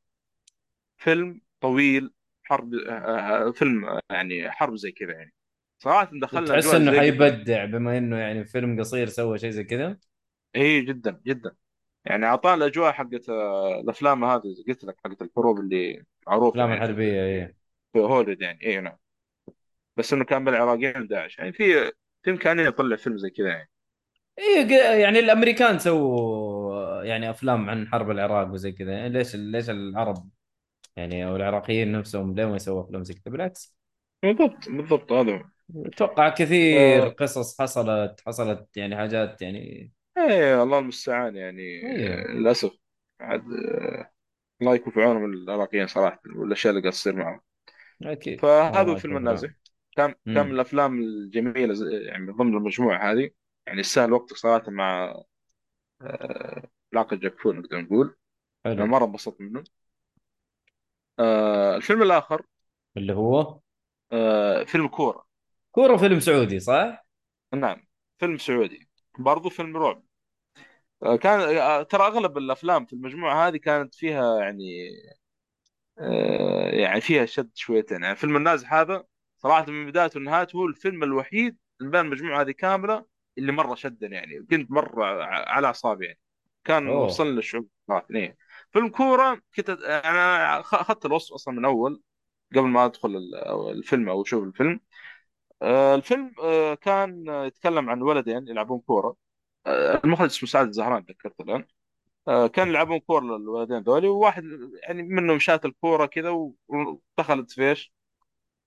فيلم 0.97 1.41
طويل 1.61 2.13
حرب 2.43 2.73
آه، 2.73 2.91
آه، 2.91 3.51
فيلم 3.51 3.85
آه، 3.85 4.01
يعني 4.09 4.51
حرب 4.51 4.75
زي 4.75 4.91
كذا 4.91 5.11
يعني. 5.11 5.33
صراحة 5.79 6.09
دخلنا 6.13 6.47
تحس 6.47 6.73
إنه 6.73 6.99
حيبدع 6.99 7.65
بما 7.65 7.97
إنه 7.97 8.17
يعني 8.17 8.45
فيلم 8.45 8.79
قصير 8.79 9.07
سوى 9.07 9.37
شيء 9.37 9.49
زي 9.49 9.63
كذا؟ 9.63 9.97
إي 10.55 10.81
جدا 10.81 11.21
جدا. 11.25 11.55
يعني 12.05 12.25
اعطانا 12.25 12.55
الأجواء 12.55 12.91
حقت 12.91 13.29
الأفلام 13.83 14.23
هذه 14.23 14.55
قلت 14.67 14.83
لك 14.83 14.95
حقت 15.05 15.21
الحروب 15.21 15.59
اللي 15.59 16.03
معروفة 16.27 16.49
افلام 16.49 16.69
يعني 16.69 16.95
في 16.95 17.01
إيه 17.01 17.55
في 17.93 17.99
هوليوود 17.99 18.41
يعني 18.41 18.65
إي 18.65 18.81
نعم. 18.81 18.97
بس 19.97 20.13
إنه 20.13 20.25
كان 20.25 20.45
بالعراقيين 20.45 21.01
وداعش 21.01 21.37
يعني 21.37 21.53
في 21.53 21.91
في 22.23 22.29
إمكانية 22.31 22.63
يطلع 22.63 22.95
فيلم 22.95 23.17
زي 23.17 23.29
كذا 23.29 23.47
يعني. 23.47 23.69
ق- 24.39 24.99
يعني 24.99 25.19
الأمريكان 25.19 25.79
سووا 25.79 27.03
يعني 27.03 27.29
أفلام 27.29 27.69
عن 27.69 27.87
حرب 27.87 28.11
العراق 28.11 28.51
وزي 28.51 28.71
كذا. 28.71 28.91
يعني 28.91 29.09
ليش 29.09 29.35
ليش 29.35 29.69
العرب 29.69 30.29
يعني 30.95 31.25
أو 31.25 31.35
العراقيين 31.35 31.91
نفسهم 31.91 32.35
ليه 32.35 32.45
ما 32.45 32.55
يسووا 32.55 32.83
أفلام 32.83 33.03
زي 33.03 33.13
كذا؟ 33.13 33.31
بالعكس. 33.31 33.77
بالضبط 34.23 34.69
بالضبط 34.69 35.11
هذا. 35.11 35.49
أتوقع 35.75 36.29
كثير 36.29 37.09
ف... 37.09 37.13
قصص 37.13 37.61
حصلت 37.61 38.21
حصلت 38.25 38.77
يعني 38.77 38.95
حاجات 38.95 39.41
يعني. 39.41 39.91
إيه 40.17 40.63
الله 40.63 40.79
المستعان 40.79 41.35
يعني. 41.35 41.81
آه، 42.07 42.27
للأسف 42.27 42.71
عاد 43.19 43.41
آه، 43.41 44.11
الله 44.61 44.75
يكون 44.75 44.93
في 44.93 45.01
عونهم 45.01 45.25
العراقيين 45.25 45.87
صراحة 45.87 46.21
والأشياء 46.35 46.71
اللي 46.71 46.81
قاعد 46.81 46.93
تصير 46.93 47.15
معهم. 47.15 47.41
أكيد. 48.03 48.41
فهذا 48.41 48.95
فيلم 48.95 49.17
النازح 49.17 49.49
كان 49.95 50.13
كان 50.25 50.45
من 50.45 50.51
الأفلام 50.51 50.99
الجميلة 50.99 51.91
يعني 51.91 52.25
من 52.25 52.33
ضمن 52.33 52.57
المجموعة 52.57 53.11
هذه. 53.11 53.29
يعني 53.67 53.79
يستاهل 53.79 54.13
وقتك 54.13 54.35
صراحة 54.37 54.71
مع 54.71 55.15
آه، 56.01 56.69
علاقه 56.93 57.15
جاكفون 57.15 57.59
نقدر 57.59 57.81
نقول. 57.81 58.15
أنا 58.65 58.75
حلو 58.75 58.85
مرة 58.85 59.05
انبسطت 59.05 59.41
منه. 59.41 59.63
آه، 61.19 61.75
الفيلم 61.75 62.01
الآخر. 62.01 62.45
اللي 62.97 63.13
هو؟ 63.13 63.59
آه، 64.11 64.63
فيلم 64.63 64.87
كورة. 64.87 65.25
كورة 65.71 65.97
فيلم 65.97 66.19
سعودي 66.19 66.59
صح؟ 66.59 67.05
نعم 67.53 67.87
فيلم 68.19 68.37
سعودي. 68.37 68.89
برضو 69.19 69.49
فيلم 69.49 69.77
رعب. 69.77 70.03
آه، 71.03 71.15
كان 71.15 71.57
آه، 71.57 71.83
ترى 71.83 72.07
أغلب 72.07 72.37
الأفلام 72.37 72.85
في 72.85 72.93
المجموعة 72.93 73.47
هذه 73.47 73.57
كانت 73.57 73.95
فيها 73.95 74.39
يعني 74.39 74.89
آه، 75.99 76.69
يعني 76.69 77.01
فيها 77.01 77.25
شد 77.25 77.51
شويتين. 77.55 78.03
يعني 78.03 78.15
فيلم 78.15 78.35
النازح 78.35 78.73
هذا 78.73 79.05
صراحة 79.37 79.65
من 79.71 79.85
بدايته 79.89 80.19
لنهايته 80.19 80.57
هو 80.57 80.65
الفيلم 80.65 81.03
الوحيد 81.03 81.57
من 81.81 81.91
بين 81.91 82.01
المجموعة 82.01 82.41
هذه 82.41 82.51
كاملة 82.51 83.05
اللي 83.37 83.51
مرة 83.51 83.75
شدني 83.75 84.15
يعني 84.15 84.45
كنت 84.49 84.71
مرة 84.71 85.23
على 85.23 85.67
أعصابي 85.67 86.05
يعني. 86.05 86.19
كان 86.63 86.87
أوه. 86.87 87.05
وصلني 87.05 87.31
للشعور 87.31 87.65
صراحة 87.87 88.07
إيه. 88.15 88.37
فيلم 88.71 88.89
كورة 88.89 89.41
كنت 89.55 89.69
أنا 89.69 90.59
أخذت 90.59 91.05
الوصف 91.05 91.33
أصلا 91.33 91.53
من 91.53 91.65
أول 91.65 92.01
قبل 92.55 92.67
ما 92.67 92.85
أدخل 92.85 93.09
الفيلم 93.71 94.09
أو 94.09 94.21
أشوف 94.21 94.43
الفيلم. 94.43 94.79
الفيلم 95.63 96.33
كان 96.81 97.25
يتكلم 97.27 97.89
عن 97.89 98.01
ولدين 98.01 98.47
يلعبون 98.47 98.79
كورة. 98.79 99.15
المخرج 99.67 100.25
اسمه 100.25 100.49
سعد 100.49 100.67
الزهران 100.67 101.05
تذكرت 101.05 101.41
الآن. 101.41 101.65
كان 102.49 102.67
يلعبون 102.67 102.99
كورة 102.99 103.23
الولدين 103.23 103.77
ذولي 103.77 104.07
وواحد 104.07 104.43
يعني 104.83 105.03
منهم 105.03 105.39
شات 105.39 105.65
الكورة 105.65 106.05
كذا 106.05 106.29
ودخلت 106.67 107.51
في 107.51 107.69
إيش؟ 107.69 107.93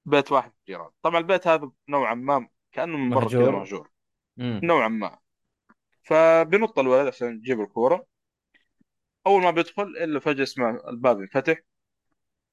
بيت 0.05 0.33
واحد 0.33 0.51
في 0.51 0.59
الجيران 0.61 0.91
طبعا 1.03 1.19
البيت 1.19 1.47
هذا 1.47 1.71
نوعا 1.89 2.15
ما 2.15 2.49
كأنه 2.73 2.97
من 2.97 3.11
برا 3.11 3.51
مهجور. 3.51 3.91
نوعا 4.39 4.89
ما. 4.89 5.19
فبينط 6.05 6.79
الولد 6.79 7.07
عشان 7.07 7.37
يجيب 7.37 7.61
الكورة. 7.61 8.07
أول 9.27 9.43
ما 9.43 9.51
بيدخل 9.51 9.83
إلا 9.83 10.21
فجأة 10.21 10.43
يسمع 10.43 10.81
الباب 10.89 11.21
ينفتح. 11.21 11.63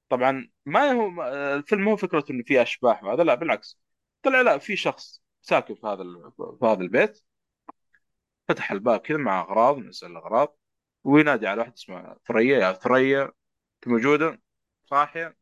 طبعا 0.08 0.50
ما 0.66 0.92
هو 0.92 1.22
الفيلم 1.54 1.82
مو 1.84 1.96
فكرته 1.96 2.32
إنه 2.32 2.42
في 2.44 2.62
أشباح 2.62 3.04
وهذا 3.04 3.24
لا 3.24 3.34
بالعكس. 3.34 3.78
طلع 4.22 4.40
لا 4.40 4.58
في 4.58 4.76
شخص 4.76 5.22
ساكن 5.42 5.74
في 5.74 5.86
هذا 5.86 6.04
في 6.60 6.66
هذا 6.66 6.82
البيت. 6.82 7.20
فتح 8.48 8.72
الباب 8.72 9.00
كذا 9.00 9.18
مع 9.18 9.40
أغراض 9.40 9.78
نزل 9.78 10.10
الأغراض. 10.10 10.58
وينادي 11.04 11.46
على 11.46 11.60
واحد 11.60 11.72
اسمه 11.72 12.16
ثريا 12.28 12.58
يا 12.58 12.72
ثريا 12.72 13.22
أنت 13.24 13.88
موجودة؟ 13.88 14.40
صاحيه 14.84 15.36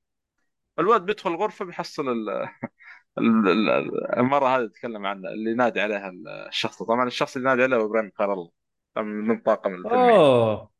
الواد 0.78 1.06
بيدخل 1.06 1.30
الغرفه 1.30 1.64
بيحصل 1.64 2.08
ال... 2.08 2.48
ال- 3.18 3.48
ال- 3.48 4.16
المرة 4.18 4.46
هذه 4.56 4.66
تتكلم 4.66 5.06
عنها 5.06 5.30
اللي 5.30 5.54
نادي 5.54 5.80
عليها 5.80 6.12
الشخص. 6.48 6.82
طبعا 6.82 7.06
الشخص 7.06 7.36
اللي 7.36 7.48
نادي 7.48 7.62
عليه 7.62 7.76
هو 7.76 7.86
إبراهيم 7.86 8.12
خير 8.18 8.32
الله. 8.32 8.50
من 8.96 9.40
طاقم 9.40 9.74
الفيلم 9.74 9.94
أوه 9.94 10.70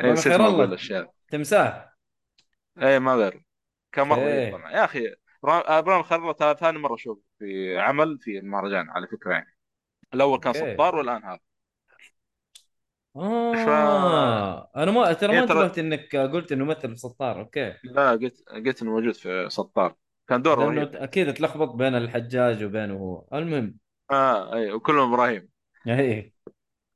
إيه 0.00 0.12
نسيت 0.12 0.32
خير 0.32 0.38
ما 0.38 0.44
أقول 0.44 0.54
الله. 0.54 0.64
الاشياء 0.64 1.12
تمساح. 1.28 1.96
إيه 2.82 2.98
ما 2.98 3.14
غير 3.14 3.42
كان 3.92 4.06
مرة 4.08 4.50
طبعا 4.50 4.70
يا 4.72 4.84
أخي 4.84 5.14
را- 5.44 5.78
إبراهيم 5.78 6.02
خير 6.02 6.18
الله 6.18 6.54
ثاني 6.54 6.78
مرة 6.78 6.94
أشوف 6.94 7.18
في 7.38 7.78
عمل 7.78 8.18
في 8.18 8.38
المهرجان 8.38 8.90
على 8.90 9.06
فكرة 9.06 9.32
يعني. 9.32 9.56
الأول 10.14 10.38
كان 10.40 10.52
سطار 10.52 10.96
والآن 10.96 11.24
هذا. 11.24 11.40
ف 13.14 13.68
آه 13.68 14.70
أنا 14.76 14.90
ما 14.90 15.12
ترى 15.12 15.28
ما 15.28 15.34
إيه 15.34 15.42
انتبهت 15.42 15.78
إنك 15.78 16.16
قلت 16.16 16.52
إنه 16.52 16.64
مثل 16.64 16.88
في 16.90 16.96
سطار 16.96 17.40
أوكي. 17.40 17.74
لا 17.84 18.10
قلت 18.10 18.48
قلت 18.48 18.82
إنه 18.82 18.90
موجود 18.90 19.14
في 19.14 19.46
سطار 19.50 19.94
كان 20.30 20.42
دوره 20.42 20.64
لأنه 20.64 20.80
رهيب. 20.80 20.96
أكيد 20.96 21.34
تلخبط 21.34 21.68
بين 21.68 21.94
الحجاج 21.94 22.64
وبينه 22.64 22.94
هو. 22.94 23.24
المهم. 23.32 23.76
آه 24.10 24.54
اي 24.54 24.72
وكلهم 24.72 25.12
إبراهيم. 25.12 25.48
اي 25.88 26.32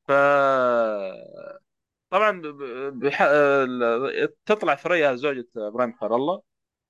ف 0.09 0.13
طبعا. 2.11 2.43
بح... 2.91 3.25
تطلع 4.47 4.75
ثريا 4.75 5.15
زوجة 5.15 5.49
إبراهيم 5.57 5.93
خير 6.01 6.17
الله. 6.17 6.43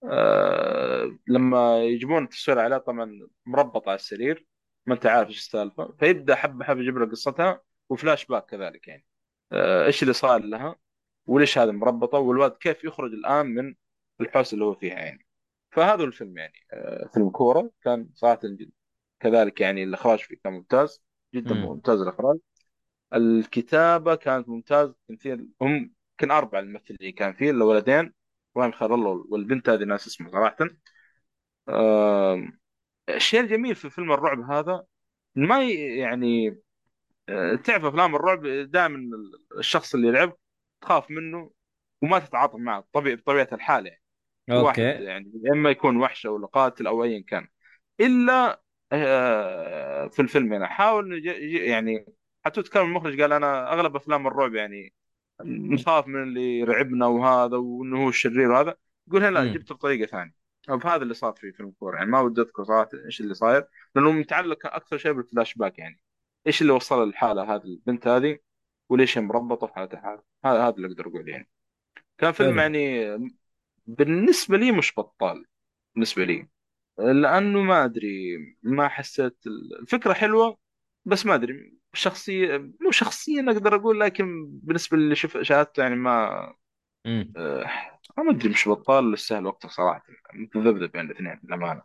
آه... 0.05 1.19
لما 1.29 1.85
يجيبون 1.85 2.25
التصوير 2.25 2.59
عليه 2.59 2.77
طبعا 2.77 3.29
مربطة 3.47 3.89
على 3.89 3.97
السرير. 3.97 4.47
ما 4.87 4.95
أنت 4.95 5.07
عارف 5.07 5.29
إيش 5.29 5.39
السالفة. 5.39 5.95
فيبدأ 5.99 6.35
حبة 6.35 6.65
حبة 6.65 6.81
يجيب 6.81 6.99
لك 6.99 7.11
قصتها 7.11 7.61
وفلاش 7.89 8.27
باك 8.27 8.47
كذلك 8.47 8.89
يعني. 8.89 9.05
آه... 9.53 9.87
إيش 9.87 10.03
اللي 10.03 10.13
صار 10.13 10.41
لها؟ 10.41 10.77
وليش 11.27 11.59
هذه 11.59 11.71
مربطة؟ 11.71 12.19
والواد 12.19 12.51
كيف 12.51 12.85
يخرج 12.85 13.13
الآن 13.13 13.47
من 13.47 13.75
الحوسه 14.21 14.55
اللي 14.55 14.65
هو 14.65 14.75
فيها 14.75 14.95
يعني. 14.95 15.24
فهذا 15.75 16.05
الفيلم 16.05 16.39
يعني 16.39 16.67
آه... 16.73 17.11
فيلم 17.15 17.31
كورة 17.31 17.71
كان 17.83 18.09
صراحة 18.15 18.41
جد 18.45 18.71
كذلك 19.21 19.61
يعني 19.61 19.85
الإخراج 19.85 20.19
فيه 20.19 20.37
كان 20.45 20.53
ممتاز 20.53 21.03
جدا 21.35 21.53
امم 21.53 21.67
ممتاز 21.67 22.01
الإخراج. 22.01 22.39
الكتابة 23.15 24.15
كانت 24.15 24.49
ممتاز 24.49 24.93
تمثيل 25.09 25.49
هم 25.61 25.93
كان 26.19 26.31
أربع 26.31 26.59
الممثلين 26.59 27.13
كان 27.13 27.33
فيه 27.33 27.51
الولدين 27.51 28.13
إبراهيم 28.57 28.73
خير 28.73 28.95
الله 28.95 29.27
والبنت 29.31 29.69
هذه 29.69 29.85
ناس 29.85 30.07
اسمها 30.07 30.31
صراحة. 30.31 30.57
الشيء 33.09 33.41
الجميل 33.41 33.75
في 33.75 33.91
فيلم 33.91 34.13
الرعب 34.13 34.41
هذا 34.51 34.85
ما 35.35 35.63
يعني 35.99 36.61
آه، 37.29 37.55
تعرف 37.55 37.85
أفلام 37.85 38.17
الرعب 38.17 38.47
دائما 38.47 38.99
الشخص 39.59 39.95
اللي 39.95 40.09
يلعب 40.09 40.37
تخاف 40.81 41.11
منه 41.11 41.51
وما 42.03 42.19
تتعاطف 42.19 42.57
معه 42.57 42.85
طبيعي 42.93 43.17
بطبيعة 43.17 43.49
الحال 43.53 43.87
يعني. 43.87 44.04
واحد 44.49 44.81
أوكي. 44.81 45.05
يعني 45.05 45.33
إما 45.53 45.71
يكون 45.71 45.97
وحش 45.97 46.27
أو 46.27 46.47
قاتل 46.47 46.87
أو 46.87 47.05
ايا 47.05 47.25
كان. 47.27 47.49
إلا 48.01 48.63
آه، 48.93 50.09
في 50.09 50.23
الفيلم 50.23 50.53
هنا. 50.53 50.67
حاول 50.67 51.27
يعني 51.27 52.07
حتى 52.45 52.63
تكلم 52.63 52.83
المخرج 52.83 53.21
قال 53.21 53.33
أنا 53.33 53.73
أغلب 53.73 53.97
أفلام 53.97 54.27
الرعب 54.27 54.55
يعني 54.55 54.95
نخاف 55.45 56.07
من 56.07 56.23
اللي 56.23 56.59
يرعبنا 56.59 57.07
وهذا 57.07 57.57
وإنه 57.57 58.05
هو 58.05 58.09
الشرير 58.09 58.51
وهذا. 58.51 58.77
يقول 59.09 59.25
هنا 59.25 59.31
لا 59.31 59.43
امم 59.43 59.53
جبت 59.53 59.73
بطريقة 59.73 60.07
ثانية. 60.07 60.35
فهذا 60.67 61.03
اللي 61.03 61.15
صار 61.15 61.33
في 61.33 61.53
فيلم 61.53 61.71
كور 61.71 61.95
يعني 61.95 62.11
ما 62.11 62.21
ودي 62.21 62.41
أذكر 62.41 62.65
صراحة 62.65 62.91
إيش 63.07 63.21
اللي 63.21 63.35
صاير 63.35 63.65
لأنه 63.95 64.11
متعلق 64.11 64.67
أكثر 64.67 64.99
شيء 64.99 65.13
بالفلاش 65.13 65.55
باك 65.55 65.79
يعني. 65.79 66.01
إيش 66.47 66.63
اللي 66.63 66.73
وصل 66.73 67.07
للحاله 67.07 67.55
هذه 67.55 67.65
البنت 67.65 68.07
هذه؟ 68.07 68.39
وليش 68.89 69.19
هي 69.19 69.23
مربطة 69.23 69.67
في 69.67 69.75
حالتها 69.75 70.01
هذا 70.01 70.23
هذا 70.45 70.69
هذا 70.69 70.77
اللي 70.77 70.89
أقدر 70.89 71.07
أقول 71.07 71.29
يعني. 71.29 71.49
كان 72.19 72.33
فيلم 72.33 72.61
حلو 72.61 72.61
يعني 72.61 73.17
بالنسبة 73.87 74.57
لي 74.57 74.73
مش 74.73 74.93
بطال 74.99 75.45
بالنسبة 75.95 76.25
لي. 76.25 76.49
لأنه 76.99 77.63
ما 77.63 77.85
أدري 77.85 78.39
ما 78.63 78.89
حسيت 78.89 79.37
الفكرة 79.83 80.13
حلوة 80.13 80.59
بس 81.05 81.27
ما 81.27 81.35
أدري. 81.35 81.79
شخصية 81.95 82.59
مو 82.81 82.91
شخصيا 82.91 83.43
أقدر 83.49 83.77
أقول 83.77 84.01
لكن 84.01 84.47
بالنسبة 84.63 84.97
اللي 84.97 85.15
شف 85.17 85.39
شاهدته 85.39 85.83
يعني 85.83 85.97
ما 85.97 86.55
امم 87.07 87.35
آه، 87.37 87.65
ما 88.19 88.31
أدري 88.33 88.49
مش 88.51 88.69
بطال 88.69 89.13
السهل 89.13 89.47
وقته 89.47 89.69
صراحة. 89.69 90.03
متذبذب 90.35 90.93
بين 90.93 91.01
الاثنين 91.07 91.41
للأمانة. 91.45 91.83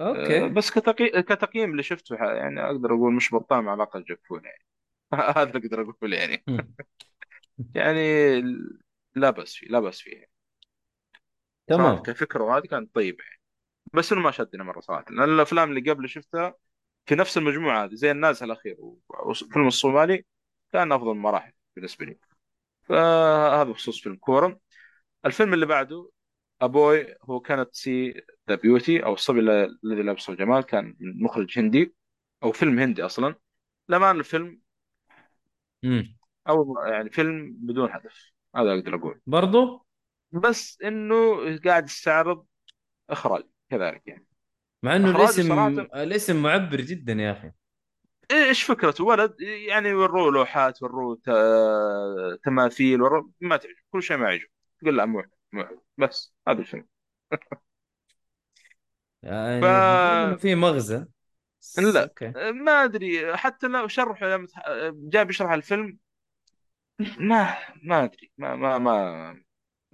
آه، 0.00 0.08
أوكي 0.08 0.48
بس 0.48 0.70
كتقي... 0.70 1.22
كتقييم 1.22 1.70
اللي 1.72 1.82
شفته 1.82 2.16
يعني 2.16 2.60
أقدر 2.66 2.94
أقول 2.94 3.14
مش 3.14 3.34
بطال 3.34 3.62
مع 3.64 3.74
باقي 3.74 3.98
الجفون 3.98 4.44
يعني 4.44 4.64
هذا 5.14 5.42
اللي 5.42 5.58
أقدر 5.68 5.82
أقول 5.82 6.12
يعني. 6.12 6.44
مم. 6.48 6.76
يعني 7.74 8.40
لا 9.14 9.30
بأس 9.30 9.54
فيه 9.54 9.66
لا 9.68 9.80
بأس 9.80 10.00
فيه. 10.00 10.26
تمام. 11.66 11.98
كفكرة 11.98 12.44
وهذه 12.44 12.66
كانت 12.66 12.94
طيبة 12.94 13.24
يعني. 13.24 13.40
بس 13.94 14.12
إنه 14.12 14.20
ما 14.20 14.30
شدني 14.30 14.64
مرة 14.64 14.80
صراحة. 14.80 15.04
لأن 15.10 15.34
الأفلام 15.34 15.70
اللي 15.70 15.90
قبل 15.90 16.08
شفتها 16.08 16.54
في 17.06 17.14
نفس 17.14 17.38
المجموعة 17.38 17.84
هذه 17.84 17.94
زي 17.94 18.10
الناس 18.10 18.42
الأخير. 18.42 18.76
وفيلم 19.08 19.66
الصومالي 19.66 20.24
كان 20.72 20.92
أفضل 20.92 21.14
مراحل 21.14 21.52
بالنسبة 21.76 22.06
لي. 22.06 22.18
فهذا 22.82 23.62
بخصوص 23.70 24.02
فيلم 24.02 24.16
كورة 24.16 24.60
الفيلم 25.26 25.54
اللي 25.54 25.66
بعده 25.66 26.10
أبوي 26.60 27.14
هو 27.22 27.40
كانت 27.40 27.74
سي 27.74 28.22
ذا 28.48 28.54
بيوتي 28.54 29.04
أو 29.04 29.14
الصبي 29.14 29.40
الذي 29.40 30.02
لبسه 30.02 30.32
الجمال 30.32 30.62
كان 30.62 30.96
من 31.00 31.22
مخرج 31.22 31.58
هندي 31.58 31.94
أو 32.42 32.52
فيلم 32.52 32.78
هندي 32.78 33.02
أصلا. 33.02 33.34
لما 33.88 34.10
الفيلم 34.10 34.60
امم 35.84 36.16
أو 36.48 36.76
يعني 36.86 37.10
فيلم 37.10 37.56
بدون 37.58 37.90
هدف. 37.90 38.32
هذا 38.56 38.74
أقدر 38.74 38.94
أقول 38.94 39.20
برضو؟ 39.26 39.85
بس 40.32 40.82
إنه 40.82 41.36
قاعد 41.58 41.84
يستعرض 41.84 42.46
إخراج 43.10 43.44
كذلك 43.70 44.02
يعني. 44.06 44.26
مع 44.82 44.96
إنه 44.96 45.10
الاسم 45.10 45.48
صراحة. 45.48 45.68
الاسم 46.02 46.42
معبر 46.42 46.80
جدا 46.80 47.12
يا 47.12 47.32
أخي. 47.32 47.52
إيش 48.30 48.62
فكرته 48.62 49.04
ولد 49.04 49.40
يعني 49.40 49.94
وروه 49.94 50.32
لوحات 50.32 50.82
وروه 50.82 51.20
تماثيل 52.44 53.02
وروه 53.02 53.30
ما 53.40 53.56
تعجب 53.56 53.74
كل 53.90 54.02
شيء 54.02 54.16
ما 54.16 54.30
يعجب. 54.30 54.48
تقول 54.80 54.96
لا 54.96 55.04
مو 55.04 55.24
مو 55.52 55.82
بس 55.98 56.34
هذا 56.48 56.60
الفيلم. 56.60 56.86
ف 59.22 59.26
يعني 59.26 59.66
إنه 60.26 60.36
في 60.36 60.54
مغزى. 60.54 61.06
لا 61.78 62.02
أوكي. 62.02 62.32
ما 62.52 62.84
أدري 62.84 63.36
حتى 63.36 63.66
لو 63.66 63.88
شرح 63.88 64.22
لما 64.22 64.46
جاء 64.92 65.24
بيشرح 65.24 65.52
الفيلم 65.52 65.98
ما 67.18 67.56
ما 67.82 68.04
أدري 68.04 68.32
ما 68.38 68.56
ما 68.56 68.78
ما 68.78 69.45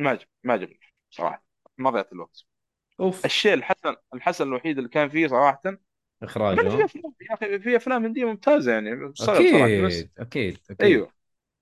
ما 0.02 0.10
عجب 0.10 0.26
ما 0.44 0.52
عجبني 0.52 0.80
صراحة. 1.10 1.44
ما 1.78 1.90
ضيعت 1.90 2.12
الوقت. 2.12 2.44
أوف. 3.00 3.24
الشيء 3.24 3.54
الحسن 3.54 3.96
الحسن 4.14 4.48
الوحيد 4.48 4.78
اللي 4.78 4.90
كان 4.90 5.08
فيه 5.08 5.26
صراحة. 5.26 5.60
من 5.64 5.76
في 5.76 6.24
اخراجه 6.24 6.84
افلام 6.84 7.14
يا 7.30 7.34
أخي 7.34 7.58
في 7.58 7.76
أفلام 7.76 8.04
هندية 8.04 8.24
ممتازة 8.24 8.72
يعني. 8.72 9.12
صراحة 9.14 9.40
بس 9.86 9.94
أكيد 9.94 10.10
أكيد. 10.18 10.58
أكيد 10.70 10.80
أيوه. 10.80 11.12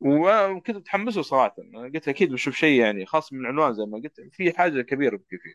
وكنت 0.00 0.76
متحمسه 0.76 1.22
صراحة. 1.22 1.56
قلت 1.94 2.08
أكيد 2.08 2.32
بشوف 2.32 2.56
شيء 2.56 2.80
يعني 2.80 3.06
خاص 3.06 3.32
من 3.32 3.40
العنوان 3.40 3.74
زي 3.74 3.84
ما 3.84 3.98
قلت. 3.98 4.20
في 4.32 4.52
حاجة 4.52 4.82
كبيرة 4.82 5.16
بكي 5.16 5.38
فيه. 5.38 5.54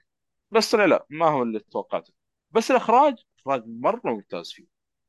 بس 0.51 0.71
طلع 0.71 0.85
لا 0.85 1.05
ما 1.09 1.25
هو 1.25 1.43
اللي 1.43 1.59
توقعته. 1.59 2.13
بس 2.51 2.71
الإخراج 2.71 3.15
إخراج 3.39 3.63
مرة 3.65 4.01
ممتاز 4.05 4.51
فيه. 4.51 4.65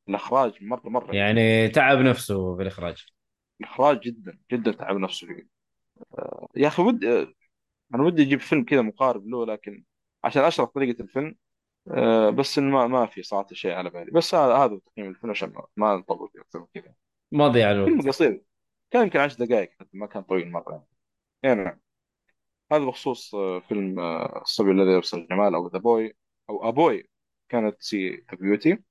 الإخراج 0.09 0.53
مره 0.61 0.89
مرة 0.89 1.15
يعني. 1.15 1.41
يعني 1.41 1.69
تعب 1.69 1.97
نفسه 1.97 2.55
في 2.55 2.61
الإخراج 2.61 3.05
الاخراج 3.61 3.99
جدا 3.99 4.39
جدا 4.51 4.71
تعب 4.71 4.97
نفسه 4.97 5.27
فيه. 5.27 5.47
يا 6.55 6.67
أخي 6.67 6.81
ودي 6.81 7.35
أنا 7.95 8.03
ودي 8.03 8.23
أجيب 8.23 8.39
فيلم 8.39 8.63
كذا 8.63 8.81
مقارب 8.81 9.27
له 9.27 9.45
لكن 9.45 9.83
عشان 10.23 10.43
أشرح 10.43 10.69
طريقة 10.69 11.01
الفيلم 11.01 11.35
آه، 11.91 12.29
بس 12.29 12.57
إن 12.57 12.71
ما 12.71 12.87
ما 12.87 13.05
في 13.05 13.23
صراحة 13.23 13.47
شيء 13.53 13.71
على 13.71 13.89
بالي. 13.89 14.11
بس 14.11 14.35
هذا 14.35 14.53
هذا 14.53 14.79
تقييم 14.85 15.09
الفيلم 15.09 15.31
عشان 15.31 15.49
ما 15.49 15.65
ما 15.77 15.95
نطول 15.95 16.29
فيه 16.33 16.41
أكثر 16.41 16.59
من 16.59 16.65
كذا. 16.73 16.93
ما 17.31 17.47
ضيع 17.47 17.73
فيلم 17.73 17.87
الوقت 17.87 18.07
قصير. 18.07 18.43
كان 18.91 19.03
يمكن 19.03 19.19
10 19.19 19.45
دقائق 19.45 19.71
حتى 19.79 19.89
ما 19.93 20.07
كان 20.07 20.23
طويل 20.23 20.51
مرة. 20.51 20.87
يعني 21.43 21.63
نعم 21.63 21.79
هذا 22.71 22.85
بخصوص 22.85 23.35
آه، 23.35 23.59
فيلم 23.59 23.99
آه، 23.99 24.41
الصبي 24.41 24.71
الذي 24.71 24.91
يرسل 24.91 25.19
الجمال 25.19 25.55
أو 25.55 25.67
ذا 25.67 25.79
بوي 25.79 26.17
أو 26.49 26.69
أبوي 26.69 27.09
كانت 27.49 27.81
سي 27.81 28.25
بيوتي 28.33 28.83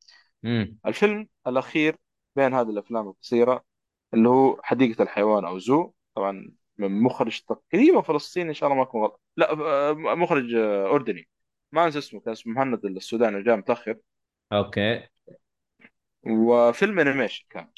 امم 0.44 0.78
الفيلم 0.86 1.28
الأخير 1.47 1.97
بين 2.36 2.55
هذه 2.55 2.70
الأفلام 2.70 3.09
القصيرة 3.09 3.64
اللي 4.14 4.28
هو 4.28 4.60
حديقة 4.62 5.02
الحيوان 5.02 5.44
أو 5.44 5.59
Zoo 5.59 5.93
طبعا 6.14 6.52
من 6.78 7.03
مخرج 7.03 7.40
تقريبا 7.40 8.01
فلسطيني 8.01 8.48
إن 8.48 8.55
شاء 8.55 8.66
الله 8.69 8.77
ما 8.77 8.89
أكون 8.89 9.03
غلط. 9.03 9.20
لا 9.36 9.53
آه، 9.53 9.93
مخرج 9.93 10.55
آه، 10.55 10.94
أردني. 10.94 11.28
ما 11.73 11.85
أنسى 11.85 11.98
اسمه 11.98 12.20
كان 12.20 12.32
اسمه 12.32 12.53
مهند 12.55 12.85
السوداني 12.85 13.43
جاء 13.43 13.57
متأخر. 13.57 13.97
okay. 14.52 15.09
وفيلم 16.27 17.01
animation 17.01 17.44
كان.. 17.51 17.68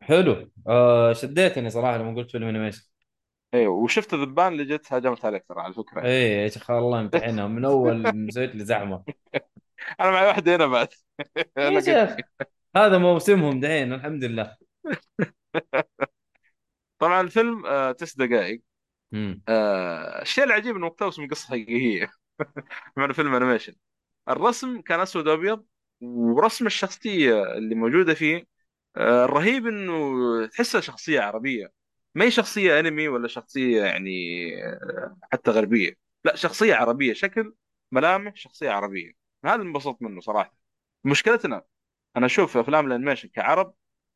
حلو. 0.00 0.50
آه 0.68 1.12
شديتني 1.12 1.70
صراحة 1.70 1.96
لما 1.98 2.14
قلت 2.14 2.30
فيلم 2.30 2.48
animation. 2.48 2.82
أيوه 3.54 3.74
وشفت 3.74 4.14
الذبان 4.14 4.52
اللي 4.52 4.64
جت 4.64 4.92
هجمت 4.92 5.24
عليك 5.24 5.44
ترى 5.48 5.60
على 5.60 5.74
فكرة. 5.74 6.04
إيه 6.04 6.42
يا 6.42 6.48
شيخ 6.48 6.70
الله 6.70 7.00
يمتحنها. 7.00 7.46
من 7.46 7.64
أول 7.64 8.02
مسويت 8.26 8.54
لي 8.54 8.64
زحمة. 8.64 9.04
أنا 10.00 10.10
معي 10.10 10.26
واحدة 10.26 10.56
هنا 10.56 10.66
بعد. 10.66 10.88
يا 11.58 11.80
شيخ 11.80 12.16
هذا 12.76 12.98
موسمهم 12.98 13.60
دحين 13.60 13.92
الحمد 13.92 14.24
لله. 14.24 14.56
طبعا 16.98 17.20
الفيلم 17.20 17.66
آه، 17.66 17.92
تسع 17.92 18.26
دقائق. 18.26 18.62
آه، 19.48 20.22
الشيء 20.22 20.44
العجيب 20.44 20.76
إنه 20.76 20.86
مقتبس 20.86 21.18
من 21.18 21.28
قصة 21.28 21.48
حقيقية. 21.48 22.10
مع 22.96 23.04
انه 23.04 23.12
فيلم 23.12 23.34
animation 23.34 23.74
الرسم 24.28 24.80
كان 24.80 25.00
أسود 25.00 25.28
وأبيض 25.28 25.66
ورسم 26.00 26.66
الشخصية 26.66 27.42
اللي 27.58 27.74
موجودة 27.74 28.14
فيه 28.14 28.46
آه، 28.96 29.24
الرهيب 29.24 29.66
إنه 29.66 30.46
تحسها 30.46 30.80
شخصية 30.80 31.20
عربية. 31.20 31.72
ما 32.14 32.24
هي 32.24 32.30
شخصية 32.30 32.80
أنمي 32.80 33.08
ولا 33.08 33.28
شخصية 33.28 33.82
يعني 33.84 34.10
آه، 34.66 35.18
حتى 35.32 35.50
غربية. 35.50 35.94
لا 36.24 36.36
شخصية 36.36 36.74
عربية 36.74 37.12
شكل 37.12 37.54
ملامح 37.92 38.36
شخصية 38.36 38.70
عربية. 38.70 39.12
هذا 39.44 39.62
انبسطت 39.62 40.02
منه 40.02 40.20
صراحة. 40.20 40.56
مشكلتنا 41.04 41.64
أنا 42.16 42.26
أشوف 42.26 42.56
أفلام 42.56 42.86
ال 42.86 42.90
animation 42.90 43.28
كعرب 43.28 43.74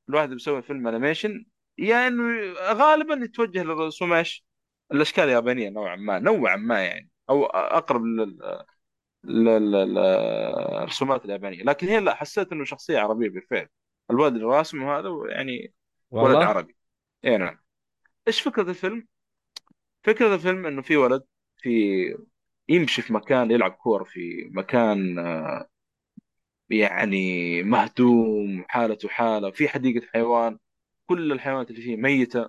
الواحد 0.08 0.28
بيسوي 0.30 0.62
فيلم 0.62 0.88
animation 0.88 1.46
يعني 1.80 2.52
غالبا 2.52 3.24
يتوجه 3.24 3.62
للرسوم 3.62 4.12
إيش؟ 4.12 4.44
الأشكال 4.92 5.24
اليابانية 5.24 5.68
نوعا 5.68 5.96
ما 5.96 6.18
نوعا 6.18 6.56
ما 6.56 6.84
يعني 6.84 7.08
أو 7.30 7.46
أقرب 7.46 8.04
لل- 8.04 8.64
للرسومات 9.24 11.24
اليابانية. 11.24 11.62
لكن 11.62 11.88
هي 11.88 12.00
لا 12.00 12.14
حسيت 12.14 12.52
إنه 12.52 12.64
شخصية 12.64 12.98
عربية 12.98 13.28
بالفعل. 13.28 13.68
الولد 14.10 14.34
اللي 14.34 14.46
راسمه 14.46 14.98
هذا 14.98 15.08
يعني 15.30 15.72
ولد 16.10 16.36
والله؟ 16.36 16.42
عربي. 16.42 16.76
اي 17.24 17.38
نعم. 17.38 17.58
إيش 18.28 18.40
فكرة 18.40 18.70
الفيلم؟ 18.70 19.06
فكرة 20.04 20.34
الفيلم 20.34 20.66
إنه 20.66 20.82
في 20.82 20.96
ولد 20.96 21.22
في 21.56 21.70
يمشي 22.68 23.02
في 23.02 23.12
مكان 23.12 23.50
يلعب 23.50 23.72
كورة 23.72 24.04
في 24.04 24.50
مكان 24.52 25.18
آه، 25.18 25.68
يعني 26.70 27.62
مهدوم 27.62 28.64
حالته 28.68 29.08
حالة 29.08 29.50
في 29.50 29.68
حديقة 29.68 30.06
حيوان. 30.14 30.58
كل 31.10 31.32
الحيوانات 31.32 31.70
اللي 31.70 31.82
فيه 31.82 31.96
ميتة. 31.96 32.48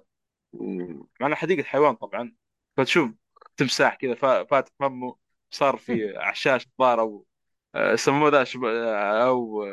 ومعنا 0.54 1.36
حديقة 1.36 1.64
حيوان 1.64 1.96
طبعا. 1.96 2.34
فتشوف 2.78 3.12
تمساح 3.58 3.96
كذا 3.96 4.16
فا- 4.16 4.44
فاتح 4.46 4.72
فمه 4.80 5.18
صار 5.52 5.78
في 5.78 5.94
عشاش 6.18 6.68
الظاهر 6.68 7.02
أو 7.02 7.28
آه، 7.76 7.94
يسموه 7.94 8.30
ذا 8.30 8.44
شب... 8.44 8.64
آه، 8.66 9.28
أو 9.28 9.66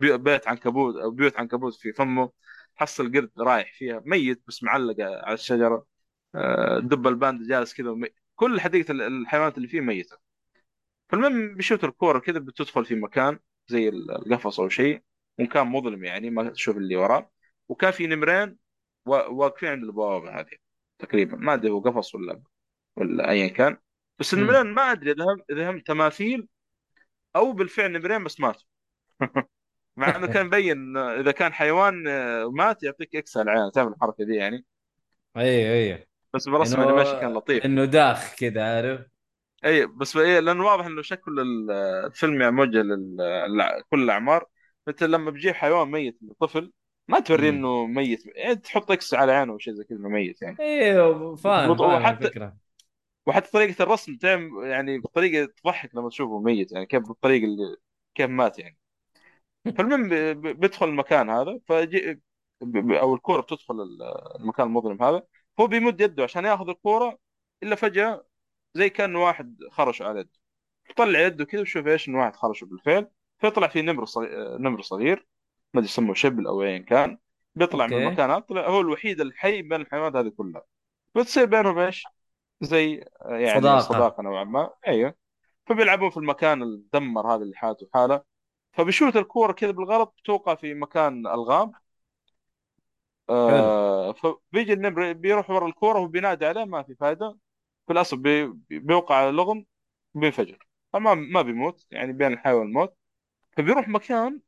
بي- 0.00 0.18
بيت 0.18 0.48
عنكبوت 0.48 0.96
أو 0.96 1.10
بيوت 1.10 1.36
عنكبوت 1.38 1.74
في 1.74 1.92
فمه. 1.92 2.32
حصل 2.76 3.12
قرد 3.12 3.32
رايح 3.40 3.72
فيها 3.74 4.02
ميت 4.06 4.42
بس 4.48 4.62
معلق 4.62 4.96
على 5.00 5.34
الشجرة. 5.34 5.86
آه، 6.34 6.78
دب 6.80 7.06
الباندا 7.08 7.48
جالس 7.48 7.74
كذا 7.74 7.90
ومي... 7.90 8.08
كل 8.36 8.60
حديقة 8.60 8.92
ال- 8.92 9.02
الحيوانات 9.02 9.56
اللي 9.58 9.68
فيه 9.68 9.80
ميتة. 9.80 10.18
فالمهم 11.08 11.54
بيشوت 11.54 11.84
الكورة 11.84 12.18
كذا 12.18 12.38
بتدخل 12.38 12.84
في 12.84 12.94
مكان 12.94 13.38
زي 13.68 13.88
القفص 13.88 14.60
أو 14.60 14.68
شيء. 14.68 15.02
وكان 15.40 15.66
مظلم 15.66 16.04
يعني 16.04 16.30
ما 16.30 16.50
تشوف 16.50 16.76
اللي 16.76 16.96
وراه. 16.96 17.30
وكان 17.72 17.90
في 17.90 18.06
نمرين 18.06 18.56
وا- 19.06 19.26
واقفين 19.26 19.68
عند 19.68 19.84
البوابة 19.84 20.40
هذه 20.40 20.56
تقريبا. 20.98 21.36
ما 21.36 21.54
أدري 21.54 21.70
هو 21.70 21.80
قفص 21.80 22.14
ولا 22.14 22.42
ولا 22.96 23.30
ايا 23.30 23.48
كان. 23.48 23.76
بس. 24.18 24.34
النمرين 24.34 24.66
ما 24.66 24.92
أدري 24.92 25.12
إذا 25.12 25.24
هم 25.24 25.42
إذا 25.50 25.70
هم 25.70 25.80
تماثيل 25.80 26.48
أو 27.36 27.52
بالفعل 27.52 27.92
نمرين 27.92 28.24
بس 28.24 28.40
ماتوا 28.40 28.66
مع 29.96 30.16
إنه 30.16 30.26
كان 30.26 30.46
مبين 30.46 30.96
إذا 30.96 31.32
كان 31.32 31.52
حيوان 31.52 32.08
آه، 32.08 32.50
مات 32.50 32.82
يعطيك 32.82 33.16
X 33.16 33.36
على 33.36 33.52
العين. 33.52 33.72
تعمل 33.72 33.92
الحركة 33.92 34.24
دي 34.24 34.34
يعني؟ 34.34 34.64
اي 35.36 35.92
أي. 35.92 36.06
بس 36.34 36.48
برسم 36.48 36.80
إنه 36.80 36.90
animation 36.90 37.20
كان 37.20 37.32
لطيف. 37.34 37.64
إنه 37.64 37.84
داخ 37.84 38.34
كذا 38.34 38.62
عارف؟ 38.76 39.00
أي 39.64 39.86
بس 39.86 40.16
إيه 40.16 40.40
لأنه 40.40 40.64
واضح 40.64 40.86
إنه 40.86 41.02
شكل 41.02 41.40
ال- 41.40 41.70
الفيلم 42.06 42.40
يعني 42.40 42.52
موجه 42.54 42.82
لكل 42.82 44.02
الأعمار. 44.02 44.46
مثل 44.86 45.10
لما 45.10 45.30
بتجيب 45.30 45.54
حيوان 45.54 45.90
ميت 45.90 46.18
لطفل 46.22 46.72
ما 47.08 47.20
توريه 47.20 47.50
مم. 47.50 47.56
إنه 47.56 47.86
ميت. 47.86 48.26
يعني 48.36 48.56
تحط 48.56 48.90
X 48.90 49.14
على 49.14 49.32
عينه 49.32 49.52
وشيء 49.52 49.74
زي 49.74 49.84
كذا 49.84 49.98
إنه 49.98 50.08
ميت 50.08 50.42
يعني. 50.42 50.56
أيوه 50.60 51.36
فاهم 51.36 51.80
وحتى 51.80 52.24
الفكرة. 52.24 52.56
وحتى 53.26 53.50
طريقة 53.50 53.82
الرسم 53.82 54.16
تعمل 54.16 54.66
يعني 54.66 54.98
بطريقه 54.98 55.52
تضحك 55.62 55.94
لما 55.94 56.08
تشوفه 56.08 56.38
ميت 56.40 56.72
يعني 56.72 56.86
كيف 56.86 57.02
بالطريقة 57.08 57.44
اللي 57.44 57.76
كيف 58.14 58.30
مات 58.30 58.58
يعني. 58.58 58.78
فالمهم 59.64 60.08
بيدخل 60.52 60.88
المكان 60.88 61.30
هذا 61.30 61.60
فجي 61.66 62.20
أو 63.00 63.14
الكورة 63.14 63.40
بتدخل 63.40 63.74
ال- 63.74 64.02
المكان 64.40 64.66
المظلم 64.66 65.02
هذا 65.02 65.22
هو 65.60 65.66
بيمد 65.66 66.00
يده 66.00 66.22
عشان 66.22 66.44
ياخذ 66.44 66.68
الكورة 66.68 67.18
إلا 67.62 67.76
فجأة 67.76 68.26
زي 68.74 68.90
كأن 68.90 69.16
واحد 69.16 69.58
خرش 69.70 70.02
على 70.02 70.20
يده. 70.20 70.30
طلع 70.96 71.20
يده 71.20 71.44
كذا 71.44 71.60
وشوف 71.60 71.86
إيش 71.86 72.08
إنه 72.08 72.18
واحد 72.18 72.36
خرشه 72.36 72.64
بالفعل 72.64 73.10
فيطلع 73.38 73.68
في 73.68 73.82
نمر 73.82 74.04
صغير 74.04 74.58
نمر 74.58 74.82
صغير. 74.82 75.26
ما 75.74 75.80
أدري 75.80 75.84
يسموه 75.90 76.14
شبل 76.14 76.46
أو 76.46 76.62
ايا 76.62 76.78
كان 76.78 77.18
بيطلع 77.54 77.86
من 77.86 77.92
أوكي. 77.92 78.06
المكان 78.06 78.30
هذا 78.30 78.38
طلع 78.38 78.68
هو 78.68 78.80
الوحيد 78.80 79.20
الحي 79.20 79.62
بين 79.62 79.80
الحيوانات 79.80 80.16
هذه 80.16 80.28
كلها. 80.36 80.62
بتصير 81.14 81.44
بينهم 81.44 81.78
إيش؟ 81.78 82.04
زي 82.60 83.04
آه، 83.22 83.36
يعني 83.36 83.60
صداقة. 83.60 83.80
صداقة 83.80 84.22
نوعا 84.22 84.44
ما. 84.44 84.70
أيوه. 84.88 85.14
فبيلعبون 85.66 86.10
في 86.10 86.16
المكان 86.16 86.62
المدمر 86.62 87.34
هذا 87.34 87.42
اللي 87.42 87.56
حالته 87.56 87.88
حالة. 87.94 88.22
فبيشوت 88.72 89.16
الكورة 89.16 89.52
كذا 89.52 89.70
بالغلط 89.70 90.14
بتوقع 90.18 90.54
في 90.54 90.74
مكان 90.74 91.26
ألغام. 91.26 91.72
آه 93.30 94.12
فبيجي 94.12 94.72
النمر 94.72 95.12
بيروح 95.12 95.50
ورا 95.50 95.66
الكورة 95.66 95.98
وبينادي 96.00 96.46
عليه 96.46 96.64
ما 96.64 96.82
في 96.82 96.94
فائده 96.94 97.38
في 97.86 97.92
الأصل 97.92 98.16
بي 98.16 98.46
بي- 98.46 98.78
بيوقع 98.78 99.14
على 99.14 99.30
لغم 99.30 99.64
وبينفجر 100.14 100.66
فما 100.92 101.14
ما 101.14 101.42
بيموت 101.42 101.86
يعني 101.90 102.12
بين 102.12 102.32
الحياة 102.32 102.54
والموت 102.54 102.96
فبيروح 103.56 103.88
مكان 103.88 104.40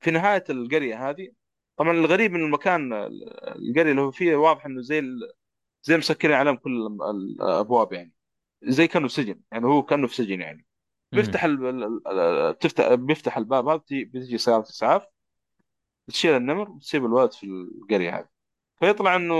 في 0.00 0.10
نهاية 0.10 0.44
القرية 0.50 1.10
هذه 1.10 1.32
طبعا 1.76 1.90
الغريب 1.92 2.34
إن 2.34 2.40
المكان 2.44 2.92
القرية 2.92 3.90
اللي 3.90 4.00
هو 4.00 4.10
فيه 4.10 4.36
واضح 4.36 4.66
إنه 4.66 4.82
زي 4.82 4.98
ال- 4.98 5.32
زي 5.82 5.96
مسكرين 5.96 6.36
عليهم 6.36 6.56
كل 6.56 6.86
ال- 6.86 7.02
الأبواب 7.40 7.92
يعني. 7.92 8.12
زي 8.62 8.86
كأنه 8.88 9.08
سجن 9.08 9.40
يعني 9.52 9.66
هو 9.66 9.82
كأنه 9.82 10.06
في 10.06 10.14
سجن 10.14 10.40
يعني. 10.40 10.66
بيفتح 11.12 11.44
ال... 11.44 12.00
بتفتح 12.52 12.94
بيفتح 12.94 13.36
الباب 13.36 13.68
هذا 13.68 13.76
بتجي 13.90 14.38
سيارة 14.38 14.62
اسعاف 14.62 15.06
بتشيل 16.08 16.36
النمر 16.36 16.70
وتسيب 16.70 17.04
الولد 17.04 17.32
في 17.32 17.46
القرية 17.46 18.18
هذه. 18.18 18.28
فيطلع 18.80 19.16
إنه 19.16 19.34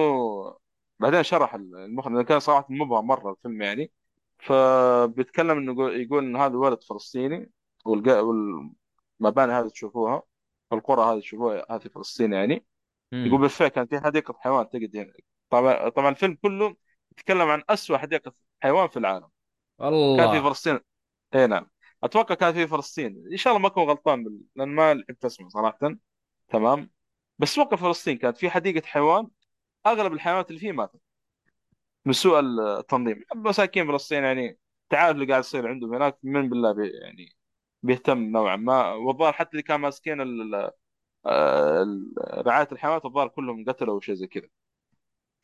بعدين 1.00 1.22
شرح 1.22 1.54
المخرج 1.54 2.12
لأنه 2.12 2.24
كان 2.24 2.40
صراحة 2.40 2.66
مبهم 2.70 3.06
مرة 3.06 3.30
الفيلم 3.32 3.62
يعني. 3.62 3.92
فبيتكلم 4.38 5.58
إنه 5.58 5.90
يقول, 5.90 6.24
ان 6.24 6.36
هذا 6.36 6.56
ولد 6.56 6.82
فلسطيني 6.82 7.50
والمباني 7.84 9.52
هذه 9.52 9.68
تشوفوها. 9.68 10.22
القرى 10.72 11.02
هذه 11.02 11.20
تشوفوها 11.20 11.66
هذه 11.70 11.88
فلسطين 11.88 12.32
يعني. 12.32 12.64
يقول. 13.12 13.40
بالفعل 13.40 13.68
كان 13.68 13.86
في 13.86 14.00
حديقة 14.00 14.34
حيوان 14.40 14.68
تجد 14.68 14.96
هنا 14.96 15.12
طبعا 15.50 15.88
طبعا 15.88 16.08
الفيلم 16.08 16.34
كله 16.42 16.76
يتكلم 17.12 17.48
عن 17.48 17.62
أسوأ 17.68 17.98
حديقة 17.98 18.32
حيوان 18.62 18.88
في 18.88 18.98
العالم. 18.98 19.28
كان 19.78 19.90
في 19.90 20.38
الله. 20.38 20.48
فلسطين. 20.48 20.80
اي 21.34 21.46
نعم. 21.46 21.70
أتوقع 22.02 22.34
كان 22.34 22.52
في 22.52 22.66
فلسطين. 22.66 23.24
إن 23.32 23.36
شاء 23.36 23.52
الله 23.52 23.62
ما 23.62 23.68
أكون 23.68 23.84
غلطان 23.84 24.24
بال... 24.24 24.40
لأن 24.56 24.68
ما 24.68 24.94
لحقت 24.94 25.24
اسمه 25.24 25.48
صراحة. 25.48 25.96
تمام؟ 26.48 26.90
بس 27.38 27.52
أتوقع 27.52 27.76
فلسطين. 27.76 28.18
كانت 28.18 28.36
في 28.36 28.50
حديقة 28.50 28.86
حيوان 28.86 29.28
أغلب 29.86 30.12
الحيوانات 30.12 30.48
اللي 30.48 30.60
فيه 30.60 30.72
ماتت. 30.72 31.00
من 32.04 32.12
سوء 32.12 32.40
التنظيم. 32.40 33.24
مساكين 33.34 33.86
فلسطين 33.86 34.24
يعني 34.24 34.58
تعرف 34.88 35.14
اللي 35.14 35.26
قاعد 35.26 35.40
يصير 35.40 35.68
عندهم 35.68 35.94
هناك 35.94 36.18
من 36.22 36.48
بالله 36.48 36.72
بي 36.72 36.88
يعني 36.88 37.36
بيهتم 37.82 38.18
نوعا 38.18 38.56
ما. 38.56 38.92
والظاهر 38.92 39.32
حتى 39.32 39.50
اللي 39.52 39.62
كانوا 39.62 39.80
ماسكين 39.82 40.20
رعاية 42.46 42.68
الحيوانات 42.72 43.04
الظاهر 43.04 43.28
كلهم 43.28 43.64
قتلوا 43.64 43.94
أو 43.94 44.00
شيء 44.00 44.14
زي 44.14 44.26
كذا. 44.26 44.48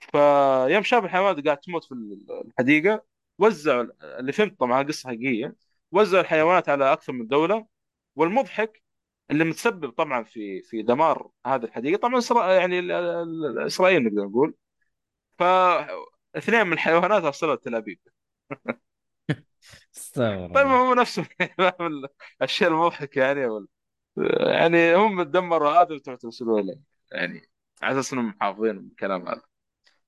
فيوم 0.00 0.82
شاف 0.82 1.04
الحيوانات 1.04 1.44
قاعد 1.46 1.58
تموت 1.58 1.84
في 1.84 1.94
الحديقة 2.48 3.04
وزعوا 3.38 3.84
اللي 4.20 4.32
فهمت 4.32 4.60
طبعا 4.60 4.80
هذه 4.80 4.86
قصة 4.88 5.08
حقيقية 5.08 5.56
وزعوا 5.92 6.22
الحيوانات 6.22 6.68
على 6.68 6.92
أكثر 6.92 7.12
من 7.12 7.26
دولة. 7.28 7.66
والمضحك 8.16 8.82
اللي 9.30 9.44
متسبب 9.44 9.90
طبعا 9.90 10.24
في 10.24 10.62
في 10.62 10.82
دمار 10.82 11.30
هذه 11.46 11.64
الحديقة 11.64 11.98
طبعا. 12.00 12.52
يعني 12.52 12.80
إسرائيل 13.66 14.04
نقدر 14.04 14.24
نقول. 14.24 14.54
فاثنين 15.38 16.66
من 16.66 16.72
الحيوانات 16.72 17.24
أرسلوا 17.24 17.54
تل 17.56 17.74
استغفر 17.76 17.96
طيب 20.14 20.56
الله 20.56 20.88
هو 20.88 20.94
نفسه 20.94 21.26
الشيء 22.42 22.68
المضحك 22.68 23.16
يعني 23.16 23.46
وال... 23.46 23.66
يعني 24.56 24.94
هم 24.94 25.22
تدمروا 25.22 25.70
هذا 25.70 25.94
وتروح 25.94 26.18
ترسلوا 26.18 26.60
له 26.60 26.80
يعني 27.12 27.50
على 27.82 28.00
أساس 28.00 28.12
إنهم 28.12 28.28
محافظين 28.28 28.88
بالكلام 28.88 29.28
هذا. 29.28 29.42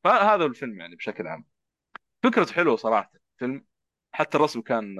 فهذا 0.04 0.44
الفيلم 0.44 0.80
يعني 0.80 0.96
بشكل 0.96 1.26
عام. 1.26 1.44
فكرته 2.22 2.54
حلوة 2.54 2.76
صراحة 2.76 3.12
فيلم. 3.38 3.66
حتى 4.12 4.36
الرسم 4.38 4.60
كان 4.60 4.96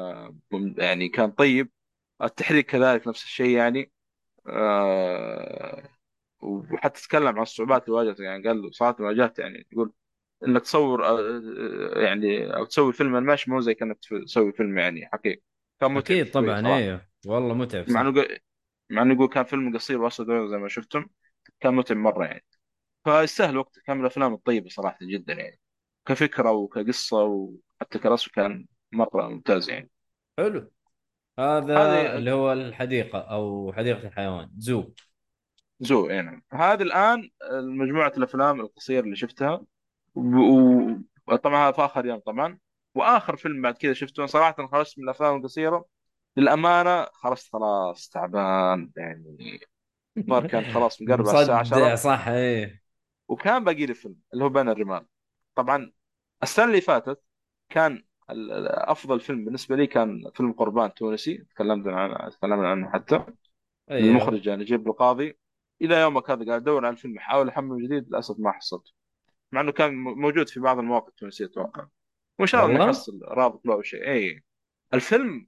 يعني 0.79 1.09
كان 1.09 1.31
طيب. 1.31 1.71
التحريك 2.23 2.67
كذلك 2.71 3.09
نفس 3.09 3.25
الشيء 3.25 3.57
يعني. 3.57 3.93
آه، 4.49 5.89
وحتى 6.41 7.03
تكلم 7.03 7.29
عن 7.29 7.43
الصعوبات 7.43 7.85
اللي 7.89 7.97
واجهته 7.97 8.25
يعني 8.25 8.49
قال 8.49 8.63
له 8.63 8.71
صراحة 8.71 8.97
واجهت 9.01 9.39
يعني 9.39 9.67
يقول 9.73 9.93
إنك 10.47 10.63
تصور 10.63 11.07
آه، 11.07 11.19
آه، 11.97 12.01
يعني 12.01 12.57
أو 12.57 12.65
تسوي 12.65 12.93
فيلم 12.93 13.17
انيميشن 13.17 13.53
مو 13.53 13.61
زي 13.61 13.75
كأنك 13.75 13.99
تسوي 14.27 14.53
فيلم 14.53 14.79
يعني 14.79 15.07
حقيقي. 15.07 15.43
كان 15.81 15.91
متعب 15.93 16.17
أكيد 16.19 16.31
طبعا 16.31 16.77
أيوه 16.77 17.07
والله 17.27 17.55
متعب 17.55 17.91
مع 17.91 18.01
إنه 18.01 18.27
مع 18.91 19.03
إنه 19.03 19.15
يقول 19.15 19.29
كان 19.29 19.45
فيلم 19.45 19.75
قصير 19.77 20.01
واسود 20.01 20.27
زي 20.51 20.57
ما 20.57 20.69
شفتم 20.69 21.07
كان 21.61 21.75
متعب 21.75 21.97
مرة 21.97 22.25
يعني. 22.25 22.45
فيستاهل 23.05 23.57
وقته 23.57 23.81
كان 23.87 23.97
من 23.97 24.03
الأفلام 24.03 24.35
الطيبة 24.35 24.69
صراحة 24.69 24.99
جدا 25.03 25.33
يعني. 25.33 25.61
كفكرة 26.07 26.51
وكقصة 26.53 27.23
وحتى 27.25 27.99
كرسم 27.99 28.31
كان 28.35 28.67
مرة 28.93 29.29
ممتاز 29.29 29.71
يعني. 29.71 29.91
حلو. 30.39 30.71
هذا 31.39 31.79
هذه 31.79 32.17
اللي 32.17 32.31
هو 32.31 32.53
الحديقة 32.53 33.19
أو 33.19 33.73
حديقة 33.73 34.09
الحيوان 34.09 34.51
زو. 34.57 34.93
زو 35.81 36.11
اي 36.11 36.23
نعم. 36.23 36.43
هذه 36.53 36.83
الآن 36.83 37.31
مجموعة 37.53 38.13
الأفلام 38.17 38.61
القصيرة 38.61 39.05
اللي 39.05 39.17
شفتها. 39.17 39.65
وطبعا 40.15 41.65
هذا 41.65 41.73
في 41.73 41.85
آخر 41.85 42.07
يوم 42.07 42.19
طبعا. 42.19 42.59
وآخر 42.95 43.37
فيلم 43.37 43.63
بعد 43.63 43.75
كذا 43.75 43.93
شفته 43.93 44.27
صراحة 44.27 44.67
خرجت 44.67 44.99
من 44.99 45.05
الأفلام 45.05 45.37
القصيرة. 45.37 45.85
للأمانة 46.37 47.07
خرجت 47.13 47.49
خلاص 47.53 48.09
تعبان 48.09 48.91
يعني. 48.97 49.61
الظاهر 50.17 50.47
كان 50.47 50.65
خلاص 50.65 50.99
مقرب 51.03 51.29
على 51.29 51.41
الساعة 51.41 51.61
مصدع 51.61 51.77
10 51.77 51.95
صح 51.95 52.29
إيه. 52.29 52.83
وكان 53.29 53.65
باقي 53.65 53.87
لي 53.87 53.95
فيلم 53.95 54.17
اللي 54.33 54.45
هو 54.45 54.49
بين 54.49 54.69
الرمال. 54.69 55.07
طبعا 55.55 55.93
السنة 56.43 56.65
اللي 56.65 56.81
فاتت 56.81 57.23
كان 57.69 58.05
أفضل 58.31 59.21
فيلم 59.21 59.45
بالنسبة 59.45 59.77
لي 59.77 59.87
كان 59.87 60.31
فيلم 60.35 60.53
قربان 60.53 60.95
تونسي. 60.95 61.37
تكلمنا 61.39 62.01
عنه 62.01 62.31
تكلمنا 62.31 62.69
عنه 62.69 62.91
حتى. 62.91 63.25
أيوه. 63.91 64.11
المخرج 64.11 64.49
نجيب 64.49 64.89
القاضي. 64.89 65.39
إلى 65.83 66.01
يومك 66.01 66.31
هذا 66.31 66.47
قاعد 66.47 66.63
ادور 66.63 66.87
على 66.87 66.93
الفيلم 66.93 67.19
احاول 67.19 67.49
احمله 67.49 67.87
جديد 67.87 68.09
للأسف 68.09 68.35
ما 68.39 68.53
حصلته 68.53 68.98
مع 69.53 69.61
إنه 69.61 69.73
كان 69.73 69.95
موجود 69.95 70.49
في 70.49 70.61
بعض 70.61 70.79
المواقع 70.79 71.09
التونسية 71.09 71.45
أتوقع. 71.45 71.87
وإن 72.39 72.47
شاء 72.47 72.67
الله 72.67 72.85
يحصل 72.85 73.21
رابط 73.25 73.67
له 73.67 73.75
أو 73.75 73.83
شيء. 73.83 74.09
اي 74.09 74.43
الفيلم 74.95 75.47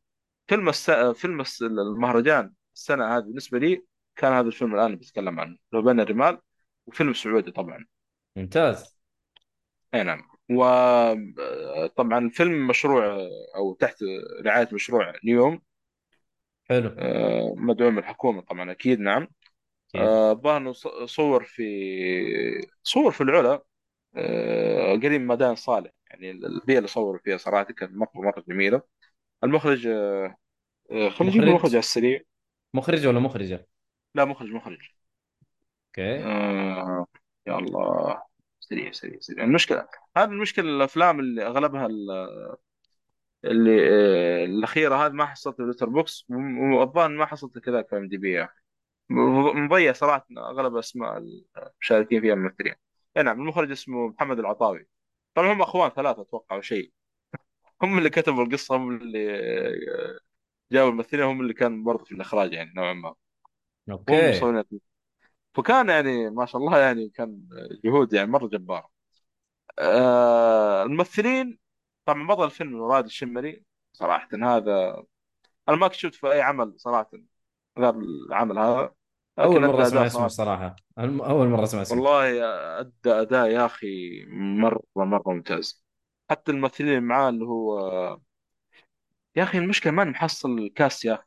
فيلم 0.49 0.69
الس... 0.69 0.91
فيلم 0.91 1.41
الس... 1.41 1.63
المهرجان 1.63 2.53
السنة 2.75 3.17
هذه 3.17 3.23
بالنسبة 3.23 3.59
لي 3.59 3.85
كان 4.17 4.33
هذا 4.33 4.47
الفيلم 4.47 4.75
الآن 4.75 4.97
بتكلم 4.97 5.41
عنه. 5.41 5.57
لو 5.73 5.83
بين 5.83 6.01
الرمال 6.01 6.39
وفيلم 6.87 7.15
سعودي 7.15 7.51
طبعا. 7.51 7.87
ممتاز. 8.37 9.01
أي 9.95 10.03
نعم. 10.03 10.31
وطبعا 10.51 12.19
الفيلم 12.19 12.67
مشروع 12.67 13.29
أو 13.57 13.75
تحت 13.75 13.97
رعاية 14.45 14.69
مشروع 14.73 15.13
نيوم 15.25 15.63
حلو. 16.69 16.95
آه، 16.99 17.55
مدعوم 17.57 17.93
من 17.93 17.99
الحكومة 17.99 18.41
طبعا 18.41 18.71
أكيد. 18.71 19.01
نعم. 19.01 19.29
آه، 19.95 20.33
الظاهر 20.33 20.57
إنه 20.57 20.73
صور 21.07 21.45
في 21.45 21.65
صور 22.83 23.11
في 23.11 23.21
العلا. 23.21 23.63
قريب 25.03 25.21
من 25.21 25.27
مدائن 25.27 25.55
صالح. 25.55 25.91
يعني 26.11 26.31
البيئة 26.31 26.79
اللي 26.79 26.89
صوروا 26.89 27.21
فيها 27.25 27.37
صراحة 27.37 27.65
كانت 27.65 27.93
مره 27.93 28.11
مرة 28.15 28.45
جميلة. 28.49 28.83
المخرج 29.45 29.87
آه، 29.87 30.37
آه، 30.91 31.09
خلينا 31.09 31.33
نجيب 31.33 31.43
المخرج 31.43 31.55
مخرج 31.61 31.71
على 31.71 31.79
السريع. 31.79 32.21
مخرج 32.75 33.07
ولا 33.07 33.21
مخرجة؟ 33.21 33.67
لا 34.15 34.25
مخرج 34.25 34.49
مخرج. 34.49 34.79
okay. 35.89 36.25
آه، 36.25 37.07
يا 37.47 37.59
الله. 37.59 38.23
سريع 38.61 38.93
سريع 38.93 39.21
سريع. 39.21 39.45
المشكلة 39.45 39.89
هذه 40.17 40.29
المشكلة 40.29 40.65
الأفلام 40.65 41.21
اللي 41.21 41.47
أغلبها 41.47 41.87
ال- 41.87 42.57
اللي 43.45 43.89
آه، 43.91 44.45
الأخيرة 44.45 45.07
هذه 45.07 45.13
ما 45.13 45.27
حصلت 45.27 45.61
Letterboxd 45.61 46.27
والظاهر 46.31 47.09
ما 47.09 47.27
حصلت 47.27 47.59
كذا 47.59 47.83
في 47.83 47.97
IMDb 47.97 48.47
مضيع 49.11 49.93
صراحة 49.93 50.27
أغلب 50.39 50.77
أسماء 50.77 51.19
المشاركين 51.19 52.21
فيها 52.21 52.35
الممثلين. 52.35 52.75
نعم 53.17 53.41
المخرج 53.41 53.71
اسمه 53.71 54.09
محمد 54.09 54.39
العطاوي. 54.39 54.89
طبعا 55.35 55.53
هم 55.53 55.63
أخوان 55.63 55.91
ثلاثة 55.91 56.23
أتوقع 56.23 56.57
أو 56.57 56.61
شيء. 56.61 56.93
هم 57.83 57.99
اللي 57.99 58.11
كتبوا 58.11 58.45
القصة 58.45 58.77
هم 58.77 58.91
اللي 58.97 59.31
آه، 59.37 60.19
جابوا 60.73 60.91
الممثلين 60.91 61.23
هم 61.25 61.41
اللي 61.41 61.55
كان 61.55 61.85
برضه 61.85 62.05
في 62.05 62.13
الإخراج 62.13 62.53
يعني 62.53 62.73
نوعا 62.77 62.93
ما. 62.93 63.15
أوكي. 63.91 64.13
فكان 65.55 65.89
يعني 65.89 66.31
ما 66.31 66.47
شاء 66.47 66.61
الله 66.63 66.79
يعني 66.79 67.09
كان 67.09 67.49
جهود 67.85 68.13
يعني 68.13 68.31
مرة 68.31 68.47
جباره 68.47 68.91
آه 69.79 70.83
الممثلين 70.83 71.59
طبعا 72.05 72.27
بطل 72.27 72.45
الفيلم 72.45 72.83
رائد 72.83 73.05
الشمري 73.05 73.65
صراحة 73.93 74.29
هذا. 74.43 75.05
أنا 75.69 75.77
ما 75.77 75.93
شفت 75.93 76.15
في 76.15 76.33
أي 76.33 76.41
عمل 76.43 76.75
صراحة 76.81 77.11
غير 77.79 77.91
العمل 77.95 78.59
هذا. 78.59 78.95
أول 79.41 79.61
مرة 79.61 79.83
اسمع 79.83 80.07
اسمه 80.07 80.29
صراحة. 80.29 80.77
أول 80.99 81.49
مرة 81.49 81.65
اسمع 81.65 81.83
اسمه. 81.83 81.97
والله 81.97 82.45
ادى 82.81 83.11
أداء 83.13 83.47
يا 83.51 83.67
أخي 83.67 84.25
مرة 84.29 84.83
مرة 84.97 85.23
ممتاز. 85.27 85.85
حتى 86.31 86.53
الممثلين 86.53 86.89
اللي 86.89 87.01
معاه 87.01 87.29
اللي 87.29 87.45
هو 87.45 88.21
يا 89.37 89.43
أخي 89.43 89.59
المشكلة 89.59 89.93
ماني 89.93 90.11
محصل 90.11 90.59
الكاست 90.59 91.05
يا 91.05 91.15
أخي. 91.15 91.25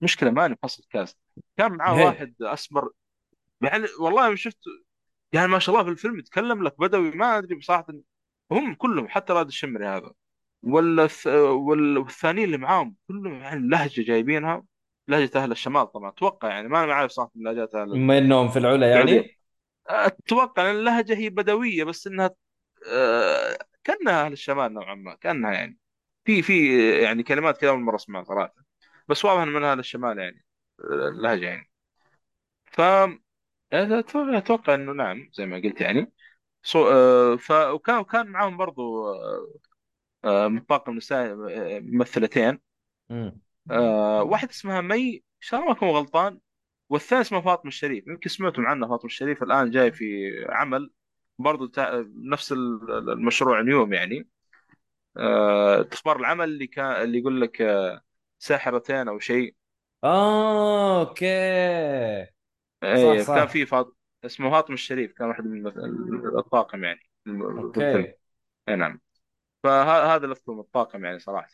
مشكله 0.00 0.30
ماني 0.30 0.56
محصل 0.62 0.82
الكاست. 0.82 1.18
كان 1.56 1.72
معاه 1.72 1.94
هي 1.94 2.04
واحد 2.04 2.34
أسمر. 2.42 2.90
يعني 3.60 3.86
والله 4.00 4.34
شفت 4.34 4.58
يعني 5.32 5.48
ما 5.48 5.58
شاء 5.58 5.74
الله 5.74 5.84
في 5.84 5.90
الفيلم 5.90 6.18
يتكلم 6.18 6.62
لك 6.62 6.80
بدوي 6.80 7.10
ما 7.10 7.38
أدري 7.38 7.54
بصراحة. 7.54 7.86
هم 8.52 8.74
كلهم 8.74 9.08
حتى 9.08 9.32
راد 9.32 9.46
الشمري 9.46 9.86
هذا. 9.86 10.12
والثانيين 10.62 12.46
اللي 12.46 12.58
معاهم 12.58 12.94
كلهم 13.08 13.34
يعني 13.34 13.68
لهجة 13.68 14.02
جايبينها. 14.02 14.64
لهجة 15.08 15.30
أهل 15.36 15.52
الشمال 15.52 15.92
طبعا. 15.92 16.08
أتوقع 16.10 16.48
يعني 16.48 16.68
ما 16.68 16.84
أنا 16.84 16.94
عارف 16.94 17.10
صراحة 17.10 17.30
من 17.34 17.44
لهجات 17.44 17.74
أهل 17.74 17.90
بما 17.92 18.18
إنهم 18.18 18.48
في 18.48 18.58
العلا 18.58 18.90
يعني؟ 18.90 19.36
أتوقع 19.86 20.70
إن 20.70 20.76
اللهجة 20.76 21.16
هي 21.16 21.30
بدوية 21.30 21.84
بس 21.84 22.06
إنها 22.06 22.30
آه، 22.92 23.58
كأنها 23.84 24.24
أهل 24.26 24.32
الشمال 24.32 24.74
نوعا 24.74 24.94
ما 24.94 25.14
كأنها 25.14 25.52
يعني. 25.52 25.78
في 26.24 26.42
في 26.42 26.82
يعني 27.02 27.22
كلمات 27.22 27.56
كذا 27.58 27.70
اول 27.70 27.80
مره 27.80 27.96
اسمعها 27.96 28.24
صراحة 28.24 28.54
بس 29.08 29.24
واضح 29.24 29.42
من 29.44 29.64
أهل 29.64 29.78
الشمال 29.78 30.18
يعني 30.18 30.44
آه، 30.80 31.08
اللهجة 31.08 31.46
يعني. 31.46 31.70
ف 32.66 32.80
أتوقع 33.72 34.74
إنه 34.74 34.92
نعم 34.92 35.30
زي 35.34 35.46
ما 35.46 35.56
قلت 35.56 35.80
يعني. 35.80 36.12
صو... 36.62 36.88
آه، 36.88 37.36
ف 37.36 37.50
وكان 37.52 37.98
وكان 37.98 38.26
معاهم 38.28 38.56
برضو 38.56 39.12
آه، 39.14 39.48
آه، 40.24 40.48
من 40.48 40.60
طاقم 40.60 40.96
نساء 40.96 41.26
آه، 41.50 41.80
ممثلتين. 41.80 42.60
مم. 43.10 43.40
آه، 43.70 44.22
واحدة 44.22 44.50
اسمها 44.50 44.80
مي 44.80 45.08
إن 45.08 45.22
شاء 45.40 45.60
الله 45.60 45.72
ما 45.72 45.78
اكون 45.78 45.88
غلطان؟ 45.88 46.40
والثانيه 46.88 47.22
اسمها 47.22 47.40
فاطمة 47.40 47.68
الشريف 47.68 48.06
يمكن 48.06 48.30
سمعتم 48.30 48.66
عنها 48.66 48.88
فاطمة 48.88 49.06
الشريف 49.06 49.42
الآن 49.42 49.70
جاي 49.70 49.92
في 49.92 50.30
عمل 50.48 50.90
برضو 51.38 51.66
تع... 51.66 52.04
نفس 52.14 52.52
ال- 52.52 53.10
المشروع 53.10 53.60
نيوم 53.60 53.92
يعني. 53.92 54.28
آه، 55.16 55.88
أخبار 55.92 56.16
العمل 56.16 56.44
اللي 56.44 56.66
كان 56.66 57.02
اللي 57.02 57.18
يقول 57.18 57.40
لك 57.40 57.62
آه، 57.62 58.02
ساحرتين 58.38 59.08
أو 59.08 59.18
شيء. 59.18 59.54
آه 60.04 61.00
okay 61.00 61.26
صح 62.82 62.82
إيه 62.82 63.16
كان 63.16 63.46
صح 63.46 63.52
في 63.52 63.66
فاط... 63.66 63.96
اسمه 64.24 64.50
فاطمة 64.50 64.74
الشريف 64.74 65.12
كان 65.12 65.28
واحد 65.28 65.44
من 65.44 65.66
الطاقم 66.38 66.84
يعني 66.84 67.00
أوكي. 67.28 68.14
اي 68.68 68.76
نعم. 68.76 69.00
فهذا 69.62 70.26
من 70.48 70.60
الطاقم 70.60 71.04
يعني 71.04 71.18
صراحة. 71.18 71.48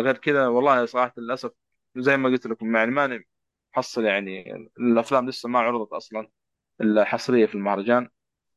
غير 0.00 0.16
كذا 0.18 0.46
والله 0.48 0.86
صراحة 0.86 1.12
للأسف 1.16 1.52
زي 1.96 2.16
ما 2.16 2.28
قلت 2.28 2.46
لكم 2.46 2.76
يعني 2.76 2.90
ماني 2.90 3.28
محصل 3.76 4.04
يعني 4.04 4.52
الأفلام 4.78 5.28
لسه 5.28 5.48
ما 5.48 5.58
عرضت 5.58 5.92
أصلا 5.92 6.28
الا 6.80 7.04
حصريه 7.04 7.46
في 7.46 7.54
المهرجان 7.54 8.08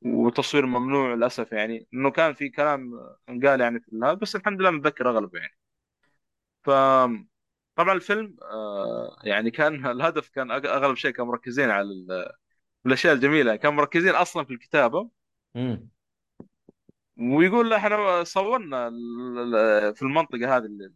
وتصوير 0.01 0.65
ممنوع 0.65 1.15
للأسف 1.15 1.51
يعني 1.53 1.87
إنه 1.93 2.11
كان 2.11 2.33
في 2.33 2.49
كلام 2.49 2.91
قال 3.45 3.61
يعني 3.61 3.79
في 3.79 3.91
هذا 4.03 4.13
بس 4.13 4.35
الحمد 4.35 4.61
لله 4.61 4.71
متذكر 4.71 5.09
أغلبه 5.11 5.39
يعني 5.39 5.57
ف 6.63 6.69
طبعا 7.75 7.93
الفيلم 7.93 8.37
آه، 8.41 9.17
يعني 9.23 9.51
كان 9.51 9.85
الهدف 9.91 10.29
كان 10.29 10.51
أغلب 10.51 10.95
شيء 10.95 11.11
كانوا 11.11 11.31
مركزين 11.31 11.69
على 11.69 11.87
ال- 11.87 12.31
الأشياء 12.85 13.13
الجميلة 13.15 13.57
كانوا 13.57 13.77
مركزين 13.77 14.15
أصلا 14.15 14.45
في 14.45 14.53
الكتابة 14.53 15.09
مم. 15.55 15.89
ويقول 17.17 17.73
إحنا 17.73 18.23
صورنا 18.23 18.89
في 19.93 20.01
المنطقة 20.01 20.57
هذه 20.57 20.65
اللي, 20.65 20.89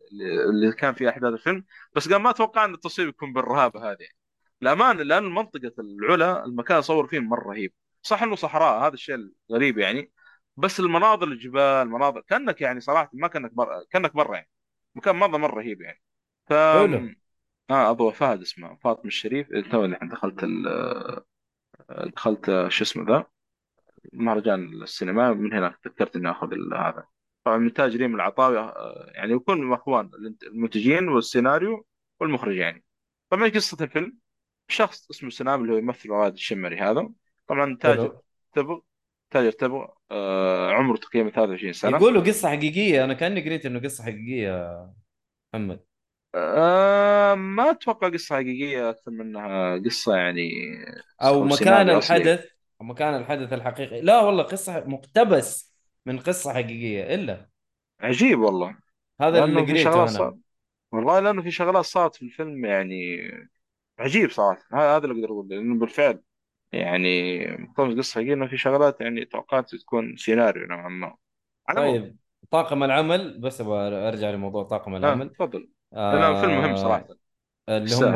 اللي 0.49 0.71
كان 0.71 0.93
فيها 0.93 1.09
أحداث 1.09 1.33
الفيلم 1.33 1.65
بس 1.95 2.09
قال 2.09 2.21
ما 2.21 2.29
أتوقع 2.29 2.65
إن 2.65 2.73
التصوير 2.73 3.07
يكون 3.07 3.33
بالرهابة 3.33 3.91
هذه. 3.91 4.07
الأمان 4.61 4.97
لأن 4.97 5.23
منطقة 5.23 5.71
العلا 5.79 6.45
المكان 6.45 6.75
اللي 6.77 6.83
صور 6.83 7.07
فيه 7.07 7.19
مرة 7.19 7.49
رهيب. 7.49 7.73
صح 8.01 8.23
إنه 8.23 8.35
صحراء 8.35 8.87
هذا 8.87 8.93
الشيء 8.93 9.15
الغريب 9.49 9.77
يعني. 9.77 10.11
بس 10.57 10.79
المناظر 10.79 11.27
الجبال 11.27 11.89
مناظر 11.89 12.21
كأنك 12.21 12.61
يعني 12.61 12.79
صراحة 12.79 13.09
ما 13.13 13.27
كأنك 13.27 13.53
برا 13.53 13.83
كأنك 13.91 14.15
برا 14.15 14.35
يعني. 14.35 14.49
مكان 14.95 15.15
مرة 15.15 15.37
مرة 15.37 15.55
رهيب 15.55 15.81
يعني. 15.81 16.01
ف 16.47 16.53
حلو. 16.53 17.09
آه 17.69 17.89
أبو 17.89 18.11
فهد 18.11 18.41
اسمه 18.41 18.77
فاطمة 18.83 19.05
الشريف 19.05 19.47
تو 19.71 19.85
الحين 19.85 20.09
دخلت 20.09 20.43
ال... 20.43 21.23
دخلت 21.89 22.45
شو 22.67 22.83
اسمه 22.83 23.05
ذا؟ 23.07 23.25
مهرجان 24.13 24.83
السينما 24.83 25.33
من 25.33 25.53
هناك 25.53 25.77
تذكرت 25.83 26.15
إني 26.15 26.31
آخذ 26.31 26.47
هذا. 26.73 27.05
طبعا 27.43 27.57
منتاج 27.57 27.95
ريم 27.97 28.15
العطاوي 28.15 28.59
آه، 28.59 29.11
يعني 29.15 29.33
يكون 29.33 29.73
اخوان 29.73 30.09
المنتجين 30.43 31.07
والسيناريو 31.07 31.85
والمخرج 32.19 32.55
يعني 32.55 32.83
طبعا 33.29 33.49
قصة 33.49 33.77
الفيلم. 33.81 34.17
شخص 34.67 35.09
اسمه 35.09 35.29
سناب 35.29 35.61
اللي 35.61 35.73
هو 35.73 35.77
يمثل 35.77 36.09
رائد 36.09 36.33
الشمري 36.33 36.77
هذا. 36.77 37.09
طبعا 37.47 37.77
تاجر 37.81 38.01
حلو. 38.01 38.23
تبغ 38.53 38.79
تاجر 39.29 39.51
تبغ 39.51 39.85
آه 40.11 40.71
عمره 40.71 40.97
تقريبا 40.97 41.29
23 41.29 41.73
سنة. 41.73 41.97
يقولوا 41.97 42.21
قصة 42.21 42.49
حقيقية. 42.49 43.03
أنا 43.03 43.13
كأني 43.13 43.41
قريت 43.41 43.65
إنه 43.65 43.79
قصة 43.79 44.03
حقيقية 44.03 44.47
يا 44.47 44.93
محمد. 45.53 45.79
آه 46.35 47.35
ما 47.35 47.71
أتوقع 47.71 48.09
قصة 48.09 48.35
حقيقية 48.35 48.89
أكثر 48.89 49.11
منها 49.11 49.77
قصة 49.77 50.15
يعني 50.15 50.51
أو 51.21 51.33
أو 51.33 51.43
مكان 51.43 51.57
سيناريو 51.57 51.97
أصلي. 51.97 52.17
الحدث. 52.17 52.45
أو 52.45 52.58
مكان 52.81 53.15
الحدث 53.15 53.53
الحقيقي. 53.53 54.01
لا 54.01 54.21
والله 54.21 54.43
قصة 54.43 54.83
مقتبس 54.87 55.75
من 56.05 56.19
قصة 56.19 56.53
حقيقية 56.53 57.15
إلا. 57.15 57.49
عجيب 57.99 58.39
والله. 58.39 58.77
هذا 59.21 59.39
اللي 59.39 59.61
لأنه 59.61 59.65
في 59.65 59.71
قريته 59.71 59.83
شغلات 59.83 60.09
أنا. 60.09 60.17
صار 60.17 60.37
والله 60.91 61.19
لأنه 61.19 61.41
في 61.41 61.51
شغلات 61.51 61.85
صارت 61.85 62.15
في 62.15 62.21
الفيلم 62.21 62.65
يعني 62.65 63.17
عجيب 63.99 64.29
صراحة. 64.31 64.63
هذا 64.73 64.97
هذا 64.97 65.05
اللي 65.05 65.15
أقدر 65.15 65.33
اقوله 65.33 65.49
لأنه 65.49 65.79
بالفعل 65.79 66.21
يعني 66.71 67.39
مقتبس 67.57 67.97
قصة 67.97 68.15
حقيقية 68.15 68.33
إنه 68.33 68.47
في 68.47 68.57
شغلات 68.57 69.01
يعني 69.01 69.25
توقعت 69.25 69.75
تكون 69.75 70.17
سيناريو 70.17 70.67
نوعا 70.67 70.89
ما. 70.89 71.15
على 71.67 71.81
طيب 71.81 72.17
طاقم 72.51 72.83
العمل 72.83 73.39
بس 73.41 73.61
أبغى 73.61 74.07
أرجع 74.07 74.29
لموضوع 74.31 74.63
طاقم 74.63 74.95
آه 74.95 74.97
العمل. 74.97 75.29
تفضل. 75.29 75.69
لا 75.91 76.41
فيلم 76.41 76.51
مهم 76.61 76.75
صراحة. 76.75 77.07
آه 77.09 77.18
اللي 77.77 77.95
هم 77.95 78.15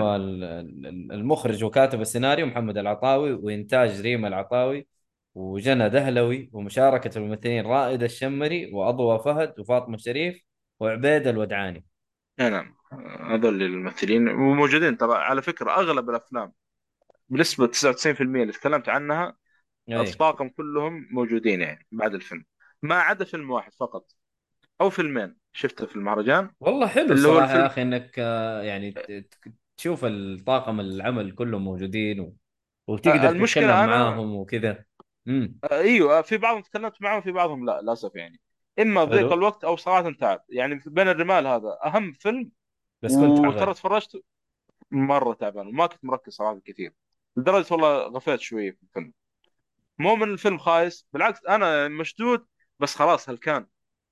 المخرج 1.12 1.64
وكاتب 1.64 2.02
السيناريو 2.02 2.46
محمد 2.46 2.78
العطاوي 2.78 3.34
وإنتاج 3.34 4.02
ريما 4.02 4.28
العطاوي 4.28 4.88
وجنى 5.36 5.90
دهلوي 5.90 6.50
ومشاركة 6.54 7.18
الممثلين 7.18 7.66
رائد 7.66 8.04
الشمري 8.04 8.72
وأضوى 8.74 9.20
فهد 9.20 9.60
وفاطمة 9.60 9.96
الشريف 9.96 10.42
وعبيد 10.80 11.28
الودعاني. 11.28 11.86
نعم. 12.40 12.76
هذول 13.20 13.64
الممثلين 13.64 14.28
وموجودين. 14.28 14.98
ترى 14.98 15.16
على 15.16 15.42
فكرة 15.42 15.72
أغلب 15.72 16.10
الأفلام 16.10 16.54
بنسبة 17.30 17.68
99% 17.68 18.22
اللي 18.22 18.54
تكلمت 18.54 18.90
عنها 18.90 19.36
اي 19.90 20.02
الطاقم 20.02 20.50
كلهم 20.50 21.08
موجودين 21.12 21.62
يعني 21.62 21.88
بعد 21.92 22.14
الفيلم. 22.14 22.46
ما 22.82 22.96
عدا 22.96 23.26
فيلم 23.26 23.52
واحد 23.52 23.74
فقط 23.74 24.12
أو 24.82 24.90
فيلمين. 24.90 25.43
شفته 25.54 25.86
في 25.86 25.96
المهرجان؟ 25.96 26.50
والله 26.60 26.88
حلو 26.88 27.14
اللي 27.14 27.28
هو 27.28 27.32
الصراحة 27.32 27.60
يا 27.60 27.66
أخي 27.66 27.82
إنك 27.82 28.16
آه، 28.20 28.62
يعني 28.62 28.94
تشوف 29.78 30.06
الطاقم 30.06 30.80
العمل 30.80 31.32
كلهم 31.32 31.64
موجودين 31.64 32.20
و... 32.20 32.24
آه، 32.24 32.34
وتقدر 32.88 33.46
تتكلم 33.48 33.70
أنا 33.70 33.88
معاهم 33.88 34.36
وكذا. 34.36 34.86
امم 35.28 35.56
إيوه 35.72 36.22
في 36.22 36.38
بعضهم 36.38 36.62
تكلمت 36.62 37.02
معهم 37.02 37.22
في 37.22 37.32
بعضهم 37.32 37.66
لا 37.66 37.82
للأسف 37.82 38.16
يعني. 38.16 38.40
إما 38.80 39.02
حلو. 39.02 39.10
ضيق 39.10 39.34
الوقت 39.34 39.64
أو 39.64 39.76
صراحة 39.76 40.12
تعب. 40.12 40.44
يعني 40.50 40.82
بين 40.86 41.08
الرمال 41.08 41.48
هذا 41.48 41.78
أهم 41.86 42.14
فيلم 42.14 42.52
بس 43.02 43.16
كنت 43.16 43.40
وترى 43.40 43.74
تفرجت 43.74 44.24
مرة 44.92 45.34
تعبان 45.34 45.68
وما 45.68 45.88
كنت 45.88 46.06
مركز 46.06 46.34
صراحة 46.34 46.60
كثير 46.66 46.94
لدرجة 47.38 47.74
والله 47.74 47.98
غفيت 47.98 48.40
شوية 48.40 48.72
في 48.72 48.84
الفيلم. 48.84 49.14
مو 50.00 50.16
من 50.16 50.32
الفيلم 50.32 50.58
خايس 50.58 51.08
بالعكس 51.14 51.46
أنا 51.46 51.88
مشدود 51.88 52.46
بس 52.80 52.96
خلاص 52.96 53.30
هلكان 53.30 53.66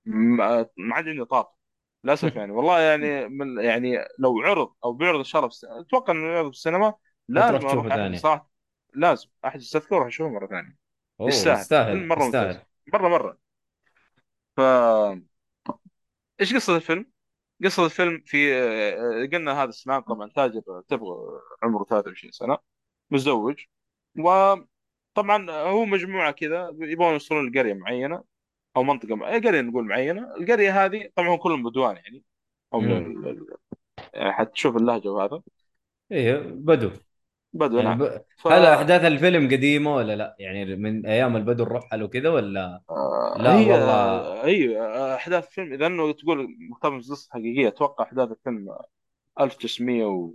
ما 0.05 0.65
ما 0.77 0.95
عاد 0.95 1.07
عندي 1.07 1.25
طاقة. 1.25 1.55
للأسف 2.03 2.35
يعني. 2.35 2.51
والله 2.51 2.79
يعني 2.79 3.27
من 3.27 3.63
يعني 3.63 3.97
لو 4.19 4.41
عرض 4.41 4.73
أو 4.83 4.93
بيعرض 4.93 5.17
ان 5.17 5.23
شاء 5.23 5.41
الله 5.41 5.81
أتوقع 5.81 6.13
إنه 6.13 6.27
يعرض 6.27 6.51
في 6.51 6.57
السينما 6.57 6.93
لازم 7.27 7.67
أروح 7.67 7.87
ثاني. 7.87 8.17
صراحة 8.17 8.49
لازم. 8.93 9.29
أحجز 9.45 9.71
تذكره 9.71 9.95
وأروح 9.95 10.07
أشوفه 10.07 10.29
مرة 10.29 10.47
ثانية. 10.47 10.77
يستاهل. 11.21 11.59
يستاهل 11.59 12.07
مرة 12.07 12.23
يستاهل. 12.23 12.61
مرة 12.93 13.07
مرة. 13.07 13.37
ف 14.57 14.59
إيش 16.41 16.55
قصة 16.55 16.75
الفيلم؟ 16.75 17.11
قصة 17.63 17.85
الفيلم 17.85 18.23
في 18.25 18.55
آه، 18.55 19.25
قلنا 19.33 19.63
هذا 19.63 19.69
السنان 19.69 20.01
طبعا 20.01 20.29
تاجر 20.35 20.61
تبغى 20.87 21.17
عمره 21.63 21.83
23 21.83 22.31
سنة 22.31 22.57
متزوج. 23.11 23.55
وطبعا 24.17 25.51
هو 25.51 25.85
مجموعة 25.85 26.31
كذا 26.31 26.71
يبغون 26.79 27.13
يوصلون 27.13 27.51
لقرية 27.51 27.73
معينة. 27.73 28.30
أو 28.77 28.83
منطقة 28.83 29.15
معينة 29.15 29.47
قرية 29.49 29.61
نقول 29.61 29.85
معينة 29.85 30.35
القرية 30.35 30.85
هذه 30.85 31.09
طبعا 31.15 31.29
هم 31.29 31.35
كلهم 31.37 31.63
بدوان 31.69 31.95
يعني 31.97 32.23
أو 32.73 32.81
من 32.81 32.91
ال- 32.91 33.47
يعني 34.13 34.33
حتشوف 34.33 34.77
اللهجة 34.77 35.09
وهذا. 35.09 35.41
إيه 36.11 36.37
بدو. 36.37 36.91
بدو 37.53 37.77
يعني 37.77 37.89
نعم. 37.89 37.99
ب... 37.99 38.25
ف 38.37 38.47
هل 38.47 38.65
أحداث 38.65 39.01
الفيلم 39.05 39.45
قديمة 39.47 39.95
ولا 39.95 40.15
لا؟ 40.15 40.35
يعني 40.39 40.75
من 40.75 41.05
أيام 41.05 41.35
البدو 41.35 41.63
الرحل 41.63 42.03
وكذا 42.03 42.29
ولا؟ 42.29 42.81
آه، 42.89 43.37
لا 43.39 43.55
هي 43.57 43.71
والله. 43.71 44.45
هي 44.45 44.79
آه، 44.81 45.15
أحداث 45.15 45.47
الفيلم 45.47 45.73
إذا 45.73 45.87
إنه 45.87 46.11
تقول 46.13 46.47
مقتبس 46.69 47.11
قصه 47.11 47.29
حقيقية 47.31 47.67
أتوقع 47.67 48.03
أحداث 48.03 48.31
الفيلم 48.31 48.77
1900 49.41 50.05
و... 50.05 50.33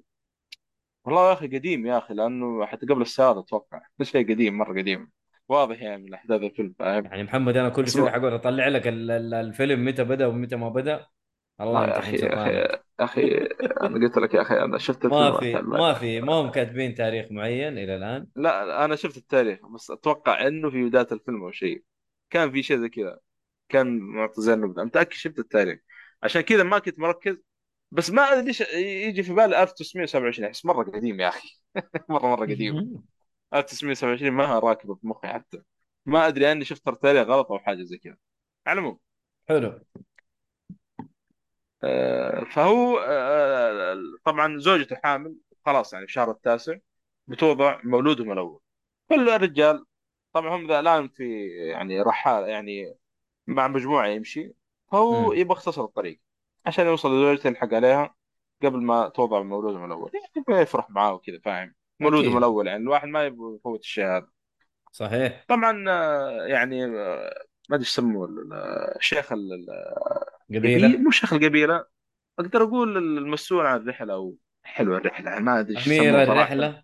والله 1.05 1.29
يا 1.29 1.33
أخي 1.33 1.47
قديم 1.47 1.87
يا 1.87 1.99
أخي 1.99 2.15
لأنه 2.15 2.67
حتى 2.67 2.87
قبل 2.87 3.03
السيارة 3.03 3.41
أتوقع 3.41 3.83
شيء 4.03 4.33
قديم 4.33 4.59
مرة 4.59 4.81
قديم. 4.81 5.13
واضح 5.49 5.83
يعني 5.83 6.03
من 6.03 6.15
أحداث 6.15 6.43
الفيلم 6.43 6.75
فاهم؟ 6.79 7.05
يعني 7.05 7.23
محمد 7.25 7.57
أنا 7.57 7.69
كل 7.69 7.89
شوي 7.89 8.03
ما... 8.03 8.11
حقول 8.11 8.35
أطلع 8.35 8.69
لك 8.69 8.87
ال- 8.89 9.11
ال- 9.11 9.35
الفيلم 9.35 9.85
متى 9.85 10.05
بدأ 10.05 10.27
ومتى 10.27 10.57
ما 10.57 10.69
بدأ. 10.69 11.07
الله 11.61 11.85
انت 11.85 11.95
يا 11.95 11.99
أخي 11.99 12.17
يا 12.17 12.35
أخي 12.35 12.51
يا 12.51 12.79
أخي 13.01 13.37
أنا 13.83 14.07
قلت 14.07 14.19
لك 14.19 14.35
يا 14.35 14.43
أخي 14.43 14.55
أنا 14.55 14.79
شفت 14.79 15.07
ما 15.07 15.29
الفيلم 15.29 15.59
في 15.63 15.67
ما 15.69 15.95
في 15.95 16.21
ما 16.21 16.33
هم 16.33 16.51
كاتبين 16.51 16.95
تاريخ 16.95 17.27
معين 17.31 17.79
إلى 17.79 17.97
الآن؟ 17.97 18.27
لا 18.37 18.85
أنا 18.85 18.97
شفت 18.97 19.17
التاريخ 19.17 19.67
بس 19.75 19.91
أتوقع 19.91 20.47
إنه 20.47 20.71
في 20.71 20.85
بداية 20.85 21.07
الفيلم 21.13 21.43
أو 21.45 21.51
شيء. 21.51 21.83
كان 22.31 22.53
في 22.53 22.63
شيء 22.63 22.77
زي 22.77 22.89
كذا. 22.89 23.19
كان 23.69 24.01
زي 24.39 24.53
النبذه 24.55 24.85
متأكد 24.85 25.13
شفت 25.13 25.39
التاريخ. 25.39 25.79
عشان 26.23 26.41
كذا 26.41 26.63
ما 26.63 26.79
كنت 26.79 26.99
مركز 26.99 27.37
بس 27.91 28.11
ما 28.11 28.23
أدري 28.23 28.45
ليش 28.47 28.61
يجي 28.75 29.23
في 29.23 29.33
بالي 29.35 29.63
1927 29.63 30.49
أحس 30.49 30.67
مرة 30.67 30.91
قديم 30.91 31.21
يا 31.21 31.29
أخي. 31.29 31.49
مره 32.09 32.27
مرة 32.27 32.41
قديم. 32.47 33.03
1927 33.55 34.33
ما 34.33 34.59
راكبة 34.59 34.95
في 34.95 35.07
مخي 35.07 35.29
حتى. 35.29 35.63
ما 36.07 36.27
أدري 36.29 36.53
أني 36.53 36.65
شفت 36.65 36.89
التاريخ 36.89 37.29
غلط 37.29 37.53
أو 37.53 37.59
حاجة 37.59 37.83
زي 37.83 37.99
كذا. 37.99 38.17
على 38.67 38.81
العموم. 38.81 38.99
حلو. 39.49 39.81
آه، 41.85 42.45
فهو 42.45 42.99
آه، 42.99 43.97
طبعا 44.25 44.59
زوجته 44.59 44.97
حامل. 45.05 45.37
خلاص 45.67 45.93
يعني 45.93 46.07
في 46.07 46.11
الشهر 46.11 46.31
التاسع 46.31 46.77
بتوضع 47.27 47.81
مولودهم 47.85 48.33
الأول. 48.33 48.61
كل 49.09 49.31
الرجال 49.31 49.87
طبعا 50.33 50.57
هم 50.57 50.69
ذا 50.69 50.81
الآن 50.81 51.09
في 51.09 51.49
يعني 51.49 52.03
رحال 52.03 52.49
يعني 52.49 52.95
مع 53.47 53.69
مجموعة 53.69 54.07
يمشي. 54.07 54.53
فهو 54.93 55.33
يبغى 55.33 55.53
يختصر 55.53 55.85
الطريق. 55.85 56.21
عشان 56.67 56.87
يوصل 56.87 57.09
لزوجته 57.09 57.49
يلحق 57.49 57.75
عليها 57.75 58.15
قبل 58.63 58.83
ما 58.83 59.09
توضع 59.09 59.43
مولودهم 59.43 59.85
الأول. 59.85 60.11
يعني 60.15 60.63
يفرح 60.63 60.91
معاه 60.91 61.15
وكذا 61.15 61.39
فاهم؟ 61.45 61.76
مولودهم 62.01 62.27
أكيد. 62.27 62.37
الأول 62.37 62.67
يعني 62.67 62.83
الواحد 62.83 63.09
ما 63.09 63.25
يبغى 63.25 63.55
يفوت 63.57 63.81
الشيء 63.81 64.05
هذا. 64.05 64.29
صحيح. 64.93 65.45
طبعا 65.49 65.85
آه، 65.89 66.47
يعني 66.47 66.85
آه، 66.85 67.45
ما 67.71 67.77
أدري 67.77 67.87
يسموه 67.87 68.27
ال- 68.27 68.39
ال- 68.39 68.97
الشيخ 68.97 69.33
ال- 69.33 69.67
القبيله 70.51 70.87
قبيلة؟ 70.87 71.03
مو 71.03 71.11
شيخ 71.11 71.33
القبيلة. 71.33 71.85
أقدر 72.39 72.63
أقول 72.63 72.97
المسؤول 72.97 73.67
عن 73.67 73.77
الرحلة 73.77 74.15
أو 74.15 74.37
حلو 74.65 74.97
الرحلة 74.97 75.31
يعني 75.31 75.45
ما 75.45 75.61
أدري 75.61 75.79
أمير 75.87 76.23
الرحلة؟ 76.23 76.83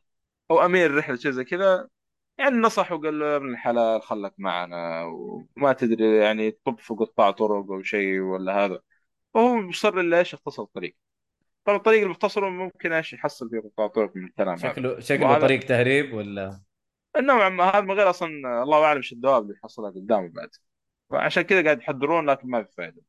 أو 0.51 0.65
أمير 0.65 0.91
الرحلة 0.91 1.17
شيء 1.17 1.31
زي 1.31 1.45
كذا. 1.45 1.89
يعني 2.39 2.57
نصح 2.57 2.93
وقال 2.93 3.19
له 3.19 3.27
يا 3.27 3.37
ابن 3.37 3.51
الحلال 3.53 4.03
خلك 4.03 4.35
معنا 4.39 5.05
وما 5.05 5.73
تدري 5.73 6.17
يعني 6.17 6.51
تطب 6.51 6.79
في 6.79 6.95
قطاع 6.95 7.31
طرق 7.31 7.71
أو 7.73 7.83
شيء 7.83 8.21
ولا 8.21 8.65
هذا. 8.65 8.81
وهو 9.35 9.57
مصر 9.57 10.01
الا 10.01 10.19
إيش 10.19 10.35
يختصر 10.35 10.63
الطريق 10.63 10.97
طبعا 11.65 11.77
الطريق 11.79 11.97
اللي 11.99 12.09
بيختصره 12.09 12.49
ممكن 12.49 12.93
إيش 12.93 13.13
يحصل 13.13 13.51
فيه 13.51 13.87
طرق 13.87 14.17
من 14.17 14.25
الكلام 14.25 14.59
هذا. 14.59 14.73
شكله 14.73 15.01
شكله 15.01 15.27
وهذا 15.27 15.41
طريق 15.41 15.61
تهريب 15.61 16.15
ولا؟ 16.15 16.61
نوعا 17.21 17.49
ما 17.49 17.65
هذا 17.65 17.81
من 17.81 17.91
غير 17.93 18.11
أصلا 18.11 18.63
الله 18.63 18.85
أعلم 18.85 18.97
إيش 18.97 19.13
الدواب 19.13 19.43
اللي 19.43 19.55
يحصلها 19.55 19.91
قدامه 19.91 20.29
بعد. 20.29 20.49
فعشان 21.11 21.43
كذا 21.43 21.65
قاعد 21.65 21.79
يحذرون 21.79 22.31
لكن 22.31 22.49
ما 22.51 22.63
في 22.63 22.73
فائده 22.77 23.03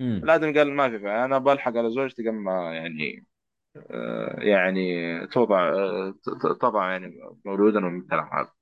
الادمي 0.00 0.58
قال 0.58 0.72
ما 0.72 0.90
في 0.90 0.98
فائده 0.98 1.24
أنا 1.24 1.38
بلحق 1.38 1.76
على 1.76 1.90
زوجتي 1.90 2.22
قبل 2.22 2.32
ما 2.36 2.74
يعني 2.74 3.26
آه، 3.76 4.36
يعني 4.40 5.26
توضع 5.26 5.68
آه، 5.68 6.14
طبعا 6.60 6.90
يعني 6.92 7.20
مولودا 7.44 7.80
من 7.80 8.00
الكلام 8.00 8.28
هذا. 8.32 8.52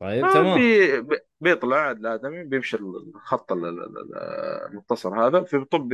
طيب 0.00 0.26
تمام. 0.32 0.58
بي- 0.58 1.18
بيطلع 1.40 1.90
الآدمي 1.90 2.44
بيمشي 2.44 2.76
الخط 2.76 3.52
ال- 3.52 3.64
ال- 3.64 3.82
ال- 3.98 4.16
المختصر 4.70 5.26
هذا 5.26 5.42
في 5.42 5.64
طب 5.64 5.88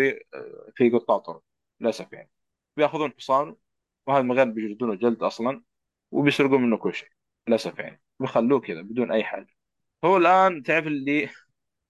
في 0.76 0.90
قطاع 0.90 1.18
طرق. 1.18 1.42
للأسف 1.80 2.12
يعني. 2.12 2.30
بياخذون 2.76 3.12
حصان 3.18 3.56
وهذا 4.06 4.22
من 4.22 4.32
غير 4.32 4.44
بيجلدونه 4.50 4.94
جلد 4.94 5.22
أصلا 5.22 5.62
وبيسرقون 6.10 6.62
منه 6.62 6.76
كل 6.78 6.94
شيء 6.94 7.08
للأسف 7.48 7.78
يعني. 7.78 8.02
بيخلوه 8.20 8.60
كذا 8.60 8.82
بدون 8.82 9.12
أي 9.12 9.24
حاجة. 9.24 9.48
هو 10.04 10.16
الآن 10.16 10.62
تعرف 10.62 10.86
اللي 10.86 11.30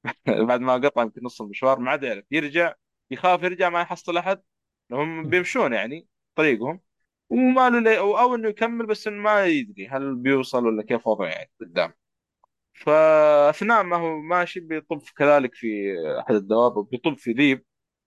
بعد 0.48 0.60
ما 0.60 0.74
قطع 0.74 1.02
يمكن 1.02 1.20
نص 1.24 1.40
المشوار 1.42 1.78
ما 1.80 1.90
عاد 1.90 2.02
يعرف. 2.02 2.24
يرجع 2.30 2.74
يخاف 3.10 3.42
يرجع 3.42 3.68
ما 3.68 3.80
يحصل 3.80 4.16
أحد. 4.16 4.42
هم 4.92 5.30
بيمشون 5.30 5.72
يعني 5.72 6.08
طريقهم. 6.34 6.80
وما 7.30 7.70
له 7.70 7.80
لي- 7.80 7.98
أو 7.98 8.18
أو 8.18 8.34
إنه 8.34 8.48
يكمل 8.48 8.86
بس 8.86 9.06
إنه 9.08 9.22
ما 9.22 9.44
يدري 9.46 9.88
هل 9.88 10.14
بيوصل 10.16 10.66
ولا 10.66 10.82
كيف 10.82 11.06
وضعه 11.06 11.26
يعني 11.28 11.50
قدام. 11.60 11.92
فأثناء 12.74 13.82
ما 13.82 13.96
هو 13.96 14.20
ماشي 14.20 14.60
بيطب 14.60 15.02
كذلك 15.16 15.54
في 15.54 15.94
أحد 16.20 16.34
الدواب 16.34 16.76
وبيطب 16.76 17.18
في 17.18 17.32
ذيب. 17.32 17.64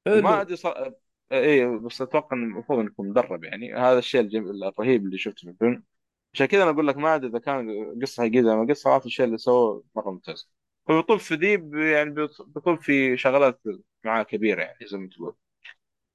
وما 0.07 0.41
ادري 0.41 0.55
صار 0.55 0.93
إيه 1.31 1.67
بس 1.67 2.01
أتوقع 2.01 2.37
انه 2.37 2.45
المفروض 2.45 2.85
يكون 2.85 3.09
مدرب 3.09 3.43
يعني. 3.43 3.73
هذا 3.73 3.99
الشيء 3.99 4.21
الجم... 4.21 4.63
الرهيب 4.63 5.05
اللي 5.05 5.17
شفته 5.17 5.41
في 5.45 5.49
الفيلم. 5.49 5.83
عشان 6.33 6.45
كذا 6.45 6.63
أنا 6.63 6.71
أقول 6.71 6.87
لك 6.87 6.97
ما 6.97 7.15
أدري 7.15 7.29
إذا 7.29 7.39
كان 7.39 7.71
قصة 8.01 8.23
حقيقية 8.23 8.41
ما 8.41 8.65
قصة 8.69 8.73
صراحة 8.83 9.05
الشيء 9.05 9.25
اللي 9.25 9.37
سووه 9.37 9.83
مرة 9.95 10.11
ممتاز. 10.11 10.49
فبيطب 10.87 11.17
في 11.17 11.35
ذيب 11.35 11.75
يعني 11.75 12.09
بيط- 12.11 12.41
بيطب 12.41 12.75
في 12.81 13.17
شغلات 13.17 13.61
معاه 14.03 14.23
كبيرة 14.23 14.61
يعني 14.61 14.87
زي 14.87 14.97
ما 14.97 15.09
تقول. 15.09 15.35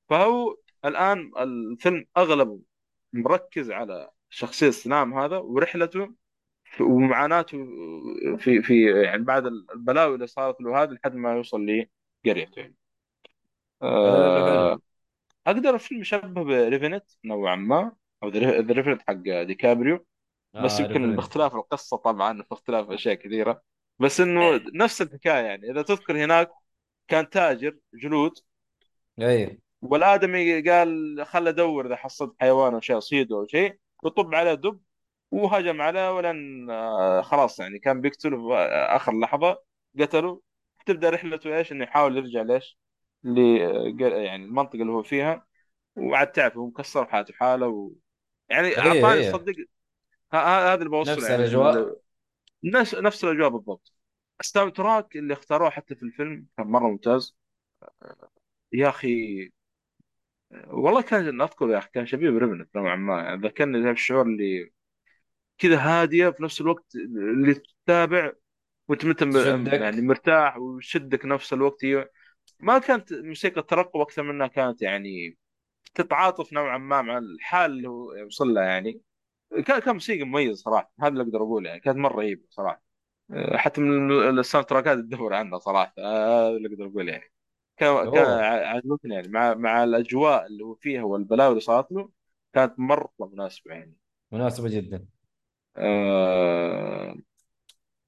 فهو 0.09 0.57
الآن 0.85 1.33
الفيلم 1.39 2.07
اغلبه 2.17 2.61
مركز 3.13 3.71
على 3.71 4.11
شخصية 4.31 4.71
سنام 4.71 5.15
هذا 5.19 5.39
ورحلته 5.39 6.15
ومعاناته 6.81 7.59
في 8.39 8.63
في 8.63 9.03
يعني 9.03 9.25
بعد 9.25 9.47
البلاوي 9.47 10.15
اللي 10.15 10.27
صارت 10.27 10.61
له 10.61 10.83
هذه 10.83 10.91
لحد 10.91 11.15
ما 11.15 11.33
يوصل 11.37 11.67
لقريته. 12.27 12.61
يعني. 12.61 12.77
حلو 14.03 14.75
آه 14.75 14.79
أقدر 15.47 15.79
فيلم 15.79 16.01
يشبه 16.01 16.43
ب 16.43 16.50
Revenant 16.50 17.05
نوعا 17.25 17.57
ما 17.57 17.93
أو 18.23 18.29
The 18.29 18.73
Revenant 18.73 19.03
حق 19.09 19.43
ديكابريو. 19.43 20.07
بس 20.55 20.81
آه 20.81 20.83
يمكن 20.83 20.95
Revenant 20.95 21.17
باختلاف 21.17 21.55
القصة 21.55 21.97
طبعا 21.97 22.43
باختلاف 22.43 22.91
أشياء 22.91 23.15
كثيرة. 23.15 23.63
بس 23.99 24.21
إنه 24.21 24.61
نفس 24.75 25.03
الحكاية 25.03 25.45
يعني. 25.45 25.71
إذا 25.71 25.83
تذكر 25.83 26.25
هناك 26.25 26.51
كان 27.09 27.31
تاجر 27.31 27.79
جلود 27.95 28.39
اي 29.21 29.61
والآدمي 29.83 30.71
قال 30.71 31.17
خل 31.27 31.49
أدور 31.49 31.87
إذا 31.87 31.97
حصلت 31.97 32.35
حيوان 32.41 32.75
أو 32.75 32.81
شيء 32.81 32.99
اصيده 32.99 33.37
أو 33.37 33.47
شيء. 33.47 33.79
وطب 34.03 34.35
عليه 34.35 34.55
دب 34.55 34.81
وهجم 35.31 35.81
عليه 35.83 36.17
ولن 36.17 36.71
آه، 36.71 37.23
خلاص 37.23 37.61
يعني 37.61 37.79
كان 37.79 38.01
بيقتله 38.01 38.49
في 38.49 38.55
آخر 38.97 39.21
لحظة. 39.21 39.59
قتله. 40.01 40.41
تبدأ 40.87 41.11
رحلته 41.11 41.57
إيش؟ 41.57 41.73
إنه 41.73 41.85
يحاول 41.85 42.17
يرجع 42.17 42.43
ليش؟ 42.43 42.79
ل 43.25 43.39
يعني 44.01 44.45
المنطقة 44.45 44.81
اللي 44.83 44.93
هو 44.93 45.03
فيها 45.03 45.47
وعاد 45.97 46.33
تعرف 46.33 46.57
هو 46.57 46.67
مكسر 46.67 47.07
حالته 47.07 47.35
حالة 47.35 47.69
و... 47.69 47.93
يعني 48.49 48.79
أعطاني 48.79 49.33
صدق 49.33 49.55
هذا 50.33 50.75
اللي 50.75 50.89
بوصله 50.89 51.15
نفس 51.15 51.31
يعني 51.31 51.43
الأجواء. 51.43 51.79
ال- 51.79 51.97
نفس 52.65 52.95
نفس 52.95 53.25
الأجواء 53.25 53.49
بالضبط. 53.49 53.93
ال 54.41 54.73
soundtrack 54.73 55.17
اللي 55.17 55.33
اختاروه 55.33 55.71
حتى 55.71 55.95
في 55.95 56.03
الفيلم 56.03 56.47
كان 56.57 56.67
مرة 56.67 56.89
ممتاز. 56.89 57.37
يا 58.73 58.89
أخي 58.89 59.51
والله 60.67 61.03
كان 61.03 61.41
أذكر 61.41 61.71
يا 61.71 61.79
أخي 61.79 61.89
كان 61.95 62.07
شبيه 62.07 62.31
ب 62.31 62.36
Revenant 62.36 62.77
نوعا 62.77 62.97
ما. 62.97 63.23
يعني 63.23 63.41
ذكرني 63.47 63.83
ذا 63.83 63.91
الشعور 63.91 64.27
اللي 64.27 64.73
كذا 65.59 65.79
هادية 65.79 66.31
في 66.31 66.43
نفس 66.43 66.61
الوقت 66.61 66.95
اللي 66.95 67.55
تتابع 67.55 68.33
وأنت 68.89 69.13
يعني 69.67 70.03
مرتاح 70.03 70.57
ويشدك 70.57 71.25
نفس 71.25 71.53
الوقت. 71.53 71.85
هي 71.85 72.09
ما 72.61 72.79
كانت 72.79 73.13
موسيقى 73.13 73.63
ترقب 73.63 74.01
أكثر 74.01 74.23
منها 74.23 74.47
كانت 74.47 74.83
يعني 74.83 75.39
تتعاطف 75.95 76.53
نوعا 76.53 76.79
ما 76.79 77.03
مع 77.03 77.19
الحال 77.19 77.71
اللي 77.71 77.89
هو 77.89 78.27
وصل 78.27 78.55
لها 78.55 78.65
يعني. 78.65 79.01
كان 79.67 79.79
كان 79.81 79.95
موسيقى 79.95 80.25
مميز 80.25 80.59
صراحة 80.63 80.93
هذا 81.01 81.09
اللي 81.09 81.23
أقدر 81.23 81.39
أقوله 81.39 81.69
يعني 81.69 81.81
كانت 81.81 81.99
مرة 81.99 82.17
رهيبه 82.17 82.43
صراحة. 82.51 82.83
أه، 83.33 83.57
حتى 83.57 83.81
من 83.81 84.39
الساوند 84.39 84.67
تراكات 84.67 84.99
تدور 84.99 85.35
عنها 85.35 85.59
صراحة 85.59 85.95
أه، 85.99 86.49
هذا 86.49 86.57
اللي 86.57 86.69
أقدر 86.69 86.87
أقوله 86.87 87.13
يعني. 87.13 87.33
كان 87.77 88.11
كان 88.13 88.27
عجبتني 88.65 89.15
يعني 89.15 89.29
مع 89.29 89.55
مع 89.55 89.85
الأجواء 89.85 90.47
اللي 90.47 90.65
هو 90.65 90.75
فيها 90.75 91.03
والبلاوي 91.03 91.51
اللي 91.51 91.61
صارت 91.61 91.93
له 91.93 92.11
كانت 92.53 92.79
مرة 92.79 93.13
مناسبة 93.21 93.75
يعني. 93.75 93.97
مناسبة 94.33 94.69
جدا. 94.69 95.07
أه 95.77 97.17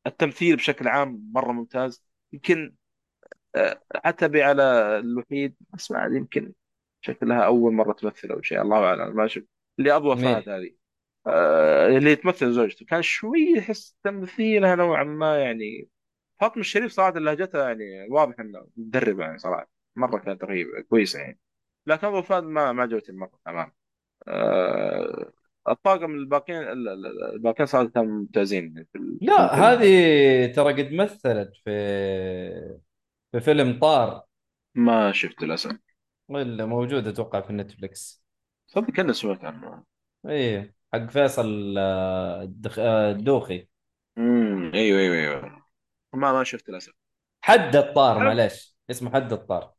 التمثيل 0.06 0.56
بشكل 0.56 0.88
عام 0.88 1.30
مرة 1.34 1.52
ممتاز. 1.52 2.04
يمكن 2.32 2.74
عتبي 3.94 4.42
على 4.42 4.62
الوحيد. 4.98 5.56
بس 5.74 5.90
ما 5.90 6.10
يمكن 6.12 6.52
شكلها 7.00 7.40
أول 7.40 7.72
مرة 7.72 7.92
تمثل 7.92 8.30
أو 8.30 8.42
شيء 8.42 8.62
الله 8.62 8.76
أعلم. 8.76 9.16
ما 9.16 9.26
شفت 9.26 9.48
اللي 9.78 9.92
مين 10.14 10.34
فهد 10.34 10.48
هذه. 10.48 10.70
أه 11.26 11.88
اللي 11.88 12.16
تمثل 12.16 12.52
زوجته. 12.52 12.86
كان 12.86 13.02
شوي 13.02 13.54
يحس 13.56 13.96
تمثيلها 14.04 14.74
نوعا 14.74 15.04
ما 15.04 15.38
يعني 15.38 15.88
فاطمة 16.40 16.60
الشريف 16.60 16.92
صراحة 16.92 17.18
لهجتها 17.18 17.68
يعني 17.68 18.08
واضح 18.10 18.40
إنه 18.40 18.66
مدربة 18.76 19.24
يعني 19.24 19.38
صراحة. 19.38 19.70
مرة 19.96 20.18
كانت 20.18 20.44
رهيبة 20.44 20.80
كويسة 20.80 21.20
يعني. 21.20 21.38
لكن 21.86 22.06
أبو 22.06 22.22
فهد 22.22 22.42
ما 22.42 22.72
ما 22.72 22.82
عجبتني 22.82 23.16
مرة 23.16 23.38
تمام. 23.44 23.72
أه 24.28 25.32
الطاقم 25.68 26.14
الباقيين 26.14 26.62
ال- 26.62 26.88
ال- 26.88 27.34
الباقيين 27.34 27.88
كانوا 27.88 28.12
ممتازين 28.12 28.86
في 28.92 29.18
لا 29.20 29.54
هذه 29.54 30.52
ترى 30.52 30.82
قد 30.82 30.92
مثلت 30.92 31.52
في 31.64 31.70
في 33.36 33.40
فيلم 33.40 33.78
طار. 33.78 34.22
ما 34.74 35.12
شفت 35.12 35.42
للأسف. 35.42 35.78
اللي 36.30 36.66
موجود 36.66 37.06
أتوقع 37.06 37.40
في 37.40 37.52
نتفلكس 37.52 38.24
صدق 38.66 38.90
كنا 38.90 39.12
سمعت 39.12 39.44
عنه. 39.44 39.84
إيه 40.28 40.74
حق 40.92 41.06
فيصل 41.06 41.74
آه، 41.78 42.42
الدخ... 42.42 42.78
آه، 42.78 43.10
الدوخي. 43.10 43.68
امم 44.18 44.74
أيوه 44.74 45.00
أيوه 45.00 45.16
أيوه. 45.16 45.66
ما 46.14 46.32
ما 46.32 46.44
شفت 46.44 46.68
للأسف. 46.68 46.92
حد 47.44 47.76
الطار. 47.76 48.18
معلش 48.18 48.76
اسمه 48.90 49.10
حد 49.10 49.32
الطار. 49.32 49.72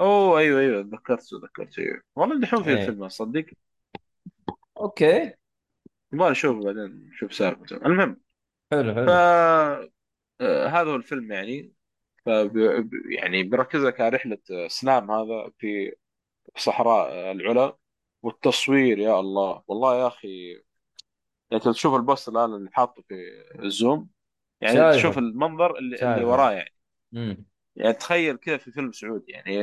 أوه 0.00 0.38
أيوه 0.38 0.60
أيوه 0.60 0.82
تذكرت 0.82 1.22
تذكرت 1.22 1.78
أيوه. 1.78 2.02
والله 2.16 2.40
دحين 2.40 2.62
في 2.62 2.70
إيه. 2.70 2.76
الفيلم 2.76 3.08
صدق 3.08 3.46
أوكي. 4.76 5.32
يبغى 6.12 6.30
نشوف 6.30 6.64
بعدين 6.64 7.08
نشوف 7.12 7.34
سالفته 7.34 7.76
المهم. 7.76 8.20
حلو 8.72 8.94
ف 8.94 8.96
حلو 8.96 9.10
آه، 9.10 9.88
هذا 10.68 10.90
هو 10.90 10.96
الفيلم 10.96 11.32
يعني. 11.32 11.72
ف 12.26 12.28
يعني 13.10 13.42
بيركز 13.42 13.80
لك 13.80 14.00
على 14.00 14.16
رحلة 14.16 14.38
سنام 14.68 15.10
هذا 15.10 15.50
في 15.58 15.94
صحراء 16.58 17.32
العلا. 17.32 17.76
والتصوير 18.22 18.98
يا 18.98 19.20
الله. 19.20 19.62
والله 19.68 20.00
يا 20.02 20.06
أخي 20.06 20.62
يعني 21.50 21.64
تشوف 21.64 21.94
ال 21.94 21.99
poster 21.99 22.28
الآن 22.28 22.54
اللي 22.54 22.70
حاطه 22.72 23.02
في 23.08 23.14
ال 23.64 23.73
Zoom 23.73 24.08
يعني 24.60 24.90
تشوف 24.90 25.02
شايفه 25.02 25.18
المنظر 25.18 25.78
اللي, 25.78 25.96
اللي 25.96 25.98
شايفه. 25.98 26.26
وراه 26.28 26.52
يعني. 26.52 26.74
امم 27.14 27.44
يعني 27.76 27.92
تخيل 27.92 28.36
كذا 28.36 28.56
في 28.56 28.72
فيلم 28.72 28.92
سعودي 28.92 29.32
يعني 29.32 29.58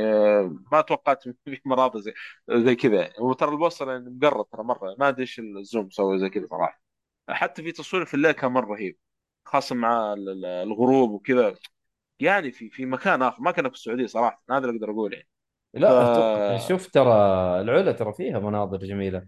ما 0.72 0.82
توقعت 0.82 1.24
في 1.46 1.62
مناظر 1.66 2.00
زي 2.00 2.14
زي 2.50 2.76
كذا. 2.76 3.02
يعني 3.02 3.14
وترى 3.20 3.52
ال 3.52 3.57
poster 3.57 3.90
يعني 3.92 4.10
مقرب 4.10 4.50
ترى 4.50 4.64
مرة. 4.64 4.96
ما 5.00 5.10
أدري 5.10 5.22
إيش 5.22 5.40
ال 5.40 5.50
Zoom 5.50 5.90
سوى 5.90 6.20
زي 6.20 6.30
كذا 6.30 6.48
صراحة. 6.48 6.82
حتى 7.30 7.64
في 7.64 7.72
تصوير 7.72 8.06
في 8.06 8.14
الليل 8.14 8.32
كان 8.32 8.52
مرة 8.52 8.66
رهيب 8.74 8.98
خاصة 9.46 9.76
مع 9.76 10.14
ال- 10.14 10.30
ال- 10.30 10.46
الغروب 10.46 11.12
وكذا. 11.12 11.56
يعني 12.20 12.52
في 12.52 12.70
في 12.70 12.86
مكان 12.86 13.22
آخر 13.22 13.42
ما 13.42 13.52
كنا 13.52 13.70
في 13.70 13.76
السعودية 13.76 14.06
صراحة 14.06 14.44
هذا 14.52 14.58
اللي 14.58 14.76
أقدر 14.76 14.92
اقوله 14.92 15.16
يعني. 15.18 15.30
ف 15.74 15.78
لا 15.78 16.12
أتوقع 16.12 16.68
شوف 16.68 16.88
ترى 16.88 17.14
العلا 17.62 17.92
ترى 17.92 18.14
فيها 18.14 18.40
مناظر 18.40 18.78
جميلة. 18.78 19.28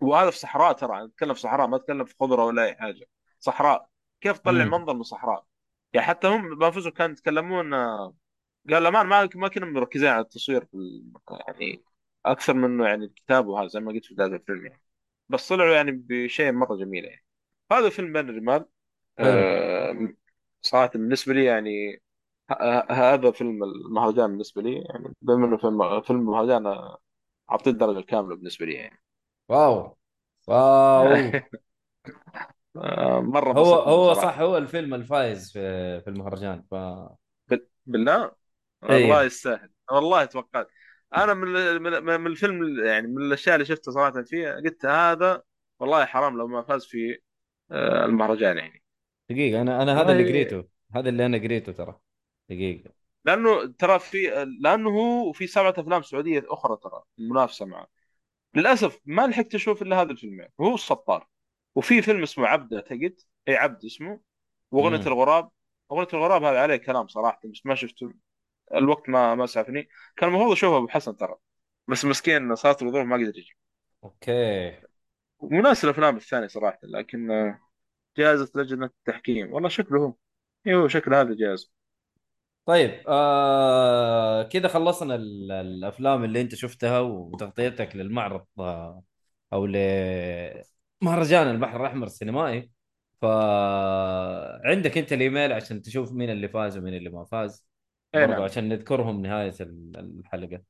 وهذا 0.00 0.30
في 0.30 0.38
صحراء 0.38 0.72
ترى 0.72 1.06
نتكلم 1.06 1.34
في 1.34 1.40
صحراء 1.40 1.66
ما 1.66 1.78
نتكلم 1.78 2.04
في 2.04 2.14
خضرة 2.20 2.44
ولا 2.44 2.64
أي 2.64 2.74
حاجة. 2.74 3.06
صحراء 3.38 3.88
كيف 4.20 4.38
تطلع 4.38 4.64
منظر 4.64 4.94
من 4.94 5.02
صحراء 5.02 5.44
يعني 5.92 6.06
حتى 6.06 6.28
هم 6.28 6.58
بأنفسهم 6.58 6.92
كانوا 6.92 7.12
يتكلمون 7.12 7.74
قال 8.70 8.82
لا 8.82 8.90
ما 8.90 9.28
ما 9.34 9.48
كنا 9.48 9.66
مركزين 9.66 10.08
على 10.08 10.20
التصوير 10.20 10.64
في 10.64 10.74
ال- 10.74 11.12
يعني 11.48 11.82
أكثر 12.26 12.54
منه 12.54 12.86
يعني 12.86 13.04
الكتاب 13.04 13.46
وهذا 13.46 13.68
زي 13.68 13.80
ما 13.80 13.92
قلت 13.92 14.04
في 14.04 14.14
بداية 14.14 14.36
الفيلم 14.36 14.66
يعني. 14.66 14.82
بس 15.28 15.48
طلعوا 15.48 15.74
يعني 15.74 15.92
بشيء 15.92 16.52
مرة 16.52 16.76
جميل 16.76 17.04
يعني. 17.04 17.24
هذا 17.72 17.90
فيلم 17.90 18.12
بين 18.12 18.28
الرمال. 18.28 18.66
آه، 19.18 20.14
صراحة 20.62 20.88
بالنسبة 20.88 21.34
لي 21.34 21.44
يعني 21.44 22.02
ه- 22.50 22.92
هذا 22.92 23.30
فيلم 23.30 23.64
المهرجان 23.64 24.26
بالنسبة 24.30 24.62
لي 24.62 24.74
يعني 24.74 25.14
بما 25.22 25.46
إنه 25.46 25.56
فيلم 25.56 26.00
فيلم 26.00 26.20
المهرجان 26.20 26.66
اعطيه 27.50 27.70
الدرجه 27.70 27.98
الكامله 27.98 28.36
بالنسبة 28.36 28.66
لي 28.66 28.74
يعني. 28.74 29.00
wow. 29.48 29.96
wow. 30.48 31.32
آه، 32.76 33.20
مرة 33.20 33.52
هو 33.52 33.52
انبسطت 33.52 33.86
منه 33.88 33.94
هو 33.94 34.14
صراحة. 34.14 34.32
صح 34.32 34.40
هو 34.40 34.58
الفيلم 34.58 34.94
الفايز 34.94 35.52
في 35.52 36.00
في 36.00 36.10
المهرجان 36.10 36.62
ف 36.70 36.74
بال- 37.48 37.68
بالله؟ 37.86 38.32
والله 38.82 38.96
أيوه 38.96 39.22
يستاهل. 39.22 39.70
والله 39.92 40.24
توقعت. 40.24 40.68
أنا 41.16 41.34
من 41.34 41.48
من 41.82 42.02
من 42.20 42.26
الفيلم 42.26 42.84
يعني 42.86 43.06
من 43.06 43.22
الأشياء 43.22 43.54
اللي 43.54 43.66
شفتها 43.66 43.92
صراحة 43.92 44.22
فيه 44.22 44.52
قلت 44.52 44.86
هذا 44.86 45.42
والله 45.80 46.04
حرام 46.04 46.38
لو 46.38 46.46
ما 46.48 46.62
فاز 46.62 46.86
في 46.86 47.18
آه، 47.70 48.04
المهرجان 48.06 48.58
يعني. 48.58 48.82
دقيقة 49.30 49.62
أنا 49.62 49.82
أنا 49.82 50.00
هذا 50.02 50.12
اللي 50.12 50.24
والله 50.24 50.28
قريته. 50.32 50.68
هذا 50.94 51.08
اللي 51.08 51.26
أنا 51.26 51.38
قريته 51.38 51.72
ترى. 51.72 52.00
دقيقة. 52.48 52.90
لأنه 53.24 53.66
ترى 53.66 53.98
في 53.98 54.46
لأنه 54.60 54.90
هو 54.90 55.32
في 55.32 55.46
سبعة 55.46 55.74
أفلام 55.78 56.02
سعودية 56.02 56.44
أخرى 56.48 56.76
ترى 56.82 57.02
منافسة 57.18 57.66
معه. 57.66 57.86
للأسف 58.54 59.00
ما 59.04 59.26
لحقت 59.26 59.54
أشوف 59.54 59.82
إلا 59.82 60.02
هذا 60.02 60.12
الفيلم. 60.12 60.48
هو 60.60 60.74
السطار. 60.74 61.28
وفي 61.74 62.02
فيلم 62.02 62.22
اسمه 62.22 62.46
عبده 62.46 62.76
اعتقد 62.76 63.20
أي 63.48 63.56
عبد 63.56 63.84
اسمه 63.84 64.20
وأغنية 64.70 65.06
الغراب. 65.06 65.50
أغنية 65.92 66.08
الغراب 66.14 66.44
هذا 66.44 66.60
عليه 66.60 66.76
كلام 66.76 67.06
صراحة 67.08 67.40
بس 67.44 67.66
ما 67.66 67.74
شفته. 67.74 68.14
الوقت 68.74 69.08
ما 69.08 69.34
ما 69.34 69.46
سعفني 69.46 69.88
كان 70.16 70.28
المفروض 70.28 70.52
اشوفه 70.52 70.76
أبو 70.76 70.88
حسن 70.88 71.16
ترى. 71.16 71.36
بس 71.88 72.04
مسكين 72.04 72.54
صارت 72.54 72.82
الظروف 72.82 73.06
ما 73.06 73.16
قدر 73.16 73.28
يجي 73.28 73.56
أوكي. 74.04 74.80
وناس 75.38 75.84
الأفلام 75.84 76.16
الثانية 76.16 76.46
صراحة 76.46 76.78
لكن 76.82 77.54
جائزة 78.16 78.50
لجنة 78.54 78.86
التحكيم. 78.86 79.52
والله 79.52 79.68
شكله 79.68 80.00
هو. 80.00 80.14
أيوه 80.66 80.88
شكل 80.88 81.14
هذا 81.14 81.34
جائزه 81.34 81.70
طيب 82.68 83.02
آه 83.08 84.42
كذا 84.42 84.68
خلصنا 84.68 85.14
ال- 85.14 85.52
الأفلام 85.52 86.24
اللي 86.24 86.40
أنت 86.40 86.54
شفتها 86.54 87.00
وتغطيتك 87.00 87.96
للمعرض 87.96 88.46
آه 88.58 89.02
أو 89.52 89.66
لمهرجان 89.66 91.48
البحر 91.50 91.80
الأحمر 91.80 92.06
السينمائي. 92.06 92.70
فعندك 93.22 94.98
أنت 94.98 95.12
الإيميل 95.12 95.52
عشان 95.52 95.82
تشوف 95.82 96.12
مين 96.12 96.30
اللي 96.30 96.48
فاز 96.48 96.78
ومين 96.78 96.94
اللي 96.94 97.10
ما 97.10 97.24
فاز؟ 97.24 97.66
اي 98.14 98.20
برضو 98.20 98.32
نعم. 98.32 98.42
عشان 98.42 98.68
نذكرهم 98.68 99.22
نهاية 99.22 99.54
ال- 99.60 100.18
الحلقة. 100.20 100.62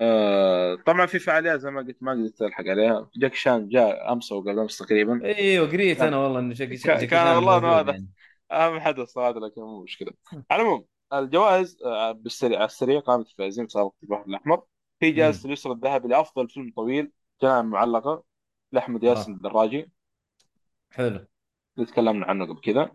آه 0.00 0.74
طبعا 0.74 1.06
في 1.06 1.18
فعاليات 1.18 1.60
زي 1.60 1.70
ما 1.70 1.80
قلت 1.80 1.96
ما 2.00 2.12
قدرت 2.12 2.42
ألحق 2.42 2.64
عليها. 2.68 3.10
جاك 3.16 3.34
شان 3.34 3.68
جاء 3.68 4.12
أمس 4.12 4.32
أو 4.32 4.40
قبل 4.40 4.58
أمس 4.58 4.78
تقريبا. 4.78 5.24
إيوه 5.24 5.68
قريت 5.68 5.98
كان 5.98 6.06
أنا 6.06 6.16
والله 6.16 6.40
انه 6.40 6.54
كان 6.54 6.68
جاكي 6.76 7.06
كان 7.06 7.08
شان 7.08 7.36
والله 7.36 7.80
هذا 7.80 7.92
يعني. 7.92 8.08
أهم 8.52 8.80
حدث 8.80 9.08
صراحة 9.08 9.40
لكن 9.40 9.60
مو 9.60 9.82
مشكلة. 9.82 10.12
على 10.50 10.62
العموم 10.62 10.84
الجوائز 11.12 11.82
آه، 11.84 12.12
بالسريع 12.12 12.58
على 12.58 12.66
السريع 12.66 13.00
قائمه 13.00 13.22
الفائزين 13.22 13.66
بسابقه 13.66 13.94
البحر 14.02 14.24
الأحمر. 14.26 14.62
في 15.00 15.10
جائزة 15.10 15.46
اليسرى 15.46 15.72
الذهبي 15.72 16.08
لأفضل 16.08 16.48
فيلم 16.48 16.72
طويل 16.76 17.12
جنان 17.42 17.66
معلقة 17.66 18.22
لأحمد 18.72 19.04
ياسين 19.04 19.32
آه. 19.32 19.36
الدراجي. 19.36 19.90
حلو. 20.90 21.26
اللي 21.76 21.86
تكلمنا 21.86 22.26
عنه 22.26 22.44
قبل 22.44 22.60
كذا. 22.60 22.92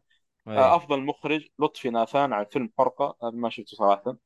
آه، 0.48 0.76
أفضل 0.76 1.02
مخرج 1.02 1.48
لطفي 1.60 1.90
ناثان 1.90 2.34
عن 2.34 2.46
فيلم 2.46 2.72
حرقة 2.78 3.18
هذا 3.24 3.32
ما 3.32 3.50
شفته 3.50 3.78
صراحة. 3.78 4.18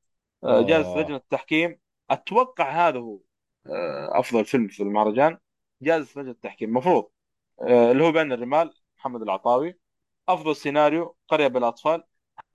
جائزة 0.43 0.89
أوه. 0.89 1.01
لجنة 1.01 1.15
التحكيم. 1.15 1.79
أتوقع 2.09 2.87
هذا 2.87 2.99
هو 2.99 3.19
أفضل 4.19 4.45
فيلم 4.45 4.67
في 4.67 4.83
المهرجان. 4.83 5.37
جائزة 5.81 6.21
لجنة 6.21 6.31
التحكيم. 6.31 6.69
المفروض 6.69 7.09
اللي 7.61 8.03
هو 8.03 8.11
بين 8.11 8.31
الرمال 8.31 8.73
محمد 8.97 9.21
العطاوي. 9.21 9.79
أفضل 10.29 10.55
سيناريو 10.55 11.15
قرية 11.27 11.47
بالأطفال. 11.47 12.03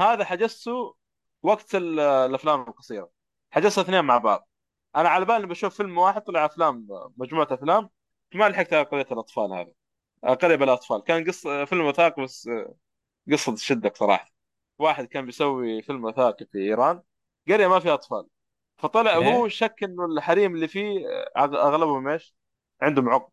هذا 0.01 0.25
حجزته 0.25 0.95
وقت 1.43 1.75
ال- 1.75 2.01
الأفلام 2.01 2.61
القصيرة. 2.61 3.11
حجزت 3.51 3.79
اثنين 3.79 4.05
مع 4.05 4.19
بعض. 4.19 4.49
أنا 4.97 5.09
على 5.09 5.25
بالي 5.25 5.47
بشوف 5.47 5.77
فيلم 5.77 5.99
واحد 5.99 6.23
طلع 6.23 6.45
أفلام 6.45 6.89
مجموعة 7.17 7.49
أفلام 7.51 7.91
ما 8.35 8.49
لحقت 8.49 8.73
على 8.75 8.83
قرية 8.83 9.07
الأطفال 9.13 9.53
هذا 9.53 9.73
آه، 10.25 10.35
قرية 10.35 10.57
بالأطفال. 10.57 11.05
كان 11.05 11.25
قصة 11.25 11.65
فيلم 11.65 11.87
وثائقي 11.87 12.23
بس 12.23 12.49
آه، 12.49 12.75
قصة 13.33 13.55
تشدك 13.55 13.97
صراحة. 13.97 14.31
واحد 14.79 15.05
كان 15.05 15.27
بيسوي 15.27 15.83
فيلم 15.83 16.05
وثائقي 16.05 16.47
في 16.47 16.59
إيران. 16.59 17.03
قرية 17.49 17.67
ما 17.67 17.79
فيها 17.81 17.95
أطفال. 17.95 18.27
فطلع 18.79 19.17
إيه؟ 19.17 19.37
هو 19.37 19.49
شك 19.49 19.83
إنه 19.83 20.05
الحريم 20.05 20.55
اللي 20.55 20.69
فيه 20.69 21.07
أغلبهم 21.37 22.09
إيش؟ 22.09 22.35
عندهم 22.83 23.09
عقم. 23.09 23.33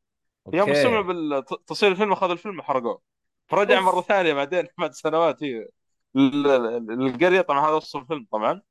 يوم 0.53 0.73
سمعوا 0.73 1.01
بالتصوير 1.01 1.91
الفيلم 1.91 2.11
أخذوا 2.11 2.33
الفيلم 2.33 2.59
وحرقوه. 2.59 3.12
فرجع. 3.55 3.79
مرة 3.81 4.01
ثانية 4.01 4.33
بعدين 4.33 4.67
بعد 4.79 4.93
سنوات 4.93 5.43
هي 5.43 5.67
ال- 6.15 6.47
ال- 6.47 6.91
القرية 7.07 7.41
طبعا 7.41 7.59
هذا 7.67 7.73
وصف 7.75 8.01
الفيلم 8.01 8.27
طبعا 8.31 8.61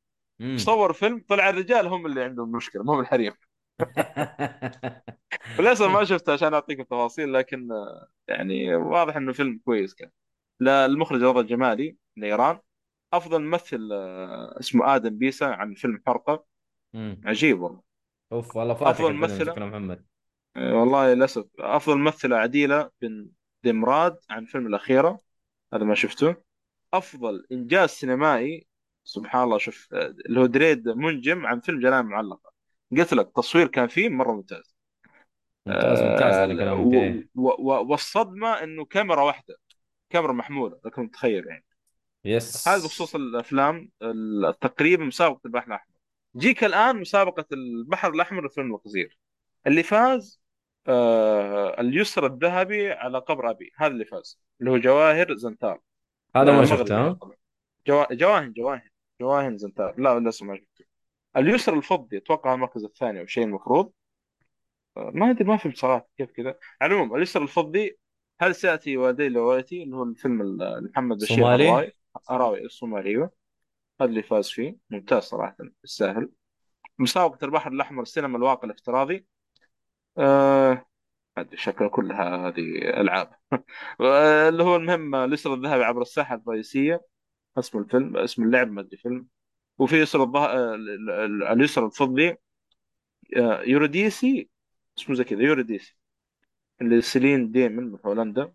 مم. 0.40 0.58
صور 0.58 0.92
فيلم 0.92 1.24
طلع 1.28 1.48
الرجال 1.50 1.86
هم 1.86 2.06
اللي 2.06 2.24
عندهم 2.24 2.52
مشكلة 2.52 2.82
مو 2.84 3.00
الحريم 3.00 3.34
وللأسف 5.58 5.82
ما 5.86 6.04
شفته 6.04 6.32
عشان 6.32 6.54
أعطيك 6.54 6.80
التفاصيل 6.80 7.32
لكن 7.32 7.72
آه، 7.72 8.08
يعني 8.28 8.74
واضح 8.74 9.16
إنه 9.16 9.32
فيلم 9.32 9.60
كويس 9.64 9.94
كان 9.94 10.10
لا 10.60 10.86
المخرج 10.86 11.22
رضا 11.22 11.40
الجمالي 11.40 11.96
من 12.16 12.24
إيران 12.24 12.58
أفضل 13.12 13.42
ممثل 13.42 13.88
آه، 13.92 14.60
اسمه 14.60 14.96
آدم 14.96 15.18
بيسا 15.18 15.44
عن 15.44 15.74
فيلم 15.74 16.02
حرقة. 16.06 16.44
عجيب 17.24 17.60
والله 17.60 17.82
أوف 18.32 18.56
والله 18.56 18.74
فاتك 18.74 19.00
ممثلة؟ 19.00 19.52
شكله 19.52 19.66
محمد 19.66 20.06
آه، 20.56 20.74
والله 20.74 21.14
للأسف 21.14 21.46
أفضل 21.60 21.98
ممثلة 21.98 22.36
عديلة 22.36 22.90
بن 23.02 23.28
دمراد 23.64 24.18
عن 24.30 24.44
فيلم 24.44 24.66
الأخيرة 24.66 25.20
هذا 25.74 25.84
ما 25.84 25.94
شفته. 25.94 26.36
أفضل 26.94 27.46
إنجاز 27.52 27.88
سينمائي 27.90 28.66
سبحان 29.04 29.44
الله 29.44 29.58
شوف 29.58 29.88
آه، 29.94 30.06
اللي 30.26 30.40
هو 30.40 30.46
دريد 30.46 30.88
منجم 30.88 31.46
عن 31.46 31.60
فيلم 31.60 31.80
جنان 31.80 32.04
معلقة. 32.04 32.52
قلت 32.96 33.12
لك 33.14 33.26
التصوير 33.26 33.66
كان 33.66 33.86
فيه 33.86 34.08
مرة 34.08 34.32
ممتاز. 34.32 34.76
ممتاز 35.66 36.02
ممتاز 36.02 36.34
آه، 36.34 36.46
كلامك 36.46 36.86
و- 36.86 36.92
إيه. 36.92 37.28
و- 37.34 37.72
و- 37.72 37.90
والصدمة 37.90 38.62
إنه 38.62 38.84
كاميرا 38.84 39.22
واحدة 39.22 39.56
كاميرا 40.10 40.32
محمولة 40.32 40.80
لك 40.84 40.98
متخيل 40.98 41.46
يعني. 41.46 41.64
يس 42.24 42.68
هذا 42.68 42.84
بخصوص 42.84 43.14
الأفلام 43.14 43.90
ال- 44.02 44.58
تقريبا 44.60 45.04
مسابقة 45.04 45.40
البحر 45.46 45.66
الأحمر. 45.66 45.94
جيك 46.36 46.64
الآن 46.64 46.96
مسابقة 47.00 47.44
البحر 47.52 48.10
الأحمر 48.10 48.42
للفيلم 48.42 48.74
القصير. 48.74 49.18
اللي 49.66 49.82
فاز 49.82 50.41
آه 50.86 51.80
اليسرى 51.80 52.26
الذهبي 52.26 52.92
على 52.92 53.18
قبر 53.18 53.50
أبي 53.50 53.72
هذا 53.76 53.92
اللي 53.92 54.04
فاز 54.04 54.40
اللي 54.60 54.70
هو 54.70 54.78
جواهر 54.78 55.34
زنتار. 55.34 55.80
هذا 56.36 56.52
ما 56.52 56.64
شفته. 56.64 57.18
جوا... 57.86 58.14
جواهن 58.14 58.52
جواهن 58.52 58.88
جواهن 59.20 59.58
زنتار. 59.58 59.94
لا 60.00 60.20
لسه 60.20 60.46
ما 60.46 60.56
شفته. 60.56 60.84
اليسرى 61.36 61.76
الفضي 61.76 62.16
أتوقع 62.16 62.54
المركز 62.54 62.84
الثاني 62.84 63.20
أو 63.20 63.26
شيء 63.26 63.44
المفروض. 63.44 63.92
آه، 64.96 65.10
ما 65.14 65.30
أدري 65.30 65.44
ما 65.44 65.56
فهمت 65.56 65.76
صراحة 65.76 66.08
كيف 66.18 66.30
كذا. 66.30 66.58
على 66.80 66.94
العموم 66.94 67.16
اليسرى 67.16 67.42
الفضي 67.42 67.98
هل 68.40 68.54
سيأتي 68.54 68.96
والدي 68.96 69.28
لوالدتي 69.28 69.82
اللي 69.82 69.96
هو 69.96 70.02
الفيلم 70.02 70.42
ال- 70.42 70.90
محمد 70.90 71.16
بشير 71.16 71.36
صومالي؟ 71.36 71.68
الراوي 71.68 71.92
الراوي 72.30 72.64
الصومالي 72.64 73.08
أيوه. 73.10 73.30
هذا 74.00 74.10
اللي 74.10 74.22
فاز 74.22 74.48
فيه. 74.48 74.76
ممتاز 74.90 75.22
صراحة 75.22 75.56
يستاهل. 75.84 76.28
مسابقة 76.98 77.44
البحر 77.44 77.72
الأحمر 77.72 78.02
لسينما 78.02 78.38
الواقع 78.38 78.64
الافتراضي. 78.64 79.26
آه... 80.18 80.86
ما 81.36 81.42
ادري 81.42 81.56
شكلها 81.56 81.90
كلها 81.90 82.48
هذه 82.48 82.60
ألعاب. 83.00 83.32
آه، 84.00 84.48
اللي 84.50 84.62
هو 84.62 84.76
المهم 84.76 85.14
اليسرى 85.14 85.54
الذهبي 85.54 85.84
عبر 85.84 86.02
الساحة 86.02 86.34
الرئيسية. 86.36 87.02
اسم 87.58 87.78
الفيلم 87.78 88.16
اسم 88.16 88.44
اللعب 88.44 88.68
ما 88.70 88.80
أدري 88.80 88.96
فيلم. 88.96 89.28
وفي 89.78 89.96
يسرى 90.02 90.22
الظه... 90.22 90.54
ال- 90.74 91.10
ال- 91.10 91.42
اليسرى 91.44 91.86
الفضي 91.86 92.36
آه، 93.36 93.62
يوريديسي 93.62 94.50
اسمه 94.98 95.14
زي 95.14 95.24
كذا 95.24 95.42
يوريديسي. 95.42 95.96
اللي 96.82 97.02
سيلين 97.02 97.52
ديمن 97.52 97.92
من 97.92 97.98
هولندا. 98.06 98.52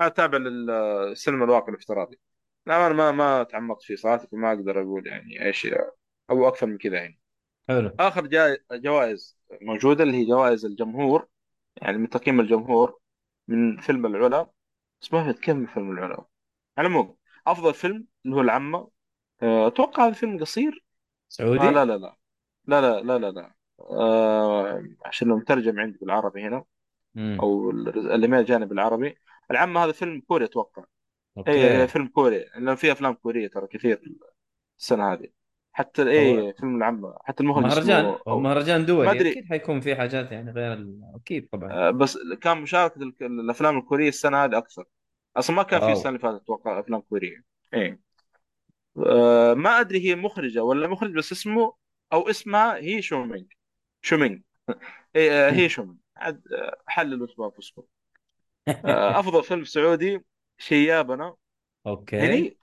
هذا 0.00 0.08
تابع 0.08 0.38
للسينما 0.38 1.44
الواقع 1.44 1.68
الافتراضي. 1.68 2.20
لا 2.66 2.86
أنا 2.86 2.94
ما 2.94 3.12
ما 3.12 3.42
تعمقت 3.42 3.82
فيه 3.82 3.96
صراحة 3.96 4.26
فما 4.26 4.48
أقدر 4.52 4.82
أقول 4.82 5.06
يعني 5.06 5.46
إيش 5.46 5.68
أو 6.30 6.48
أكثر 6.48 6.66
من 6.66 6.78
كذا 6.78 6.96
يعني. 6.96 7.20
حلو. 7.68 7.90
آخر 8.00 8.26
جا... 8.26 8.58
جوائز. 8.72 9.35
موجودة 9.62 10.04
اللي 10.04 10.16
هي 10.16 10.24
جوائز 10.24 10.64
الجمهور 10.64 11.28
يعني 11.76 11.98
من 11.98 12.08
تقييم 12.08 12.40
الجمهور 12.40 12.98
من 13.48 13.76
فيلم 13.76 14.06
العلا. 14.06 14.50
بس 15.00 15.12
ما 15.12 15.24
فهمت 15.24 15.38
كيف 15.38 15.54
من 15.54 15.66
فيلم 15.66 15.92
العلا؟ 15.92 16.24
على 16.78 16.88
العموم 16.88 17.16
أفضل 17.46 17.74
فيلم 17.74 18.06
اللي 18.24 18.36
هو 18.36 18.40
العمة. 18.40 18.90
آه، 19.42 19.66
أتوقع 19.66 20.06
هذا 20.06 20.12
فيلم 20.12 20.40
قصير. 20.40 20.84
سعودي؟ 21.28 21.60
آه 21.60 21.70
لا 21.70 21.84
لا 21.84 21.96
لا. 21.96 22.16
لا 22.66 22.80
لا 22.80 23.00
لا 23.00 23.18
لا 23.18 23.30
لا. 23.30 23.54
آه 23.80 24.88
عشان 25.04 25.28
لو 25.28 25.36
مترجم 25.36 25.80
عندي 25.80 25.98
بالعربي 25.98 26.42
هنا. 26.42 26.64
أو 27.40 27.70
ال- 27.70 28.12
اللي 28.12 28.40
الجانب 28.40 28.72
العربي. 28.72 29.18
العمة 29.50 29.84
هذا 29.84 29.92
فيلم 29.92 30.20
كوري 30.20 30.44
أتوقع. 30.44 30.84
أوكي. 31.38 31.80
اي 31.82 31.88
فيلم 31.88 32.06
كوري. 32.06 32.38
لأن 32.38 32.74
في 32.74 32.92
أفلام 32.92 33.14
كورية 33.14 33.48
ترى 33.48 33.66
كثير 33.66 34.02
السنة 34.78 35.12
هذه. 35.12 35.28
حتى 35.76 36.02
هو- 36.18 36.48
اي 36.48 36.54
فيلم 36.54 36.76
العمة 36.76 37.18
حتى 37.24 37.42
المخرج 37.42 37.62
مهرجان 37.62 38.04
هو 38.28 38.40
مهرجان 38.40 38.86
دولي 38.86 39.08
ما. 39.08 39.12
أكيد 39.20 39.44
حيكون 39.50 39.80
في 39.80 39.96
حاجات 39.96 40.32
يعني 40.32 40.50
غير 40.50 40.72
ال... 40.72 41.00
أكيد 41.14 41.48
طبعا. 41.52 41.70
آه، 41.70 41.90
بس 41.90 42.18
كان 42.42 42.58
مشاركة 42.62 43.02
ال- 43.02 43.14
الأفلام 43.40 43.78
الكورية 43.78 44.08
السنة 44.08 44.44
هذه 44.44 44.58
أكثر. 44.58 44.84
أصلا 45.36 45.56
ما 45.56 45.62
كان 45.62 45.80
في. 45.80 45.92
السنة 45.92 46.08
اللي 46.10 46.18
فاتت 46.20 46.42
أتوقع 46.42 46.80
أفلام 46.80 47.00
كورية. 47.00 47.44
اي 47.74 47.98
آه، 49.06 49.54
ما 49.54 49.80
أدري 49.80 50.08
هي 50.10 50.14
مخرجة 50.14 50.62
ولا 50.64 50.88
مخرج 50.88 51.12
بس 51.14 51.32
اسمه 51.32 51.74
أو 52.12 52.30
اسمها 52.30 52.76
هي 52.76 53.02
شومينج 53.02 53.52
شومينج 54.02 54.42
اي 55.16 55.32
آه، 55.32 55.50
هي 55.52 55.68
شومينج 55.68 55.98
عاد 56.16 56.42
حللوا 56.86 57.26
اسمها 57.32 57.46
انفسكم 57.48 57.82
أفضل 58.84 59.44
فيلم 59.44 59.64
سعودي 59.64 60.20
شيابنا. 60.58 61.36
أوكي. 61.86 62.16
هني؟ 62.20 62.58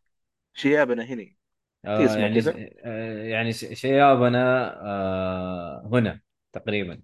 شيابنا 0.53 1.03
هني. 1.05 1.37
آه 1.85 1.99
يعني 1.99 2.35
كذا. 2.35 2.69
آه 2.83 3.23
يعني 3.23 3.53
شيابنا 3.53 4.73
آه 4.85 5.89
هنا 5.93 6.19
تقريبا. 6.53 7.01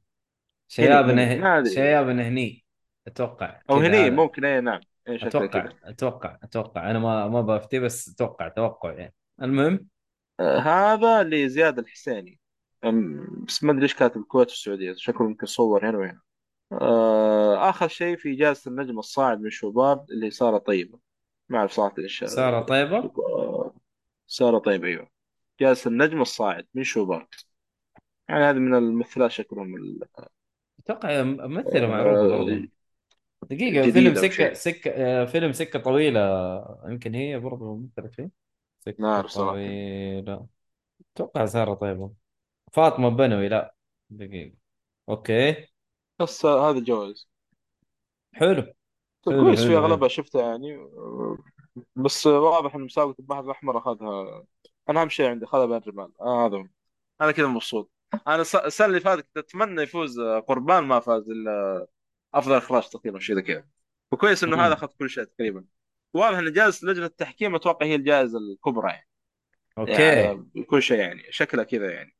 شيابنا. 0.68 1.64
شيابنا 1.64 2.27
هني 2.27 2.65
أتوقع 3.07 3.61
أو 3.69 3.77
هني. 3.77 4.10
ممكن 4.10 4.45
اي 4.45 4.61
نعم 4.61 4.80
اي 5.07 5.19
شكله 5.19 5.45
أتوقع 5.45 5.69
أتوقع 5.84 6.38
أتوقع. 6.43 6.91
أنا 6.91 6.99
ما 6.99 7.27
ما 7.27 7.41
بفتي 7.41 7.80
بس 7.80 8.10
أتوقع 8.10 8.47
توقع 8.47 8.91
يعني. 8.91 9.14
المهم؟ 9.41 9.88
آه، 10.39 10.60
هذا 10.60 11.23
لزياد 11.23 11.80
الحسيني. 11.80 12.39
بس 13.47 13.64
ما 13.64 13.72
أدري 13.72 13.84
إيش 13.84 13.95
كاتب 13.95 14.22
الكويت 14.22 14.49
والسعودية 14.49 14.93
شكله 14.97 15.27
يمكن 15.27 15.45
صور 15.45 15.89
هنا 15.89 15.97
وهنا 15.97 16.22
آه، 16.72 17.69
آخر 17.69 17.88
شيء 17.88 18.18
في 18.18 18.35
جائزه 18.35 18.72
النجم 18.72 18.99
الصاعد 18.99 19.41
من 19.41 19.49
شباب 19.49 20.06
اللي 20.11 20.31
ساره 20.31 20.57
طيبة. 20.57 20.99
ما 21.49 21.57
أعرف 21.57 21.72
صراحة 21.72 21.95
إيش 21.99 22.23
ساره 22.23 22.61
طيبة؟ 22.61 23.11
آه، 24.38 24.38
سارة 24.38 24.60
طيبه 24.60 24.88
أيوه. 24.88 25.10
جائزه 25.61 25.89
النجم 25.91 26.22
الصاعد 26.22 26.68
من 26.73 26.84
شباب 26.84 27.27
يعني 28.30 28.43
هذه 28.43 28.56
من 28.57 28.76
الممثلات 28.76 29.31
شكلهم 29.31 29.76
ال- 29.76 30.03
أتوقع 30.80 31.23
ممثلة 31.23 31.88
معروفة 31.88 32.27
برضو 32.27 32.51
آه، 32.51 32.68
دقيقة 33.43 33.85
جديدة 33.85 33.88
فيلم 33.88 34.15
أو 34.22 34.30
سكة 34.30 34.30
شيء. 34.30 34.53
سكة 34.53 34.91
آه، 34.91 35.26
فيلم 35.26 35.51
سكة 35.53 35.80
طويلة 35.80 36.22
يمكن 36.88 37.15
هي 37.15 37.39
برضو 37.39 37.77
مثلت 37.77 38.15
فيه. 38.15 38.31
ما 38.97 39.07
سكة 39.07 39.15
أعرف 39.15 39.31
صراحة. 39.31 39.60
طويلة. 39.60 40.47
أتوقع 41.15 41.45
سارة 41.45 41.73
طيبة. 41.73 42.14
فاطمة 42.73 43.10
بنوي 43.10 43.49
لا. 43.49 43.76
دقيقة. 44.11 44.57
أوكي. 45.10 45.68
بس 46.19 46.45
هذه 46.45 46.77
الجوائز 46.77 47.27
حلو. 48.38 48.64
حلو، 49.30 49.43
كويس 49.43 49.65
في 49.65 49.77
حلو. 49.77 49.77
أغلبها 49.77 50.07
شفتها 50.07 50.41
يعني. 50.51 50.76
آه، 50.76 51.38
بس 51.96 52.28
واضح 52.28 52.76
ان 52.76 52.82
مسابقه 52.82 53.16
البحر 53.20 53.40
الأحمر 53.46 53.78
أخذها. 53.78 54.46
أنا 54.90 55.02
أهم 55.02 55.10
شيء 55.10 55.30
عندي 55.30 55.46
اخذها 55.46 55.66
بين 55.66 55.78
الرمال 55.78 56.12
آه 56.22 56.46
هذا 56.48 56.58
هو. 56.58 56.68
أنا 57.22 57.32
كذا 57.32 57.48
مبسوط. 57.48 57.91
أنا 58.28 58.41
الس- 58.41 58.56
السنة 58.56 58.88
اللي 58.88 59.00
فاتت 59.00 59.22
كنت 59.22 59.38
أتمنى 59.38 59.82
يفوز 59.82 60.20
آه، 60.20 60.40
قربان 60.40 60.84
ما 60.84 61.00
فاز 61.00 61.30
إلا 61.30 61.88
أفضل 62.34 62.56
إخراج 62.58 62.90
تقريبا 62.90 63.20
شيء 63.20 63.36
زي 63.36 63.41
كذا. 63.41 63.68
وكويس 64.12 64.44
إنه 64.44 64.56
مم. 64.56 64.62
هذا 64.62 64.74
أخذ 64.74 64.88
كل 64.88 65.10
شيء 65.10 65.24
تقريبا. 65.24 65.66
واضح 66.14 66.38
إن 66.38 66.54
جائزه 66.54 66.88
لجنة 66.88 67.06
التحكيم 67.06 67.56
أتوقع 67.56 67.86
هي 67.86 67.96
الجائزة 67.96 68.40
الكبرى 68.40 68.90
يعني, 68.91 69.08
أوكي. 69.78 69.91
يعني 69.91 70.64
كل 70.70 70.82
شيء 70.84 71.00
يعني. 71.00 71.24
شكلها 71.32 71.64
كذا 71.64 71.91
يعني. 71.91 72.16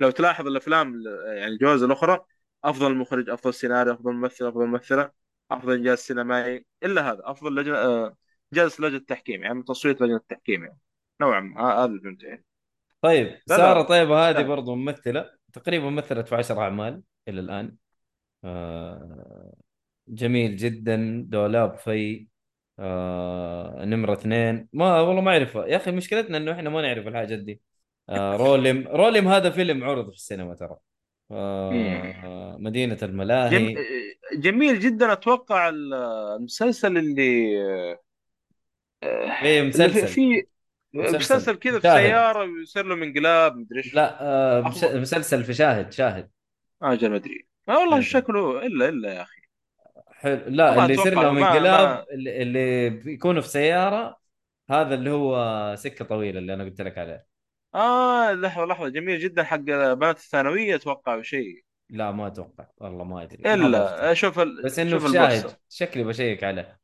لو 0.00 0.10
تلاحظ 0.10 0.46
الأفلام 0.46 0.94
ال- 0.94 1.36
يعني 1.38 1.52
الجوائز 1.52 1.82
الأخرى 1.82 2.24
أفضل 2.64 2.94
مخرج 2.96 3.30
أفضل 3.30 3.54
سيناريو 3.54 3.92
أفضل 3.94 4.12
ممثل 4.12 4.48
أفضل 4.48 4.66
ممثلة 4.66 5.10
أفضل 5.50 5.72
إنجاز 5.72 5.98
سينمائي 5.98 6.66
إلا 6.82 7.10
هذا. 7.12 7.20
أفضل 7.24 7.54
لجنة 7.54 7.76
آه، 7.76 8.16
جلسة 8.52 8.84
لجنة 8.84 8.96
التحكيم 8.96 9.44
يعني 9.44 9.62
تصويت 9.62 10.00
لجنة 10.00 10.16
التحكيم 10.16 10.64
يعني. 10.64 10.78
نوعا 11.20 11.40
ما 11.40 11.74
هذا 11.74 11.84
اللي 11.84 12.00
فهمته 12.00 12.26
يعني. 12.26 12.44
طيب 13.02 13.26
لا 13.26 13.56
سارة 13.56 13.78
لا 13.78 13.82
طيبه 13.82 14.30
هذه 14.30 14.42
برضو 14.42 14.74
ممثلة 14.74 15.30
تقريبا 15.52 15.90
مثلت 15.90 16.28
في 16.28 16.34
عشر 16.34 16.60
أعمال 16.60 17.02
إلى 17.28 17.40
الآن. 17.40 17.76
آه 18.44 19.52
جميل 20.08 20.56
جدا 20.56 21.24
دولاب 21.28 21.78
في 21.78 22.26
آه 22.78 23.84
نمرة 23.84 24.12
اثنين. 24.12 24.68
ما 24.72 25.00
والله 25.00 25.20
ما 25.22 25.30
اعرفها 25.32 25.66
يا 25.66 25.76
أخي 25.76 25.90
مشكلتنا 25.90 26.36
إنه 26.36 26.52
إحنا 26.52 26.70
ما 26.70 26.82
نعرف 26.82 27.06
الحاجات 27.06 27.38
دي. 27.38 27.60
آه 28.08 28.36
روليم 28.46 28.88
روليم 28.88 29.28
هذا 29.28 29.50
فيلم 29.50 29.84
عرض 29.84 30.10
في 30.10 30.16
السينما 30.16 30.54
ترى. 30.54 30.76
آه 31.30 32.56
مدينة 32.58 32.94
جم... 32.94 33.08
الملاهي 33.08 33.74
جميل 34.34 34.80
جدا. 34.80 35.12
أتوقع 35.12 35.68
ال- 35.68 35.94
المسلسل 36.38 36.98
اللي 36.98 37.58
إيه 39.02 39.08
آه، 39.08 39.62
اللي 39.62 39.62
في, 39.62 39.62
مسلسل. 39.62 40.08
في 40.08 40.46
مسلسل 40.94 41.56
كذا 41.56 41.78
في 41.78 41.88
سيارة 41.88 42.44
ويصير 42.44 42.86
له 42.86 42.94
انقلاب 42.94 43.56
مدري 43.56 43.78
إيش. 43.78 43.94
لا 43.94 44.22
آه 44.22 44.60
مش- 44.60 44.84
مسلسل 44.84 45.44
في 45.44 45.54
شاهد 45.54 45.92
شاهد. 45.92 46.30
أجل 46.82 47.10
ما 47.10 47.16
ادري 47.16 47.46
ما 47.68 47.78
والله 47.78 47.96
إيه. 47.96 48.02
شكله 48.02 48.66
إلا 48.66 48.88
إلا 48.88 49.14
يا 49.14 49.22
أخي. 49.22 49.40
حلو. 50.12 50.40
لا 50.46 50.84
اللي 50.84 50.94
يصير 50.94 51.14
لهم 51.14 51.38
انقلاب 51.38 51.88
ما 51.88 52.04
اللي, 52.12 52.90
بيكونوا 52.90 53.42
في 53.42 53.48
سيارة 53.48 54.18
هذا 54.70 54.94
اللي 54.94 55.10
هو 55.10 55.74
سكة 55.76 56.04
طويلة 56.04 56.38
اللي 56.38 56.54
أنا 56.54 56.64
قلت 56.64 56.80
لك 56.80 56.98
عليه. 56.98 57.26
آه 57.74 58.32
لحظة 58.32 58.64
لحظة. 58.64 58.88
جميل 58.88 59.18
جدا 59.20 59.42
حق 59.42 59.56
بنات 59.56 60.18
الثانوية 60.18 60.74
أتوقع 60.74 61.14
أو 61.14 61.22
شيء. 61.22 61.62
لا 61.90 62.10
ما 62.10 62.26
أتوقع. 62.26 62.66
والله 62.76 63.04
ما 63.04 63.22
أدري. 63.22 63.54
إلا. 63.54 63.78
ضفته 63.78 64.14
شوف 64.14 64.38
ال... 64.38 64.62
بس 64.62 64.78
إنه 64.78 64.90
شوف 64.90 65.06
في 65.06 65.12
شاهد. 65.12 65.56
شكلي 65.68 66.04
بشيك 66.04 66.44
عليه. 66.44 66.78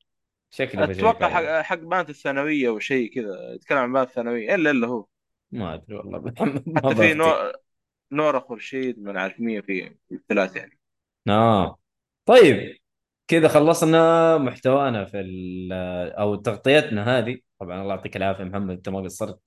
بشيك 0.63 0.77
أتوقع 0.77 1.29
حق 1.29 1.63
حق 1.63 1.79
بنات 1.79 2.11
الثانوية 2.11 2.69
أو 2.69 2.79
شيء 2.79 3.15
كذا 3.15 3.53
يتكلم 3.55 3.79
عن 3.79 3.93
بنات 3.93 4.09
الثانوية. 4.09 4.55
الا 4.55 4.71
إلا 4.71 4.87
هو. 4.87 5.07
ما 5.53 5.75
أدري 5.75 5.97
والله. 5.97 6.19
ما 6.67 6.81
حتى 6.85 6.95
في 6.95 7.15
نور 7.15 7.53
نورا 8.13 8.41
خورشيد 8.41 9.03
من 9.03 9.17
عارف 9.17 9.41
مين 9.41 9.63
في 9.63 9.91
في 10.09 10.15
الثلاث 10.15 10.57
يعني. 10.57 10.79
آه. 11.29 11.79
طيب 12.27 12.77
كذا 13.29 13.49
خلصنا 13.49 14.39
محتوانا 14.39 15.05
في 15.05 15.19
أو 16.19 16.35
تغطيتنا 16.35 17.19
هذه. 17.19 17.39
طبعا 17.61 17.83
الله 17.83 17.95
يعطيك 17.95 18.17
العافية 18.17 18.45
محمد 18.45 18.71
أنت 18.71 18.89
ما 18.89 19.01
قصرت. 19.01 19.41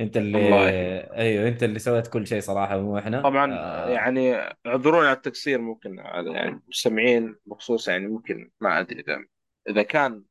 أنت 0.00 0.16
اللي 0.16 0.38
الله 0.38 0.68
أيوه 1.16 1.48
أنت 1.48 1.62
اللي 1.62 1.78
سويت 1.78 2.06
كل 2.06 2.26
شيء 2.26 2.40
صراحة 2.40 2.80
مو 2.80 2.98
إحنا. 2.98 3.22
طبعا 3.22 3.54
آه. 3.54 3.88
يعني 3.88 4.34
اعذروني 4.66 5.06
على 5.06 5.16
التقصير 5.16 5.60
ممكن 5.60 6.00
على 6.00 6.32
يعني 6.32 6.48
المستمعين 6.48 7.36
بخصوص 7.46 7.88
يعني 7.88 8.06
ممكن 8.06 8.50
ما 8.60 8.80
أدري 8.80 9.00
اذا 9.00 9.24
إذا 9.68 9.82
كان 9.82 10.22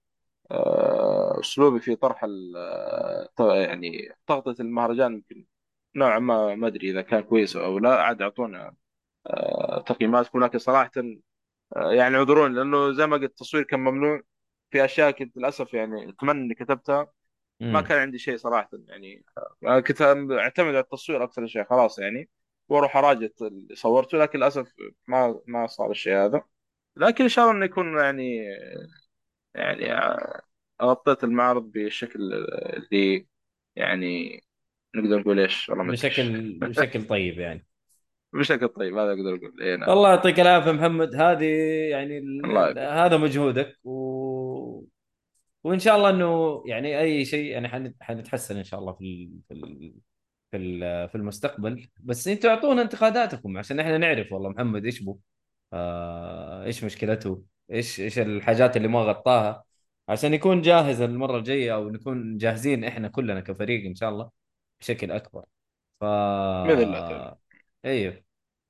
آه، 0.52 1.40
أسلوبي 1.40 1.80
في 1.80 1.95
طرح 1.95 2.24
ال- 2.24 2.53
آه، 2.57 3.30
ط- 3.36 3.41
يعني 3.41 4.10
تغطية 4.28 4.56
المهرجان 4.64 5.14
يمكن 5.14 5.45
نوعا 5.95 6.20
ما 6.20 6.56
ما 6.56 6.68
أدري 6.68 6.91
إذا 6.91 7.02
كان 7.02 7.22
كويس 7.22 7.56
أو 7.56 7.80
لا 7.80 8.02
عاد 8.03 8.22
أعطونا 8.22 8.76
آه، 9.28 9.82
تقييماتكم 9.88 10.44
لكن 10.45 10.60
صراحة 10.60 10.91
آه، 11.76 11.91
يعني 11.94 12.18
اعذروني 12.18 12.56
لأنه 12.56 12.91
زي 12.94 13.07
ما 13.07 13.18
قلت 13.18 13.24
التصوير 13.32 13.64
كان 13.64 13.80
ممنوع 13.80 14.22
في 14.72 14.86
أشياء 14.86 15.11
كنت 15.11 15.38
للأسف 15.38 15.74
يعني 15.74 16.10
أتمنى 16.10 16.41
إني 16.45 16.53
كتبتها. 16.56 17.11
ما 17.70 17.82
امم 17.82 17.82
كان 17.82 17.99
عندي 17.99 18.18
شيء 18.20 18.38
صراحة 18.38 18.70
يعني 18.88 19.26
كنت 19.88 20.02
أعتمد 20.32 20.70
على 20.70 20.80
التصوير 20.80 21.24
أكثر 21.24 21.48
شيء 21.48 21.64
خلاص 21.65 21.99
يعني 21.99 22.30
وأروح 22.70 22.98
أراجع 22.98 23.28
اللي 23.41 23.76
صورته 23.76 24.18
لكن 24.18 24.40
للأسف 24.40 24.74
ما 25.07 25.41
ما 25.48 25.68
صار 25.68 25.91
الشيء 25.91 26.14
هذا. 26.18 26.44
لكن 26.98 27.24
إن 27.24 27.30
شاء 27.30 27.45
الله 27.45 27.56
إنه 27.57 27.65
يكون 27.65 27.98
يعني 27.99 28.40
يعني 29.55 29.85
غطيت 30.81 31.23
المعرض 31.23 31.71
بالشكل 31.71 32.19
اللي 32.23 33.27
يعني 33.75 34.41
نقدر 34.95 35.19
نقول 35.19 35.39
إيش؟ 35.39 35.69
والله 35.69 35.84
ما 35.84 35.91
بشكل 35.91 36.59
بشكل 36.59 37.07
طيب 37.07 37.39
يعني. 37.39 37.65
بشكل 38.34 38.67
طيب 38.67 38.97
هذا 38.97 39.09
أقدر 39.11 39.35
أقول. 39.35 39.61
اي 39.61 39.77
نعم. 39.77 39.89
الله 39.89 40.09
يعطيك 40.09 40.39
العافية 40.39 40.71
محمد 40.71 41.15
هذه 41.15 41.45
يعني 41.89 42.17
الله 42.17 42.69
ال- 42.71 42.80
هذا 42.80 43.17
مجهودك 43.17 43.80
و... 43.84 44.84
وإن 45.63 45.80
شاء 45.80 45.97
الله 45.97 46.09
إنه 46.09 46.63
يعني 46.67 46.99
أي 46.99 47.25
شيء 47.25 47.45
يعني 47.51 47.67
حن- 47.69 47.93
حنتحسن 48.01 48.57
إن 48.57 48.63
شاء 48.63 48.80
الله 48.80 48.93
في. 48.93 49.30
في 49.47 49.53
ال... 49.53 49.93
في 50.51 50.57
ال- 50.57 51.09
في 51.09 51.15
المستقبل. 51.15 51.88
بس 51.99 52.27
أنتوا 52.27 52.49
أعطونا 52.49 52.81
انتقاداتكم 52.81 53.57
عشان 53.57 53.80
إحنا 53.80 53.97
نعرف 53.97 54.31
والله 54.31 54.49
محمد 54.49 54.85
إيش 54.85 54.99
بو 55.03 55.19
آه 55.73 56.63
إيش 56.65 56.84
مشكلته. 56.84 57.43
إيش 57.74 58.00
إيش 58.00 58.20
الحاجات 58.20 58.78
اللي 58.78 58.88
ما 58.88 59.00
غطاها 59.00 59.64
عشان 60.10 60.34
يكون 60.34 60.62
جاهز 60.62 61.02
المرة 61.02 61.38
الجاية 61.38 61.76
أو 61.76 61.90
نكون 61.90 62.38
جاهزين 62.38 62.84
إحنا 62.84 63.08
كلنا 63.08 63.40
كفريق 63.40 63.86
إن 63.86 63.95
شاء 63.95 64.10
الله 64.10 64.30
بشكل 64.82 65.12
أكبر. 65.12 65.45
ف 66.00 66.04
بإذن 66.04 66.82
الله 66.82 67.00
تعالى 67.00 67.36
أيوه. 67.86 68.24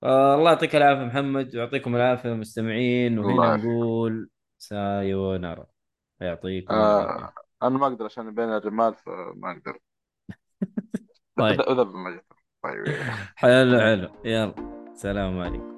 آه 0.03 0.35
الله 0.35 0.51
يعطيك 0.51 0.75
العافية 0.75 1.03
محمد 1.03 1.55
ويعطيكم 1.55 1.95
العافية 1.95 2.33
مستمعين 2.33 3.19
وهنا 3.19 3.55
نقول 3.57 4.29
سايونارا 4.57 5.65
يعطيكم 6.21 6.73
آه 6.73 7.33
أنا 7.63 7.77
ما 7.77 7.87
أقدر 7.87 8.05
عشان 8.05 8.35
بين 8.35 8.49
الرمال 8.49 8.95
فما 8.95 9.51
أقدر. 9.51 9.79
طيب. 11.37 11.61
طيب 12.63 12.83
حلو 13.35 13.79
حلو. 13.79 14.09
يلا. 14.25 14.55
سلام 14.95 15.39
عليكم. 15.39 15.72